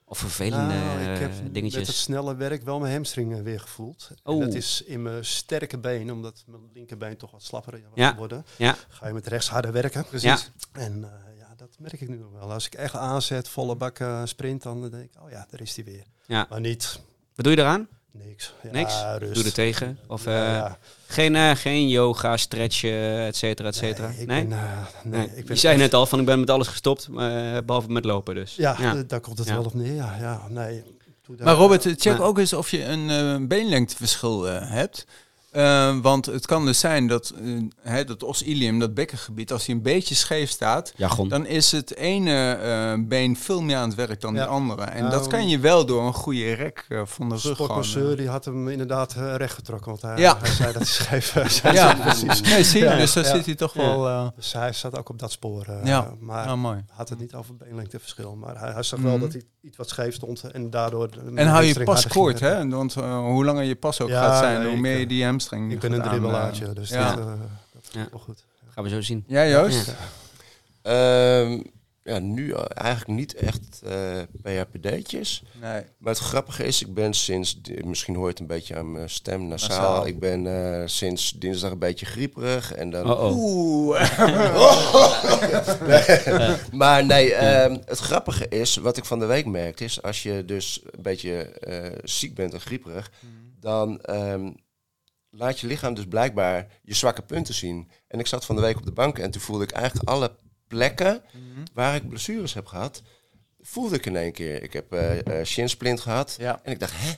Of 0.05 0.17
vervelende 0.17 0.73
Nou, 0.73 0.99
ik 0.99 1.19
heb 1.19 1.29
eh, 1.29 1.35
met 1.35 1.43
het 1.43 1.53
dingetjes? 1.53 2.01
snelle 2.01 2.35
werk 2.35 2.63
wel 2.63 2.79
mijn 2.79 2.93
hamstring 2.93 3.35
eh, 3.35 3.41
weer 3.41 3.59
gevoeld. 3.59 4.09
En 4.23 4.33
Oeh. 4.33 4.45
dat 4.45 4.53
is 4.53 4.81
in 4.83 5.01
mijn 5.01 5.25
sterke 5.25 5.77
been, 5.77 6.11
omdat 6.11 6.43
mijn 6.47 6.69
linkerbeen 6.73 7.17
toch 7.17 7.31
wat 7.31 7.43
slapper 7.43 7.71
was 7.71 7.81
Ja. 7.93 8.09
geworden. 8.09 8.45
Ja. 8.57 8.75
Ga 8.89 9.07
je 9.07 9.13
met 9.13 9.27
rechts 9.27 9.49
harder 9.49 9.71
werken. 9.71 10.05
Precies. 10.05 10.51
En 10.71 11.03
eh, 11.03 11.37
ja, 11.37 11.53
dat 11.55 11.75
merk 11.79 12.01
ik 12.01 12.09
nu 12.09 12.17
nog 12.17 12.31
wel. 12.31 12.51
Als 12.51 12.65
ik 12.65 12.73
echt 12.73 12.95
aanzet, 12.95 13.49
volle 13.49 13.75
bak 13.75 13.99
eh, 13.99 14.21
sprint, 14.25 14.63
dan 14.63 14.81
denk 14.89 15.03
ik, 15.13 15.21
oh 15.21 15.29
ja, 15.29 15.47
daar 15.49 15.61
is 15.61 15.73
die 15.73 15.83
weer. 15.83 16.05
Ja. 16.25 16.45
Maar 16.49 16.59
niet 16.59 16.99
Wat 17.35 17.45
doe 17.45 17.55
je 17.55 17.59
eraan? 17.61 17.87
Niks. 18.11 18.53
Ja, 18.63 18.69
Niks? 18.71 18.93
Rust. 19.17 19.33
Doe 19.33 19.43
er 19.43 19.53
tegen? 19.53 19.99
Of 20.07 20.25
Ja, 20.25 20.31
eh, 20.47 20.53
ja. 20.53 20.77
geen, 21.07 21.35
eh, 21.35 21.51
geen 21.55 21.87
yoga, 21.89 22.37
stretchen, 22.37 23.25
et 23.25 23.35
cetera, 23.35 23.67
et 23.67 23.75
cetera? 23.75 24.07
Nee, 24.07 24.17
ik 24.19 24.27
Nee? 24.27 24.45
ben, 24.45 24.57
eh, 24.57 24.67
nee, 25.03 25.19
Nee. 25.19 25.29
ik 25.29 25.35
Je 25.37 25.43
ben 25.43 25.57
zei 25.57 25.73
echt- 25.73 25.81
net 25.83 25.93
al 25.93 26.05
van 26.05 26.19
ik 26.19 26.25
ben 26.25 26.39
met 26.39 26.49
alles 26.49 26.67
gestopt, 26.67 27.07
eh, 27.17 27.57
behalve 27.65 27.89
met 27.91 28.05
lopen 28.05 28.35
dus. 28.35 28.55
Ja, 28.55 28.93
daar 29.07 29.19
komt 29.19 29.37
het 29.37 29.47
Ja. 29.47 29.53
wel 29.53 29.63
op 29.65 29.73
neer. 29.73 29.93
Ja, 29.93 30.15
ja 30.19 30.41
nee. 30.49 30.83
Maar 31.37 31.55
Robert, 31.55 31.81
check 31.83 32.03
Ja. 32.03 32.17
ook 32.17 32.37
eens 32.37 32.53
of 32.53 32.71
je 32.71 32.83
een 32.85 33.09
eh, 33.09 33.47
beenlengteverschil 33.47 34.47
eh, 34.49 34.69
hebt. 34.71 35.05
Eh, 35.51 35.95
want 36.01 36.25
het 36.25 36.45
kan 36.45 36.65
dus 36.65 36.79
zijn 36.79 37.07
dat, 37.07 37.33
hè, 37.81 38.03
dat 38.03 38.23
os 38.23 38.41
ilium, 38.43 38.79
dat 38.79 38.93
bekkengebied, 38.93 39.51
als 39.51 39.65
hij 39.65 39.75
een 39.75 39.81
beetje 39.81 40.15
scheef 40.15 40.49
staat, 40.49 40.93
dan 41.27 41.45
is 41.45 41.71
het 41.71 41.95
ene 41.95 42.51
eh, 42.51 43.07
been 43.07 43.37
veel 43.37 43.61
meer 43.61 43.75
aan 43.77 43.87
het 43.89 43.97
werk 43.97 44.21
dan 44.21 44.33
Ja. 44.33 44.39
die 44.41 44.49
andere. 44.49 44.81
En 44.83 44.99
Nou, 45.03 45.11
dat 45.15 45.27
kan 45.27 45.47
je 45.49 45.59
wel 45.59 45.85
door 45.85 46.03
een 46.07 46.13
goede 46.13 46.53
rek 46.53 46.85
eh, 46.89 47.01
van 47.05 47.29
de 47.29 47.35
rug 47.41 47.55
sportmasseur 47.55 48.17
die 48.17 48.27
had 48.27 48.45
hem 48.45 48.69
inderdaad 48.69 49.15
eh, 49.15 49.35
recht 49.35 49.53
getrokken. 49.53 49.87
Want 49.87 50.01
hij, 50.01 50.17
Ja. 50.17 50.37
hij 50.39 50.49
zei 50.51 50.73
dat 50.73 50.81
hij 50.81 50.91
scheef 51.21 51.31
zei. 51.61 51.73
ja, 51.73 51.93
precies. 51.93 52.41
Nee, 52.41 52.63
zie 52.63 52.79
je, 52.79 52.85
Ja, 52.85 52.95
dus 52.97 53.13
daar 53.13 53.23
ja. 53.25 53.35
zit 53.35 53.45
hij 53.45 53.55
toch 53.55 53.73
Ja. 53.73 53.81
wel... 53.97 54.31
Dus 54.35 54.53
hij 54.53 54.73
zat 54.73 54.97
ook 54.97 55.09
op 55.09 55.19
dat 55.19 55.31
spoor. 55.31 55.65
Ja. 55.83 56.13
Maar 56.19 56.45
nou, 56.45 56.57
mooi. 56.57 56.83
had 56.89 57.09
het 57.09 57.19
niet 57.19 57.33
over 57.33 57.55
beenlengteverschil. 57.55 58.35
Maar 58.35 58.59
hij, 58.59 58.71
hij 58.71 58.83
zag 58.83 58.99
Mhm. 58.99 59.07
wel 59.07 59.19
dat 59.19 59.31
hij 59.33 59.41
iets 59.61 59.77
wat 59.77 59.89
scheef 59.89 60.13
stond. 60.15 60.43
En 60.51 60.69
daardoor... 60.69 61.09
En 61.35 61.47
hou 61.47 61.63
je 61.63 61.83
pas 61.83 62.07
kort, 62.07 62.39
hè? 62.39 62.67
Want 62.69 62.93
hoe 62.93 63.45
langer 63.45 63.63
je 63.63 63.75
pas 63.75 64.01
ook 64.01 64.09
Ja, 64.09 64.21
gaat 64.23 64.37
zijn, 64.37 64.59
nee, 64.61 64.69
hoe 64.69 64.79
meer 64.79 64.97
je 64.97 65.07
die 65.07 65.23
hamstring 65.39 65.71
Ik 65.71 65.79
ben 65.79 65.91
een 65.91 66.01
dribbelaartje, 66.01 66.65
eh, 66.65 66.75
dus 66.75 66.89
ja. 66.89 67.15
dat, 67.15 67.27
eh, 67.27 67.33
dat 67.73 68.09
wel 68.11 68.19
goed. 68.19 68.45
Gaan 68.69 68.83
we 68.83 68.89
zo 68.89 69.01
zien. 69.01 69.23
Ja, 69.27 69.47
Joost? 69.47 69.85
Ja. 69.85 69.93
Ehm, 70.81 71.61
ja, 72.03 72.19
nu 72.19 72.51
eh, 72.51 72.63
eigenlijk 72.67 73.19
niet 73.19 73.33
echt 73.33 73.81
eh 73.81 74.21
PHPD'tjes. 74.41 75.43
Nee. 75.61 75.83
Maar 75.97 76.13
het 76.13 76.21
grappige 76.21 76.63
is, 76.65 76.81
ik 76.81 76.93
ben 76.93 77.13
sinds, 77.13 77.59
misschien 77.83 78.15
hoor 78.15 78.23
je 78.23 78.29
het 78.29 78.39
een 78.39 78.47
beetje 78.47 78.75
aan 78.75 78.91
mijn 78.91 79.09
stem, 79.09 79.47
nasaal. 79.47 79.69
Nasaal. 79.69 80.07
Ik 80.07 80.19
ben 80.19 80.47
eh, 80.47 80.87
sinds 80.87 81.31
dinsdag 81.31 81.71
een 81.71 81.79
beetje 81.79 82.05
grieperig. 82.05 82.73
En 82.73 82.89
dan, 82.89 83.11
Oh 83.11 83.23
oh. 83.23 83.37
Oeh. 83.37 84.19
maar 86.71 87.05
nee, 87.05 87.33
ehm, 87.33 87.77
het 87.85 87.99
grappige 87.99 88.47
is, 88.47 88.75
wat 88.75 88.97
ik 88.97 89.05
van 89.05 89.19
de 89.19 89.25
week 89.25 89.45
merkte, 89.45 89.83
is 89.83 90.01
als 90.01 90.23
je 90.23 90.45
dus 90.45 90.81
een 90.91 91.01
beetje 91.01 91.41
eh, 91.41 91.97
ziek 92.03 92.35
bent 92.35 92.53
en 92.53 92.61
grieperig, 92.61 93.11
dan 93.59 94.01
ehm, 94.01 94.49
laat 95.29 95.59
je 95.59 95.67
lichaam 95.67 95.93
dus 95.93 96.05
blijkbaar 96.05 96.67
je 96.83 96.93
zwakke 96.93 97.21
punten 97.21 97.53
zien. 97.53 97.89
En 98.07 98.19
ik 98.19 98.27
zat 98.27 98.45
van 98.45 98.55
de 98.55 98.61
week 98.61 98.77
op 98.77 98.85
de 98.85 98.91
bank 98.91 99.19
en 99.19 99.31
toen 99.31 99.41
voelde 99.41 99.63
ik 99.63 99.71
eigenlijk 99.71 100.09
alle 100.09 100.35
plekken 100.67 101.21
waar 101.73 101.95
ik 101.95 102.09
blessures 102.09 102.53
heb 102.53 102.65
gehad, 102.65 103.01
voelde 103.61 103.95
ik 103.95 104.05
in 104.05 104.15
één 104.15 104.31
keer. 104.31 104.63
Ik 104.63 104.73
heb 104.73 104.93
eh 104.93 105.39
eh 105.39 105.45
shinsplint 105.45 105.99
gehad 105.99 106.35
Ja. 106.39 106.59
en 106.63 106.71
ik 106.71 106.79
dacht, 106.79 106.93
hè, 106.95 107.11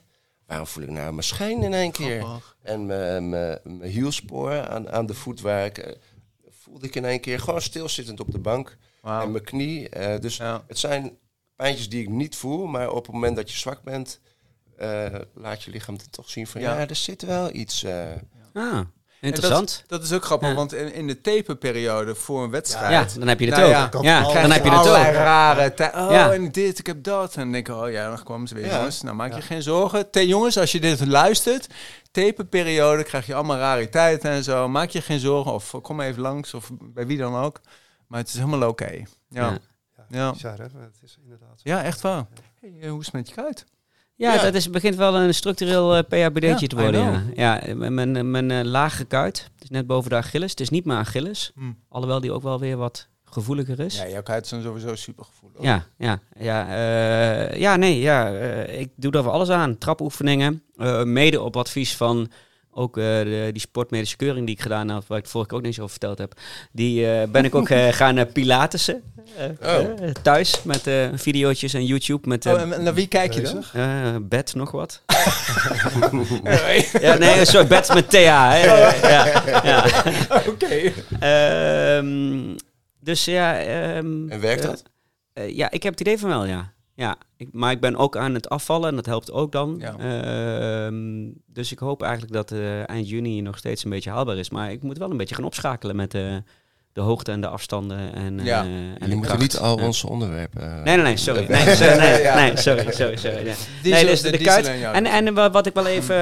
waarom 0.46 0.68
voel 0.68 0.84
ik 0.84 0.90
nou 0.90 1.12
mijn 1.12 1.24
schijn 1.24 1.64
in 1.64 1.74
één 1.74 1.92
keer? 1.92 2.26
En 2.62 2.86
mijn- 2.86 3.30
mijn 3.30 3.60
mijn 3.64 3.92
hielspoor 3.92 4.68
aan, 4.68 4.90
aan 4.90 5.06
de 5.06 5.14
voet 5.14 5.42
waar 5.42 5.66
ik, 5.66 5.78
eh, 5.78 5.96
voelde 6.50 6.86
ik 6.88 6.96
in 6.96 7.06
één 7.06 7.20
keer 7.20 7.40
gewoon 7.40 7.62
stilzittend 7.62 8.20
op 8.20 8.32
de 8.32 8.40
bank. 8.40 8.78
En 9.04 9.32
mijn 9.32 9.44
knie. 9.44 9.90
eh, 9.90 10.20
dus 10.20 10.38
Ja. 10.38 10.64
het 10.68 10.80
zijn 10.80 11.18
pijntjes 11.56 11.90
die 11.90 12.02
ik 12.02 12.10
niet 12.10 12.36
voel, 12.36 12.66
maar 12.68 12.90
op 12.92 13.04
het 13.06 13.14
moment 13.14 13.36
dat 13.36 13.52
je 13.52 13.58
zwak 13.58 13.84
bent, 13.84 14.20
eh, 14.24 14.31
laat 15.34 15.64
je 15.64 15.72
lichaam 15.72 15.98
dan 15.98 16.08
toch 16.10 16.30
zien 16.30 16.48
van 16.48 16.62
ja, 16.62 16.80
Ja. 16.80 16.88
er 16.88 16.96
zit 16.96 17.22
wel 17.22 17.54
iets. 17.54 17.84
eh. 17.84 18.04
Ah, 18.54 18.80
interessant. 19.22 19.84
Dat 19.88 20.04
is 20.04 20.12
ook 20.14 20.26
grappig, 20.26 20.50
Ja. 20.50 20.56
want 20.56 20.74
in, 20.74 20.94
in 20.94 21.08
de 21.08 21.22
taperperiode 21.22 22.16
voor 22.16 22.44
een 22.44 22.50
wedstrijd... 22.50 23.12
Ja, 23.14 23.20
dan 23.20 23.28
heb 23.28 23.40
je 23.40 23.46
het 23.46 23.56
Nou 23.56 23.68
ook. 23.96 24.04
ja, 24.04 24.22
dan 24.34 24.52
heb 24.52 24.64
je 24.64 24.70
het 24.70 24.80
allerlei 24.80 25.08
ook. 25.08 25.14
rare 25.14 25.74
Oh, 25.96 26.12
Ja. 26.12 26.34
en 26.34 26.52
dit, 26.52 26.80
ik 26.80 26.88
heb 26.88 27.04
dat. 27.04 27.36
En 27.36 27.42
dan 27.42 27.52
denk 27.52 27.68
ik, 27.68 27.76
oh 27.76 27.92
ja, 27.92 28.08
dan 28.16 28.24
kwam 28.24 28.48
ze 28.48 28.54
weer. 28.56 28.66
Ja. 28.66 28.76
Jongens, 28.76 29.02
nou 29.02 29.16
maak 29.16 29.30
je 29.34 29.36
Ja. 29.40 29.42
geen 29.46 29.62
zorgen. 29.62 30.10
Te, 30.10 30.28
jongens, 30.28 30.58
als 30.58 30.72
je 30.72 30.80
dit 30.80 31.06
luistert, 31.06 31.68
taperperiode, 32.12 33.04
krijg 33.04 33.26
je 33.26 33.34
allemaal 33.36 33.58
rariteiten 33.58 34.32
en 34.32 34.44
zo. 34.44 34.68
Maak 34.70 34.90
je 34.90 35.02
geen 35.02 35.20
zorgen, 35.20 35.54
of 35.54 35.76
kom 35.82 36.02
even 36.02 36.22
langs, 36.22 36.54
of 36.54 36.70
bij 36.80 37.06
wie 37.08 37.18
dan 37.18 37.36
ook. 37.36 37.62
Maar 38.08 38.20
het 38.20 38.28
is 38.28 38.34
helemaal 38.36 38.70
oké. 38.70 38.92
Ja. 38.92 39.04
Ja. 39.30 39.50
Ja. 39.50 39.60
Ja, 40.10 40.32
bizar, 40.32 40.58
hè? 40.58 40.64
Het 40.64 41.00
is 41.04 41.18
inderdaad 41.24 41.50
zo. 41.56 41.70
ja, 41.70 41.84
echt 41.84 42.02
waar. 42.02 42.26
Hey, 42.62 42.74
eh, 42.82 42.90
hoe 42.90 43.00
is 43.00 43.06
het 43.06 43.16
met 43.16 43.28
je 43.30 43.36
kuit? 43.36 43.66
Ja, 44.22 44.34
Ja. 44.34 44.42
dat 44.42 44.54
is, 44.54 44.70
begint 44.70 44.96
wel 44.96 45.16
een 45.16 45.34
structureel 45.34 45.96
eh 45.96 46.04
PHBD'tje 46.04 46.68
te 46.68 46.76
worden. 46.76 47.32
Ja, 47.36 47.62
ja 47.66 47.76
mijn, 47.76 48.32
mijn, 48.32 48.52
eh, 48.52 48.64
lage 48.64 49.06
kuit, 49.06 49.50
het 49.54 49.64
is 49.64 49.70
net 49.70 49.88
boven 49.88 50.10
de 50.10 50.16
Achilles. 50.16 50.50
Het 50.52 50.60
is 50.60 50.70
niet 50.70 50.86
mijn 50.86 51.00
Achilles, 51.00 51.52
Hm. 51.56 51.62
alhoewel 51.90 52.20
die 52.20 52.32
ook 52.32 52.44
wel 52.44 52.60
weer 52.60 52.78
wat 52.78 53.08
gevoeliger 53.26 53.80
is. 53.80 53.98
Ja, 53.98 54.08
jouw 54.08 54.22
kuit 54.22 54.44
is 54.44 54.50
dan 54.50 54.62
sowieso 54.62 54.96
super 54.96 55.26
gevoelig. 55.26 55.62
Ja, 55.62 55.86
ja, 55.98 56.20
ja, 56.40 56.76
ja, 57.56 57.76
nee, 57.76 58.00
ja, 58.00 58.28
ik 58.68 58.90
doe 58.96 59.12
daar 59.12 59.24
voor 59.24 59.32
alles 59.32 59.50
aan. 59.50 59.78
Trapoefeningen, 59.78 60.64
mede 61.04 61.42
op 61.42 61.58
advies 61.58 61.96
van 61.96 62.32
ook 62.74 62.98
eh, 62.98 63.04
de, 63.04 63.50
die 63.52 63.62
sportmedische 63.62 64.16
keuring 64.18 64.46
die 64.46 64.56
ik 64.56 64.62
gedaan 64.62 64.90
heb, 64.90 65.04
waar 65.08 65.18
ik 65.18 65.24
het 65.24 65.32
vorige 65.32 65.50
keer 65.50 65.58
ook 65.60 65.64
niet 65.66 65.76
zo 65.76 65.82
over 65.82 65.92
verteld 66.00 66.18
heb. 66.18 66.34
Die 66.72 67.12
eh, 67.12 67.28
ben 67.28 67.46
ik 67.46 67.56
ook 67.56 67.70
eh, 67.70 67.88
gaan 68.02 68.18
uh, 68.18 68.24
pilatessen 68.34 69.02
eh, 69.38 69.80
Oh. 69.80 70.10
thuis 70.22 70.64
met 70.64 70.88
eh 70.88 71.08
video's 71.14 71.74
en 71.74 71.86
YouTube 71.86 72.28
met 72.28 72.46
eh 72.46 72.54
Oh, 72.54 72.62
en 72.62 72.84
naar 72.84 72.94
wie 72.94 73.08
kijk 73.08 73.34
je 73.34 73.42
dan? 73.42 74.28
Bed 74.28 74.56
nog 74.56 74.72
wat. 74.72 75.02
ja, 77.02 77.18
nee, 77.18 77.46
sorry, 77.46 77.68
bed 77.68 77.94
met 77.94 78.10
TH. 78.10 78.16
Hè. 78.16 78.64
Ja, 79.10 79.42
ja. 79.64 79.86
Oké. 80.48 80.92
Ehm, 81.20 82.56
dus 83.00 83.26
ja. 83.26 83.60
ehm, 83.60 84.30
En 84.30 84.40
werkt 84.40 84.64
dat? 84.64 84.84
eh, 85.34 85.56
ja, 85.56 85.72
ik 85.72 85.84
heb 85.84 85.92
het 85.92 86.02
idee 86.02 86.18
van 86.18 86.30
wel, 86.30 86.46
ja. 86.46 86.72
Ja 86.96 87.16
ik, 87.38 87.48
maar 87.52 87.72
ik 87.72 87.80
ben 87.82 87.96
ook 87.96 88.18
aan 88.18 88.34
het 88.34 88.50
afvallen 88.50 88.90
en 88.90 88.96
dat 88.96 89.06
helpt 89.06 89.32
ook 89.32 89.52
dan. 89.52 89.76
Ja. 89.80 89.96
Ehm, 89.98 91.30
dus 91.48 91.72
ik 91.72 91.80
hoop 91.80 92.02
eigenlijk 92.02 92.34
dat 92.34 92.52
eh, 92.52 92.90
eind 92.90 93.10
juni 93.10 93.42
nog 93.42 93.58
steeds 93.58 93.84
een 93.84 93.90
beetje 93.90 94.10
haalbaar 94.10 94.38
is. 94.38 94.50
Maar 94.50 94.72
ik 94.72 94.84
moet 94.84 94.98
wel 94.98 95.12
een 95.12 95.18
beetje 95.18 95.36
gaan 95.36 95.44
opschakelen 95.44 95.96
met 95.96 96.14
eh, 96.14 96.36
de 96.94 97.02
hoogte 97.02 97.32
en 97.32 97.42
de 97.42 97.48
afstanden 97.48 98.14
en, 98.14 98.40
eh, 98.40 98.46
Ja. 98.46 98.62
en 98.64 98.70
Je 99.00 99.08
de 99.10 99.16
moet 99.16 99.26
kracht. 99.26 99.40
niet 99.42 99.58
al 99.58 99.76
onze 99.78 100.10
onderwerpen. 100.10 100.62
eh, 100.62 100.84
Nee, 100.84 100.96
nee, 100.96 101.04
nee, 101.06 101.18
sorry. 101.18 101.46
Nee, 101.50 101.76
sorry, 101.76 101.98
nee, 101.98 102.34
nee, 102.42 102.58
sorry, 102.58 102.92
sorry, 102.92 103.16
sorry. 103.18 103.44
nee. 103.44 103.56
Nee, 103.84 104.06
dus 104.06 104.22
de, 104.22 104.32
de 104.32 104.38
kuit. 104.38 104.68
En, 104.68 105.06
en 105.06 105.34
wa- 105.34 105.52
wat 105.52 105.66
ik 105.66 105.74
wel 105.74 105.86
even, 105.88 106.16
eh, 106.16 106.22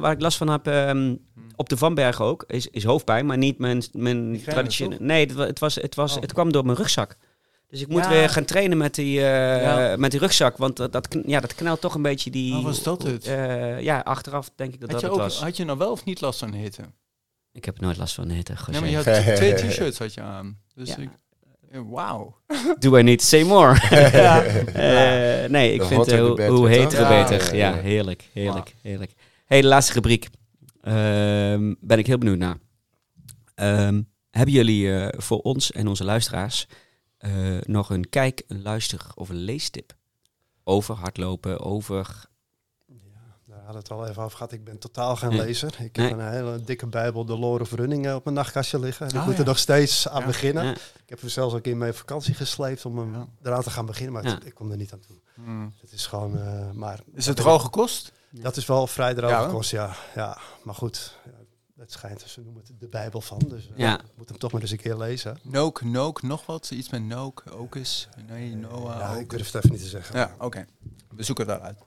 waar 0.00 0.12
ik 0.12 0.20
last 0.20 0.36
van 0.36 0.48
heb, 0.48 0.66
ehm, 0.66 1.14
op 1.56 1.68
de 1.68 1.76
Vanberg 1.76 2.20
ook, 2.22 2.44
is, 2.46 2.66
is 2.70 2.84
hoofdpijn, 2.84 3.26
maar 3.26 3.38
niet 3.38 3.58
mijn, 3.58 3.82
mijn 3.92 4.42
traditionele. 4.46 5.04
Nee, 5.04 5.26
het, 5.36 5.58
was, 5.58 5.74
het, 5.74 5.94
was, 5.94 6.14
Oh. 6.16 6.20
het 6.22 6.32
kwam 6.32 6.52
door 6.52 6.64
mijn 6.64 6.76
rugzak. 6.76 7.16
Dus 7.74 7.82
ik 7.82 7.88
moet 7.88 8.02
Ja. 8.04 8.08
weer 8.08 8.28
gaan 8.28 8.44
trainen 8.44 8.78
met 8.78 8.94
die, 8.94 9.18
eh, 9.20 9.62
Ja. 9.62 9.96
met 9.96 10.10
die 10.10 10.20
rugzak, 10.20 10.56
want 10.56 10.76
dat, 10.76 10.92
dat, 10.92 11.08
kn- 11.08 11.22
ja, 11.26 11.40
dat 11.40 11.54
knelt 11.54 11.80
toch 11.80 11.94
een 11.94 12.02
beetje 12.02 12.30
die... 12.30 12.54
Oh, 12.56 12.62
was 12.64 12.82
dat 12.82 13.02
het? 13.02 13.26
eh, 13.26 13.80
ja, 13.80 13.98
achteraf 14.00 14.50
denk 14.56 14.74
ik 14.74 14.80
dat 14.80 14.90
had, 14.92 15.00
dat 15.00 15.10
je 15.10 15.16
het 15.16 15.16
ook, 15.24 15.30
was. 15.30 15.40
had 15.40 15.56
je 15.56 15.64
nou 15.64 15.78
wel 15.78 15.90
of 15.90 16.04
niet 16.04 16.20
last 16.20 16.38
van 16.38 16.52
hitte? 16.52 16.82
Ik 17.52 17.64
heb 17.64 17.80
nooit 17.80 17.96
last 17.96 18.14
van 18.14 18.28
hitte. 18.28 18.54
Nee, 18.70 18.80
maar 18.80 18.90
je 18.90 18.96
had 18.96 19.36
twee 19.36 19.54
t-shirts 19.68 19.98
had 19.98 20.14
je 20.14 20.20
aan. 20.20 20.58
Dus 20.74 20.88
Ja. 20.88 20.96
ik... 20.96 21.08
eh, 21.70 21.80
Wauw. 21.90 22.36
Do 22.78 22.96
I 22.96 23.02
need 23.02 23.18
to 23.18 23.24
say 23.24 23.42
more? 23.42 23.76
Ja. 24.12 24.42
Nee, 25.48 25.72
ik 25.72 25.80
The 25.80 25.86
vind 25.86 26.10
hoe, 26.12 26.42
hoe 26.46 26.68
heter, 26.68 26.98
hoe 27.06 27.14
Ja, 27.14 27.28
beter. 27.28 27.54
ja, 27.56 27.68
Ja, 27.68 27.74
ja. 27.76 27.82
heerlijk, 27.82 28.28
heerlijk, 28.32 28.74
heerlijk. 28.82 29.12
hey, 29.46 29.60
de 29.60 29.66
laatste 29.66 29.92
rubriek. 29.92 30.28
Ehm, 30.82 31.74
ben 31.80 31.98
ik 31.98 32.06
heel 32.06 32.18
benieuwd 32.18 32.38
naar. 32.38 32.56
Ehm, 33.54 34.02
hebben 34.30 34.54
jullie 34.54 34.92
eh, 34.98 35.20
voor 35.20 35.38
ons 35.38 35.72
en 35.72 35.86
onze 35.88 36.04
luisteraars 36.04 36.66
eh, 37.24 37.60
nog 37.60 37.90
een 37.90 38.08
kijk, 38.08 38.42
een 38.48 38.62
luister 38.62 39.06
of 39.14 39.28
een 39.28 39.36
leestip? 39.36 39.92
Over 40.64 40.94
hardlopen, 40.94 41.60
over... 41.60 42.24
Daar 43.46 43.62
hadden 43.64 43.72
we 43.72 43.78
het 43.78 43.90
al 43.90 44.06
even 44.08 44.22
over 44.22 44.36
gehad. 44.36 44.52
Ik 44.52 44.64
ben 44.64 44.78
totaal 44.78 45.16
geen 45.16 45.28
Nee. 45.28 45.38
lezer. 45.38 45.74
Ik 45.80 45.96
Nee. 45.96 46.08
heb 46.08 46.18
een 46.18 46.30
hele 46.30 46.60
dikke 46.60 46.86
bijbel, 46.86 47.24
de 47.24 47.38
Lore 47.38 47.62
of 47.62 47.72
Running, 47.72 48.06
eh, 48.06 48.14
op 48.14 48.24
mijn 48.24 48.36
nachtkastje 48.36 48.78
liggen. 48.78 49.06
En 49.06 49.12
ik 49.14 49.18
Oh, 49.20 49.24
moet 49.26 49.34
ja. 49.34 49.40
er 49.40 49.46
nog 49.46 49.58
steeds 49.58 50.08
aan 50.08 50.20
Ja. 50.20 50.26
beginnen. 50.26 50.64
Ja. 50.64 50.70
Ik 50.72 50.80
heb 51.06 51.20
hem 51.20 51.28
zelfs 51.30 51.50
ook 51.50 51.56
een 51.56 51.62
keer 51.62 51.76
mee 51.76 51.90
op 51.90 51.96
vakantie 51.96 52.34
gesleept 52.34 52.84
om 52.84 52.98
hem 52.98 53.12
Ja. 53.14 53.26
eraan 53.42 53.62
te 53.62 53.70
gaan 53.70 53.86
beginnen, 53.86 54.12
maar 54.12 54.24
Ja. 54.24 54.34
het- 54.34 54.46
ik 54.46 54.54
kom 54.54 54.70
er 54.70 54.76
niet 54.76 54.92
aan 54.92 55.00
toe. 55.00 55.16
Hmm. 55.34 55.72
Het 55.80 55.92
is 55.92 56.06
gewoon, 56.06 56.38
eh, 56.38 56.70
maar 56.70 57.00
Is 57.14 57.26
het 57.26 57.36
droge 57.36 57.68
kost? 57.68 58.12
dat 58.30 58.56
is 58.56 58.66
wel 58.66 58.86
vrij 58.86 59.08
Ja, 59.08 59.14
droge 59.14 59.34
hoor. 59.34 59.48
kost, 59.48 59.70
ja. 59.70 59.96
ja. 60.14 60.38
Maar 60.62 60.74
goed, 60.74 61.18
ja, 61.74 61.80
het 61.82 61.92
schijnt, 61.92 62.20
ze 62.20 62.40
noemen 62.40 62.62
het 62.66 62.80
de 62.80 62.88
Bijbel 62.88 63.20
van, 63.20 63.38
dus 63.38 63.68
eh, 63.70 63.76
Ja. 63.76 64.00
ik 64.00 64.16
moet 64.16 64.28
hem 64.28 64.38
toch 64.38 64.52
maar 64.52 64.60
eens 64.60 64.70
een 64.70 64.76
keer 64.76 64.96
lezen. 64.96 65.38
Nook, 65.42 65.82
nook, 65.82 66.22
nog 66.22 66.46
wat? 66.46 66.70
Iets 66.70 66.90
met 66.90 67.02
nook, 67.02 67.42
ook 67.50 67.76
is. 67.76 68.08
Nee, 68.26 68.54
Noah, 68.54 68.98
ja, 68.98 69.14
ik 69.16 69.30
durf 69.30 69.46
het 69.46 69.54
even 69.54 69.70
niet 69.70 69.80
te 69.82 69.88
zeggen. 69.88 70.16
Ja, 70.18 70.34
oké. 70.38 70.66
We 71.08 71.22
zoeken 71.22 71.48
het 71.48 71.56
wel 71.58 71.66
uit. 71.66 71.80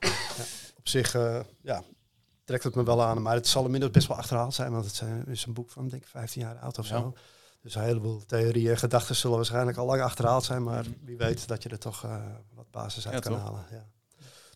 Op 0.76 0.88
zich, 0.88 1.14
eh, 1.14 1.40
ja, 1.62 1.82
trekt 2.44 2.64
het 2.64 2.74
me 2.74 2.82
wel 2.84 3.02
aan, 3.02 3.22
maar 3.22 3.34
het 3.34 3.46
zal 3.46 3.64
inmiddels 3.64 3.92
best 3.92 4.08
wel 4.08 4.16
achterhaald 4.16 4.54
zijn, 4.54 4.72
want 4.72 4.84
het 4.84 5.02
is 5.28 5.46
een 5.46 5.52
boek 5.52 5.70
van, 5.70 5.88
denk 5.88 6.02
ik, 6.02 6.08
15 6.08 6.42
jaar 6.42 6.58
oud 6.58 6.78
of 6.78 6.86
zo. 6.86 6.96
Ja. 7.14 7.20
Dus 7.62 7.74
een 7.74 7.82
heleboel 7.82 8.24
theorieën 8.26 8.70
en 8.70 8.78
gedachten 8.78 9.16
zullen 9.16 9.36
waarschijnlijk 9.36 9.76
al 9.76 9.86
lang 9.86 10.02
achterhaald 10.02 10.44
zijn, 10.44 10.62
maar 10.62 10.84
wie 11.04 11.16
weet 11.16 11.48
dat 11.48 11.62
je 11.62 11.68
er 11.68 11.78
toch 11.78 12.04
eh, 12.04 12.22
wat 12.54 12.70
basis 12.70 13.06
uit 13.08 13.14
Ja, 13.14 13.20
kan 13.20 13.32
toch? 13.32 13.42
halen. 13.42 13.64
Ja. 13.70 13.86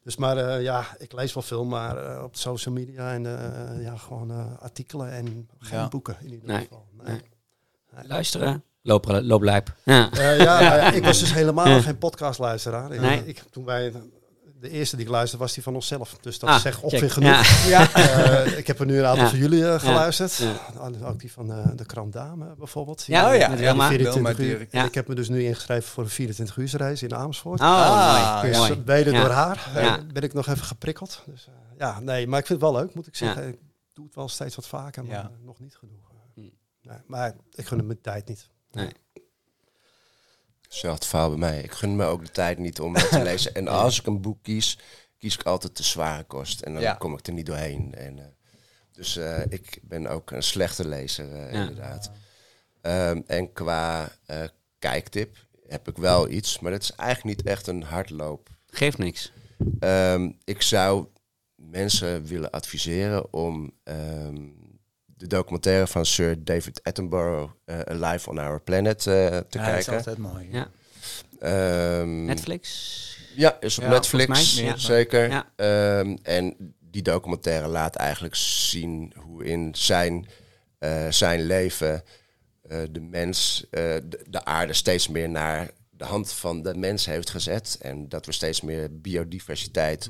Dus 0.04 0.16
maar 0.16 0.36
eh, 0.36 0.62
ja, 0.62 0.84
ik 0.98 1.12
lees 1.12 1.34
wel 1.34 1.42
veel, 1.42 1.64
maar 1.64 1.96
eh, 2.16 2.22
op 2.22 2.36
social 2.36 2.74
media 2.74 3.12
en 3.12 3.26
eh, 3.26 3.82
ja, 3.84 3.96
gewoon 3.96 4.30
eh, 4.30 4.46
artikelen 4.58 5.10
en 5.12 5.48
geen 5.58 5.78
Ja. 5.78 5.88
boeken 5.88 6.16
in 6.20 6.32
ieder 6.32 6.46
Nee. 6.48 6.60
geval. 6.60 6.86
Nee. 7.02 7.20
Nee. 7.94 8.06
Luisteren. 8.06 8.62
Loop, 8.82 9.06
looplijp. 9.22 9.74
Ja. 9.84 10.10
Eh, 10.12 10.38
ja, 10.38 10.60
ja, 10.60 10.92
ik 10.92 11.04
was 11.04 11.18
dus 11.20 11.32
helemaal 11.34 11.68
Ja. 11.68 11.80
geen 11.80 11.98
podcastluisteraar. 11.98 12.92
Ik- 12.92 13.00
Nee. 13.00 13.26
Ik, 13.26 13.42
toen 13.50 13.64
wij, 13.64 13.92
de 14.62 14.68
eerste 14.70 14.96
die 14.96 15.04
ik 15.04 15.10
luisterde 15.10 15.44
was 15.44 15.54
die 15.54 15.62
van 15.62 15.74
onszelf. 15.74 16.16
Dus 16.20 16.38
dat 16.38 16.50
Ah, 16.50 16.60
zegt 16.60 16.80
ongeveer 16.80 17.10
genoeg. 17.10 17.46
Ja. 17.66 17.88
Eh, 17.94 18.58
ik 18.58 18.66
heb 18.66 18.80
er 18.80 18.86
nu 18.86 18.98
een 18.98 19.04
aantal 19.06 19.24
Ja. 19.24 19.30
van 19.30 19.38
jullie 19.38 19.68
eh, 19.68 19.78
geluisterd. 19.80 20.36
Ja. 20.36 20.52
Ah, 20.78 21.08
Ook 21.08 21.20
die 21.20 21.32
van 21.32 21.52
eh, 21.52 21.66
de 21.76 21.84
krant 21.86 22.12
Dame 22.12 22.54
bijvoorbeeld. 22.58 23.04
Ja, 23.06 23.28
Oh 23.30 23.36
ja, 23.36 23.48
met 23.48 23.58
ja, 23.58 23.64
Wilma. 23.64 23.88
die 23.88 23.96
24 23.98 24.14
Wilma 24.36 24.50
uur. 24.52 24.58
Dirk. 24.58 24.72
En 24.72 24.78
Ja. 24.80 24.86
ik 24.86 24.94
heb 24.94 25.08
me 25.08 25.14
dus 25.14 25.28
nu 25.28 25.44
ingeschreven 25.44 25.88
voor 25.90 26.02
een 26.04 26.10
24 26.10 26.56
uur 26.56 26.70
race 26.76 27.04
in 27.06 27.14
Amersfoort. 27.14 27.60
Oh, 27.60 27.66
Ah, 27.66 28.34
mooi. 28.40 28.48
dus 28.48 28.58
mooi. 28.58 28.82
mede 28.86 29.10
Ja. 29.10 29.20
door 29.20 29.30
haar 29.30 29.70
Ja. 29.74 30.00
ben 30.12 30.22
ik 30.22 30.32
nog 30.32 30.46
even 30.46 30.64
geprikkeld. 30.64 31.22
Dus, 31.26 31.46
eh, 31.46 31.52
ja, 31.78 32.00
nee, 32.00 32.26
maar 32.26 32.38
ik 32.38 32.46
vind 32.46 32.60
het 32.60 32.70
wel 32.70 32.80
leuk, 32.80 32.94
moet 32.94 33.06
ik 33.06 33.16
zeggen. 33.16 33.48
Ik 33.48 33.58
doe 33.92 34.04
het 34.04 34.14
wel 34.14 34.28
steeds 34.28 34.54
wat 34.56 34.66
vaker, 34.66 35.04
maar 35.04 35.12
Ja. 35.16 35.30
nog 35.44 35.58
niet 35.60 35.76
genoeg. 35.76 36.10
Hm. 36.34 36.40
nee, 36.82 36.98
maar 37.06 37.34
ik 37.54 37.66
gun 37.66 37.78
hem 37.78 37.86
mijn 37.86 38.00
tijd 38.00 38.28
niet. 38.28 38.48
Hetzelfde 40.72 41.06
verhaal 41.06 41.28
bij 41.28 41.38
mij. 41.38 41.60
Ik 41.62 41.72
gun 41.72 41.96
me 41.96 42.04
ook 42.04 42.24
de 42.24 42.30
tijd 42.30 42.58
niet 42.58 42.80
om 42.80 42.94
het 42.94 43.08
te 43.08 43.22
lezen. 43.30 43.54
En 43.54 43.68
als 43.68 44.00
ik 44.00 44.06
een 44.06 44.20
boek 44.20 44.38
kies, 44.42 44.78
kies 45.18 45.34
ik 45.34 45.42
altijd 45.42 45.76
de 45.76 45.82
zware 45.82 46.24
kost. 46.24 46.60
En 46.60 46.72
dan 46.72 46.82
Ja. 46.82 46.94
kom 46.94 47.12
ik 47.18 47.26
er 47.26 47.32
niet 47.32 47.46
doorheen. 47.46 47.94
En, 47.94 48.18
eh, 48.18 48.24
dus 48.92 49.16
eh, 49.16 49.40
ik 49.48 49.78
ben 49.82 50.06
ook 50.06 50.30
een 50.30 50.42
slechte 50.42 50.88
lezer, 50.88 51.32
eh, 51.32 51.52
Ja. 51.52 51.60
inderdaad. 51.60 52.10
Ehm, 52.80 53.20
en 53.26 53.52
qua 53.52 54.12
kijktip 54.78 55.36
heb 55.68 55.88
ik 55.88 55.96
wel 55.96 56.28
iets, 56.28 56.58
maar 56.58 56.72
dat 56.72 56.82
is 56.82 56.92
eigenlijk 56.94 57.36
niet 57.38 57.46
echt 57.46 57.66
een 57.66 57.82
hardloop. 57.82 58.48
Geeft 58.66 58.98
niks. 58.98 59.32
Ehm, 59.78 60.30
ik 60.44 60.62
zou 60.62 61.06
mensen 61.54 62.24
willen 62.24 62.50
adviseren 62.50 63.32
om 63.32 63.72
ehm, 63.84 64.48
de 65.22 65.28
documentaire 65.28 65.86
van 65.86 66.06
Sir 66.06 66.44
David 66.44 66.80
Attenborough, 66.82 67.50
eh, 67.64 67.80
Alive 67.80 68.30
on 68.30 68.38
Our 68.38 68.60
Planet, 68.60 68.98
eh, 68.98 69.04
te 69.04 69.12
Ja, 69.14 69.40
dat 69.50 69.52
is 69.52 69.58
kijken. 69.60 69.92
altijd 69.96 70.18
mooi. 70.18 70.48
Ja. 70.50 70.68
Ehm, 71.40 72.24
Netflix. 72.24 72.66
ja, 73.36 73.56
is 73.60 73.78
op 73.78 73.84
Ja, 73.84 73.90
Netflix, 73.90 74.24
volgens 74.26 74.54
mij, 74.54 74.64
ja. 74.64 74.76
zeker. 74.76 75.28
Ja. 75.30 75.46
Ehm, 75.56 76.16
en 76.22 76.74
die 76.80 77.02
documentaire 77.02 77.66
laat 77.66 77.94
eigenlijk 77.96 78.34
zien 78.34 79.12
hoe 79.16 79.44
in 79.44 79.74
zijn, 79.74 80.26
eh, 80.78 81.06
zijn 81.10 81.42
leven 81.42 82.02
eh, 82.68 82.78
de 82.90 83.00
mens 83.00 83.64
eh, 83.70 83.80
de, 84.04 84.24
de 84.28 84.44
aarde 84.44 84.72
steeds 84.72 85.08
meer 85.08 85.28
naar 85.28 85.70
de 85.90 86.04
hand 86.04 86.32
van 86.32 86.62
de 86.62 86.74
mens 86.74 87.06
heeft 87.06 87.30
gezet. 87.30 87.78
En 87.80 88.08
dat 88.08 88.26
we 88.26 88.32
steeds 88.32 88.60
meer 88.60 89.00
biodiversiteit 89.00 90.08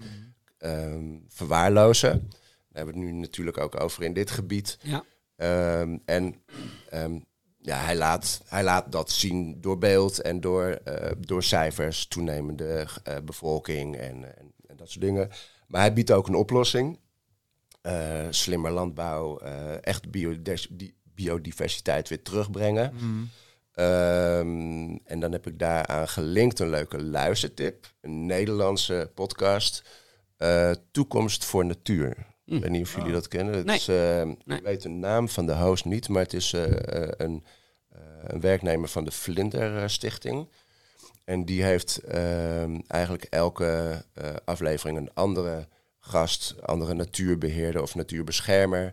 ehm, 0.58 1.04
verwaarlozen. 1.28 2.30
Daar 2.72 2.84
hebben 2.84 3.02
we 3.02 3.06
het 3.06 3.16
nu 3.16 3.20
natuurlijk 3.20 3.58
ook 3.58 3.80
over 3.80 4.02
in 4.02 4.12
dit 4.12 4.30
gebied. 4.30 4.78
Ja. 4.82 5.04
Ehm, 5.36 5.98
en 6.04 6.34
ehm, 6.90 7.18
ja, 7.58 7.78
hij, 7.78 7.96
laat, 7.96 8.42
hij 8.46 8.62
laat 8.62 8.92
dat 8.92 9.10
zien 9.10 9.60
door 9.60 9.78
beeld 9.78 10.20
en 10.20 10.40
door, 10.40 10.64
eh, 10.64 11.10
door 11.20 11.42
cijfers, 11.42 12.06
toenemende 12.06 12.86
eh, 13.04 13.16
bevolking 13.24 13.96
en, 13.96 14.38
en, 14.38 14.52
en 14.66 14.76
dat 14.76 14.90
soort 14.90 15.04
dingen. 15.04 15.30
Maar 15.66 15.80
hij 15.80 15.92
biedt 15.92 16.12
ook 16.12 16.28
een 16.28 16.34
oplossing. 16.34 16.98
Eh, 17.80 18.26
slimmer 18.30 18.70
landbouw, 18.70 19.38
echt 19.80 20.10
biodiversiteit 21.14 22.08
weer 22.08 22.22
terugbrengen. 22.22 22.94
Mm. 22.94 23.30
Ehm, 23.72 24.96
en 25.04 25.20
dan 25.20 25.32
heb 25.32 25.46
ik 25.46 25.58
daaraan 25.58 26.08
gelinkt 26.08 26.58
een 26.58 26.70
leuke 26.70 27.02
luistertip. 27.02 27.92
Een 28.00 28.26
Nederlandse 28.26 29.10
podcast. 29.14 29.84
Toekomst 30.90 31.44
voor 31.44 31.64
Natuur. 31.64 32.31
Ik 32.46 32.60
weet 32.60 32.70
niet 32.70 32.82
of 32.82 32.94
jullie 32.96 33.12
dat 33.12 33.28
kennen. 33.28 33.54
Het 33.54 33.64
Nee. 33.66 33.76
is, 33.76 33.88
eh, 33.88 34.22
Nee. 34.44 34.58
Ik 34.58 34.64
weet 34.64 34.82
de 34.82 34.88
naam 34.88 35.28
van 35.28 35.46
de 35.46 35.54
host 35.54 35.84
niet, 35.84 36.08
maar 36.08 36.22
het 36.22 36.32
is 36.32 36.52
eh, 36.52 36.64
eh, 37.02 37.08
een, 37.16 37.44
eh, 37.88 37.98
een 38.22 38.40
werknemer 38.40 38.88
van 38.88 39.04
de 39.04 39.10
Vlinder 39.10 39.90
Stichting. 39.90 40.48
En 41.24 41.44
die 41.44 41.62
heeft 41.62 41.96
ehm, 41.96 42.78
eigenlijk 42.86 43.24
elke 43.24 44.02
aflevering 44.44 44.98
een 44.98 45.10
andere 45.14 45.68
gast, 46.00 46.54
andere 46.62 46.94
natuurbeheerder 46.94 47.82
of 47.82 47.94
natuurbeschermer. 47.94 48.92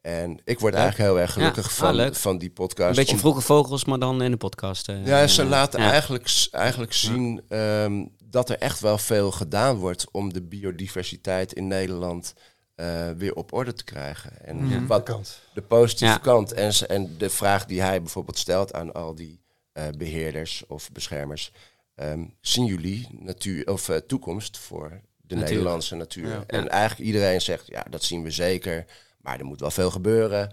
En 0.00 0.40
ik 0.44 0.58
word 0.60 0.72
Leuk. 0.72 0.82
eigenlijk 0.82 1.10
heel 1.10 1.20
erg 1.20 1.32
gelukkig 1.32 1.66
Ah, 1.66 1.72
van, 1.96 2.14
van 2.14 2.38
die 2.38 2.50
podcast. 2.50 2.88
Een 2.90 2.94
beetje 2.94 3.12
om- 3.12 3.18
vroege 3.18 3.40
vogels, 3.40 3.84
maar 3.84 3.98
dan 3.98 4.22
in 4.22 4.30
de 4.30 4.36
podcast. 4.36 4.86
ja, 5.04 5.26
ze 5.26 5.44
laten 5.44 5.80
ja. 5.80 5.90
eigenlijk, 5.90 6.48
eigenlijk 6.50 6.92
zien 6.92 7.42
ehm, 7.48 8.04
dat 8.24 8.48
er 8.50 8.58
echt 8.58 8.80
wel 8.80 8.98
veel 8.98 9.30
gedaan 9.30 9.76
wordt 9.76 10.06
om 10.10 10.32
de 10.32 10.42
biodiversiteit 10.42 11.52
in 11.52 11.66
Nederland 11.66 12.34
eh, 12.80 13.10
weer 13.10 13.34
op 13.34 13.52
orde 13.52 13.72
te 13.72 13.84
krijgen. 13.84 14.44
En 14.44 14.68
Ja. 14.68 14.86
wat 14.86 15.02
Kant. 15.02 15.40
de 15.54 15.62
positieve 15.62 16.12
Ja. 16.12 16.18
kant 16.18 16.52
en, 16.52 16.72
ze- 16.72 16.86
en 16.86 17.14
de 17.18 17.30
vraag 17.30 17.66
die 17.66 17.80
hij 17.82 18.00
bijvoorbeeld 18.02 18.38
stelt 18.38 18.72
aan 18.72 18.92
al 18.92 19.14
die 19.14 19.38
eh, 19.72 19.84
beheerders 19.98 20.64
of 20.68 20.92
beschermers. 20.92 21.52
ehm, 21.94 22.24
zien 22.40 22.64
jullie 22.64 23.08
natuur, 23.20 23.66
of, 23.70 23.88
eh, 23.88 23.96
toekomst 23.96 24.58
voor 24.58 24.88
de 25.20 25.34
Natuur. 25.34 25.48
Nederlandse 25.50 25.94
natuur? 25.94 26.28
Ja. 26.28 26.44
En 26.46 26.62
Ja. 26.62 26.68
eigenlijk 26.68 27.06
iedereen 27.10 27.40
zegt, 27.40 27.66
ja, 27.66 27.84
dat 27.90 28.02
zien 28.02 28.22
we 28.22 28.30
zeker. 28.30 28.84
Maar 29.20 29.38
er 29.38 29.44
moet 29.44 29.60
wel 29.60 29.70
veel 29.70 29.90
gebeuren. 29.90 30.52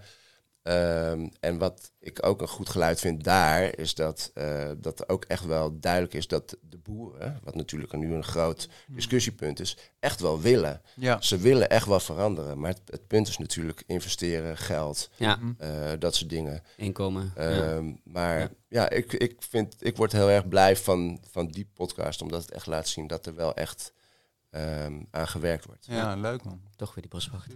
Ehm, 0.68 1.28
en 1.40 1.58
wat 1.58 1.92
ik 1.98 2.26
ook 2.26 2.40
een 2.40 2.48
goed 2.48 2.68
geluid 2.68 3.00
vind 3.00 3.24
daar, 3.24 3.78
is 3.78 3.94
dat, 3.94 4.30
eh, 4.34 4.70
dat 4.76 5.00
er 5.00 5.08
ook 5.08 5.24
echt 5.24 5.44
wel 5.44 5.78
duidelijk 5.80 6.14
is 6.14 6.26
dat 6.28 6.56
de 6.60 6.78
boeren, 6.78 7.40
wat 7.42 7.54
natuurlijk 7.54 7.92
nu 7.92 8.14
een 8.14 8.24
groot 8.24 8.68
discussiepunt 8.86 9.60
is, 9.60 9.76
echt 10.00 10.20
wel 10.20 10.40
willen. 10.40 10.82
Ja. 10.94 11.20
Ze 11.20 11.36
willen 11.38 11.68
echt 11.70 11.86
wel 11.86 12.00
veranderen. 12.00 12.60
Maar 12.60 12.70
het, 12.70 12.80
het 12.86 13.06
punt 13.06 13.28
is 13.28 13.38
natuurlijk 13.38 13.82
investeren, 13.86 14.56
geld, 14.56 15.10
Ja, 15.16 15.36
Mhm. 15.36 15.52
eh, 15.58 15.90
dat 15.98 16.14
soort 16.14 16.30
dingen. 16.30 16.62
inkomen. 16.76 17.32
ja. 17.36 17.42
Ehm, 17.74 17.92
maar 18.04 18.38
Ja. 18.38 18.48
ja, 18.68 18.90
ik, 18.90 19.12
ik, 19.12 19.36
vind, 19.38 19.76
ik 19.78 19.96
word 19.96 20.12
heel 20.12 20.30
erg 20.30 20.48
blij 20.48 20.76
van, 20.76 21.20
van 21.30 21.46
die 21.46 21.70
podcast, 21.74 22.22
omdat 22.22 22.42
het 22.42 22.50
echt 22.50 22.66
laat 22.66 22.88
zien 22.88 23.06
dat 23.06 23.26
er 23.26 23.34
wel 23.34 23.54
echt 23.54 23.92
ehm, 24.50 25.02
aan 25.10 25.28
gewerkt 25.28 25.64
wordt. 25.64 25.86
ja, 25.86 26.14
leuk 26.16 26.44
man. 26.44 26.60
Toch 26.76 26.94
weer 26.94 27.02
die 27.02 27.10
boswacht. 27.12 27.46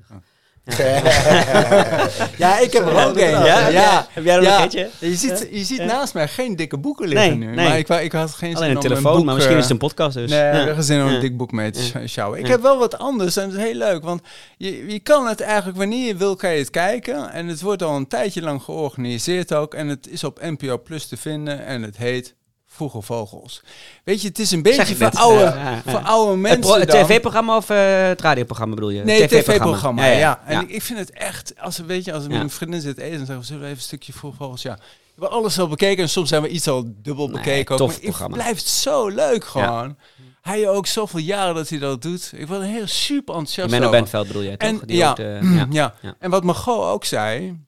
Ja, 2.37 2.59
ik 2.59 2.73
heb 2.73 2.87
er 2.87 3.07
ook 3.07 3.17
een. 3.17 3.31
Ja? 3.31 3.69
ja. 3.69 4.07
Heb 4.11 4.25
jij 4.25 4.37
er 4.37 4.43
Ja. 4.43 4.63
eentje? 4.63 4.91
Je 4.99 5.15
ziet, 5.15 5.49
je 5.51 5.65
ziet 5.65 5.77
Ja. 5.79 5.85
naast 5.85 6.15
mij 6.15 6.29
geen 6.29 6.57
dikke 6.57 6.79
boeken 6.79 7.09
liggen 7.09 7.39
Nee, 7.39 7.49
nu. 7.49 7.55
nee. 7.55 7.69
Maar 7.69 7.79
ik, 7.79 7.89
ik 7.89 8.13
had 8.13 8.31
geen 8.35 8.49
Alleen 8.57 8.59
zin 8.69 8.71
een 8.71 8.77
om 8.77 8.83
telefoon, 8.83 9.17
boek, 9.17 9.25
maar 9.25 9.35
misschien 9.35 9.57
eh, 9.57 9.63
is 9.63 9.69
het 9.69 9.81
een 9.81 9.89
podcast 9.89 10.15
dus. 10.17 10.31
Nee, 10.31 10.41
Ja. 10.41 10.67
ik 10.67 10.75
zin 10.79 11.01
om 11.03 11.09
Ja. 11.09 11.15
een 11.15 11.21
dik 11.21 11.37
boek 11.37 11.53
mee 11.53 11.71
te 11.71 12.03
sjouwen. 12.07 12.39
Ik 12.39 12.45
Ja. 12.47 12.51
heb 12.53 12.63
wel 12.63 12.79
wat 12.79 12.99
anders 12.99 13.37
en 13.37 13.49
dat 13.51 13.59
is 13.59 13.65
heel 13.65 13.75
leuk. 13.75 14.03
Want 14.05 14.21
je, 14.57 14.87
je 14.87 14.99
kan 15.01 15.27
het 15.27 15.41
eigenlijk 15.41 15.79
wanneer 15.79 16.07
je 16.07 16.17
wil, 16.17 16.37
kan 16.37 16.53
je 16.53 16.59
het 16.59 16.71
kijken. 16.71 17.33
En 17.33 17.47
het 17.49 17.61
wordt 17.61 17.83
al 17.83 17.97
een 17.97 18.09
tijdje 18.09 18.43
lang 18.43 18.63
georganiseerd 18.63 19.55
ook. 19.55 19.75
En 19.75 19.89
het 19.89 20.09
is 20.11 20.25
op 20.25 20.41
NPO 20.43 20.79
Plus 20.79 21.07
te 21.07 21.17
vinden. 21.17 21.65
En 21.67 21.83
het 21.83 21.97
heet 21.97 22.35
Vroege 22.75 23.03
Vogels. 23.03 23.63
Weet 24.05 24.23
je, 24.23 24.29
het 24.29 24.39
is 24.39 24.51
een 24.51 24.63
beetje 24.63 24.97
voor 24.97 25.11
oude, 25.11 25.41
Ja, 25.41 25.83
ja, 25.87 25.99
oude 25.99 26.31
Het, 26.31 26.41
mensen 26.41 26.61
pro- 26.61 26.79
het 26.79 26.89
tv-programma 26.91 27.57
of 27.57 27.71
eh, 27.71 28.07
het 28.07 28.21
radioprogramma 28.21 28.75
bedoel 28.75 28.91
je? 28.91 29.05
Nee, 29.05 29.27
tv-programma. 29.29 30.07
Ja, 30.07 30.41
En. 30.47 30.69
Ik, 30.75 30.83
vind 30.83 30.99
het 30.99 31.11
echt, 31.11 31.55
als 31.61 31.77
we, 31.79 31.85
weet 31.85 32.05
je, 32.05 32.13
als 32.13 32.27
mijn 32.27 32.51
vriendin 32.51 32.81
zit 32.81 32.99
eten, 32.99 33.17
dan 33.17 33.19
zeggen 33.27 33.39
we, 33.39 33.45
zullen 33.45 33.61
we 33.63 33.67
even 33.67 33.79
een 33.79 33.85
stukje 33.87 34.13
Vroege 34.13 34.37
Vogels? 34.37 34.63
Ja. 34.63 34.75
We 35.15 35.21
hebben 35.21 35.39
alles 35.39 35.59
al 35.59 35.69
bekeken 35.69 36.03
en 36.03 36.09
soms 36.09 36.29
zijn 36.29 36.43
we 36.43 36.49
iets 36.49 36.69
al 36.69 36.85
dubbel 37.03 37.27
Nee, 37.27 37.35
bekeken. 37.37 37.73
ook. 37.75 37.81
tof 37.81 38.03
Maar 38.03 38.21
het 38.21 38.33
blijft 38.33 38.67
zo 38.67 39.09
leuk 39.09 39.45
gewoon. 39.45 39.97
Hij 40.43 40.69
ook 40.69 40.87
zoveel 40.87 41.21
jaren 41.21 41.55
dat 41.55 41.69
hij 41.69 41.79
dat 41.79 42.03
doet. 42.03 42.33
Ik 42.37 42.47
word 42.47 42.63
heel 42.63 42.87
super 42.87 43.35
enthousiast 43.35 43.71
Menno. 43.71 43.91
Bentveld 43.91 44.27
bedoel 44.27 44.43
jij 44.43 44.57
toch? 44.57 44.69
En- 44.69 44.81
Die 44.87 44.97
ja. 44.97 45.11
ook 45.11 45.17
de- 45.17 45.39
ja. 45.43 45.67
Ja. 45.71 45.95
Ja. 46.01 46.15
en 46.19 46.31
wat 46.31 46.45
Margot 46.45 46.85
ook 46.85 47.05
zei, 47.05 47.59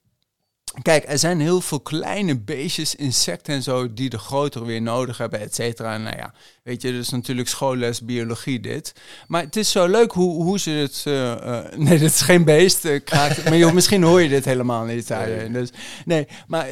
Kijk, 0.81 1.03
er 1.07 1.19
zijn 1.19 1.39
heel 1.39 1.61
veel 1.61 1.79
kleine 1.79 2.39
beestjes, 2.39 2.95
insecten 2.95 3.53
en 3.53 3.61
zo, 3.63 3.93
die 3.93 4.09
de 4.09 4.17
grotere 4.17 4.65
weer 4.65 4.81
nodig 4.81 5.17
hebben, 5.17 5.39
et 5.39 5.55
cetera. 5.55 5.97
Nou 5.97 6.17
ja, 6.17 6.33
weet 6.63 6.81
je, 6.81 6.91
dus 6.91 7.09
natuurlijk 7.09 7.47
schoolles 7.47 8.01
biologie 8.01 8.59
dit. 8.59 8.93
Maar 9.27 9.41
het 9.41 9.55
is 9.55 9.71
zo 9.71 9.87
leuk 9.87 10.11
hoe, 10.11 10.43
hoe 10.43 10.59
ze 10.59 10.69
het... 10.69 11.01
eh, 11.05 11.31
eh, 11.31 11.65
nee, 11.77 11.99
dit 11.99 12.09
is 12.11 12.21
geen 12.21 12.43
beest, 12.43 12.85
eh, 12.85 13.03
kraakt, 13.03 13.43
maar 13.43 13.57
joh, 13.57 13.71
misschien 13.73 14.03
hoor 14.03 14.21
je 14.21 14.29
dit 14.29 14.45
helemaal 14.45 14.83
niet. 14.83 15.13
Dus, 15.51 15.69
nee 16.05 16.27
maar 16.47 16.67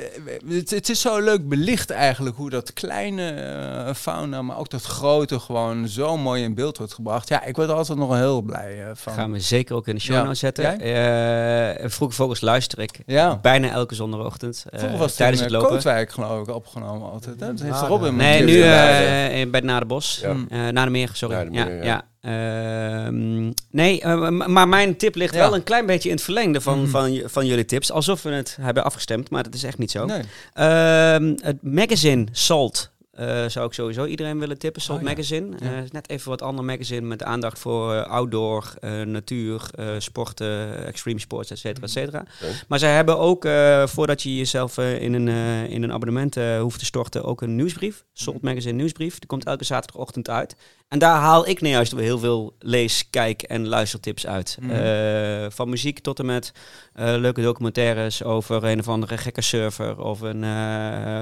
het, 0.47 0.69
het 0.69 0.89
is 0.89 1.01
zo 1.01 1.19
leuk 1.19 1.47
belicht 1.47 1.89
eigenlijk 1.89 2.35
hoe 2.35 2.49
dat 2.49 2.73
kleine 2.73 3.91
fauna, 3.95 4.41
maar 4.41 4.57
ook 4.57 4.69
dat 4.69 4.83
grote 4.83 5.39
gewoon 5.39 5.87
zo 5.87 6.17
mooi 6.17 6.43
in 6.43 6.53
beeld 6.55 6.77
wordt 6.77 6.93
gebracht. 6.93 7.29
Ja, 7.29 7.43
ik 7.43 7.55
word 7.55 7.69
er 7.69 7.75
altijd 7.75 7.97
nog 7.97 8.15
heel 8.15 8.41
blij 8.41 8.91
van. 8.93 9.13
Gaan 9.13 9.31
we 9.31 9.39
zeker 9.39 9.75
ook 9.75 9.87
in 9.87 9.95
de 9.95 10.01
show 10.01 10.25
Ja. 10.25 10.33
zetten. 10.33 10.79
Eh 10.79 11.89
Vroege 11.89 12.15
Vogels 12.15 12.41
luister 12.41 12.79
ik 12.79 12.99
Ja. 13.05 13.37
bijna 13.41 13.69
elke 13.69 13.92
zondagochtend. 13.93 14.65
eh, 14.69 14.79
Vroeger 14.79 14.97
was 14.99 15.07
het 15.07 15.17
tijdens 15.17 15.39
in 15.39 15.45
het 15.45 15.53
eh, 15.55 15.59
lopen. 15.61 15.75
Kootwijk 15.75 16.11
geloof 16.11 16.47
ik 16.47 16.55
opgenomen 16.55 17.11
altijd. 17.11 17.39
Hè? 17.39 17.47
Dat 17.47 17.61
heeft 17.61 17.73
Ah, 17.81 17.87
Robin 17.87 18.15
Nee, 18.15 18.43
nu 18.43 18.61
eh, 18.61 19.39
in- 19.39 19.51
bij 19.51 19.59
het 19.59 19.69
Naderbos. 19.69 20.19
Ja. 20.21 20.33
Mm. 20.33 20.45
Eh 20.49 20.67
naar 20.67 20.85
de 20.85 20.91
meer, 20.91 21.09
sorry. 21.13 21.35
Naar 21.35 21.45
de 21.45 21.51
ja, 21.53 21.65
Meer, 21.65 21.83
ja. 21.83 22.05
Ehm, 22.21 23.51
nee, 23.71 24.05
maar 24.47 24.67
mijn 24.67 24.97
tip 24.97 25.15
ligt 25.15 25.33
Ja. 25.33 25.39
wel 25.39 25.55
een 25.55 25.63
klein 25.63 25.85
beetje 25.85 26.09
in 26.09 26.15
het 26.15 26.23
verlengde 26.23 26.61
van, 26.61 26.79
Mhm. 26.81 26.89
van, 26.89 27.21
van 27.25 27.45
jullie 27.45 27.65
tips. 27.65 27.91
Alsof 27.91 28.21
we 28.23 28.29
het 28.29 28.57
hebben 28.61 28.83
afgestemd, 28.83 29.29
maar 29.29 29.43
dat 29.43 29.53
is 29.53 29.63
echt 29.63 29.77
niet 29.77 29.91
zo. 29.91 30.05
Nee. 30.05 30.21
Ehm, 30.53 31.33
het 31.41 31.57
magazine 31.61 32.25
Salt 32.31 32.91
eh, 33.13 33.45
zou 33.47 33.65
ik 33.65 33.73
sowieso 33.73 34.05
iedereen 34.05 34.39
willen 34.39 34.57
tippen. 34.57 34.81
Salt 34.81 34.99
Oh, 34.99 35.03
ja. 35.03 35.09
Magazine. 35.09 35.55
Ja. 35.59 35.65
Eh, 35.65 35.89
net 35.91 36.09
even 36.09 36.29
wat 36.29 36.41
ander 36.41 36.65
magazine 36.65 37.07
met 37.07 37.23
aandacht 37.23 37.59
voor 37.59 37.93
eh, 37.93 38.11
outdoor, 38.11 38.73
natuur, 39.05 39.69
sporten, 39.97 40.85
extreme 40.85 41.19
sports, 41.19 41.51
et 41.51 41.57
cetera, 41.57 41.85
et 41.85 41.91
cetera. 41.91 42.19
Oké. 42.19 42.53
Maar 42.67 42.79
zij 42.79 42.95
hebben 42.95 43.17
ook, 43.17 43.47
voordat 43.85 44.21
je 44.21 44.35
jezelf 44.35 44.77
in, 44.77 45.13
een, 45.13 45.27
in 45.69 45.83
een 45.83 45.91
abonnement 45.91 46.35
hoeft 46.59 46.79
te 46.79 46.85
storten, 46.85 47.23
ook 47.23 47.41
een 47.41 47.55
nieuwsbrief. 47.55 48.03
Salt 48.13 48.41
Magazine 48.41 48.73
nieuwsbrief. 48.73 49.19
Die 49.19 49.27
komt 49.27 49.45
elke 49.45 49.63
zaterdagochtend 49.63 50.29
uit. 50.29 50.55
En 50.87 50.99
daar 50.99 51.19
haal 51.19 51.47
ik 51.47 51.61
nou 51.61 51.73
juist 51.73 51.95
heel 51.95 52.19
veel 52.19 52.55
lees, 52.59 53.09
kijk 53.09 53.41
en 53.41 53.67
luistertips 53.67 54.27
uit. 54.27 54.57
Mhm. 54.61 55.49
Van 55.51 55.69
muziek 55.69 55.99
tot 55.99 56.19
en 56.19 56.25
met 56.25 56.51
leuke 56.93 57.41
documentaires 57.41 58.23
over 58.23 58.63
een 58.63 58.79
of 58.79 58.87
andere 58.87 59.17
gekke 59.17 59.41
surfer. 59.41 59.99
Of, 59.99 60.21
een, 60.21 60.43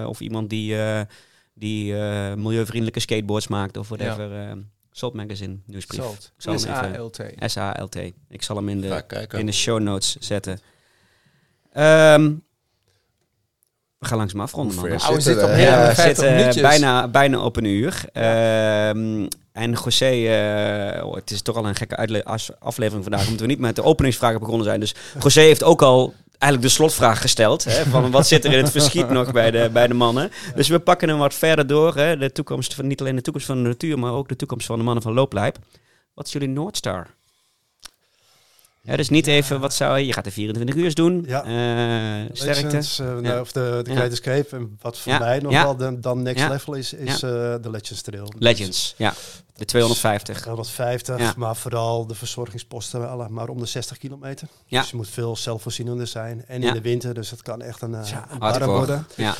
of 0.05 0.19
iemand 0.19 0.49
die, 0.49 0.75
die 1.61 1.97
eh, 1.97 2.33
milieuvriendelijke 2.33 2.99
skateboards 2.99 3.47
maakt 3.47 3.77
of 3.77 3.87
whatever. 3.89 4.31
eh 4.39 4.51
Salt 4.91 5.13
Magazine 5.13 5.57
nieuwsbrief. 5.65 6.01
Salt. 6.01 6.31
Ik 6.37 6.41
zal 6.41 6.53
hem 6.53 6.61
even- 6.93 6.93
S-A-L-T. 6.93 7.51
S-A-L-T. 7.51 7.95
Ik 8.29 8.43
zal 8.43 8.55
hem 8.55 8.69
in 8.69 8.81
de, 8.81 8.87
in 9.39 9.45
de 9.45 9.51
show 9.51 9.79
notes 9.79 10.15
zetten. 10.19 10.59
Ehm, 11.73 12.31
we 13.97 14.05
gaan 14.07 14.17
langzaam 14.17 14.39
afronden. 14.41 14.77
Oh, 14.77 15.09
we 15.09 15.19
zitten 15.21 15.43
op 15.45 15.49
we? 15.55 15.61
Ja, 15.61 15.71
we 15.79 15.85
59 15.85 16.05
zitten 16.25 16.63
eh, 16.63 16.69
bijna, 16.69 17.07
bijna 17.07 17.39
op 17.43 17.55
een 17.55 17.65
uur. 17.65 18.03
Ehm, 18.13 19.27
en 19.51 19.71
José, 19.83 20.05
eh, 20.05 21.05
oh, 21.05 21.15
het 21.15 21.31
is 21.31 21.41
toch 21.41 21.55
al 21.55 21.67
een 21.67 21.75
gekke 21.75 22.23
aflevering 22.59 23.03
vandaag, 23.03 23.25
omdat 23.25 23.39
we 23.41 23.47
niet 23.47 23.59
met 23.59 23.75
de 23.75 23.83
openingsvragen 23.83 24.39
begonnen 24.39 24.65
zijn. 24.65 24.79
Dus 24.79 24.95
José 25.23 25.41
heeft 25.41 25.63
ook 25.63 25.81
al 25.81 26.13
eigenlijk 26.41 26.61
de 26.61 26.69
slotvraag 26.69 27.21
gesteld. 27.21 27.63
Hè, 27.63 27.85
van 27.85 28.11
wat 28.11 28.27
zit 28.27 28.45
er 28.45 28.51
in 28.51 28.63
het 28.63 28.71
verschiet 28.79 29.09
nog 29.09 29.31
bij 29.31 29.51
de, 29.51 29.69
bij 29.73 29.87
de 29.87 29.93
mannen. 29.93 30.31
Dus 30.55 30.67
we 30.67 30.79
pakken 30.79 31.09
hem 31.09 31.17
wat 31.17 31.33
verder 31.33 31.67
door. 31.67 31.95
Hè, 31.95 32.17
de 32.17 32.31
toekomst 32.31 32.73
van, 32.73 32.87
niet 32.87 33.01
alleen 33.01 33.15
de 33.15 33.21
toekomst 33.21 33.47
van 33.47 33.63
de 33.63 33.69
natuur, 33.69 33.99
maar 33.99 34.11
ook 34.11 34.27
de 34.29 34.35
toekomst 34.35 34.65
van 34.65 34.77
de 34.77 34.83
mannen 34.83 35.03
van 35.03 35.13
Looplijp. 35.13 35.57
Wat 36.13 36.25
is 36.25 36.31
jullie 36.31 36.47
Noordstar? 36.47 37.07
Ja, 38.83 38.95
dus 38.95 39.09
niet 39.09 39.27
even, 39.27 39.59
wat 39.59 39.73
zou 39.73 39.97
je... 39.97 40.05
Je 40.05 40.13
gaat 40.13 40.23
de 40.23 40.31
24 40.31 40.75
uur 40.75 40.95
doen. 40.95 41.23
Ja. 41.27 41.39
Sterkte. 42.31 42.63
Legends, 42.63 42.99
eh, 42.99 43.17
nou, 43.17 43.41
of 43.41 43.51
de, 43.51 43.79
de 43.83 43.89
Ja. 43.89 43.95
Great 43.95 44.11
Escape. 44.11 44.55
En 44.55 44.77
wat 44.81 44.97
voor 44.97 45.17
mij 45.19 45.39
nog 45.39 45.51
wel 45.51 45.75
de, 45.75 45.99
dan 45.99 46.21
next 46.21 46.47
level 46.49 46.73
is, 46.73 46.93
is 46.93 47.13
eh, 47.13 47.29
de 47.61 47.69
Legends 47.69 48.01
Trail. 48.01 48.33
Legends, 48.39 48.93
ja. 48.97 49.13
De 49.61 49.67
250. 49.67 50.41
250, 50.41 51.19
Ja. 51.19 51.33
maar 51.37 51.55
vooral 51.55 52.07
de 52.07 52.15
verzorgingsposten 52.15 53.09
alle 53.09 53.29
maar 53.29 53.49
om 53.49 53.59
de 53.59 53.65
60 53.65 53.97
kilometer. 53.97 54.47
Ja. 54.65 54.79
Dus 54.81 54.89
je 54.89 54.95
moet 54.95 55.09
veel 55.09 55.35
zelfvoorzienender 55.35 56.07
zijn. 56.07 56.45
En 56.47 56.61
Ja. 56.61 56.67
in 56.67 56.73
de 56.73 56.81
winter, 56.81 57.13
dus 57.13 57.29
het 57.29 57.41
kan 57.41 57.61
echt 57.61 57.81
een, 57.81 57.91
uh, 57.91 58.05
Ja, 58.09 58.25
een 58.31 58.39
barre 58.39 58.57
hardcore. 58.57 58.77
worden. 58.77 59.07
Ja. 59.15 59.35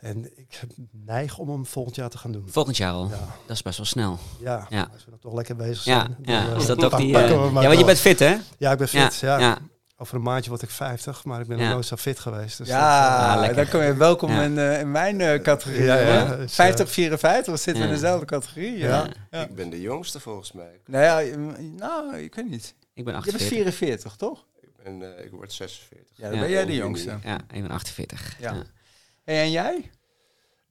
En 0.00 0.24
ik 0.36 0.60
neig 0.90 1.38
om 1.38 1.48
hem 1.50 1.66
volgend 1.66 1.96
jaar 1.96 2.08
te 2.10 2.18
gaan 2.18 2.32
doen. 2.32 2.44
Volgend 2.50 2.76
jaar 2.76 2.92
al. 2.92 3.08
Ja, 3.08 3.18
Dat 3.46 3.56
is 3.56 3.62
best 3.62 3.76
wel 3.76 3.86
snel. 3.86 4.18
ja. 4.40 4.66
Ja. 4.68 4.88
als 4.92 5.04
we 5.04 5.10
dan 5.10 5.18
toch 5.20 5.34
lekker 5.34 5.56
bezig 5.56 5.84
Ja, 5.84 5.98
zijn. 6.00 6.16
dan, 6.20 6.34
ja. 6.34 6.50
eh, 6.50 6.56
Is 6.56 6.66
dat 6.66 6.84
ook 6.84 6.96
die... 6.98 7.18
eh, 7.18 7.28
ja, 7.30 7.50
want 7.52 7.78
je 7.78 7.84
bent 7.84 7.98
fit, 8.00 8.18
hè? 8.18 8.36
Ja, 8.58 8.72
ik 8.72 8.78
ben 8.78 8.88
fit. 8.88 9.14
Ja, 9.16 9.38
ja. 9.38 9.58
Over 9.96 10.14
een 10.16 10.22
maandje 10.22 10.50
word 10.50 10.62
ik 10.62 10.70
50, 10.70 11.24
maar 11.24 11.40
ik 11.40 11.46
ben 11.46 11.56
Ja. 11.58 11.64
nog 11.64 11.72
nooit 11.72 11.86
zo 11.86 11.96
fit 11.96 12.18
geweest. 12.18 12.58
Dus 12.58 12.68
Ja, 12.68 13.32
Ah, 13.32 13.38
lekker. 13.40 13.56
dan 13.56 13.68
kom 13.68 13.82
je 13.82 13.94
welkom 13.96 14.30
Ja. 14.30 14.42
in, 14.42 14.58
eh, 14.58 14.80
in 14.80 14.90
mijn 14.90 15.20
eh, 15.20 15.40
categorie. 15.42 15.82
Ja, 15.82 15.96
ja, 15.98 16.26
hoor. 16.26 16.36
dus, 16.36 16.50
eh, 16.50 16.54
50, 16.54 16.90
54, 16.90 17.52
we 17.54 17.60
zitten 17.60 17.82
ja. 17.82 17.88
in 17.88 17.94
dezelfde 17.94 18.26
categorie. 18.26 18.78
Ja. 18.78 18.88
Ja. 18.88 19.06
Ja. 19.30 19.42
Ik 19.44 19.54
ben 19.54 19.70
de 19.70 19.80
jongste 19.80 20.20
volgens 20.20 20.52
mij. 20.52 20.80
Nou 20.86 21.04
ja, 21.04 21.18
je- 21.18 21.36
nou, 21.78 22.16
ik 22.16 22.34
weet 22.34 22.48
niet. 22.50 22.74
Ik 22.94 23.04
ben 23.04 23.14
Je 23.14 23.20
bent 23.20 23.34
48. 23.34 23.48
44, 23.48 24.16
toch? 24.16 24.44
Ik, 24.60 24.68
ben, 24.84 25.16
eh, 25.18 25.24
ik 25.24 25.30
word 25.30 25.52
46. 25.52 26.06
Ja, 26.16 26.24
dan 26.28 26.34
Ja. 26.34 26.40
ben 26.40 26.50
jij 26.50 26.64
de 26.66 26.74
jongste. 26.74 27.18
Ja, 27.24 27.38
ik 27.52 27.62
ben 27.62 27.70
48. 27.70 28.36
Ja. 28.40 28.54
Hey, 29.24 29.42
en 29.42 29.50
jij? 29.50 29.90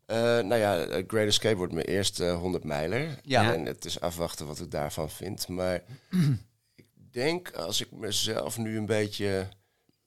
Eh, 0.06 0.18
nou 0.18 0.56
ja, 0.56 0.86
Great 1.08 1.28
Escape 1.28 1.56
wordt 1.56 1.74
mijn 1.74 1.86
eerste 1.86 2.30
100 2.30 2.64
mijler. 2.64 3.20
Ja. 3.22 3.54
En 3.54 3.66
het 3.66 3.86
is 3.86 4.00
afwachten 4.00 4.46
wat 4.48 4.60
ik 4.60 4.72
daarvan 4.72 5.10
vind. 5.10 5.48
Maar 5.48 5.82
denk 7.14 7.52
als 7.52 7.82
ik 7.82 7.92
mezelf 7.92 8.58
nu 8.58 8.78
een 8.78 8.86
beetje 8.86 9.50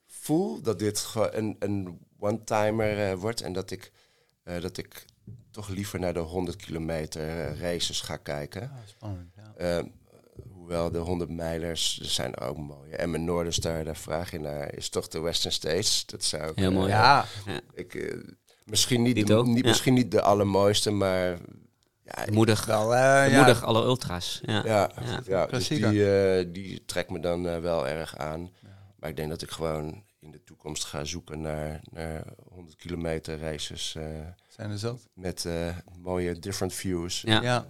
voel 0.07 0.62
dat 0.62 0.78
dit 0.78 0.98
gewoon 0.98 1.30
een, 1.32 1.57
een 1.59 1.98
one-timer 2.18 3.11
eh, 3.11 3.18
wordt. 3.18 3.40
En 3.40 3.52
dat 3.52 3.70
ik, 3.70 3.92
eh, 4.42 4.61
dat 4.61 4.76
ik 4.76 5.04
toch 5.57 5.68
liever 5.68 6.00
naar 6.00 6.14
de 6.14 6.20
100 6.20 6.57
kilometer 6.57 7.28
eh, 7.28 7.61
races 7.61 8.00
ga 8.00 8.16
kijken. 8.16 8.70
spannend. 8.86 9.34
Ja. 9.36 9.54
Eh, 9.57 9.84
hoewel 10.52 10.90
de 10.90 10.98
100 10.98 11.30
mijlers 11.30 11.98
er 12.00 12.11
zijn 12.11 12.38
ook 12.38 12.57
mooi. 12.57 12.90
En 12.90 13.11
mijn 13.11 13.24
Noorderstar, 13.24 13.84
daar 13.84 13.96
vraag 13.96 14.30
je 14.30 14.38
naar, 14.38 14.74
is 14.74 14.88
toch 14.88 15.09
de 15.09 15.20
Western 15.20 15.52
States. 15.52 16.07
Dat 16.07 16.24
zou 16.24 16.50
ik, 16.50 16.57
Heel 16.57 16.72
mooi. 16.72 16.88
Ja, 16.88 17.24
ik, 17.74 17.94
eh, 17.94 18.18
misschien, 18.64 19.02
niet 19.02 19.26
de, 19.26 19.42
niet, 19.42 19.64
ja. 19.64 19.68
misschien 19.68 19.94
niet 19.94 20.11
de 20.11 20.22
allermooiste, 20.22 20.90
maar 20.90 21.38
ja, 22.14 22.32
Moedig. 22.32 22.64
wel. 22.64 22.94
eh, 22.94 23.30
ja. 23.30 23.36
Moedig 23.36 23.64
alle 23.64 23.82
ultras. 23.84 24.40
Ja. 24.42 24.62
ja, 24.64 24.90
Ja. 25.04 25.20
ja. 25.26 25.46
dus 25.46 25.68
die, 25.68 26.11
eh, 26.12 26.46
die 26.52 26.84
trekt 26.84 27.11
me 27.11 27.20
dan 27.20 27.48
eh, 27.48 27.59
wel 27.59 27.88
erg 27.88 28.16
aan. 28.16 28.50
Maar 28.96 29.11
ik 29.11 29.16
denk 29.16 29.28
dat 29.28 29.42
ik 29.42 29.50
gewoon 29.50 30.04
in 30.20 30.30
de 30.30 30.42
toekomst 30.44 30.84
ga 30.84 31.04
zoeken 31.04 31.40
naar, 31.40 31.80
naar 31.92 32.22
100 32.48 32.76
kilometer 32.76 33.38
races 33.38 33.94
eh, 33.94 34.02
Zijn 34.48 34.70
er 34.70 34.78
zat? 34.78 35.09
met 35.14 35.44
eh, 35.44 35.76
mooie 36.02 36.38
different 36.38 36.74
views. 36.74 37.20
Ja. 37.20 37.66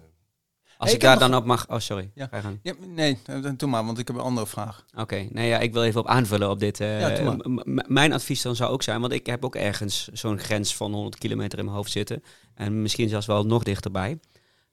Als 0.79 0.89
Hey, 0.91 0.99
ik 0.99 1.05
ik 1.05 1.09
daar 1.09 1.19
dan 1.19 1.35
op 1.39 1.45
mag... 1.45 1.69
Oh, 1.71 1.79
sorry. 1.79 2.11
Ja. 2.15 2.27
Ga 2.31 2.37
je 2.37 2.43
gang. 2.43 2.59
ja. 2.63 2.73
Nee, 2.87 3.19
eh, 3.27 3.37
doe 3.57 3.69
maar, 3.69 3.85
want 3.85 3.99
ik 3.99 4.07
heb 4.07 4.17
een 4.17 4.23
andere 4.23 4.47
vraag. 4.47 4.85
Oké, 4.97 5.27
nee, 5.31 5.49
ja, 5.49 5.59
ik 5.59 5.73
wil 5.73 5.83
even 5.85 6.01
op 6.01 6.07
aanvullen 6.09 6.51
op 6.51 6.59
dit. 6.59 6.81
eh, 6.81 7.01
Ja, 7.01 7.09
doe 7.09 7.25
maar. 7.25 7.37
m- 7.37 7.61
m- 7.75 7.93
mijn 7.93 8.13
advies 8.13 8.43
dan 8.43 8.57
zou 8.57 8.71
ook 8.73 8.83
zijn, 8.83 9.01
want 9.01 9.13
ik 9.13 9.27
heb 9.27 9.45
ook 9.45 9.55
ergens 9.55 10.09
zo'n 10.13 10.39
grens 10.39 10.77
van 10.77 10.93
100 10.93 11.19
kilometer 11.19 11.59
in 11.59 11.65
mijn 11.65 11.77
hoofd 11.77 11.91
zitten. 11.91 12.23
En 12.55 12.83
misschien 12.83 13.09
zelfs 13.09 13.27
wel 13.27 13.47
nog 13.47 13.63
dichterbij. 13.63 14.19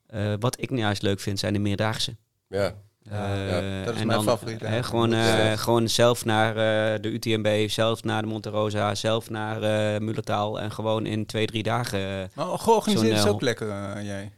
Eh, 0.08 0.34
wat 0.39 0.62
ik 0.62 0.70
nou 0.70 0.82
juist 0.82 1.01
leuk 1.01 1.20
vind, 1.20 1.39
zijn 1.39 1.54
de 1.54 1.60
meerdaagse. 1.60 2.16
Ja. 2.47 2.74
Eh, 3.10 3.49
ja, 3.49 3.84
dat 3.86 3.95
is 3.95 4.01
en 4.01 4.08
mijn 4.08 4.22
favoriet, 4.22 4.60
ja. 4.60 4.82
gewoon, 4.82 5.14
eh, 5.14 5.51
eh, 5.51 5.58
gewoon 5.60 5.89
zelf 5.89 6.26
naar 6.26 6.49
eh, 6.49 7.01
de 7.01 7.10
UTMB, 7.14 7.70
zelf 7.70 8.04
naar 8.04 8.22
de 8.22 8.28
Monte 8.28 8.49
Rosa, 8.49 8.95
zelf 8.95 9.30
naar 9.30 9.62
eh 9.95 9.99
Mullertaal. 9.99 10.60
En 10.60 10.72
gewoon 10.72 11.06
in 11.06 11.26
twee, 11.26 11.45
drie 11.45 11.64
dagen. 11.64 12.32
Maar 12.36 12.45
georganiseerd 12.60 13.18
is 13.18 13.26
ook 13.26 13.41
lekker, 13.41 13.68
jij. 14.04 14.32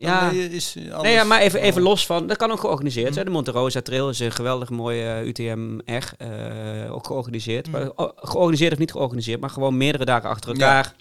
Ja, 0.00 0.30
eh, 0.30 0.36
is 0.52 0.76
alles- 0.92 1.02
Nee, 1.02 1.12
ja, 1.12 1.24
maar 1.24 1.40
even, 1.40 1.60
even 1.60 1.82
los 1.82 2.06
van, 2.06 2.26
dat 2.26 2.36
kan 2.36 2.50
ook 2.50 2.60
georganiseerd 2.60 3.08
Mm. 3.08 3.12
zijn. 3.12 3.24
De 3.26 3.30
Monte 3.32 3.50
Rosa 3.50 3.80
Trail 3.82 4.08
is 4.08 4.18
een 4.18 4.32
geweldig 4.32 4.70
mooie 4.70 5.04
eh, 5.04 5.26
UTMR, 5.26 6.12
eh, 6.18 6.94
ook 6.94 7.06
georganiseerd. 7.06 7.66
Mm. 7.66 7.72
Maar, 7.72 7.90
oh, 7.96 8.10
georganiseerd 8.16 8.72
of 8.72 8.78
niet 8.78 8.92
georganiseerd, 8.92 9.40
maar 9.40 9.50
gewoon 9.50 9.76
meerdere 9.76 10.04
dagen 10.04 10.28
achter 10.30 10.56
Ja. 10.56 10.92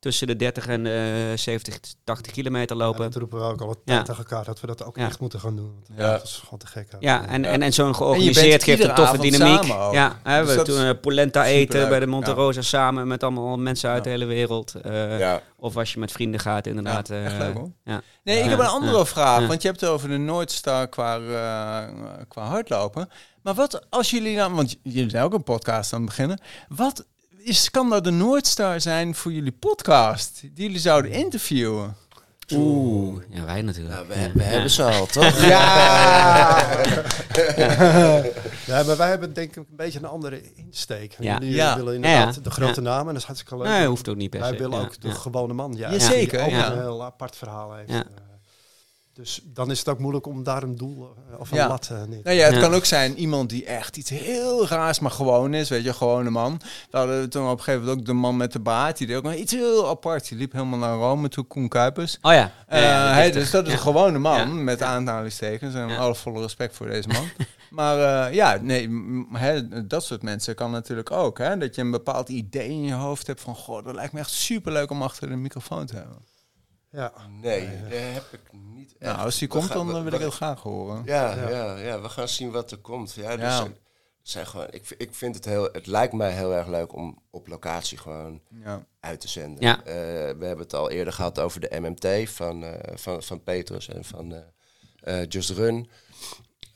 Tussen 0.00 0.26
de 0.26 0.36
30 0.36 0.66
en 0.66 0.86
eh 0.86 0.92
70, 1.36 1.78
80 2.04 2.32
kilometer 2.32 2.76
Ja, 2.76 2.82
lopen. 2.84 3.02
dat 3.02 3.14
roepen 3.14 3.38
we 3.38 3.44
ook 3.44 3.60
al 3.60 3.68
Ja. 3.68 3.74
tijd 3.84 4.04
tegen 4.04 4.24
elkaar, 4.24 4.44
dat 4.44 4.60
we 4.60 4.66
dat 4.66 4.84
ook 4.84 4.96
Ja. 4.96 5.06
echt 5.06 5.20
moeten 5.20 5.40
gaan 5.40 5.56
doen. 5.56 5.72
Want 5.86 5.98
Ja. 6.00 6.10
Dat 6.12 6.22
is 6.22 6.40
gewoon 6.44 6.58
te 6.58 6.66
gek. 6.66 6.88
Ja, 7.00 7.26
en, 7.26 7.42
Ja. 7.42 7.48
en, 7.48 7.62
en 7.62 7.72
zo'n 7.72 7.94
georganiseerd 7.94 8.62
geeft 8.64 8.84
een 8.84 8.94
toffe 8.94 9.18
dynamiek. 9.18 9.64
Ja, 9.92 10.18
hè, 10.22 10.44
Dus 10.44 10.54
we 10.54 10.62
toen 10.62 10.80
eh, 10.84 10.90
polenta 11.00 11.44
eten 11.44 11.88
bij 11.88 12.00
de 12.00 12.06
Monte 12.06 12.30
Ja. 12.30 12.36
Rosa 12.36 12.62
samen 12.62 13.06
met 13.08 13.22
allemaal 13.22 13.56
mensen 13.58 13.88
uit 13.90 13.96
Ja. 13.98 14.02
de 14.04 14.10
hele 14.10 14.24
wereld. 14.24 14.74
Eh, 14.74 15.18
ja. 15.18 15.42
Of 15.56 15.76
als 15.76 15.92
je 15.92 15.98
met 15.98 16.12
vrienden 16.12 16.40
gaat, 16.40 16.66
inderdaad. 16.66 17.08
Ja, 17.08 17.22
echt 17.24 17.32
eh, 17.32 17.38
leuk 17.38 17.54
hoor. 17.56 17.70
ja. 17.84 18.00
Nee, 18.24 18.38
ik 18.38 18.44
Ja. 18.44 18.50
heb 18.50 18.58
een 18.58 18.66
andere 18.66 18.96
Ja. 18.98 19.04
vraag. 19.04 19.40
Ja. 19.40 19.46
Want 19.46 19.62
je 19.62 19.68
hebt 19.68 19.80
het 19.80 19.90
over 19.90 20.08
de 20.08 20.16
Noordstar 20.16 20.88
qua, 20.88 21.16
eh, 21.18 21.94
qua 22.28 22.44
hardlopen. 22.44 23.08
Maar 23.42 23.54
wat 23.54 23.86
als 23.90 24.10
jullie 24.10 24.36
dan... 24.36 24.54
Want 24.54 24.76
jullie 24.82 25.10
zijn 25.10 25.24
ook 25.24 25.34
een 25.34 25.42
podcast 25.42 25.92
aan 25.92 26.00
het 26.00 26.08
beginnen. 26.08 26.40
Wat 26.68 27.06
is, 27.48 27.70
kan 27.70 27.88
nou 27.88 28.00
de 28.02 28.10
Noordstar 28.10 28.80
zijn 28.80 29.14
voor 29.14 29.32
jullie 29.32 29.52
podcast? 29.52 30.40
Die 30.40 30.50
jullie 30.66 30.78
zouden 30.80 31.10
interviewen? 31.10 31.96
Oeh, 32.54 33.22
ja, 33.30 33.44
wij 33.44 33.62
natuurlijk. 33.62 33.94
Nou, 33.94 34.08
we, 34.08 34.14
Ja. 34.20 34.30
we 34.34 34.42
Ja. 34.42 34.48
hebben 34.48 34.70
ze 34.70 34.82
al, 34.82 35.06
toch? 35.06 35.40
Ja, 38.66 38.82
maar 38.84 38.96
wij 38.96 39.08
hebben 39.08 39.32
denk 39.34 39.50
ik 39.50 39.56
een 39.56 39.66
beetje 39.76 39.98
een 39.98 40.04
andere 40.04 40.40
insteek. 40.54 41.14
Ja. 41.18 41.38
Jullie 41.38 41.54
Ja. 41.54 41.76
willen 41.76 41.94
inderdaad 41.94 42.34
Ja, 42.34 42.40
de 42.40 42.50
grote 42.50 42.82
ja. 42.82 42.88
namen, 42.90 43.06
dat 43.06 43.16
is 43.16 43.24
hartstikke 43.24 43.56
leuk. 43.56 43.66
Nee, 43.72 43.86
hoeft 43.86 44.08
ook 44.08 44.16
niet 44.16 44.30
per 44.30 44.40
wij 44.40 44.50
se. 44.52 44.56
willen 44.58 44.78
Ja, 44.78 44.84
ook 44.84 45.00
de 45.00 45.08
ja. 45.08 45.14
gewone 45.14 45.52
man. 45.52 45.74
Ja, 45.76 45.90
Jazeker, 45.90 46.38
Die 46.38 46.46
ook 46.46 46.52
ja. 46.60 46.72
een 46.72 46.78
heel 46.80 47.04
apart 47.04 47.36
verhaal 47.36 47.74
heeft. 47.74 47.90
Eh, 49.18 49.24
Dus 49.24 49.40
dan 49.44 49.70
is 49.70 49.78
het 49.78 49.88
ook 49.88 49.98
moeilijk 49.98 50.26
om 50.26 50.42
daar 50.42 50.62
een 50.62 50.76
doel 50.76 51.14
eh, 51.32 51.40
of 51.40 51.50
een 51.50 51.56
Ja. 51.56 51.68
lat 51.68 51.88
uh, 51.92 51.98
neer 51.98 52.06
te 52.06 52.20
Nou 52.24 52.36
ja, 52.36 52.44
het 52.44 52.54
Ja. 52.54 52.60
kan 52.60 52.74
ook 52.74 52.84
zijn 52.84 53.16
iemand 53.18 53.50
die 53.50 53.64
echt 53.64 53.96
iets 53.96 54.10
heel 54.10 54.66
raars, 54.68 54.98
maar 54.98 55.10
gewoon 55.10 55.54
is. 55.54 55.68
Weet 55.68 55.82
je, 55.82 55.88
een 55.88 55.94
gewone 55.94 56.30
man. 56.30 56.60
We 56.90 56.96
hadden 56.98 57.30
toen 57.30 57.44
op 57.50 57.58
een 57.58 57.64
gegeven 57.64 57.80
moment 57.80 57.98
ook 58.00 58.06
de 58.06 58.12
man 58.12 58.36
met 58.36 58.52
de 58.52 58.60
baard. 58.60 58.98
Die 58.98 59.06
deed 59.06 59.16
ook 59.16 59.22
nog 59.22 59.34
iets 59.34 59.52
heel 59.52 59.88
apart. 59.88 60.28
Die 60.28 60.38
liep 60.38 60.52
helemaal 60.52 60.78
naar 60.78 60.96
Rome 60.96 61.28
toe, 61.28 61.44
Koen 61.44 61.68
Kuipers. 61.68 62.18
Oh 62.22 62.32
ja. 62.32 62.52
Eh, 62.66 62.80
Ja, 62.82 62.88
ja, 63.08 63.12
hij, 63.12 63.28
is 63.28 63.34
dus 63.34 63.50
dat 63.50 63.62
is 63.66 63.68
ja. 63.72 63.76
een 63.76 63.82
gewone 63.82 64.18
man, 64.18 64.38
Ja. 64.38 64.44
met 64.46 64.82
aanhalingstekens. 64.82 65.74
En 65.74 65.88
Ja. 65.88 65.96
alle 65.96 66.14
volle 66.14 66.40
respect 66.40 66.76
voor 66.76 66.86
deze 66.86 67.08
man. 67.08 67.24
maar 67.70 68.26
eh, 68.28 68.34
ja, 68.34 68.58
nee, 68.62 68.88
dat 69.86 70.04
soort 70.04 70.22
mensen 70.22 70.54
kan 70.54 70.70
natuurlijk 70.70 71.10
ook. 71.10 71.38
Hè? 71.38 71.58
Dat 71.58 71.74
je 71.74 71.80
een 71.80 71.90
bepaald 71.90 72.28
idee 72.28 72.68
in 72.68 72.82
je 72.84 72.94
hoofd 72.94 73.26
hebt 73.26 73.40
van... 73.40 73.54
Goh, 73.54 73.84
dat 73.84 73.94
lijkt 73.94 74.12
me 74.12 74.18
echt 74.20 74.30
superleuk 74.30 74.90
om 74.90 75.02
achter 75.02 75.28
de 75.28 75.36
microfoon 75.36 75.86
te 75.86 75.94
hebben. 75.94 76.16
Ja. 76.90 77.12
Nee, 77.40 77.60
dat 77.82 77.90
heb 77.98 78.24
ik 78.32 78.52
niet 78.52 78.96
echt. 78.98 79.12
Nou, 79.12 79.24
als 79.24 79.38
die 79.38 79.48
komt, 79.48 79.64
gaan- 79.64 79.76
dan 79.76 79.86
we- 79.86 79.92
eh, 79.92 80.00
wil 80.00 80.10
we- 80.10 80.16
ik 80.16 80.22
heel 80.22 80.30
graag 80.30 80.62
horen. 80.62 81.02
Ja, 81.04 81.34
Ja. 81.34 81.48
ja. 81.48 81.76
Ja, 81.76 82.00
we 82.00 82.08
gaan 82.08 82.28
zien 82.28 82.50
wat 82.50 82.70
er 82.70 82.78
komt. 82.78 83.12
Ja, 83.12 83.36
dus 83.36 83.44
Ja. 83.44 83.66
zijn 84.22 84.46
gewoon, 84.46 84.66
ik, 84.70 84.94
ik 84.98 85.14
vind 85.14 85.34
het 85.34 85.44
heel, 85.44 85.68
het 85.72 85.86
lijkt 85.86 86.12
mij 86.12 86.32
heel 86.32 86.54
erg 86.54 86.66
leuk 86.66 86.94
om 86.94 87.22
op 87.30 87.46
locatie 87.48 87.98
gewoon 87.98 88.40
Ja. 88.64 88.86
uit 89.00 89.20
te 89.20 89.28
zenden. 89.28 89.62
Ja. 89.64 89.78
Eh, 89.78 89.84
we 89.84 90.44
hebben 90.44 90.58
het 90.58 90.74
al 90.74 90.90
eerder 90.90 91.12
gehad 91.12 91.38
over 91.38 91.60
de 91.60 91.80
MMT 91.80 92.30
van, 92.30 92.64
eh, 92.64 92.96
van, 92.96 93.22
van 93.22 93.42
Petrus 93.42 93.88
en 93.88 94.04
van 94.04 94.34
eh, 94.34 95.20
eh, 95.20 95.26
Just 95.28 95.50
Run. 95.50 95.90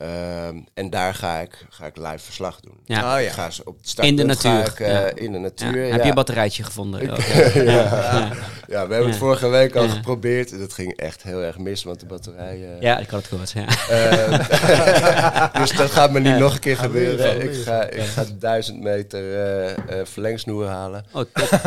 Ehm, 0.03 0.57
en 0.75 0.91
daar 0.91 1.15
ga 1.15 1.39
ik, 1.41 1.67
ga 1.71 1.87
ik 1.87 1.97
live 1.97 2.19
verslag 2.19 2.61
doen. 2.61 2.77
Ja. 2.85 3.17
Oh 3.17 3.23
ja. 3.23 3.31
ga 3.31 3.51
ze 3.51 3.63
op 3.65 3.77
het 3.83 3.99
In 3.99 4.17
de 4.17 4.25
natuur, 4.25 4.61
ik, 4.67 4.81
eh, 4.81 4.89
ja. 4.93 5.11
In 5.15 5.33
de 5.33 5.39
Ja. 5.39 5.43
natuur, 5.45 5.83
Heb 5.83 5.97
ja. 5.97 6.03
je 6.03 6.09
een 6.09 6.15
batterijtje 6.15 6.63
gevonden? 6.65 7.01
Ja. 7.07 7.63
ja. 7.63 8.33
Ja, 8.69 8.87
we 8.87 8.93
hebben 8.93 9.07
het 9.11 9.17
vorige 9.17 9.49
week 9.49 9.77
al 9.77 9.83
Ja. 9.85 9.89
geprobeerd. 9.89 10.53
En 10.53 10.59
dat 10.59 10.73
ging 10.73 10.97
echt 10.97 11.23
heel 11.23 11.41
erg 11.43 11.59
mis, 11.59 11.85
want 11.85 12.01
de 12.01 12.07
batterij... 12.07 12.55
eh, 12.63 12.81
Ja, 12.81 12.99
ik 12.99 13.11
had 13.11 13.19
het 13.21 13.29
gehoord. 13.29 13.51
Ja. 13.53 13.67
Eh, 13.89 15.61
dus 15.61 15.73
dat 15.77 15.91
gaat 15.91 16.11
me 16.11 16.19
niet 16.21 16.33
Ja. 16.33 16.39
nog 16.39 16.53
een 16.55 16.59
keer 16.61 16.77
Gaan 16.77 16.91
we 16.91 16.99
weer 16.99 17.11
gebeuren. 17.11 17.43
Ik 17.59 17.63
ga, 17.65 17.83
ik 17.91 18.03
ga 18.03 18.25
duizend 18.39 18.81
meter 18.81 19.35
eh 19.45 19.71
eh 19.71 20.07
verlengsnoer 20.07 20.67
halen. 20.67 21.05
Oh, 21.13 21.23
top. 21.33 21.49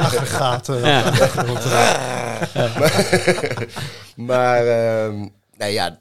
Aggregaten. 0.00 0.78
Ja. 0.84 1.12
Maar 4.16 4.66
ehm 4.66 5.26
nou 5.56 5.72
ja, 5.72 5.98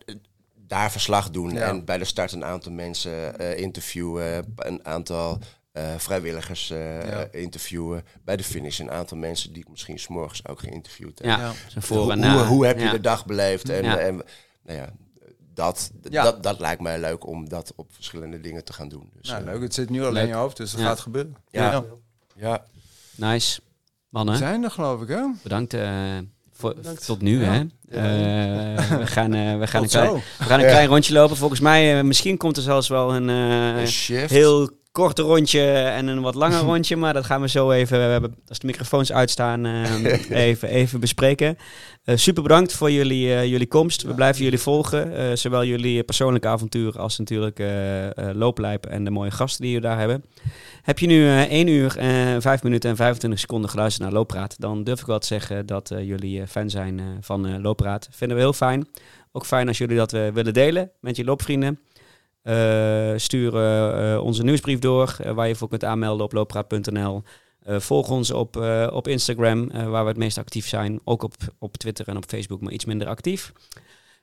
daar 0.67 0.91
verslag 0.91 1.29
doen. 1.29 1.51
Ja. 1.53 1.61
En 1.61 1.85
bij 1.85 1.97
de 1.97 2.05
start 2.05 2.31
een 2.31 2.45
aantal 2.45 2.71
mensen 2.71 3.39
eh, 3.39 3.57
interviewen. 3.59 4.53
Een 4.55 4.85
aantal 4.85 5.39
eh, 5.71 5.95
vrijwilligers 5.97 6.69
eh, 6.69 7.07
Ja. 7.09 7.27
interviewen. 7.31 8.03
Bij 8.23 8.35
de 8.37 8.43
finish 8.43 8.79
een 8.79 8.91
aantal 8.91 9.17
mensen 9.17 9.53
die 9.53 9.61
ik 9.63 9.69
misschien 9.69 9.99
s'morgens 9.99 10.47
ook 10.47 10.59
geïnterviewd 10.59 11.19
heb. 11.19 11.27
Ja, 11.27 11.51
voor 11.77 11.97
hoe, 11.97 12.11
en 12.11 12.19
na. 12.19 12.33
hoe, 12.37 12.43
hoe 12.45 12.65
heb 12.65 12.77
je 12.77 12.83
Ja. 12.85 12.91
de 12.91 12.99
dag 13.01 13.25
beleefd? 13.25 13.69
En, 13.69 13.83
Ja. 13.83 13.97
en 13.97 14.15
nou 14.63 14.77
ja, 14.79 14.89
dat, 15.53 15.91
Ja. 16.09 16.23
Dat, 16.23 16.43
dat 16.43 16.59
lijkt 16.59 16.81
mij 16.81 16.99
leuk 16.99 17.25
om 17.27 17.49
dat 17.49 17.73
op 17.75 17.93
verschillende 17.93 18.39
dingen 18.39 18.63
te 18.63 18.73
gaan 18.73 18.89
doen. 18.89 19.09
Dus, 19.21 19.29
Nou, 19.29 19.43
leuk. 19.43 19.61
Het 19.61 19.73
zit 19.73 19.89
nu 19.89 20.03
al 20.05 20.11
Leuk. 20.11 20.21
in 20.23 20.27
je 20.29 20.35
hoofd, 20.35 20.57
dus 20.57 20.71
dat 20.71 20.79
Ja. 20.79 20.85
gaat 20.87 20.99
gebeuren. 20.99 21.35
Ja. 21.49 21.83
Ja, 22.35 22.65
Nice. 23.15 23.59
We 23.61 23.65
Mannen, 24.09 24.37
zijn 24.37 24.63
er, 24.63 24.71
geloof 24.71 25.01
ik, 25.01 25.07
hè? 25.07 25.25
bedankt 25.43 25.73
eh, 25.73 26.17
voor, 26.57 26.75
tot 27.05 27.21
nu. 27.21 27.41
Ja. 27.41 27.51
Hè? 27.51 27.59
Eh, 27.89 28.97
we 28.97 29.07
gaan, 29.07 29.33
eh, 29.33 29.57
we 29.57 29.67
gaan, 29.67 29.83
een 29.83 29.89
klein, 29.89 30.13
we 30.13 30.43
gaan 30.43 30.59
een 30.59 30.65
klein 30.65 30.87
rondje 30.87 31.13
lopen. 31.13 31.37
Volgens 31.37 31.59
mij, 31.59 31.97
eh, 31.97 32.03
misschien 32.03 32.37
komt 32.37 32.57
er 32.57 32.63
zelfs 32.63 32.87
wel 32.87 33.15
een 33.15 33.29
eh, 33.29 34.17
een 34.21 34.27
heel 34.27 34.69
kort 34.97 35.19
rondje 35.19 35.71
en 35.71 36.07
een 36.07 36.21
wat 36.21 36.35
langer 36.35 36.59
rondje. 36.71 36.95
Maar 36.95 37.13
dat 37.13 37.25
gaan 37.25 37.41
we 37.41 37.49
zo 37.49 37.71
even, 37.71 37.97
we 37.97 38.03
hebben, 38.03 38.35
als 38.47 38.59
de 38.59 38.67
microfoons 38.67 39.11
uitstaan, 39.11 39.65
eh, 39.65 40.39
even, 40.47 40.69
even 40.69 40.99
bespreken. 40.99 41.57
Eh, 42.03 42.15
super 42.15 42.43
bedankt 42.43 42.73
voor 42.73 42.91
jullie, 42.91 43.33
eh, 43.33 43.45
jullie 43.45 43.67
komst. 43.67 44.01
We 44.01 44.13
blijven 44.13 44.43
jullie 44.43 44.59
volgen. 44.59 45.17
eh, 45.17 45.35
zowel 45.35 45.65
jullie 45.65 46.03
persoonlijke 46.03 46.47
avontuur 46.47 46.99
als 46.99 47.17
natuurlijk 47.17 47.61
looplijp 48.33 48.85
en 48.85 49.03
de 49.03 49.09
mooie 49.09 49.31
gasten 49.31 49.61
die 49.61 49.71
jullie 49.71 49.87
daar 49.87 49.99
hebben. 49.99 50.23
Heb 50.81 50.99
je 50.99 51.07
nu 51.07 51.27
eh 51.27 51.51
1 51.51 51.67
uur, 51.67 51.97
en 51.97 52.41
5 52.41 52.63
minuten 52.63 52.89
en 52.89 52.95
25 52.95 53.39
seconden 53.39 53.69
geluisterd 53.69 54.03
naar 54.03 54.13
Looppraat, 54.13 54.55
dan 54.59 54.83
durf 54.83 54.99
ik 54.99 55.05
wel 55.05 55.19
te 55.19 55.27
zeggen 55.27 55.65
dat 55.65 55.91
jullie 56.01 56.47
fan 56.47 56.69
zijn 56.69 57.01
van 57.21 57.61
Looppraat. 57.61 58.07
Vinden 58.11 58.37
we 58.37 58.43
heel 58.43 58.53
fijn. 58.53 58.87
Ook 59.31 59.45
fijn 59.45 59.67
als 59.67 59.77
jullie 59.77 59.97
dat 59.97 60.11
willen 60.11 60.53
delen 60.53 60.91
met 60.99 61.15
je 61.15 61.23
loopvrienden. 61.23 61.79
Eh, 62.47 63.13
stuur 63.15 63.55
eh, 63.55 64.23
onze 64.23 64.43
nieuwsbrief 64.43 64.79
door, 64.79 65.15
eh, 65.19 65.31
waar 65.31 65.47
je 65.47 65.55
voor 65.55 65.67
kunt 65.67 65.83
aanmelden 65.83 66.25
op 66.25 66.31
looppraat.nl. 66.31 67.23
Volg 67.65 68.09
ons 68.09 68.31
op, 68.31 68.55
op 68.91 69.07
Instagram, 69.07 69.71
waar 69.71 70.03
we 70.03 70.09
het 70.09 70.17
meest 70.17 70.37
actief 70.37 70.67
zijn. 70.67 70.99
Ook 71.03 71.23
op, 71.23 71.33
op 71.59 71.77
Twitter 71.77 72.07
en 72.07 72.17
op 72.17 72.25
Facebook, 72.27 72.61
maar 72.61 72.71
iets 72.71 72.85
minder 72.85 73.07
actief. 73.07 73.53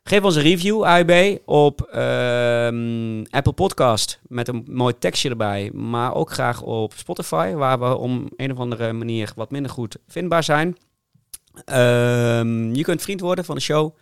Geef 0.03 0.23
ons 0.23 0.37
een 0.37 0.43
review, 0.43 0.83
AUB, 0.83 1.39
op 1.45 1.81
ehm, 1.81 3.25
Apple 3.31 3.53
Podcast 3.53 4.21
met 4.29 4.49
een 4.49 4.67
mooi 4.71 4.95
tekstje 4.99 5.29
erbij. 5.29 5.71
Maar 5.75 6.15
ook 6.15 6.31
graag 6.31 6.63
op 6.63 6.93
Spotify, 6.97 7.53
waar 7.53 7.79
we 7.79 7.97
om 7.97 8.29
een 8.37 8.53
of 8.53 8.59
andere 8.59 8.93
manier 8.93 9.33
wat 9.37 9.51
minder 9.51 9.71
goed 9.71 9.97
vindbaar 10.09 10.45
zijn. 10.45 10.77
Ehm, 11.65 12.75
je 12.75 12.83
kunt 12.83 13.03
vriend 13.03 13.21
worden 13.21 13.45
van 13.45 13.55
de 13.55 13.61
show. 13.61 13.95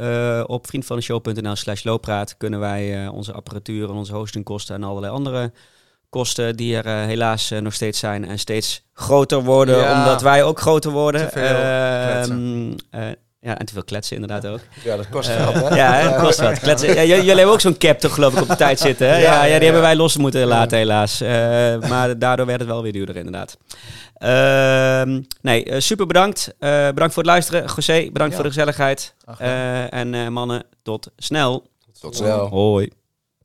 Eh, 0.00 0.42
op 0.46 0.66
vriendvandeshow.nl 0.66 1.56
slash 1.56 1.82
looppraat 1.82 2.36
kunnen 2.36 2.60
wij 2.60 3.04
eh, 3.04 3.12
onze 3.12 3.32
apparatuur 3.32 3.88
en 3.88 3.94
onze 3.94 4.14
hostingkosten 4.14 4.74
en 4.74 4.82
allerlei 4.82 5.12
andere 5.12 5.52
kosten 6.08 6.56
die 6.56 6.76
er 6.76 6.86
eh, 6.86 7.06
helaas 7.06 7.50
nog 7.60 7.74
steeds 7.74 7.98
zijn 7.98 8.24
en 8.24 8.38
steeds 8.38 8.84
groter 8.92 9.42
worden, 9.42 9.76
Ja. 9.78 9.98
omdat 10.00 10.22
wij 10.22 10.44
ook 10.44 10.60
groter 10.60 10.90
worden. 10.90 11.20
Ja, 13.42 13.58
en 13.58 13.66
te 13.66 13.72
veel 13.72 13.84
kletsen 13.84 14.16
inderdaad 14.16 14.46
ook. 14.46 14.60
Ja, 14.84 14.96
dat 14.96 15.08
kost 15.08 15.28
Eh, 15.28 15.34
geld, 15.36 15.68
hè? 15.68 15.74
ja, 15.76 16.02
dat 16.10 16.20
kost 16.22 16.40
wat. 16.40 16.58
Kletsen. 16.58 16.94
Ja, 16.94 17.02
jullie 17.02 17.26
hebben 17.26 17.46
ook 17.52 17.60
zo'n 17.60 17.78
cap 17.78 17.98
toch 17.98 18.14
geloof 18.14 18.34
ik 18.34 18.40
op 18.40 18.48
de 18.48 18.56
tijd 18.56 18.78
zitten. 18.80 19.08
Hè? 19.08 19.16
Ja, 19.16 19.44
Ja, 19.44 19.54
die 19.54 19.64
hebben 19.64 19.82
wij 19.82 19.96
los 19.96 20.16
moeten 20.16 20.46
laten 20.46 20.78
helaas. 20.78 21.20
Eh, 21.20 21.30
maar 21.88 22.18
daardoor 22.18 22.46
werd 22.46 22.60
het 22.60 22.68
wel 22.68 22.82
weer 22.82 22.92
duurder 22.92 23.16
inderdaad. 23.16 23.56
Ehm, 24.14 25.20
nee, 25.40 25.64
eh, 25.64 25.80
super 25.80 26.06
bedankt. 26.06 26.54
Bedankt 26.58 27.14
voor 27.14 27.22
het 27.22 27.26
luisteren. 27.32 27.64
José, 27.76 28.08
bedankt 28.12 28.34
voor 28.34 28.42
de 28.44 28.50
gezelligheid. 28.50 29.14
En 29.90 30.32
mannen, 30.32 30.64
tot 30.82 31.10
snel. 31.16 31.66
Tot 32.00 32.16
snel. 32.16 32.46
Hoi. 32.48 32.90